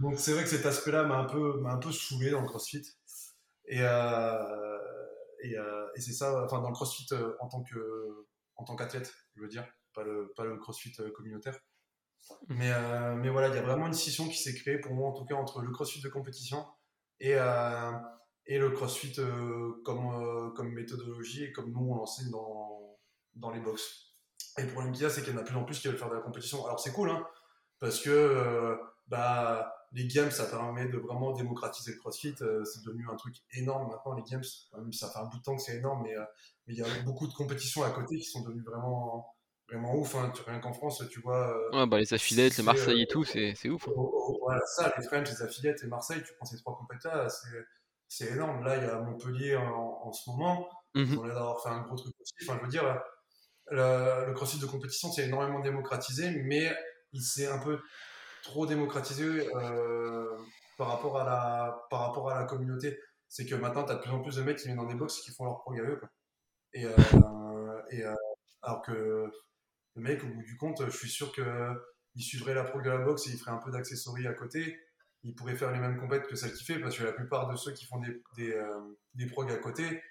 donc 0.00 0.18
c'est 0.18 0.32
vrai 0.32 0.42
que 0.42 0.48
cet 0.48 0.66
aspect-là 0.66 1.04
m'a 1.04 1.18
un, 1.18 1.24
peu, 1.24 1.64
un 1.66 1.76
peu 1.76 1.92
saoulé 1.92 2.30
dans 2.30 2.40
le 2.40 2.46
CrossFit. 2.46 2.82
Et, 3.66 3.80
euh, 3.80 4.78
et, 5.42 5.56
euh, 5.56 5.86
et 5.96 6.00
c'est 6.00 6.12
ça, 6.12 6.44
enfin, 6.44 6.60
dans 6.60 6.68
le 6.68 6.74
crossfit 6.74 7.06
euh, 7.12 7.36
en 7.40 7.48
tant 7.48 7.62
que 7.62 8.26
en 8.56 8.64
tant 8.64 8.76
qu'athlète, 8.76 9.12
je 9.34 9.42
veux 9.42 9.48
dire, 9.48 9.66
pas 9.94 10.04
le, 10.04 10.32
pas 10.36 10.44
le 10.44 10.56
crossfit 10.58 10.92
communautaire. 11.14 11.58
Mmh. 12.48 12.54
Mais, 12.54 13.16
mais 13.16 13.28
voilà, 13.28 13.48
il 13.48 13.54
y 13.54 13.58
a 13.58 13.62
vraiment 13.62 13.86
une 13.86 13.94
scission 13.94 14.28
qui 14.28 14.38
s'est 14.38 14.54
créée, 14.54 14.78
pour 14.78 14.94
moi 14.94 15.10
en 15.10 15.12
tout 15.12 15.24
cas, 15.24 15.34
entre 15.34 15.60
le 15.60 15.70
crossfit 15.72 16.00
de 16.00 16.08
compétition 16.08 16.64
et, 17.18 17.32
et 17.32 18.58
le 18.58 18.70
crossfit 18.70 19.16
comme, 19.84 20.52
comme 20.54 20.72
méthodologie 20.72 21.44
et 21.44 21.52
comme 21.52 21.72
nous 21.72 21.80
on 21.80 21.96
l'enseigne 21.96 22.30
dans, 22.30 22.96
dans 23.34 23.50
les 23.50 23.60
box. 23.60 24.03
Et 24.58 24.62
le 24.62 24.68
problème 24.68 24.92
qu'il 24.92 25.02
y 25.02 25.06
a, 25.06 25.10
c'est 25.10 25.22
qu'il 25.22 25.32
y 25.32 25.36
en 25.36 25.38
a 25.38 25.42
de 25.42 25.46
plus 25.46 25.56
en 25.56 25.64
plus 25.64 25.78
qui 25.80 25.88
veulent 25.88 25.98
faire 25.98 26.10
de 26.10 26.14
la 26.14 26.20
compétition. 26.20 26.64
Alors 26.64 26.80
c'est 26.80 26.92
cool, 26.92 27.10
hein, 27.10 27.26
parce 27.80 28.00
que 28.00 28.78
bah, 29.08 29.74
les 29.94 30.08
games, 30.08 30.30
ça 30.30 30.44
permet 30.46 30.88
de 30.88 30.98
vraiment 30.98 31.32
démocratiser 31.32 31.92
le 31.92 31.98
CrossFit. 31.98 32.34
Euh, 32.42 32.64
c'est 32.64 32.84
devenu 32.84 33.06
un 33.10 33.14
truc 33.14 33.36
énorme 33.52 33.88
maintenant, 33.88 34.14
les 34.14 34.22
games. 34.22 34.42
Même 34.76 34.92
ça 34.92 35.08
fait 35.08 35.20
un 35.20 35.26
bout 35.26 35.38
de 35.38 35.42
temps 35.42 35.56
que 35.56 35.62
c'est 35.62 35.76
énorme, 35.76 36.02
mais, 36.02 36.16
euh, 36.16 36.24
mais 36.66 36.74
il 36.74 36.80
y 36.80 36.82
a 36.82 37.02
beaucoup 37.04 37.28
de 37.28 37.32
compétitions 37.32 37.84
à 37.84 37.90
côté 37.90 38.18
qui 38.18 38.24
sont 38.24 38.42
devenues 38.42 38.64
vraiment, 38.64 39.34
vraiment 39.68 39.94
ouf. 39.94 40.16
Hein. 40.16 40.32
Rien 40.46 40.58
qu'en 40.58 40.72
France, 40.72 41.02
tu 41.10 41.20
vois. 41.20 41.56
Euh, 41.56 41.78
ouais, 41.78 41.86
bah, 41.86 41.98
les 41.98 42.12
affiliates, 42.12 42.56
les 42.56 42.64
Marseille 42.64 43.02
et 43.02 43.06
tout, 43.06 43.24
c'est 43.24 43.68
ouf. 43.68 43.86
Hein. 43.88 43.92
Voilà, 44.42 44.60
ça, 44.66 44.92
les 44.98 45.04
French, 45.06 45.30
les 45.30 45.42
affiliates 45.42 45.82
et 45.84 45.86
Marseille, 45.86 46.22
tu 46.26 46.34
prends 46.36 46.46
ces 46.46 46.58
trois 46.58 46.76
compétitions, 46.76 47.10
c'est 48.08 48.32
énorme. 48.32 48.64
Là, 48.64 48.76
il 48.76 48.84
y 48.84 48.86
a 48.86 48.98
Montpellier 49.00 49.56
en, 49.56 50.12
ce 50.12 50.28
moment. 50.28 50.68
Mmh 50.96 51.18
on 51.18 51.24
a 51.24 51.28
d'avoir 51.28 51.60
fait 51.60 51.70
un 51.70 51.80
gros 51.80 51.96
truc 51.96 52.14
aussi. 52.20 52.34
Enfin, 52.42 52.56
je 52.60 52.64
veux 52.64 52.70
dire, 52.70 53.02
le, 53.70 54.26
le 54.26 54.32
CrossFit 54.34 54.58
de 54.58 54.66
compétition, 54.66 55.10
c'est 55.12 55.24
énormément 55.24 55.60
démocratisé, 55.60 56.30
mais 56.44 56.74
il 57.12 57.22
s'est 57.22 57.46
un 57.46 57.58
peu 57.58 57.80
trop 58.42 58.66
démocratisé 58.66 59.48
par, 60.76 60.88
rapport 60.88 61.18
à 61.18 61.24
la, 61.24 61.86
par 61.90 62.00
rapport 62.00 62.30
à 62.30 62.38
la 62.38 62.44
communauté. 62.44 62.98
C'est 63.28 63.46
que 63.46 63.54
maintenant, 63.54 63.84
tu 63.84 63.92
as 63.92 63.96
de 63.96 64.00
plus 64.00 64.10
en 64.10 64.20
plus 64.20 64.36
de 64.36 64.42
mecs 64.42 64.58
qui 64.58 64.66
viennent 64.66 64.76
dans 64.76 64.86
des 64.86 64.94
box 64.94 65.20
qui 65.20 65.32
font 65.32 65.44
leur 65.44 65.60
prog 65.60 65.78
eux. 65.80 65.96
Quoi. 65.96 66.08
Et, 66.72 66.86
et 67.90 68.04
alors 68.62 68.82
que 68.82 68.92
le 69.96 70.02
mec, 70.02 70.22
au 70.22 70.28
bout 70.28 70.42
du 70.42 70.56
compte, 70.56 70.84
je 70.84 70.96
suis 70.96 71.08
sûr 71.08 71.32
qu'il 71.32 72.22
suivrait 72.22 72.54
la 72.54 72.64
prog 72.64 72.84
de 72.84 72.90
la 72.90 72.98
boxe 72.98 73.26
et 73.26 73.30
il 73.30 73.38
ferait 73.38 73.52
un 73.52 73.58
peu 73.58 73.70
d'accessories 73.70 74.26
à 74.26 74.34
côté 74.34 74.78
il 75.24 75.34
pourrait 75.34 75.56
faire 75.56 75.72
les 75.72 75.80
mêmes 75.80 75.98
compètes 75.98 76.26
que 76.26 76.36
celle 76.36 76.52
qu'il 76.52 76.66
fait, 76.66 76.78
parce 76.78 76.96
que 76.96 77.02
la 77.02 77.12
plupart 77.12 77.50
de 77.50 77.56
ceux 77.56 77.72
qui 77.72 77.86
font 77.86 77.98
des, 77.98 78.22
des, 78.36 78.54
des 79.14 79.26
progs 79.26 79.50
à 79.50 79.56
côté, 79.56 80.02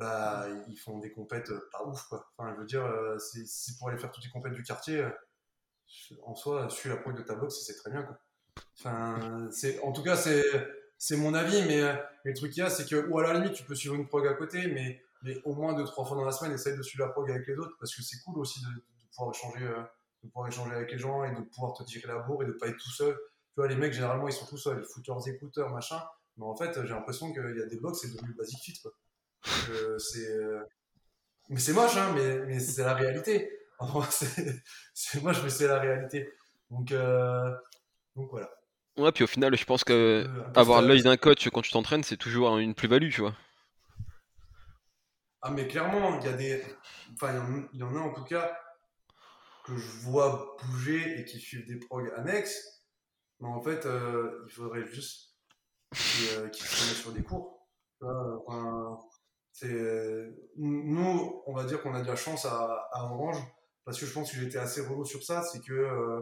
bah, 0.00 0.46
ils 0.68 0.78
font 0.78 0.98
des 0.98 1.12
compètes 1.12 1.50
euh, 1.50 1.68
pas 1.70 1.84
ouf, 1.84 2.04
quoi. 2.08 2.26
Enfin, 2.36 2.54
je 2.54 2.60
veux 2.60 2.66
dire, 2.66 2.84
euh, 2.84 3.18
c'est 3.18 3.78
pour 3.78 3.90
aller 3.90 3.98
faire 3.98 4.10
toutes 4.10 4.24
les 4.24 4.30
compètes 4.30 4.54
du 4.54 4.62
quartier, 4.62 4.96
euh, 4.96 5.10
en 6.24 6.34
soi, 6.34 6.70
suis 6.70 6.88
la 6.88 6.96
prog 6.96 7.14
de 7.14 7.22
ta 7.22 7.34
boxe, 7.34 7.62
c'est 7.66 7.76
très 7.76 7.90
bien, 7.90 8.02
quoi. 8.02 8.18
Enfin, 8.78 9.48
c'est, 9.50 9.78
en 9.80 9.92
tout 9.92 10.02
cas, 10.02 10.16
c'est, 10.16 10.42
c'est 10.96 11.18
mon 11.18 11.34
avis, 11.34 11.62
mais, 11.66 11.82
le 12.24 12.32
truc 12.32 12.52
qu'il 12.52 12.62
y 12.62 12.66
a, 12.66 12.70
c'est 12.70 12.88
que, 12.88 13.08
ou 13.08 13.18
à 13.18 13.22
la 13.22 13.34
limite, 13.34 13.52
tu 13.52 13.64
peux 13.64 13.74
suivre 13.74 13.94
une 13.94 14.08
prog 14.08 14.26
à 14.26 14.32
côté, 14.32 14.68
mais, 14.68 15.02
mais 15.22 15.36
au 15.44 15.54
moins 15.54 15.74
deux, 15.74 15.84
trois 15.84 16.06
fois 16.06 16.16
dans 16.16 16.24
la 16.24 16.32
semaine, 16.32 16.52
essaye 16.52 16.76
de 16.76 16.82
suivre 16.82 17.04
la 17.04 17.12
prog 17.12 17.30
avec 17.30 17.46
les 17.46 17.56
autres, 17.58 17.76
parce 17.78 17.94
que 17.94 18.02
c'est 18.02 18.22
cool 18.24 18.38
aussi 18.38 18.60
de, 18.62 18.68
pouvoir 19.14 19.34
échanger, 19.34 19.68
de 20.24 20.28
pouvoir 20.28 20.48
échanger 20.48 20.72
avec 20.72 20.90
les 20.92 20.98
gens 20.98 21.24
et 21.24 21.34
de 21.34 21.42
pouvoir 21.42 21.74
te 21.74 21.82
tirer 21.82 22.08
la 22.08 22.20
bourre 22.20 22.42
et 22.44 22.46
de 22.46 22.52
pas 22.52 22.68
être 22.68 22.78
tout 22.78 22.90
seul. 22.90 23.14
Tu 23.14 23.60
vois, 23.60 23.68
les 23.68 23.76
mecs, 23.76 23.92
généralement, 23.92 24.28
ils 24.28 24.32
sont 24.32 24.46
tout 24.46 24.56
seuls, 24.56 24.78
ils 24.80 24.90
foutent 24.90 25.06
leurs 25.08 25.28
écouteurs, 25.28 25.68
machin, 25.68 26.02
mais 26.38 26.46
en 26.46 26.56
fait, 26.56 26.72
j'ai 26.86 26.94
l'impression 26.94 27.34
qu'il 27.34 27.56
y 27.58 27.62
a 27.62 27.66
des 27.66 27.78
box, 27.78 28.00
c'est 28.00 28.14
devenu 28.14 28.32
basic 28.32 28.60
fit, 28.60 28.80
quoi 28.80 28.92
mais 31.48 31.58
c'est 31.58 31.72
moche, 31.72 31.96
hein, 31.96 32.12
mais, 32.14 32.38
mais 32.46 32.60
c'est 32.60 32.84
la 32.84 32.94
réalité. 32.94 33.50
c'est 34.94 35.22
moche, 35.22 35.42
mais 35.42 35.50
c'est 35.50 35.66
la 35.66 35.78
réalité. 35.78 36.32
Donc, 36.70 36.92
euh, 36.92 37.50
donc 38.14 38.30
voilà. 38.30 38.50
Ouais, 38.96 39.12
puis 39.12 39.24
au 39.24 39.26
final, 39.26 39.56
je 39.56 39.64
pense 39.64 39.84
que 39.84 40.24
euh, 40.26 40.52
avoir 40.54 40.82
l'œil 40.82 41.02
d'un 41.02 41.16
coach 41.16 41.48
quand 41.48 41.62
tu 41.62 41.70
t'entraînes, 41.70 42.02
c'est 42.02 42.16
toujours 42.16 42.58
une 42.58 42.74
plus-value, 42.74 43.10
tu 43.10 43.22
vois. 43.22 43.34
Ah, 45.42 45.50
mais 45.50 45.66
clairement, 45.66 46.20
il 46.20 46.26
y 46.26 46.28
a 46.28 46.34
des. 46.34 46.62
Enfin, 47.14 47.32
il 47.72 47.78
y, 47.78 47.82
en 47.82 47.96
a 47.96 48.00
en 48.00 48.12
tout 48.12 48.24
cas 48.24 48.56
que 49.64 49.76
je 49.76 49.88
vois 50.02 50.56
bouger 50.62 51.18
et 51.18 51.24
qui 51.24 51.38
suivent 51.38 51.66
des 51.66 51.78
prog 51.78 52.12
annexes. 52.16 52.84
Mais 53.40 53.48
en 53.48 53.62
fait, 53.62 53.86
il 53.86 54.52
faudrait 54.52 54.84
juste 54.84 55.34
qu'ils 55.92 56.26
se 56.26 56.82
remettent 56.82 56.96
sur 56.96 57.12
des 57.12 57.22
cours. 57.22 57.66
Enfin, 58.02 58.98
nous, 59.62 61.42
on 61.46 61.52
va 61.52 61.64
dire 61.64 61.82
qu'on 61.82 61.94
a 61.94 62.02
de 62.02 62.06
la 62.06 62.16
chance 62.16 62.44
à, 62.46 62.88
Orange 62.92 63.36
parce 63.84 63.98
que 63.98 64.06
je 64.06 64.12
pense 64.12 64.30
que 64.30 64.36
j'étais 64.36 64.58
assez 64.58 64.80
relou 64.80 65.04
sur 65.04 65.22
ça, 65.22 65.42
c'est 65.42 65.60
que 65.60 65.72
euh, 65.72 66.20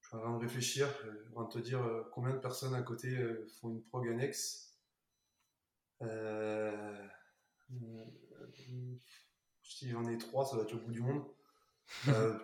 je 0.00 0.08
suis 0.08 0.16
en 0.16 0.20
train 0.20 0.36
de 0.36 0.42
réfléchir, 0.42 0.88
en 1.34 1.44
train 1.44 1.58
de 1.58 1.62
te 1.62 1.66
dire 1.66 1.82
euh, 1.82 2.08
combien 2.12 2.32
de 2.32 2.38
personnes 2.38 2.74
à 2.74 2.82
côté 2.82 3.08
euh, 3.08 3.46
font 3.60 3.70
une 3.70 3.82
prog 3.82 4.08
annexe. 4.08 4.74
si 9.62 9.90
j'en 9.90 10.08
ai 10.08 10.18
trois, 10.18 10.44
ça 10.44 10.56
va 10.56 10.62
être 10.62 10.74
au 10.74 10.78
bout 10.78 10.92
du 10.92 11.00
monde. 11.00 11.24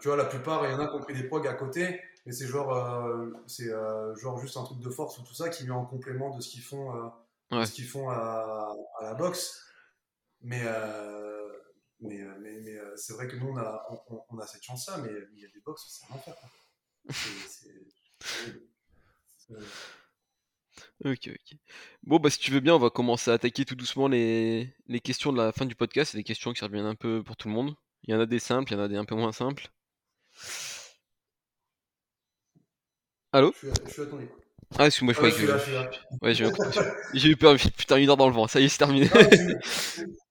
tu 0.01 0.09
vois, 0.09 0.17
la 0.17 0.25
plupart, 0.25 0.67
il 0.67 0.73
y 0.73 0.75
en 0.75 0.81
a 0.81 0.89
qui 0.89 0.95
ont 0.95 1.01
pris 1.01 1.15
des 1.15 1.25
prog 1.25 1.47
à 1.47 1.55
côté, 1.55 2.01
mais 2.27 2.33
c'est 2.33 2.47
genre, 2.47 2.75
c'est 3.47 3.71
genre 4.17 4.39
juste 4.39 4.57
un 4.57 4.65
truc 4.65 4.81
de 4.81 4.91
force 4.91 5.19
ou 5.19 5.23
tout 5.23 5.35
ça 5.35 5.49
qui 5.49 5.65
vient 5.65 5.77
en 5.77 5.87
complément 5.87 6.37
de 6.37 6.41
ce 6.41 6.49
qu'ils 6.49 6.63
font, 6.63 7.13
ce 7.51 7.73
qu'ils 7.73 7.87
font 7.87 8.11
à, 8.11 8.75
à 8.99 9.05
la 9.05 9.15
boxe. 9.15 9.68
Mais, 10.43 10.63
euh, 10.65 11.49
mais, 12.01 12.21
euh, 12.21 12.35
mais, 12.41 12.61
mais 12.61 12.77
euh, 12.77 12.97
c'est 12.97 13.13
vrai 13.13 13.29
que 13.29 13.37
nous, 13.37 13.49
on 13.49 13.57
a, 13.57 14.05
on, 14.31 14.39
a 14.39 14.47
cette 14.47 14.63
chance-là, 14.63 14.99
mais 14.99 15.11
il 15.35 15.41
y 15.41 15.45
a 15.45 15.49
des 15.49 15.61
box, 15.61 15.85
c'est 15.89 16.13
un 16.13 16.17
enfer. 16.17 16.35
Ok, 21.05 21.29
ok. 21.29 21.59
Bon, 22.03 22.19
bah 22.19 22.31
si 22.31 22.39
tu 22.39 22.51
veux 22.51 22.61
bien, 22.61 22.75
on 22.75 22.79
va 22.79 22.91
commencer 22.91 23.31
à 23.31 23.35
attaquer 23.35 23.65
tout 23.65 23.75
doucement 23.75 24.09
les, 24.09 24.75
les 24.87 25.01
questions 25.01 25.33
de 25.33 25.39
la 25.39 25.53
fin 25.53 25.65
du 25.65 25.75
podcast. 25.75 26.13
C'est 26.13 26.19
des 26.19 26.25
questions 26.25 26.53
qui 26.53 26.65
reviennent 26.65 26.87
un 26.87 26.95
peu 26.95 27.23
pour 27.23 27.37
tout 27.37 27.49
le 27.49 27.55
monde. 27.55 27.75
Il 28.05 28.13
y 28.13 28.17
en 28.17 28.21
a 28.21 28.27
des 28.27 28.39
simples, 28.39 28.73
il 28.73 28.77
y 28.77 28.81
en 28.81 28.85
a 28.85 28.89
des 28.89 28.97
un 28.97 29.05
peu 29.05 29.15
moins 29.15 29.33
simples. 29.33 29.71
Allô? 33.33 33.53
Je 33.63 33.69
suis, 33.93 34.03
à, 34.03 34.07
ton 34.07 34.21
écoute. 34.21 34.43
Ah, 34.79 34.87
excuse-moi, 34.87 35.15
je 35.15 35.19
crois 35.19 35.31
que. 35.31 36.25
Ouais, 36.25 36.35
j'ai 37.15 37.29
eu 37.29 37.37
peur, 37.37 37.57
putain, 37.57 37.97
une 37.97 38.09
heure 38.09 38.17
dans 38.17 38.29
le 38.29 38.35
vent. 38.35 38.47
Ça 38.47 38.61
y 38.61 38.65
est, 38.65 38.69
c'est 38.69 38.79
terminé. 38.79 39.09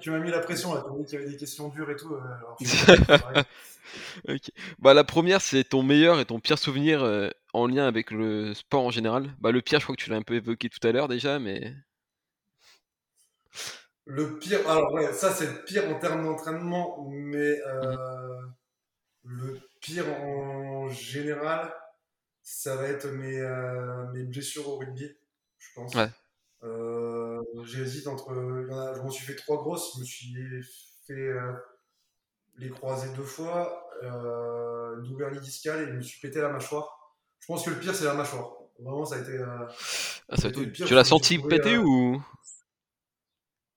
Tu 0.00 0.10
m'as 0.10 0.18
mis, 0.18 0.30
la 0.30 0.40
pression 0.40 0.74
là, 0.74 0.82
tu 0.84 0.92
m'as 0.92 0.98
dit 0.98 1.04
qu'il 1.04 1.18
y 1.18 1.22
avait 1.22 1.30
des 1.30 1.36
questions 1.36 1.68
dures 1.68 1.90
et 1.90 1.96
tout. 1.96 2.14
Euh, 2.14 3.42
bah, 4.78 4.94
la 4.94 5.04
première, 5.04 5.40
c'est 5.40 5.64
ton 5.64 5.82
meilleur 5.82 6.20
et 6.20 6.24
ton 6.24 6.40
pire 6.40 6.58
souvenir 6.58 7.02
euh, 7.02 7.28
en 7.52 7.66
lien 7.66 7.86
avec 7.86 8.10
le 8.10 8.54
sport 8.54 8.84
en 8.84 8.90
général. 8.90 9.30
Bah, 9.40 9.52
le 9.52 9.62
pire, 9.62 9.80
je 9.80 9.84
crois 9.84 9.96
que 9.96 10.02
tu 10.02 10.10
l'as 10.10 10.16
un 10.16 10.22
peu 10.22 10.34
évoqué 10.34 10.68
tout 10.68 10.86
à 10.86 10.92
l'heure 10.92 11.08
déjà, 11.08 11.38
mais. 11.38 11.74
Le 14.06 14.38
pire, 14.38 14.68
alors 14.68 14.92
ouais, 14.92 15.12
ça 15.12 15.32
c'est 15.32 15.46
le 15.46 15.64
pire 15.64 15.88
en 15.88 15.98
termes 15.98 16.24
d'entraînement, 16.24 17.08
mais 17.10 17.58
euh, 17.66 18.36
le 19.24 19.58
pire 19.80 20.06
en 20.20 20.90
général, 20.90 21.72
ça 22.42 22.76
va 22.76 22.88
être 22.88 23.06
mes, 23.06 23.40
mes 24.12 24.24
blessures 24.24 24.68
au 24.68 24.76
rugby, 24.76 25.10
je 25.58 25.68
pense. 25.74 25.94
Ouais. 25.94 26.10
Euh, 26.64 27.23
j'hésite 27.64 28.06
entre. 28.06 28.34
je 28.34 29.00
m'en 29.00 29.10
suis 29.10 29.24
fait 29.24 29.36
trois 29.36 29.56
grosses. 29.56 29.94
Je 29.94 30.00
me 30.00 30.04
suis 30.04 30.34
fait 31.06 31.12
euh, 31.12 31.52
les 32.56 32.70
croiser 32.70 33.12
deux 33.14 33.22
fois, 33.22 33.88
euh, 34.02 35.02
une 35.02 35.40
discale 35.40 35.82
et 35.82 35.86
je 35.86 35.92
me 35.92 36.02
suis 36.02 36.20
pété 36.20 36.40
la 36.40 36.48
mâchoire. 36.48 37.16
Je 37.40 37.46
pense 37.46 37.64
que 37.64 37.70
le 37.70 37.78
pire, 37.78 37.94
c'est 37.94 38.04
la 38.04 38.14
mâchoire. 38.14 38.52
Vraiment, 38.78 39.04
ça 39.04 39.16
a 39.16 39.18
été. 39.20 39.32
Euh, 39.32 39.66
ah, 40.28 40.36
ça 40.36 40.50
tu 40.50 40.94
l'as 40.94 41.04
senti 41.04 41.38
péter 41.38 41.76
ou? 41.76 42.22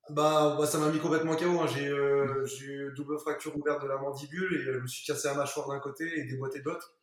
Bah, 0.10 0.56
bah, 0.58 0.66
ça 0.66 0.78
m'a 0.78 0.90
mis 0.90 1.00
complètement 1.00 1.36
KO. 1.36 1.60
Hein. 1.60 1.68
J'ai 1.68 1.86
eu 1.86 2.94
double 2.96 3.20
fracture 3.20 3.56
ouverte 3.58 3.84
de 3.84 3.88
la 3.88 3.98
mandibule 3.98 4.54
et 4.54 4.64
je 4.64 4.80
me 4.80 4.88
suis 4.88 5.06
cassé 5.06 5.28
la 5.28 5.34
mâchoire 5.34 5.68
d'un 5.68 5.80
côté 5.80 6.06
et 6.18 6.24
déboîté 6.24 6.60
de 6.60 6.66
l'autre. 6.66 6.96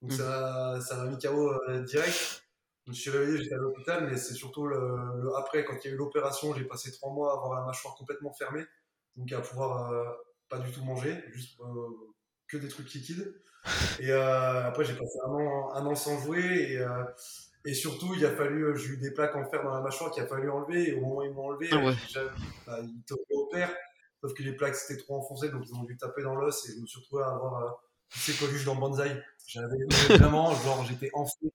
Donc 0.00 0.12
mmh. 0.12 0.80
ça 0.80 0.96
m'a 0.96 1.06
mis 1.06 1.18
KO 1.18 1.52
direct. 1.84 2.45
Je 2.86 2.92
me 2.92 2.94
suis 2.94 3.10
réveillé, 3.10 3.42
j'étais 3.42 3.56
à 3.56 3.58
l'hôpital, 3.58 4.08
mais 4.08 4.16
c'est 4.16 4.34
surtout 4.34 4.68
le, 4.68 5.36
après, 5.36 5.64
quand 5.64 5.74
il 5.84 5.88
y 5.88 5.90
a 5.90 5.94
eu 5.94 5.98
l'opération, 5.98 6.54
j'ai 6.54 6.64
passé 6.64 6.92
trois 6.92 7.12
mois 7.12 7.32
à 7.32 7.36
avoir 7.36 7.58
la 7.58 7.66
mâchoire 7.66 7.96
complètement 7.96 8.32
fermée, 8.32 8.64
donc 9.16 9.32
à 9.32 9.40
pouvoir 9.40 9.90
euh, 9.90 10.04
pas 10.48 10.58
du 10.58 10.70
tout 10.70 10.84
manger, 10.84 11.24
juste 11.32 11.58
euh, 11.60 11.64
que 12.46 12.56
des 12.56 12.68
trucs 12.68 12.92
liquides. 12.94 13.34
Et 13.98 14.12
euh, 14.12 14.68
après, 14.68 14.84
j'ai 14.84 14.94
passé 14.94 15.18
un 15.26 15.30
an, 15.30 15.74
un 15.74 15.84
an 15.84 15.96
sans 15.96 16.20
jouer, 16.20 16.44
et, 16.44 16.86
et 17.64 17.74
surtout, 17.74 18.14
il 18.14 18.24
a 18.24 18.30
fallu, 18.30 18.78
j'ai 18.78 18.90
eu 18.90 18.98
des 18.98 19.10
plaques 19.10 19.34
en 19.34 19.50
fer 19.50 19.64
dans 19.64 19.74
la 19.74 19.80
mâchoire 19.80 20.12
qu'il 20.12 20.22
a 20.22 20.28
fallu 20.28 20.48
enlever, 20.48 20.90
et 20.90 20.94
au 20.94 21.00
moment 21.00 21.16
où 21.16 21.22
ils 21.24 21.32
m'ont 21.32 21.46
enlevé, 21.46 21.68
ah 21.72 21.92
bah, 22.68 22.78
ils 22.82 23.36
opèrent, 23.36 23.74
sauf 24.20 24.32
que 24.32 24.44
les 24.44 24.52
plaques 24.52 24.76
c'était 24.76 25.02
trop 25.02 25.18
enfoncées, 25.18 25.48
donc 25.48 25.64
ils 25.66 25.74
ont 25.74 25.82
dû 25.82 25.96
taper 25.96 26.22
dans 26.22 26.36
l'os, 26.36 26.68
et 26.68 26.74
je 26.76 26.80
me 26.80 26.86
suis 26.86 27.00
retrouvé 27.00 27.24
à 27.24 27.30
avoir 27.30 27.82
ces 28.10 28.34
coluches 28.34 28.64
dans 28.64 28.76
Banzai. 28.76 29.10
J'avais 29.48 29.76
vraiment, 30.16 30.54
genre, 30.54 30.84
j'étais 30.84 31.10
enflé 31.12 31.50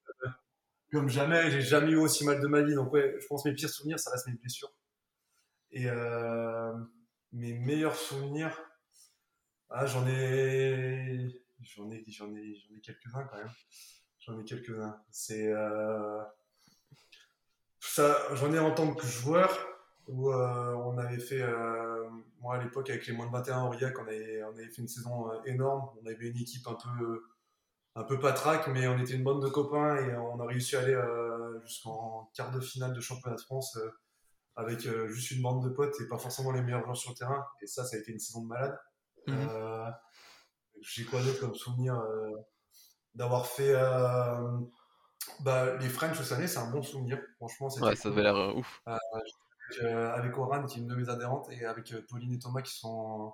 comme 0.91 1.09
jamais. 1.09 1.49
J'ai 1.51 1.61
jamais 1.61 1.91
eu 1.91 1.97
aussi 1.97 2.25
mal 2.25 2.41
de 2.41 2.47
ma 2.47 2.61
vie. 2.61 2.75
Donc, 2.75 2.91
ouais, 2.93 3.15
je 3.19 3.25
pense 3.27 3.43
que 3.43 3.49
mes 3.49 3.55
pires 3.55 3.69
souvenirs, 3.69 3.99
ça 3.99 4.11
reste 4.11 4.27
mes 4.27 4.33
blessures. 4.33 4.73
Et 5.71 5.89
euh, 5.89 6.73
mes 7.31 7.53
meilleurs 7.53 7.95
souvenirs, 7.95 8.61
ah, 9.69 9.85
j'en 9.85 10.05
ai, 10.05 11.29
j'en 11.61 11.89
ai, 11.89 12.03
j'en 12.07 12.35
ai, 12.35 12.55
j'en 12.55 12.75
ai 12.75 12.81
quelques-uns 12.81 13.23
quand 13.23 13.37
même. 13.37 13.51
J'en 14.19 14.39
ai 14.39 14.43
quelques-uns. 14.43 15.01
C'est 15.09 15.47
euh, 15.47 16.21
ça, 17.79 18.35
j'en 18.35 18.53
ai 18.53 18.59
en 18.59 18.71
tant 18.71 18.93
que 18.93 19.07
joueur 19.07 19.67
où 20.07 20.29
euh, 20.29 20.73
on 20.73 20.97
avait 20.97 21.19
fait, 21.19 21.41
moi 22.41 22.55
à 22.55 22.63
l'époque 22.63 22.89
avec 22.89 23.07
les 23.07 23.13
moins 23.13 23.27
de 23.27 23.31
21 23.31 23.63
Aurillac, 23.63 23.97
on 23.97 24.03
avait, 24.03 24.43
on 24.43 24.49
avait 24.49 24.67
fait 24.67 24.81
une 24.81 24.89
saison 24.89 25.31
énorme. 25.45 25.89
On 26.03 26.05
avait 26.05 26.27
une 26.27 26.37
équipe 26.37 26.67
un 26.67 26.75
peu 26.75 27.23
un 27.95 28.03
peu 28.03 28.19
patraque, 28.19 28.67
mais 28.67 28.87
on 28.87 28.97
était 28.99 29.13
une 29.13 29.23
bande 29.23 29.43
de 29.43 29.49
copains 29.49 29.97
et 29.97 30.15
on 30.15 30.39
a 30.39 30.45
réussi 30.45 30.75
à 30.75 30.79
aller 30.79 30.93
euh, 30.93 31.59
jusqu'en 31.65 32.31
quart 32.33 32.51
de 32.51 32.59
finale 32.59 32.93
de 32.93 33.01
championnat 33.01 33.35
de 33.35 33.41
France 33.41 33.75
euh, 33.77 33.89
avec 34.55 34.85
euh, 34.85 35.07
juste 35.09 35.31
une 35.31 35.41
bande 35.41 35.63
de 35.63 35.69
potes 35.69 35.99
et 35.99 36.07
pas 36.07 36.17
forcément 36.17 36.51
les 36.51 36.61
meilleurs 36.61 36.83
joueurs 36.83 36.97
sur 36.97 37.11
le 37.11 37.15
terrain. 37.15 37.45
Et 37.61 37.67
ça, 37.67 37.83
ça 37.83 37.97
a 37.97 37.99
été 37.99 38.11
une 38.11 38.19
saison 38.19 38.43
de 38.43 38.47
malade. 38.47 38.77
Mhm. 39.27 39.93
J'ai 40.81 41.05
quoi 41.05 41.21
d'autre 41.21 41.39
comme 41.39 41.53
souvenir 41.53 42.01
d'avoir 43.13 43.45
fait 43.45 43.73
bah, 45.41 45.77
les 45.77 45.89
French 45.89 46.19
cette 46.19 46.31
année, 46.31 46.47
c'est 46.47 46.57
un 46.57 46.71
bon 46.71 46.81
souvenir. 46.81 47.21
Franchement, 47.37 47.67
ouais, 47.81 47.95
ça 47.95 48.09
avait 48.09 48.23
l'air 48.23 48.55
ouf. 48.55 48.81
Avec 49.79 50.37
Oran, 50.37 50.65
qui 50.65 50.79
est 50.79 50.81
une 50.81 50.87
de 50.87 50.95
mes 50.95 51.09
adhérentes, 51.09 51.49
et 51.51 51.65
avec 51.65 51.93
Pauline 52.07 52.33
et 52.33 52.39
Thomas, 52.39 52.61
qui 52.61 52.77
sont 52.77 53.33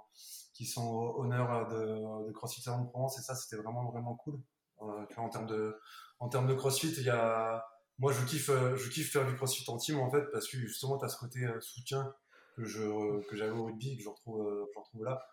qui 0.57 0.65
sont 0.65 0.87
au 0.87 1.21
honneur 1.21 1.67
de, 1.67 2.27
de 2.27 2.31
CrossFit 2.31 2.61
Salon 2.61 2.85
de 2.85 2.89
Provence 2.89 3.19
et 3.19 3.21
ça 3.21 3.35
c'était 3.35 3.61
vraiment 3.61 3.85
vraiment 3.91 4.15
cool. 4.15 4.41
Euh, 4.81 5.05
en 5.17 5.29
termes 5.29 5.45
de 5.45 5.79
en 6.19 6.29
termes 6.29 6.47
de 6.47 6.55
CrossFit, 6.55 6.93
il 6.97 7.03
y 7.03 7.11
a 7.11 7.63
moi 7.99 8.11
je 8.11 8.25
kiffe 8.25 8.49
euh, 8.49 8.75
je 8.75 8.89
kiffe 8.89 9.11
faire 9.11 9.27
du 9.27 9.35
CrossFit 9.35 9.69
en 9.69 9.77
team 9.77 9.99
en 9.99 10.09
fait 10.09 10.23
parce 10.31 10.47
que 10.47 10.57
justement 10.57 10.97
tu 10.97 11.05
as 11.05 11.09
ce 11.09 11.17
côté 11.17 11.45
euh, 11.45 11.61
soutien 11.61 12.11
que 12.55 12.65
je 12.65 13.21
que 13.27 13.35
j'avais 13.35 13.51
au 13.51 13.65
rugby 13.65 13.97
que 13.97 14.03
je 14.03 14.09
retrouve 14.09 14.67
je 14.73 14.79
retrouve 14.79 15.03
là. 15.03 15.23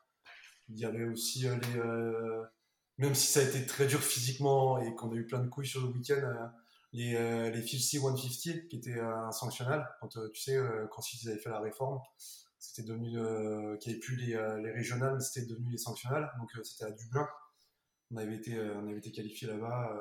Il 0.69 0.79
y 0.79 0.85
avait 0.85 1.05
aussi 1.05 1.47
les 1.49 1.81
même 2.99 3.15
si 3.15 3.27
ça 3.27 3.41
a 3.41 3.43
été 3.43 3.67
très 3.67 3.87
dur 3.87 4.01
physiquement 4.01 4.79
et 4.79 4.95
qu'on 4.95 5.11
a 5.11 5.15
eu 5.15 5.27
plein 5.27 5.41
de 5.41 5.49
couilles 5.49 5.67
sur 5.67 5.81
le 5.81 5.89
week-end, 5.89 6.53
les, 6.95 7.15
euh, 7.17 7.51
les 7.51 7.61
50 7.61 8.17
150 8.19 8.69
qui 8.69 8.77
étaient 8.77 8.99
un 8.99 9.31
sanctionnal, 9.31 9.87
quand 10.01 10.09
tu 10.09 10.41
sais, 10.41 10.59
quand 10.91 11.03
ils 11.13 11.29
avaient 11.29 11.39
fait 11.39 11.51
la 11.51 11.61
réforme, 11.61 11.99
c'était 12.59 12.83
devenu, 12.83 13.11
qu'il 13.79 13.93
n'y 13.93 13.99
avait 13.99 14.01
plus 14.01 14.17
les, 14.17 14.61
les 14.63 14.71
régionales, 14.71 15.15
mais 15.15 15.21
c'était 15.21 15.47
devenu 15.47 15.71
les 15.71 15.79
sanctionnales, 15.79 16.33
donc 16.39 16.51
c'était 16.65 16.85
à 16.85 16.91
Dublin. 16.91 17.29
On 18.11 18.17
avait 18.17 18.37
été, 18.37 18.59
on 18.59 18.89
avait 18.89 18.99
été 18.99 19.13
qualifié 19.13 19.49
là-bas 19.49 19.93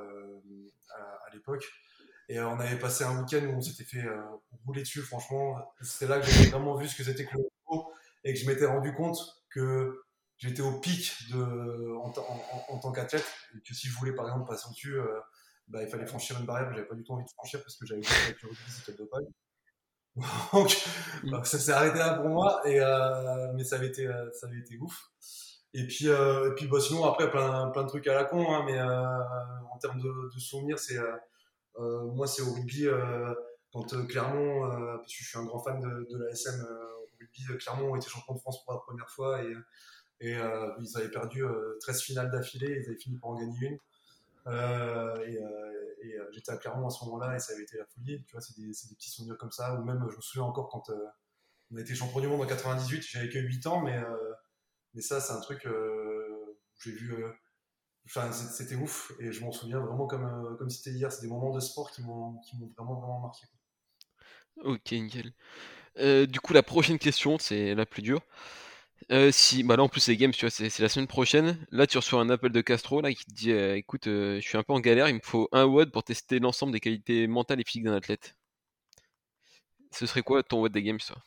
à, 0.95 1.33
l'époque. 1.33 1.65
Et 2.29 2.39
on 2.39 2.59
avait 2.59 2.79
passé 2.79 3.03
un 3.03 3.19
week-end 3.19 3.45
où 3.47 3.57
on 3.57 3.61
s'était 3.61 3.83
fait 3.83 4.07
rouler 4.65 4.81
dessus, 4.81 5.01
franchement. 5.01 5.73
C'était 5.81 6.07
là 6.07 6.19
que 6.19 6.27
j'ai 6.27 6.49
vraiment 6.49 6.75
vu 6.75 6.87
ce 6.87 6.95
que 6.95 7.03
c'était 7.03 7.25
que 7.25 7.35
le 7.35 7.43
et 8.23 8.33
que 8.33 8.39
je 8.39 8.47
m'étais 8.47 8.65
rendu 8.65 8.93
compte 8.93 9.17
que 9.49 10.03
j'étais 10.37 10.61
au 10.61 10.79
pic 10.79 11.11
de, 11.31 11.95
en, 11.95 12.79
tant 12.79 12.91
qu'athlète 12.91 13.25
et 13.55 13.61
que 13.61 13.73
si 13.73 13.87
je 13.87 13.97
voulais 13.97 14.13
par 14.13 14.25
exemple 14.25 14.47
passer 14.47 14.67
au-dessus, 14.67 14.95
euh, 14.95 15.19
bah, 15.67 15.81
il 15.81 15.87
fallait 15.87 16.05
franchir 16.05 16.39
une 16.39 16.45
barrière 16.45 16.69
que 16.69 16.75
j'avais 16.75 16.87
pas 16.87 16.95
du 16.95 17.03
tout 17.03 17.13
envie 17.13 17.25
de 17.25 17.29
franchir 17.29 17.61
parce 17.61 17.75
que 17.75 17.85
j'avais 17.85 18.01
vu 18.01 18.07
avec 18.25 18.41
le 18.41 18.49
rugby 18.49 18.71
c'était 18.71 18.91
le 18.91 18.97
dopage. 18.97 19.23
Donc, 20.53 20.77
mm. 21.23 21.43
ça 21.43 21.59
s'est 21.59 21.71
arrêté 21.71 21.97
là 21.97 22.15
pour 22.15 22.29
moi, 22.29 22.61
et, 22.65 22.79
euh, 22.79 23.51
mais 23.55 23.63
ça 23.63 23.77
avait, 23.77 23.87
été, 23.87 24.07
euh, 24.07 24.29
ça 24.33 24.47
avait 24.47 24.59
été 24.59 24.77
ouf. 24.79 25.09
Et 25.73 25.87
puis, 25.87 26.05
et 26.05 26.49
puis 26.55 26.67
bah, 26.67 26.79
sinon, 26.79 27.03
après, 27.05 27.31
plein, 27.31 27.69
plein 27.71 27.83
de 27.83 27.87
trucs 27.87 28.07
à 28.07 28.13
la 28.13 28.25
con, 28.25 28.53
hein, 28.53 28.63
mais 28.65 28.79
en 28.79 29.77
termes 29.79 29.99
de, 29.99 30.29
de 30.31 30.39
souvenirs, 30.39 30.77
c'est 30.77 30.99
moi, 31.79 32.27
c'est 32.27 32.43
au 32.43 32.53
rugby, 32.53 32.85
quand 33.71 33.87
Clermont, 34.07 34.69
parce 34.97 35.07
que 35.07 35.23
je 35.23 35.27
suis 35.27 35.39
un 35.39 35.45
grand 35.45 35.63
fan 35.63 35.79
de, 35.79 36.07
de 36.11 36.23
la 36.23 36.29
SM 36.29 36.63
rugby, 37.23 37.45
euh, 37.49 37.57
Clermont 37.57 37.91
ont 37.91 37.95
été 37.95 38.09
champions 38.09 38.35
de 38.35 38.39
France 38.39 38.63
pour 38.63 38.73
la 38.73 38.79
première 38.79 39.09
fois 39.09 39.43
et, 39.43 39.53
et 40.19 40.35
euh, 40.35 40.71
ils 40.79 40.97
avaient 40.97 41.09
perdu 41.11 41.43
13 41.81 41.95
euh, 41.95 41.99
finales 41.99 42.31
d'affilée, 42.31 42.79
ils 42.81 42.89
avaient 42.89 42.99
fini 42.99 43.17
par 43.17 43.31
en 43.31 43.39
gagner 43.39 43.57
une. 43.61 43.77
Et, 44.47 45.39
j'étais 46.31 46.51
à 46.51 46.57
Clermont 46.57 46.87
à 46.87 46.89
ce 46.89 47.03
moment-là 47.05 47.35
et 47.35 47.39
ça 47.39 47.53
avait 47.53 47.63
été 47.63 47.77
la 47.77 47.85
folie. 47.85 48.23
Tu 48.25 48.31
vois, 48.33 48.41
c'est 48.41 48.55
des, 48.57 48.71
petits 48.95 49.09
souvenirs 49.09 49.37
comme 49.37 49.51
ça. 49.51 49.75
Ou 49.75 49.83
même, 49.83 50.05
je 50.09 50.15
me 50.15 50.21
souviens 50.21 50.43
encore 50.43 50.69
quand 50.69 50.89
on 51.71 51.77
a 51.77 51.81
été 51.81 51.95
champion 51.95 52.19
du 52.19 52.27
monde 52.27 52.41
en 52.41 52.47
98, 52.47 53.01
j'avais 53.01 53.29
que 53.29 53.39
8 53.39 53.67
ans, 53.67 53.81
mais, 53.81 53.99
mais 54.93 55.01
ça, 55.01 55.21
c'est 55.21 55.33
un 55.33 55.39
truc 55.39 55.65
où 55.65 56.81
j'ai 56.81 56.91
vu. 56.91 57.15
Enfin, 58.05 58.31
c'était 58.33 58.75
ouf 58.75 59.13
et 59.19 59.31
je 59.31 59.41
m'en 59.45 59.51
souviens 59.51 59.79
vraiment 59.79 60.07
comme, 60.07 60.57
comme 60.57 60.69
c'était 60.69 60.91
hier. 60.91 61.11
C'est 61.11 61.21
des 61.21 61.29
moments 61.29 61.53
de 61.53 61.59
sport 61.59 61.91
qui 61.91 62.01
m'ont 62.01 62.41
vraiment, 62.75 62.99
vraiment 62.99 63.19
marqué. 63.21 63.47
Ok, 64.57 64.91
nickel. 64.91 65.33
Euh, 65.97 66.25
du 66.25 66.39
coup, 66.39 66.53
la 66.53 66.63
prochaine 66.63 66.99
question, 66.99 67.37
c'est 67.39 67.75
la 67.75 67.85
plus 67.85 68.01
dure. 68.01 68.21
Euh, 69.11 69.31
si, 69.31 69.63
bah 69.63 69.75
là 69.75 69.83
en 69.83 69.89
plus 69.89 70.01
c'est 70.01 70.15
games, 70.15 70.31
tu 70.31 70.45
vois, 70.45 70.49
c'est 70.49 70.79
la 70.79 70.89
semaine 70.89 71.07
prochaine. 71.07 71.57
Là, 71.71 71.87
tu 71.87 71.97
reçois 71.97 72.21
un 72.21 72.29
appel 72.29 72.51
de 72.51 72.61
Castro 72.61 73.01
là 73.01 73.13
qui 73.13 73.25
te 73.25 73.33
dit, 73.33 73.51
euh, 73.51 73.75
écoute, 73.75 74.05
je 74.05 74.39
suis 74.39 74.57
un 74.57 74.63
peu 74.63 74.73
en 74.73 74.79
galère, 74.79 75.09
il 75.09 75.15
me 75.15 75.21
faut 75.21 75.49
un 75.51 75.65
WOD 75.65 75.91
pour 75.91 76.03
tester 76.03 76.39
l'ensemble 76.39 76.71
des 76.71 76.79
qualités 76.79 77.27
mentales 77.27 77.59
et 77.59 77.63
physiques 77.65 77.85
d'un 77.85 77.95
athlète. 77.95 78.35
Ce 79.91 80.05
serait 80.05 80.23
quoi 80.23 80.43
ton 80.43 80.61
WOD 80.61 80.71
des 80.71 80.83
games, 80.83 80.99
toi? 80.99 81.17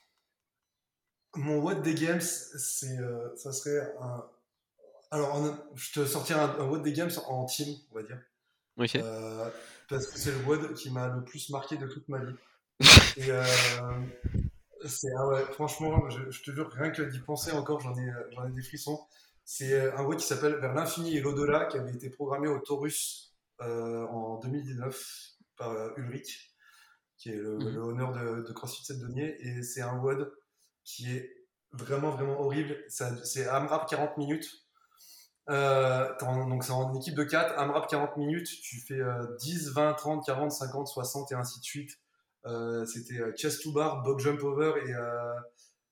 Mon 1.36 1.58
WOD 1.58 1.82
des 1.82 1.94
games, 1.94 2.20
c'est, 2.20 2.98
ça 3.36 3.52
serait 3.52 3.94
un. 4.00 4.24
Alors, 5.10 5.56
je 5.74 5.92
te 5.92 6.06
sortirai 6.06 6.40
un, 6.40 6.50
un 6.58 6.64
WOD 6.64 6.82
des 6.82 6.92
games 6.92 7.10
en 7.28 7.44
team, 7.44 7.74
on 7.92 7.96
va 7.96 8.02
dire. 8.02 8.20
Ok. 8.78 8.98
parce 9.88 10.06
que 10.06 10.18
c'est 10.18 10.32
le 10.32 10.38
WOD 10.44 10.74
qui 10.74 10.90
m'a 10.90 11.08
le 11.08 11.24
plus 11.24 11.50
marqué 11.50 11.76
de 11.76 11.86
toute 11.86 12.08
ma 12.08 12.18
vie. 12.24 12.34
Et, 13.16 13.30
c'est, 14.88 15.08
ah 15.16 15.26
ouais, 15.28 15.44
franchement, 15.52 16.08
je, 16.10 16.42
te 16.42 16.50
jure, 16.50 16.70
rien 16.72 16.90
que 16.90 17.02
d'y 17.02 17.18
penser 17.20 17.52
encore, 17.52 17.80
j'en 17.80 17.96
ai, 17.96 18.10
j'en 18.32 18.46
ai 18.46 18.52
des 18.52 18.62
frissons. 18.62 19.06
C'est 19.44 19.72
euh, 19.72 19.96
un 19.96 20.04
web 20.04 20.18
qui 20.18 20.26
s'appelle 20.26 20.56
Vers 20.56 20.74
l'infini 20.74 21.16
et 21.16 21.20
l'au-delà, 21.20 21.66
qui 21.66 21.78
avait 21.78 21.92
été 21.92 22.10
programmé 22.10 22.48
au 22.48 22.58
Taurus 22.58 23.36
euh, 23.62 24.04
en 24.08 24.38
2019 24.40 25.00
par 25.56 25.70
euh, 25.70 25.90
Ulrich, 25.96 26.52
qui 27.16 27.30
est 27.30 27.36
le, 27.36 27.56
mhm. 27.56 27.76
honneur 27.78 28.12
de, 28.12 28.42
de 28.42 28.52
CrossFit 28.52 28.84
7 28.84 28.98
Denier. 28.98 29.36
Et 29.40 29.62
c'est 29.62 29.82
un 29.82 29.98
WOD 29.98 30.32
qui 30.82 31.10
est 31.10 31.46
vraiment, 31.72 32.10
vraiment 32.10 32.40
horrible. 32.40 32.76
c'est 32.88 33.46
AMRAP 33.46 33.88
40 33.88 34.18
minutes. 34.18 34.50
donc 35.48 36.64
c'est 36.64 36.72
en 36.72 36.92
équipe 36.94 37.14
de 37.14 37.24
4, 37.24 37.56
AMRAP 37.56 37.88
40 37.88 38.16
minutes, 38.16 38.48
tu 38.48 38.80
fais 38.80 39.00
10, 39.38 39.70
20, 39.70 39.94
30, 39.94 40.26
40, 40.26 40.50
50, 40.50 40.88
60 40.88 41.32
et 41.32 41.34
ainsi 41.36 41.60
de 41.60 41.64
suite. 41.64 41.92
Euh, 42.46 42.86
c'était 42.86 43.20
euh, 43.20 43.32
chest 43.36 43.62
to 43.62 43.72
bar, 43.72 44.02
box 44.02 44.22
jump 44.22 44.42
over 44.42 44.74
et 44.86 44.94
euh, 44.94 45.34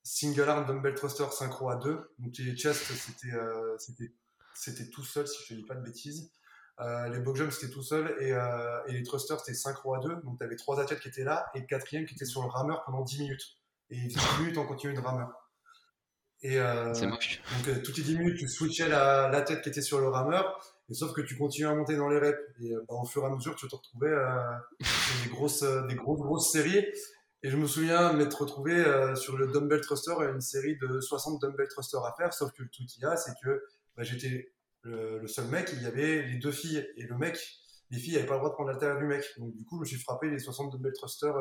single 0.02 0.48
arm 0.48 0.66
dumbbell 0.66 0.94
thruster 0.94 1.26
synchro 1.32 1.70
à 1.70 1.76
deux. 1.76 2.14
Donc 2.18 2.36
les 2.38 2.56
chest, 2.56 2.80
c'était 2.92 4.12
c'était 4.54 4.88
tout 4.88 5.02
seul, 5.04 5.26
si 5.26 5.42
je 5.48 5.54
ne 5.54 5.60
dis 5.60 5.66
pas 5.66 5.74
de 5.74 5.82
bêtises. 5.82 6.30
les 6.78 7.18
box 7.18 7.38
jumps, 7.38 7.50
c'était 7.50 7.72
tout 7.72 7.82
seul. 7.82 8.14
Et, 8.20 8.28
et 8.30 8.92
les 8.92 9.02
thrusters, 9.02 9.40
c'était 9.40 9.54
synchro 9.54 9.94
à 9.94 9.98
deux. 9.98 10.14
Donc, 10.22 10.38
tu 10.38 10.44
avais 10.44 10.54
trois 10.54 10.80
athlètes 10.80 11.00
qui 11.00 11.08
étaient 11.08 11.24
là 11.24 11.46
et 11.54 11.60
le 11.60 11.66
quatrième 11.66 12.06
qui 12.06 12.14
était 12.14 12.24
sur 12.24 12.42
le 12.42 12.48
rameur 12.48 12.84
pendant 12.84 13.02
10 13.02 13.20
minutes. 13.20 13.58
Et 13.90 13.96
il 13.96 14.14
faisait 14.14 14.26
10 14.36 14.42
minutes 14.42 14.58
en 14.58 14.66
continu 14.66 14.94
de 14.94 15.00
rameur. 15.00 15.32
Et 16.42 16.56
donc, 16.58 17.82
toutes 17.82 17.96
les 17.96 18.04
10 18.04 18.18
minutes, 18.18 18.38
tu 18.38 18.48
switchais 18.48 18.88
la, 18.88 19.28
la, 19.28 19.42
tête 19.42 19.62
qui 19.62 19.70
était 19.70 19.82
sur 19.82 19.98
le 19.98 20.08
rameur 20.08 20.73
et 20.90 20.94
sauf 20.94 21.12
que 21.12 21.22
tu 21.22 21.36
continues 21.36 21.66
à 21.66 21.74
monter 21.74 21.96
dans 21.96 22.08
les 22.08 22.18
reps. 22.18 22.38
Et 22.60 22.72
euh, 22.72 22.84
bah, 22.88 22.94
au 22.94 23.06
fur 23.06 23.22
et 23.22 23.26
à 23.26 23.30
mesure, 23.30 23.56
tu 23.56 23.66
te 23.68 23.74
retrouvais 23.74 24.08
euh, 24.08 24.52
sur 24.82 25.24
des 25.24 25.30
grosses, 25.30 25.62
euh, 25.62 25.86
des 25.86 25.94
grosses, 25.94 26.20
grosses 26.20 26.52
séries. 26.52 26.84
Et 27.42 27.50
je 27.50 27.56
me 27.56 27.66
souviens 27.66 28.12
m'être 28.14 28.40
retrouvé 28.40 28.82
sur 29.16 29.36
le 29.36 29.48
dumbbell 29.48 29.82
thruster, 29.82 30.14
une 30.32 30.40
série 30.40 30.78
de 30.78 30.98
60 30.98 31.42
dumbbell 31.42 31.68
thruster 31.68 31.98
à 31.98 32.14
faire. 32.16 32.32
Sauf 32.32 32.52
que 32.52 32.62
le 32.62 32.70
truc 32.70 32.86
qu'il 32.86 33.02
y 33.02 33.04
a, 33.04 33.18
c'est 33.18 33.34
que 33.42 33.62
bah, 33.98 34.02
j'étais 34.02 34.50
le, 34.80 35.26
seul 35.26 35.48
mec, 35.48 35.68
il 35.74 35.82
y 35.82 35.86
avait 35.86 36.22
les 36.22 36.38
deux 36.38 36.52
filles. 36.52 36.88
Et 36.96 37.02
le 37.02 37.18
mec, 37.18 37.38
les 37.90 37.98
filles 37.98 38.14
n'avaient 38.14 38.24
pas 38.24 38.32
le 38.32 38.38
droit 38.38 38.48
de 38.48 38.54
prendre 38.54 38.70
l'altère 38.70 38.96
du 38.96 39.04
mec. 39.04 39.26
Donc 39.36 39.54
du 39.54 39.62
coup, 39.66 39.76
je 39.76 39.80
me 39.80 39.84
suis 39.84 39.98
frappé 39.98 40.30
les 40.30 40.38
60 40.38 40.72
dumbbell 40.72 40.94
thruster 40.94 41.32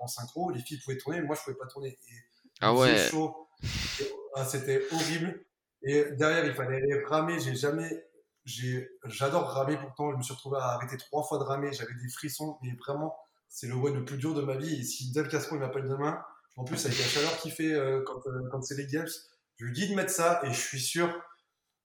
en 0.00 0.08
synchro. 0.08 0.50
Les 0.50 0.60
filles 0.60 0.80
pouvaient 0.84 0.98
tourner, 0.98 1.20
mais 1.20 1.26
moi, 1.28 1.36
je 1.36 1.44
pouvais 1.44 1.56
pas 1.56 1.68
tourner. 1.68 1.90
Et 1.90 2.14
ah 2.60 2.74
ouais. 2.74 2.98
chaud. 3.08 3.46
Ah, 4.34 4.44
c'était 4.44 4.82
horrible. 4.90 5.40
Et 5.84 6.04
derrière, 6.16 6.44
il 6.46 6.54
fallait 6.54 6.82
ramer. 7.06 7.38
J'ai 7.38 7.54
jamais 7.54 8.04
j'adore 8.44 9.48
ramer 9.50 9.76
pourtant. 9.76 10.12
Je 10.12 10.16
me 10.16 10.22
suis 10.22 10.34
retrouvé 10.34 10.58
à 10.58 10.74
arrêter 10.74 10.96
trois 10.96 11.22
fois 11.22 11.38
de 11.38 11.44
ramer. 11.44 11.72
J'avais 11.72 11.94
des 11.94 12.08
frissons. 12.08 12.58
Mais 12.62 12.72
vraiment, 12.78 13.16
c'est 13.48 13.68
le 13.68 13.74
web 13.74 13.94
le 13.94 14.04
plus 14.04 14.18
dur 14.18 14.34
de 14.34 14.42
ma 14.42 14.56
vie. 14.56 14.80
Et 14.80 14.82
si 14.82 15.12
Dave 15.12 15.28
Castro 15.28 15.56
il 15.56 15.60
m'appelle 15.60 15.88
demain, 15.88 16.20
en 16.56 16.64
plus 16.64 16.84
avec 16.86 16.98
la 16.98 17.04
chaleur 17.04 17.36
qu'il 17.38 17.52
fait 17.52 17.72
euh, 17.72 18.02
quand, 18.04 18.26
euh, 18.26 18.48
quand 18.50 18.62
c'est 18.62 18.76
les 18.76 18.86
games, 18.86 19.08
je 19.56 19.64
lui 19.64 19.72
dis 19.72 19.88
de 19.88 19.94
mettre 19.94 20.10
ça 20.10 20.40
et 20.44 20.48
je 20.48 20.60
suis 20.60 20.80
sûr 20.80 21.08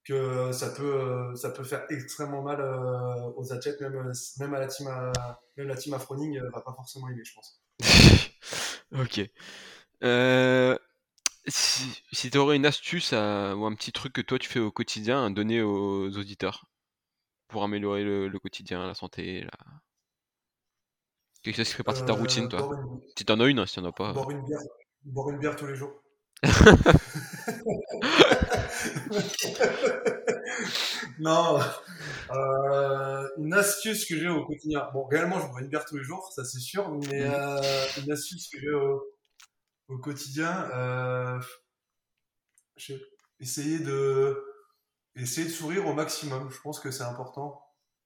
que 0.04 0.50
ça 0.52 0.70
peut, 0.70 0.94
euh, 0.94 1.34
ça 1.36 1.50
peut 1.50 1.62
faire 1.62 1.84
extrêmement 1.90 2.42
mal 2.42 2.60
aux 3.36 3.52
athlètes, 3.52 3.80
même, 3.80 4.12
même 4.38 4.54
à 4.54 4.58
la 4.58 4.66
team, 4.66 4.88
à, 4.88 5.12
même 5.56 5.68
la 5.68 5.76
team 5.76 5.94
Afroning 5.94 6.40
va 6.52 6.60
pas 6.60 6.72
forcément 6.72 7.08
aimer, 7.08 7.22
je 7.24 7.34
pense. 7.34 7.62
ok. 8.92 9.30
Euh, 11.48 11.50
si, 12.12 12.30
tu 12.30 12.38
aurais 12.38 12.56
une 12.56 12.66
astuce 12.66 13.12
ou 13.12 13.16
un 13.16 13.74
petit 13.74 13.92
truc 13.92 14.12
que 14.12 14.20
toi 14.20 14.38
tu 14.38 14.48
fais 14.48 14.60
au 14.60 14.70
quotidien 14.70 15.24
à 15.24 15.30
donner 15.30 15.62
aux 15.62 16.10
auditeurs 16.16 16.66
pour 17.48 17.64
améliorer 17.64 18.04
le, 18.04 18.38
quotidien, 18.38 18.86
la 18.86 18.94
santé, 18.94 19.42
la... 19.42 19.50
quelque 21.42 21.56
chose 21.56 21.68
qui 21.68 21.74
fait 21.74 21.82
partie 21.82 22.02
de 22.02 22.06
ta 22.06 22.12
routine, 22.12 22.48
toi? 22.48 22.70
Si 23.16 23.24
t'en 23.24 23.40
as 23.40 23.46
une, 23.46 23.58
hein, 23.58 23.66
si 23.66 23.76
t'en 23.76 23.84
as 23.84 23.92
pas. 23.92 24.12
Boire 24.12 24.30
une 24.30 24.44
bière, 24.44 24.60
boire 25.04 25.30
une 25.30 25.38
bière 25.38 25.56
tous 25.56 25.66
les 25.66 25.76
jours. 25.76 26.02
non, 31.18 31.60
euh, 32.32 33.28
une 33.36 33.52
astuce 33.52 34.06
que 34.06 34.16
j'ai 34.16 34.28
au 34.28 34.46
quotidien. 34.46 34.88
Bon, 34.94 35.04
réellement, 35.06 35.40
je 35.40 35.46
bois 35.48 35.60
une 35.60 35.68
bière 35.68 35.84
tous 35.84 35.96
les 35.96 36.04
jours, 36.04 36.32
ça 36.34 36.44
c'est 36.44 36.60
sûr, 36.60 36.88
mais 36.90 37.26
mmh. 37.26 37.32
euh, 37.34 37.60
une 38.04 38.12
astuce 38.12 38.48
que 38.48 38.58
j'ai 38.60 38.70
au, 38.72 39.02
au 39.90 39.98
quotidien, 39.98 40.70
euh, 40.72 41.40
essayer 43.40 43.80
de 43.80 44.42
essayer 45.16 45.46
de 45.46 45.52
sourire 45.52 45.86
au 45.86 45.92
maximum. 45.92 46.50
Je 46.50 46.60
pense 46.60 46.80
que 46.80 46.90
c'est 46.90 47.02
important. 47.02 47.62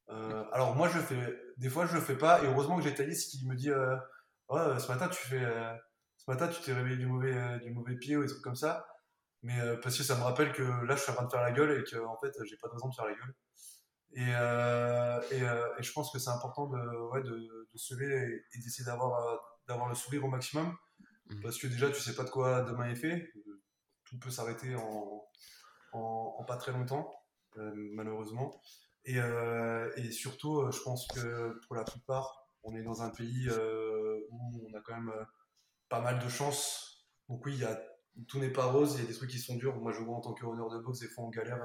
Euh, 0.09 0.44
alors 0.52 0.74
moi 0.74 0.89
je 0.89 0.98
fais, 0.98 1.39
des 1.59 1.69
fois 1.69 1.86
je 1.86 1.94
le 1.94 2.01
fais 2.01 2.16
pas 2.16 2.43
et 2.43 2.47
heureusement 2.47 2.77
que 2.77 2.82
j'ai 2.82 2.94
Thalys 2.94 3.27
qui 3.27 3.47
me 3.47 3.55
dit 3.55 3.70
euh, 3.70 3.97
ce 4.51 4.89
matin 4.89 5.09
tu 5.09 5.28
fais, 5.28 5.47
ce 6.16 6.31
matin 6.31 6.48
tu 6.48 6.61
t'es 6.62 6.73
réveillé 6.73 6.97
du 6.97 7.06
mauvais 7.06 7.59
du 7.61 7.73
mauvais 7.73 7.97
pied 7.97 8.16
ou 8.16 8.23
des 8.23 8.28
trucs 8.28 8.43
comme 8.43 8.56
ça. 8.56 8.86
Mais 9.43 9.59
parce 9.82 9.98
que 9.98 10.02
ça 10.02 10.16
me 10.16 10.23
rappelle 10.23 10.52
que 10.52 10.62
là 10.62 10.97
je 10.97 11.02
suis 11.02 11.12
en 11.12 11.15
train 11.15 11.27
de 11.27 11.31
faire 11.31 11.43
la 11.43 11.52
gueule 11.52 11.78
et 11.78 11.85
que 11.85 11.97
en 12.05 12.19
fait 12.19 12.32
j'ai 12.44 12.56
pas 12.56 12.69
de 12.69 12.73
raison 12.74 12.89
de 12.89 12.94
faire 12.94 13.06
la 13.06 13.15
gueule. 13.15 13.35
Et, 14.16 14.31
et, 15.36 15.82
je 15.82 15.93
pense 15.93 16.12
que 16.12 16.19
c'est 16.19 16.31
important 16.31 16.66
de, 16.69 17.11
ouais, 17.11 17.23
de, 17.23 17.69
se 17.74 17.94
lever 17.94 18.44
et, 18.55 18.59
d'essayer 18.59 18.85
d'avoir 18.85 19.40
d'avoir 19.66 19.89
le 19.89 19.94
sourire 19.94 20.24
au 20.24 20.28
maximum. 20.28 20.74
Mmh. 21.26 21.40
Parce 21.42 21.59
que 21.59 21.66
déjà, 21.66 21.90
tu 21.90 22.01
sais 22.01 22.14
pas 22.14 22.24
de 22.24 22.30
quoi 22.30 22.62
demain 22.62 22.90
est 22.90 22.96
fait. 22.96 23.32
Tout 24.05 24.18
peut 24.18 24.30
s'arrêter 24.30 24.74
en, 24.74 25.24
en, 25.92 26.44
pas 26.44 26.56
très 26.56 26.72
longtemps, 26.72 27.10
euh, 27.56 27.72
malheureusement. 27.74 28.60
Et, 29.05 29.18
euh, 29.18 29.90
et 29.96 30.10
surtout, 30.10 30.60
euh, 30.60 30.70
je 30.70 30.80
pense 30.82 31.06
que 31.09 31.59
pour 31.66 31.76
la 31.76 31.84
plupart, 31.84 32.48
on 32.62 32.74
est 32.74 32.82
dans 32.82 33.02
un 33.02 33.10
pays 33.10 33.48
où 34.30 34.68
on 34.68 34.76
a 34.76 34.80
quand 34.80 34.94
même 34.94 35.12
pas 35.88 36.01
mal 36.01 36.18
de 36.18 36.28
chance. 36.28 37.06
Donc 37.28 37.44
oui, 37.44 37.56
y 37.56 37.64
a, 37.64 37.80
tout 38.26 38.38
n'est 38.38 38.52
pas 38.52 38.66
rose, 38.66 38.94
il 38.94 39.02
y 39.02 39.05
a 39.05 39.09
des 39.09 39.14
trucs 39.14 39.30
qui 39.30 39.38
sont 39.38 39.56
durs. 39.56 39.76
Moi, 39.76 39.92
je 39.92 40.01
vois 40.01 40.16
en 40.16 40.20
tant 40.20 40.32
que 40.32 40.46
honneur 40.46 40.70
de 40.70 40.78
boxe, 40.78 41.01
des 41.01 41.09
fois 41.09 41.24
on 41.24 41.30
galère 41.30 41.62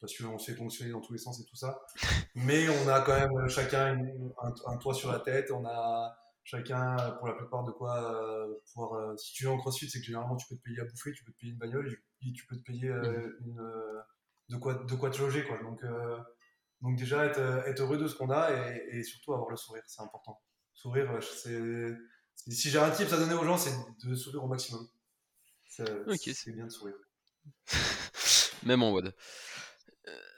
parce 0.00 0.18
qu'on 0.18 0.36
se 0.36 0.50
fait 0.50 0.56
fonctionner 0.56 0.90
dans 0.90 1.00
tous 1.00 1.12
les 1.12 1.18
sens 1.20 1.40
et 1.40 1.44
tout 1.44 1.54
ça. 1.54 1.80
Mais 2.34 2.68
on 2.68 2.88
a 2.88 3.00
quand 3.02 3.14
même 3.14 3.48
chacun 3.48 3.96
un, 4.66 4.76
toit 4.78 4.94
sur 4.94 5.12
la 5.12 5.20
tête, 5.20 5.52
on 5.52 5.64
a 5.64 6.16
chacun 6.44 6.96
pour 7.18 7.28
la 7.28 7.34
plupart 7.34 7.64
de 7.64 7.72
quoi 7.72 8.14
euh, 8.14 8.54
pouvoir. 8.66 8.94
Euh, 8.94 9.16
si 9.16 9.32
tu 9.32 9.44
es 9.44 9.48
en 9.48 9.58
crossfit, 9.58 9.88
c'est 9.88 10.00
que 10.00 10.06
généralement 10.06 10.36
tu 10.36 10.46
peux 10.48 10.56
te 10.56 10.62
payer 10.62 10.80
à 10.80 10.84
bouffer, 10.84 11.12
tu 11.12 11.24
peux 11.24 11.32
te 11.32 11.38
payer 11.38 11.52
une 11.52 11.58
bagnole 11.58 11.96
et 12.22 12.32
tu 12.32 12.46
peux 12.46 12.56
te 12.56 12.62
payer 12.62 12.88
euh, 12.88 13.36
mmh. 13.40 13.46
une, 13.46 14.02
de, 14.48 14.56
quoi, 14.56 14.74
de 14.74 14.94
quoi 14.94 15.10
te 15.10 15.20
loger. 15.20 15.44
Quoi. 15.44 15.58
Donc, 15.62 15.80
donc 16.80 16.96
déjà 16.96 17.24
être, 17.24 17.38
être, 17.66 17.80
heureux 17.80 17.98
de 17.98 18.08
ce 18.08 18.14
qu'on 18.14 18.30
a 18.30 18.50
et, 18.90 19.02
surtout 19.02 19.34
avoir 19.34 19.50
le 19.50 19.56
sourire, 19.56 19.82
c'est 19.86 20.02
important. 20.02 20.40
Sourire, 20.74 21.22
c'est. 21.22 21.60
Si 22.34 22.70
j'ai 22.70 22.78
un 22.78 22.90
tip 22.90 23.12
à 23.12 23.16
donner 23.16 23.34
aux 23.34 23.44
gens, 23.44 23.58
c'est 23.58 23.72
de 24.04 24.14
sourire 24.14 24.42
au 24.42 24.48
maximum. 24.48 24.88
C'est 25.68 26.52
bien 26.52 26.66
de 26.66 26.70
sourire. 26.70 26.96
Même 28.64 28.82
en 28.82 28.92
WOD. 28.92 29.14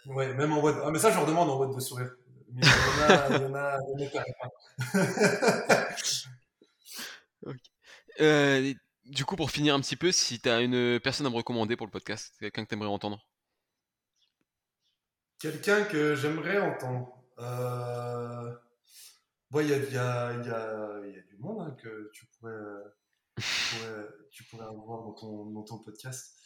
Ouais, 0.06 0.35
même 0.35 0.52
en 0.52 0.60
WOD. 0.60 0.76
Ah, 0.85 0.90
mais 0.90 0.98
ça, 0.98 1.10
je 1.10 1.16
leur 1.16 1.26
demande 1.26 1.48
en 1.51 1.59
WOD 1.59 1.74
de 1.74 1.81
sourire. 1.81 2.14
Mais 2.55 2.62
il 2.64 2.68
y 2.68 3.05
en 3.05 3.10
a, 3.10 3.28
il 3.31 3.43
y 3.43 3.47
en 3.47 3.55
a, 3.55 3.78
il 3.98 4.05
y 4.05 4.09
en 4.09 4.20
a 4.20 4.24
euh, 8.20 8.74
du 9.05 9.24
coup, 9.24 9.35
pour 9.35 9.51
finir 9.51 9.74
un 9.74 9.81
petit 9.81 9.97
peu, 9.97 10.12
si 10.12 10.40
tu 10.40 10.48
as 10.48 10.60
une 10.60 11.01
personne 11.01 11.26
à 11.26 11.31
me 11.31 11.35
recommander 11.35 11.76
pour 11.76 11.86
le 11.86 11.90
podcast, 11.90 12.32
quelqu'un 12.39 12.64
que 12.64 12.68
tu 12.68 12.74
aimerais 12.74 12.89
entendre? 12.89 13.26
Quelqu'un 15.40 15.82
que 15.85 16.14
j'aimerais 16.14 16.60
entendre. 16.60 17.24
Euh... 17.39 18.55
Il 19.56 19.68
y, 19.68 19.72
a, 19.72 19.76
y, 19.76 19.97
a, 19.97 20.32
y, 20.32 20.51
a, 20.51 21.06
y, 21.06 21.16
a, 21.16 21.22
du 21.22 21.36
monde 21.39 21.60
hein, 21.60 21.76
que 21.81 22.10
tu 22.12 22.26
pourrais, 22.26 22.52
tu 23.36 23.44
pourrais, 23.70 24.09
tu 24.32 24.44
pourrais 24.44 24.66
avoir 24.66 25.02
dans 25.02 25.12
ton, 25.12 25.47
dans 25.47 25.62
ton 25.62 25.78
podcast. 25.78 26.36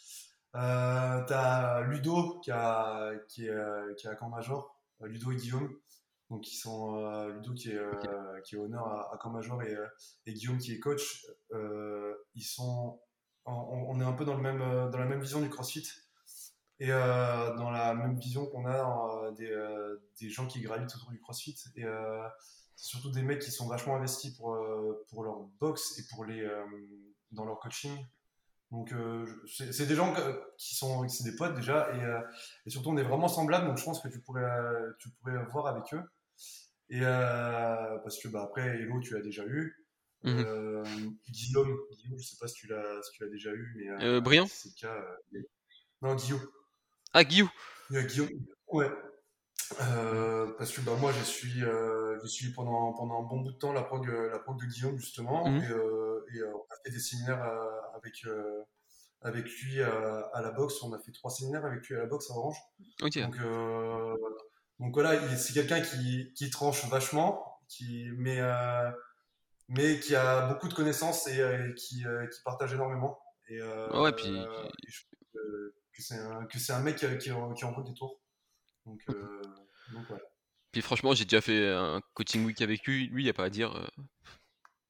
Euh, 0.55 1.23
t'as 1.25 1.81
Ludo 1.81 2.39
qui, 2.41 2.51
a, 2.51 3.11
qui, 3.27 3.47
est, 3.47 3.95
qui 3.97 4.05
est 4.05 4.09
à 4.11 4.15
Camp 4.15 4.29
Major, 4.29 4.79
Ludo 5.01 5.31
et 5.31 5.37
Guillaume. 5.37 5.75
Donc 6.29 6.51
ils 6.51 6.57
sont 6.57 7.27
Ludo 7.29 7.53
qui 7.53 7.71
est, 7.71 7.79
qui 8.43 8.55
est 8.55 8.57
honneur 8.59 8.87
à, 8.87 9.13
à 9.13 9.17
Camp 9.17 9.31
Major 9.31 9.61
et, 9.63 9.75
et, 10.25 10.33
Guillaume 10.33 10.59
qui 10.59 10.73
est 10.73 10.79
coach. 10.79 11.25
ils 12.35 12.43
sont, 12.43 12.99
on, 13.45 13.99
est 13.99 14.03
un 14.03 14.13
peu 14.13 14.25
dans, 14.25 14.35
le 14.35 14.41
même, 14.41 14.59
dans 14.59 14.97
la 14.97 15.05
même 15.05 15.21
vision 15.21 15.41
du 15.41 15.49
CrossFit 15.49 15.87
et 16.79 16.89
dans 16.89 17.71
la 17.71 17.95
même 17.95 18.17
vision 18.19 18.45
qu'on 18.45 18.67
a 18.67 19.31
des, 19.37 19.51
des, 20.21 20.29
gens 20.29 20.45
qui 20.45 20.61
gravitent 20.61 20.95
autour 20.95 21.09
du 21.09 21.19
CrossFit. 21.19 21.57
Et 21.75 21.85
surtout 22.75 23.09
des 23.09 23.23
mecs 23.23 23.41
qui 23.41 23.51
sont 23.51 23.67
vachement 23.67 23.95
investis 23.95 24.35
pour, 24.37 24.55
pour 25.09 25.23
leur 25.23 25.39
box 25.59 25.97
et 25.97 26.03
pour 26.13 26.25
les, 26.25 26.47
dans 27.31 27.45
leur 27.45 27.59
coaching. 27.59 28.05
Donc, 28.71 28.91
euh, 28.91 29.25
c'est 29.47 29.87
des 29.87 29.95
gens 29.95 30.13
qui 30.57 30.75
sont, 30.75 31.07
c'est 31.07 31.23
des 31.23 31.35
potes 31.35 31.55
déjà, 31.55 31.89
et, 31.95 32.03
euh, 32.03 32.21
et, 32.67 32.69
surtout 32.69 32.89
on 32.89 32.97
est 32.97 33.03
vraiment 33.03 33.27
semblables, 33.27 33.65
donc 33.65 33.77
je 33.77 33.83
pense 33.83 33.99
que 33.99 34.09
tu 34.09 34.19
pourrais, 34.19 34.47
tu 34.99 35.09
pourrais 35.09 35.43
voir 35.51 35.67
avec 35.67 35.91
eux. 35.93 36.03
Et 36.89 37.01
euh, 37.01 37.97
parce 38.03 38.19
que 38.19 38.27
bah, 38.27 38.43
après, 38.43 38.67
Hello, 38.67 38.99
tu 38.99 39.13
l'as 39.13 39.21
déjà 39.21 39.45
eu. 39.45 39.85
Mhm. 40.23 41.15
Guillaume, 41.29 41.77
Guillaume, 41.91 42.19
je 42.19 42.27
sais 42.27 42.37
pas 42.39 42.47
si 42.47 42.55
tu 42.55 42.67
l'as, 42.67 43.01
si 43.03 43.11
tu 43.11 43.23
l'as 43.23 43.29
déjà 43.29 43.51
eu, 43.51 43.73
mais. 43.75 43.85
C'est 44.47 44.69
le 44.69 44.79
cas. 44.79 45.05
non, 46.01 46.15
Guillaume. 46.15 46.47
Ah, 47.13 47.23
Guillaume. 47.23 47.49
Guillaume. 47.91 48.29
Ouais. 48.67 48.89
parce 50.57 50.71
que 50.71 50.81
bah, 50.81 50.95
moi, 50.99 51.11
j'ai 51.11 51.23
suivi, 51.23 51.63
j'ai 52.21 52.27
suivi 52.27 52.53
pendant, 52.53 52.93
pendant 52.93 53.23
un 53.23 53.27
bon 53.27 53.41
bout 53.41 53.51
de 53.51 53.57
temps 53.57 53.71
la 53.71 53.83
prog, 53.83 54.07
la 54.07 54.39
prog 54.39 54.59
de 54.59 54.65
Guillaume 54.65 54.97
justement, 54.97 55.47
mhm. 55.47 55.61
et, 55.61 56.37
et 56.37 56.43
on 56.43 56.61
a 56.69 56.75
fait 56.83 56.91
des 56.91 56.99
séminaires 56.99 57.43
avec, 57.99 58.25
euh, 58.25 58.63
avec 59.21 59.45
lui 59.45 59.81
à, 59.81 60.41
la 60.41 60.51
boxe. 60.51 60.81
On 60.83 60.93
a 60.93 60.99
fait 60.99 61.11
trois 61.11 61.31
séminaires 61.31 61.65
avec 61.65 61.87
lui 61.87 61.95
à 61.95 61.99
la 61.99 62.05
boxe 62.05 62.29
à 62.31 62.33
Orange. 62.33 62.57
Donc, 62.99 63.17
euh, 63.17 64.15
donc 64.79 64.93
voilà, 64.93 65.35
c'est 65.37 65.53
quelqu'un 65.53 65.81
qui, 65.81 66.31
qui, 66.35 66.49
tranche 66.49 66.85
vachement, 66.85 67.59
qui, 67.67 68.07
mais, 68.17 68.39
euh, 68.39 68.89
mais 69.67 69.99
qui 69.99 70.15
a 70.15 70.47
beaucoup 70.47 70.67
de 70.67 70.73
connaissances 70.73 71.27
et, 71.27 71.41
qui, 71.75 72.03
qui, 72.03 72.41
partage 72.43 72.73
énormément. 72.73 73.19
Et, 73.49 73.61
ouais, 73.61 74.11
puis. 74.13 74.33
que 75.33 76.01
c'est 76.01 76.15
un, 76.71 76.77
un, 76.77 76.81
mec 76.81 76.95
qui, 76.95 77.17
qui, 77.17 77.31
en 77.31 77.73
route 77.73 77.85
des 77.85 77.93
tours. 77.93 78.21
Donc, 78.85 79.01
donc 79.07 80.05
voilà. 80.07 80.23
Puis 80.71 80.81
franchement, 80.81 81.13
j'ai 81.13 81.25
déjà 81.25 81.41
fait 81.41 81.67
un 81.67 81.99
coaching 82.13 82.45
week 82.45 82.61
avec 82.61 82.85
lui, 82.85 83.07
lui, 83.07 83.23
il 83.23 83.25
n'y 83.25 83.31
a 83.31 83.33
pas 83.33 83.45
à 83.45 83.49
dire. 83.49 83.89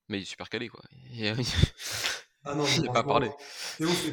Mais 0.09 0.17
il 0.17 0.21
est 0.23 0.25
super 0.25 0.49
calé, 0.49 0.67
quoi. 0.69 0.81
Ah 2.45 2.55
non, 2.55 2.65
il 2.77 2.89
pas 2.91 3.03
parlé. 3.03 3.29
C'est 3.39 3.85
ouf. 3.85 4.09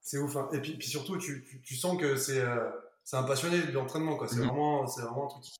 C'est 0.00 0.18
ouf. 0.18 0.36
Hein. 0.36 0.48
Et 0.52 0.60
puis, 0.60 0.76
puis 0.76 0.88
surtout, 0.88 1.16
tu, 1.18 1.44
tu, 1.44 1.62
tu, 1.62 1.76
sens 1.76 1.98
que 1.98 2.16
c'est 2.16 2.40
euh, 2.40 2.70
un 3.12 3.22
passionné 3.22 3.60
de 3.60 3.72
l'entraînement. 3.72 4.18
C'est 4.26 4.36
mmh 4.36 4.38
vraiment, 4.40 4.84
vraiment 4.84 5.24
un 5.26 5.28
truc 5.28 5.42
qui 5.42 5.56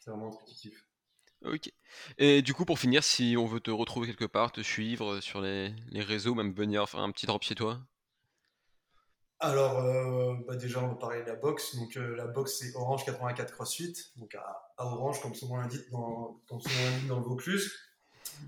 C'est 0.00 0.10
vraiment 0.10 0.28
un 0.28 0.30
truc 0.30 0.46
qui 0.46 0.54
kiffe. 0.54 0.84
Ok. 1.44 1.70
Et 2.18 2.42
du 2.42 2.54
coup, 2.54 2.64
pour 2.64 2.78
finir, 2.78 3.04
si 3.04 3.36
on 3.38 3.46
veut 3.46 3.60
te 3.60 3.70
retrouver 3.70 4.08
quelque 4.08 4.24
part, 4.24 4.50
te 4.50 4.60
suivre 4.60 5.20
sur 5.20 5.40
les, 5.40 5.72
les 5.90 6.02
réseaux, 6.02 6.34
même 6.34 6.52
venir 6.52 6.88
faire 6.88 7.00
un 7.00 7.12
petit 7.12 7.26
drop 7.26 7.42
chez 7.42 7.54
toi? 7.54 7.78
Alors, 9.40 9.78
euh, 9.78 10.34
bah 10.48 10.56
déjà, 10.56 10.82
on 10.82 10.88
va 10.88 10.94
parler 10.96 11.22
de 11.22 11.28
la 11.28 11.36
boxe. 11.36 11.76
Donc, 11.76 11.96
euh, 11.96 12.16
la 12.16 12.26
boxe, 12.26 12.58
c'est 12.58 12.74
Orange 12.74 13.04
84 13.04 13.52
CrossFit. 13.52 13.94
Donc, 14.16 14.34
à, 14.34 14.72
à 14.78 14.84
Orange, 14.86 15.22
comme 15.22 15.34
souvent 15.34 15.58
l'indique 15.58 15.88
dans, 15.92 16.40
comme 16.48 16.60
souvent 16.60 17.06
dans 17.06 17.16
le 17.18 17.22
Vaucluse 17.22 17.72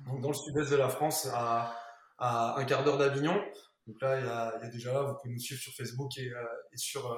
donc 0.06 0.20
dans 0.20 0.28
le 0.28 0.34
sud-est 0.34 0.70
de 0.70 0.76
la 0.76 0.88
France, 0.88 1.28
à, 1.32 1.76
à 2.18 2.58
un 2.58 2.64
quart 2.64 2.84
d'heure 2.84 2.98
d'Avignon. 2.98 3.40
Donc 3.86 4.00
là, 4.02 4.20
il 4.20 4.26
y, 4.26 4.28
a, 4.28 4.54
il 4.58 4.64
y, 4.64 4.68
a, 4.68 4.70
déjà 4.70 4.92
là, 4.92 5.02
vous 5.02 5.14
pouvez 5.14 5.32
nous 5.32 5.40
suivre 5.40 5.60
sur 5.60 5.72
Facebook 5.72 6.16
et, 6.18 6.30
euh, 6.30 6.44
et 6.72 6.76
sur, 6.76 7.10
euh, 7.10 7.16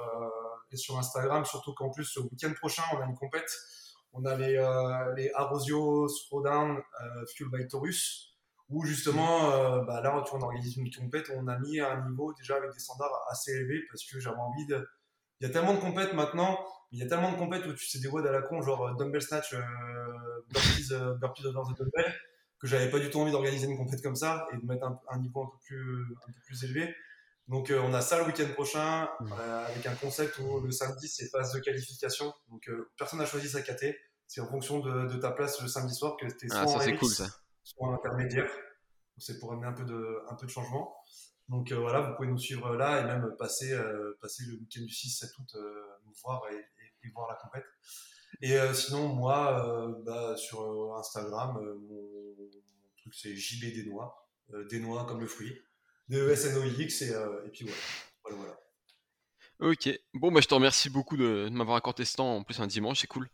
et 0.73 0.77
sur 0.77 0.97
Instagram, 0.97 1.45
surtout 1.45 1.73
qu'en 1.73 1.89
plus, 1.89 2.15
le 2.17 2.23
week-end 2.23 2.51
prochain, 2.59 2.83
on 2.93 3.01
a 3.01 3.05
une 3.05 3.15
compète. 3.15 3.49
On 4.13 4.25
a 4.25 4.35
les, 4.35 4.57
euh, 4.57 5.13
les 5.15 5.31
Arosio 5.33 6.07
Throwdown 6.07 6.79
Fuel 7.33 7.49
by 7.49 7.67
Taurus, 7.67 8.35
où 8.69 8.83
justement, 8.85 9.83
bah 9.85 10.01
là, 10.01 10.21
tu 10.25 10.31
vois, 10.31 10.39
on 10.39 10.43
organise 10.43 10.77
une 10.77 10.89
compète, 10.91 11.31
on 11.35 11.47
a 11.47 11.57
mis 11.59 11.79
un 11.79 12.07
niveau 12.07 12.33
déjà 12.33 12.55
avec 12.55 12.71
des 12.71 12.79
standards 12.79 13.25
assez 13.29 13.51
élevés 13.51 13.81
parce 13.89 14.03
que 14.05 14.19
j'avais 14.19 14.37
envie 14.37 14.65
de. 14.67 14.87
Il 15.39 15.47
y 15.47 15.49
a 15.49 15.53
tellement 15.53 15.73
de 15.73 15.79
compètes 15.79 16.13
maintenant, 16.13 16.59
il 16.91 16.99
y 16.99 17.03
a 17.03 17.07
tellement 17.07 17.31
de 17.31 17.37
compètes 17.37 17.65
où 17.65 17.73
tu 17.73 17.85
sais 17.87 17.99
des 17.99 18.07
WOD 18.07 18.27
à 18.27 18.31
la 18.31 18.41
con, 18.43 18.61
genre 18.61 18.95
dumbbell 18.95 19.21
snatch, 19.21 19.55
burpees, 20.51 20.93
burpees 21.19 21.45
over 21.47 21.73
the 21.73 21.77
dumbbell 21.77 22.13
que 22.63 22.69
j'avais 22.69 22.89
pas 22.89 22.99
du 22.99 23.09
tout 23.09 23.19
envie 23.19 23.31
d'organiser 23.33 23.67
une 23.67 23.75
compète 23.75 24.01
comme 24.01 24.15
ça 24.15 24.47
et 24.53 24.57
de 24.57 24.65
mettre 24.65 24.85
un, 24.85 25.19
niveau 25.19 25.43
un 25.43 25.47
peu 25.47 25.57
plus, 25.65 26.01
un 26.25 26.31
peu 26.31 26.39
plus 26.45 26.63
élevé. 26.63 26.95
Donc 27.47 27.69
euh, 27.69 27.81
on 27.83 27.93
a 27.93 28.01
ça 28.01 28.19
le 28.19 28.25
week-end 28.25 28.51
prochain 28.53 29.09
mmh. 29.19 29.33
euh, 29.33 29.65
avec 29.67 29.85
un 29.85 29.95
concept 29.95 30.39
où 30.39 30.61
le 30.61 30.71
samedi 30.71 31.07
c'est 31.07 31.29
phase 31.29 31.51
de 31.53 31.59
qualification. 31.59 32.33
Donc 32.49 32.67
euh, 32.69 32.91
personne 32.97 33.19
n'a 33.19 33.25
choisi 33.25 33.49
sa 33.49 33.61
KT. 33.61 33.85
C'est 34.27 34.41
en 34.41 34.47
fonction 34.47 34.79
de, 34.79 35.07
de, 35.07 35.17
ta 35.17 35.31
place 35.31 35.61
le 35.61 35.67
samedi 35.67 35.93
soir 35.93 36.15
que 36.17 36.25
tu 36.25 36.47
es 36.47 36.49
ah, 36.51 36.65
soit 36.65 36.81
ah, 36.83 36.89
en 36.89 36.97
cool, 36.97 37.09
ça. 37.09 37.27
soit 37.63 37.87
en 37.87 37.93
intermédiaire. 37.93 38.49
C'est 39.17 39.39
pour 39.39 39.51
amener 39.51 39.67
un 39.67 39.73
peu 39.73 39.83
de, 39.83 40.21
un 40.29 40.35
peu 40.35 40.47
de 40.47 40.51
changement. 40.51 40.95
Donc 41.49 41.71
voilà, 41.71 42.01
vous 42.01 42.15
pouvez 42.15 42.29
nous 42.29 42.37
suivre 42.37 42.75
là 42.75 43.01
et 43.01 43.03
même 43.03 43.35
passer, 43.37 43.77
passer 44.21 44.43
le 44.47 44.53
week-end 44.53 44.81
du 44.81 44.93
6-7 44.93 45.25
août, 45.37 45.57
nous 46.05 46.13
voir 46.23 46.41
et, 46.51 46.55
et, 47.05 47.11
voir 47.13 47.27
la 47.29 47.35
compète. 47.35 47.65
Et 48.41 48.57
sinon, 48.73 49.09
moi, 49.09 49.93
bah, 50.03 50.35
sur 50.37 50.95
Instagram, 50.95 51.59
mon 51.87 52.33
c'est 53.11 53.35
JB 53.35 53.73
des 53.73 53.85
noix, 53.85 54.29
euh, 54.53 54.65
des 54.65 54.79
noix 54.79 55.05
comme 55.05 55.19
le 55.19 55.27
fruit, 55.27 55.53
de 56.09 56.35
SNOIX 56.35 57.01
et, 57.01 57.13
euh, 57.13 57.45
et 57.45 57.49
puis 57.49 57.65
voilà. 58.23 58.37
voilà, 58.37 58.59
Ok, 59.59 59.89
bon 60.13 60.31
bah 60.31 60.41
je 60.41 60.47
te 60.47 60.53
remercie 60.53 60.89
beaucoup 60.89 61.17
de, 61.17 61.49
m'avoir 61.51 61.77
accordé 61.77 62.05
ce 62.05 62.15
temps 62.15 62.37
en 62.37 62.43
plus 62.43 62.59
un 62.59 62.67
dimanche, 62.67 63.01
c'est 63.01 63.07
cool. 63.07 63.29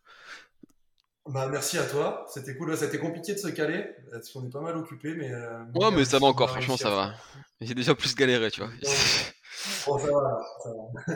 Bah, 1.26 1.48
merci 1.48 1.78
à 1.78 1.84
toi, 1.84 2.26
c'était 2.34 2.56
cool. 2.56 2.76
C'était 2.76 2.98
compliqué 2.98 3.34
de 3.34 3.38
se 3.38 3.50
caler, 3.50 3.86
parce 4.12 4.32
qu'on 4.32 4.44
est 4.48 4.50
pas 4.50 4.62
mal 4.62 4.76
occupé, 4.78 5.14
mais. 5.14 5.32
Euh, 5.32 5.64
ouais, 5.76 5.92
mais 5.92 6.04
ça 6.04 6.18
va 6.18 6.26
encore, 6.26 6.50
franchement, 6.50 6.78
ça 6.78 6.90
va. 6.90 7.14
J'ai 7.62 7.76
déjà 7.76 7.94
plus 7.94 8.16
galéré, 8.16 8.50
tu 8.50 8.62
vois. 8.62 8.72
bon, 9.86 10.00
ça 10.00 10.12
va, 10.12 10.42
ça 10.64 10.70
va. 10.70 11.16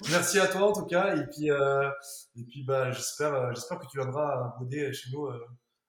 merci 0.10 0.38
à 0.38 0.46
toi 0.46 0.68
en 0.68 0.72
tout 0.72 0.86
cas, 0.86 1.16
et 1.16 1.26
puis, 1.26 1.48
et 1.48 2.44
puis 2.48 2.64
bah, 2.64 2.92
j'espère, 2.92 3.54
j'espère 3.54 3.78
que 3.78 3.86
tu 3.86 3.98
viendras 3.98 4.54
bouder 4.58 4.90
chez 4.92 5.10
nous 5.12 5.28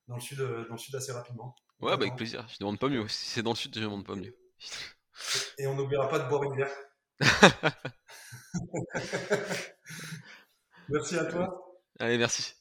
dans 0.07 0.15
le 0.15 0.21
sud, 0.21 0.39
dans 0.39 0.73
le 0.73 0.77
sud 0.77 0.95
assez 0.95 1.13
rapidement. 1.13 1.55
Ouais, 1.79 1.97
bah 1.97 2.03
avec 2.03 2.15
plaisir. 2.15 2.45
Je 2.49 2.59
demande 2.59 2.79
pas 2.79 2.89
mieux. 2.89 3.07
Si 3.07 3.29
c'est 3.29 3.43
dans 3.43 3.51
le 3.51 3.57
sud, 3.57 3.75
je 3.75 3.81
demande 3.81 4.05
pas 4.05 4.15
mieux. 4.15 4.33
Et 5.57 5.67
on 5.67 5.75
n'oubliera 5.75 6.09
pas 6.09 6.19
de 6.19 6.29
boire 6.29 6.43
une 6.43 6.55
bière. 6.55 6.71
merci 10.89 11.17
à 11.17 11.25
toi. 11.25 11.79
Allez, 11.99 12.17
merci. 12.17 12.55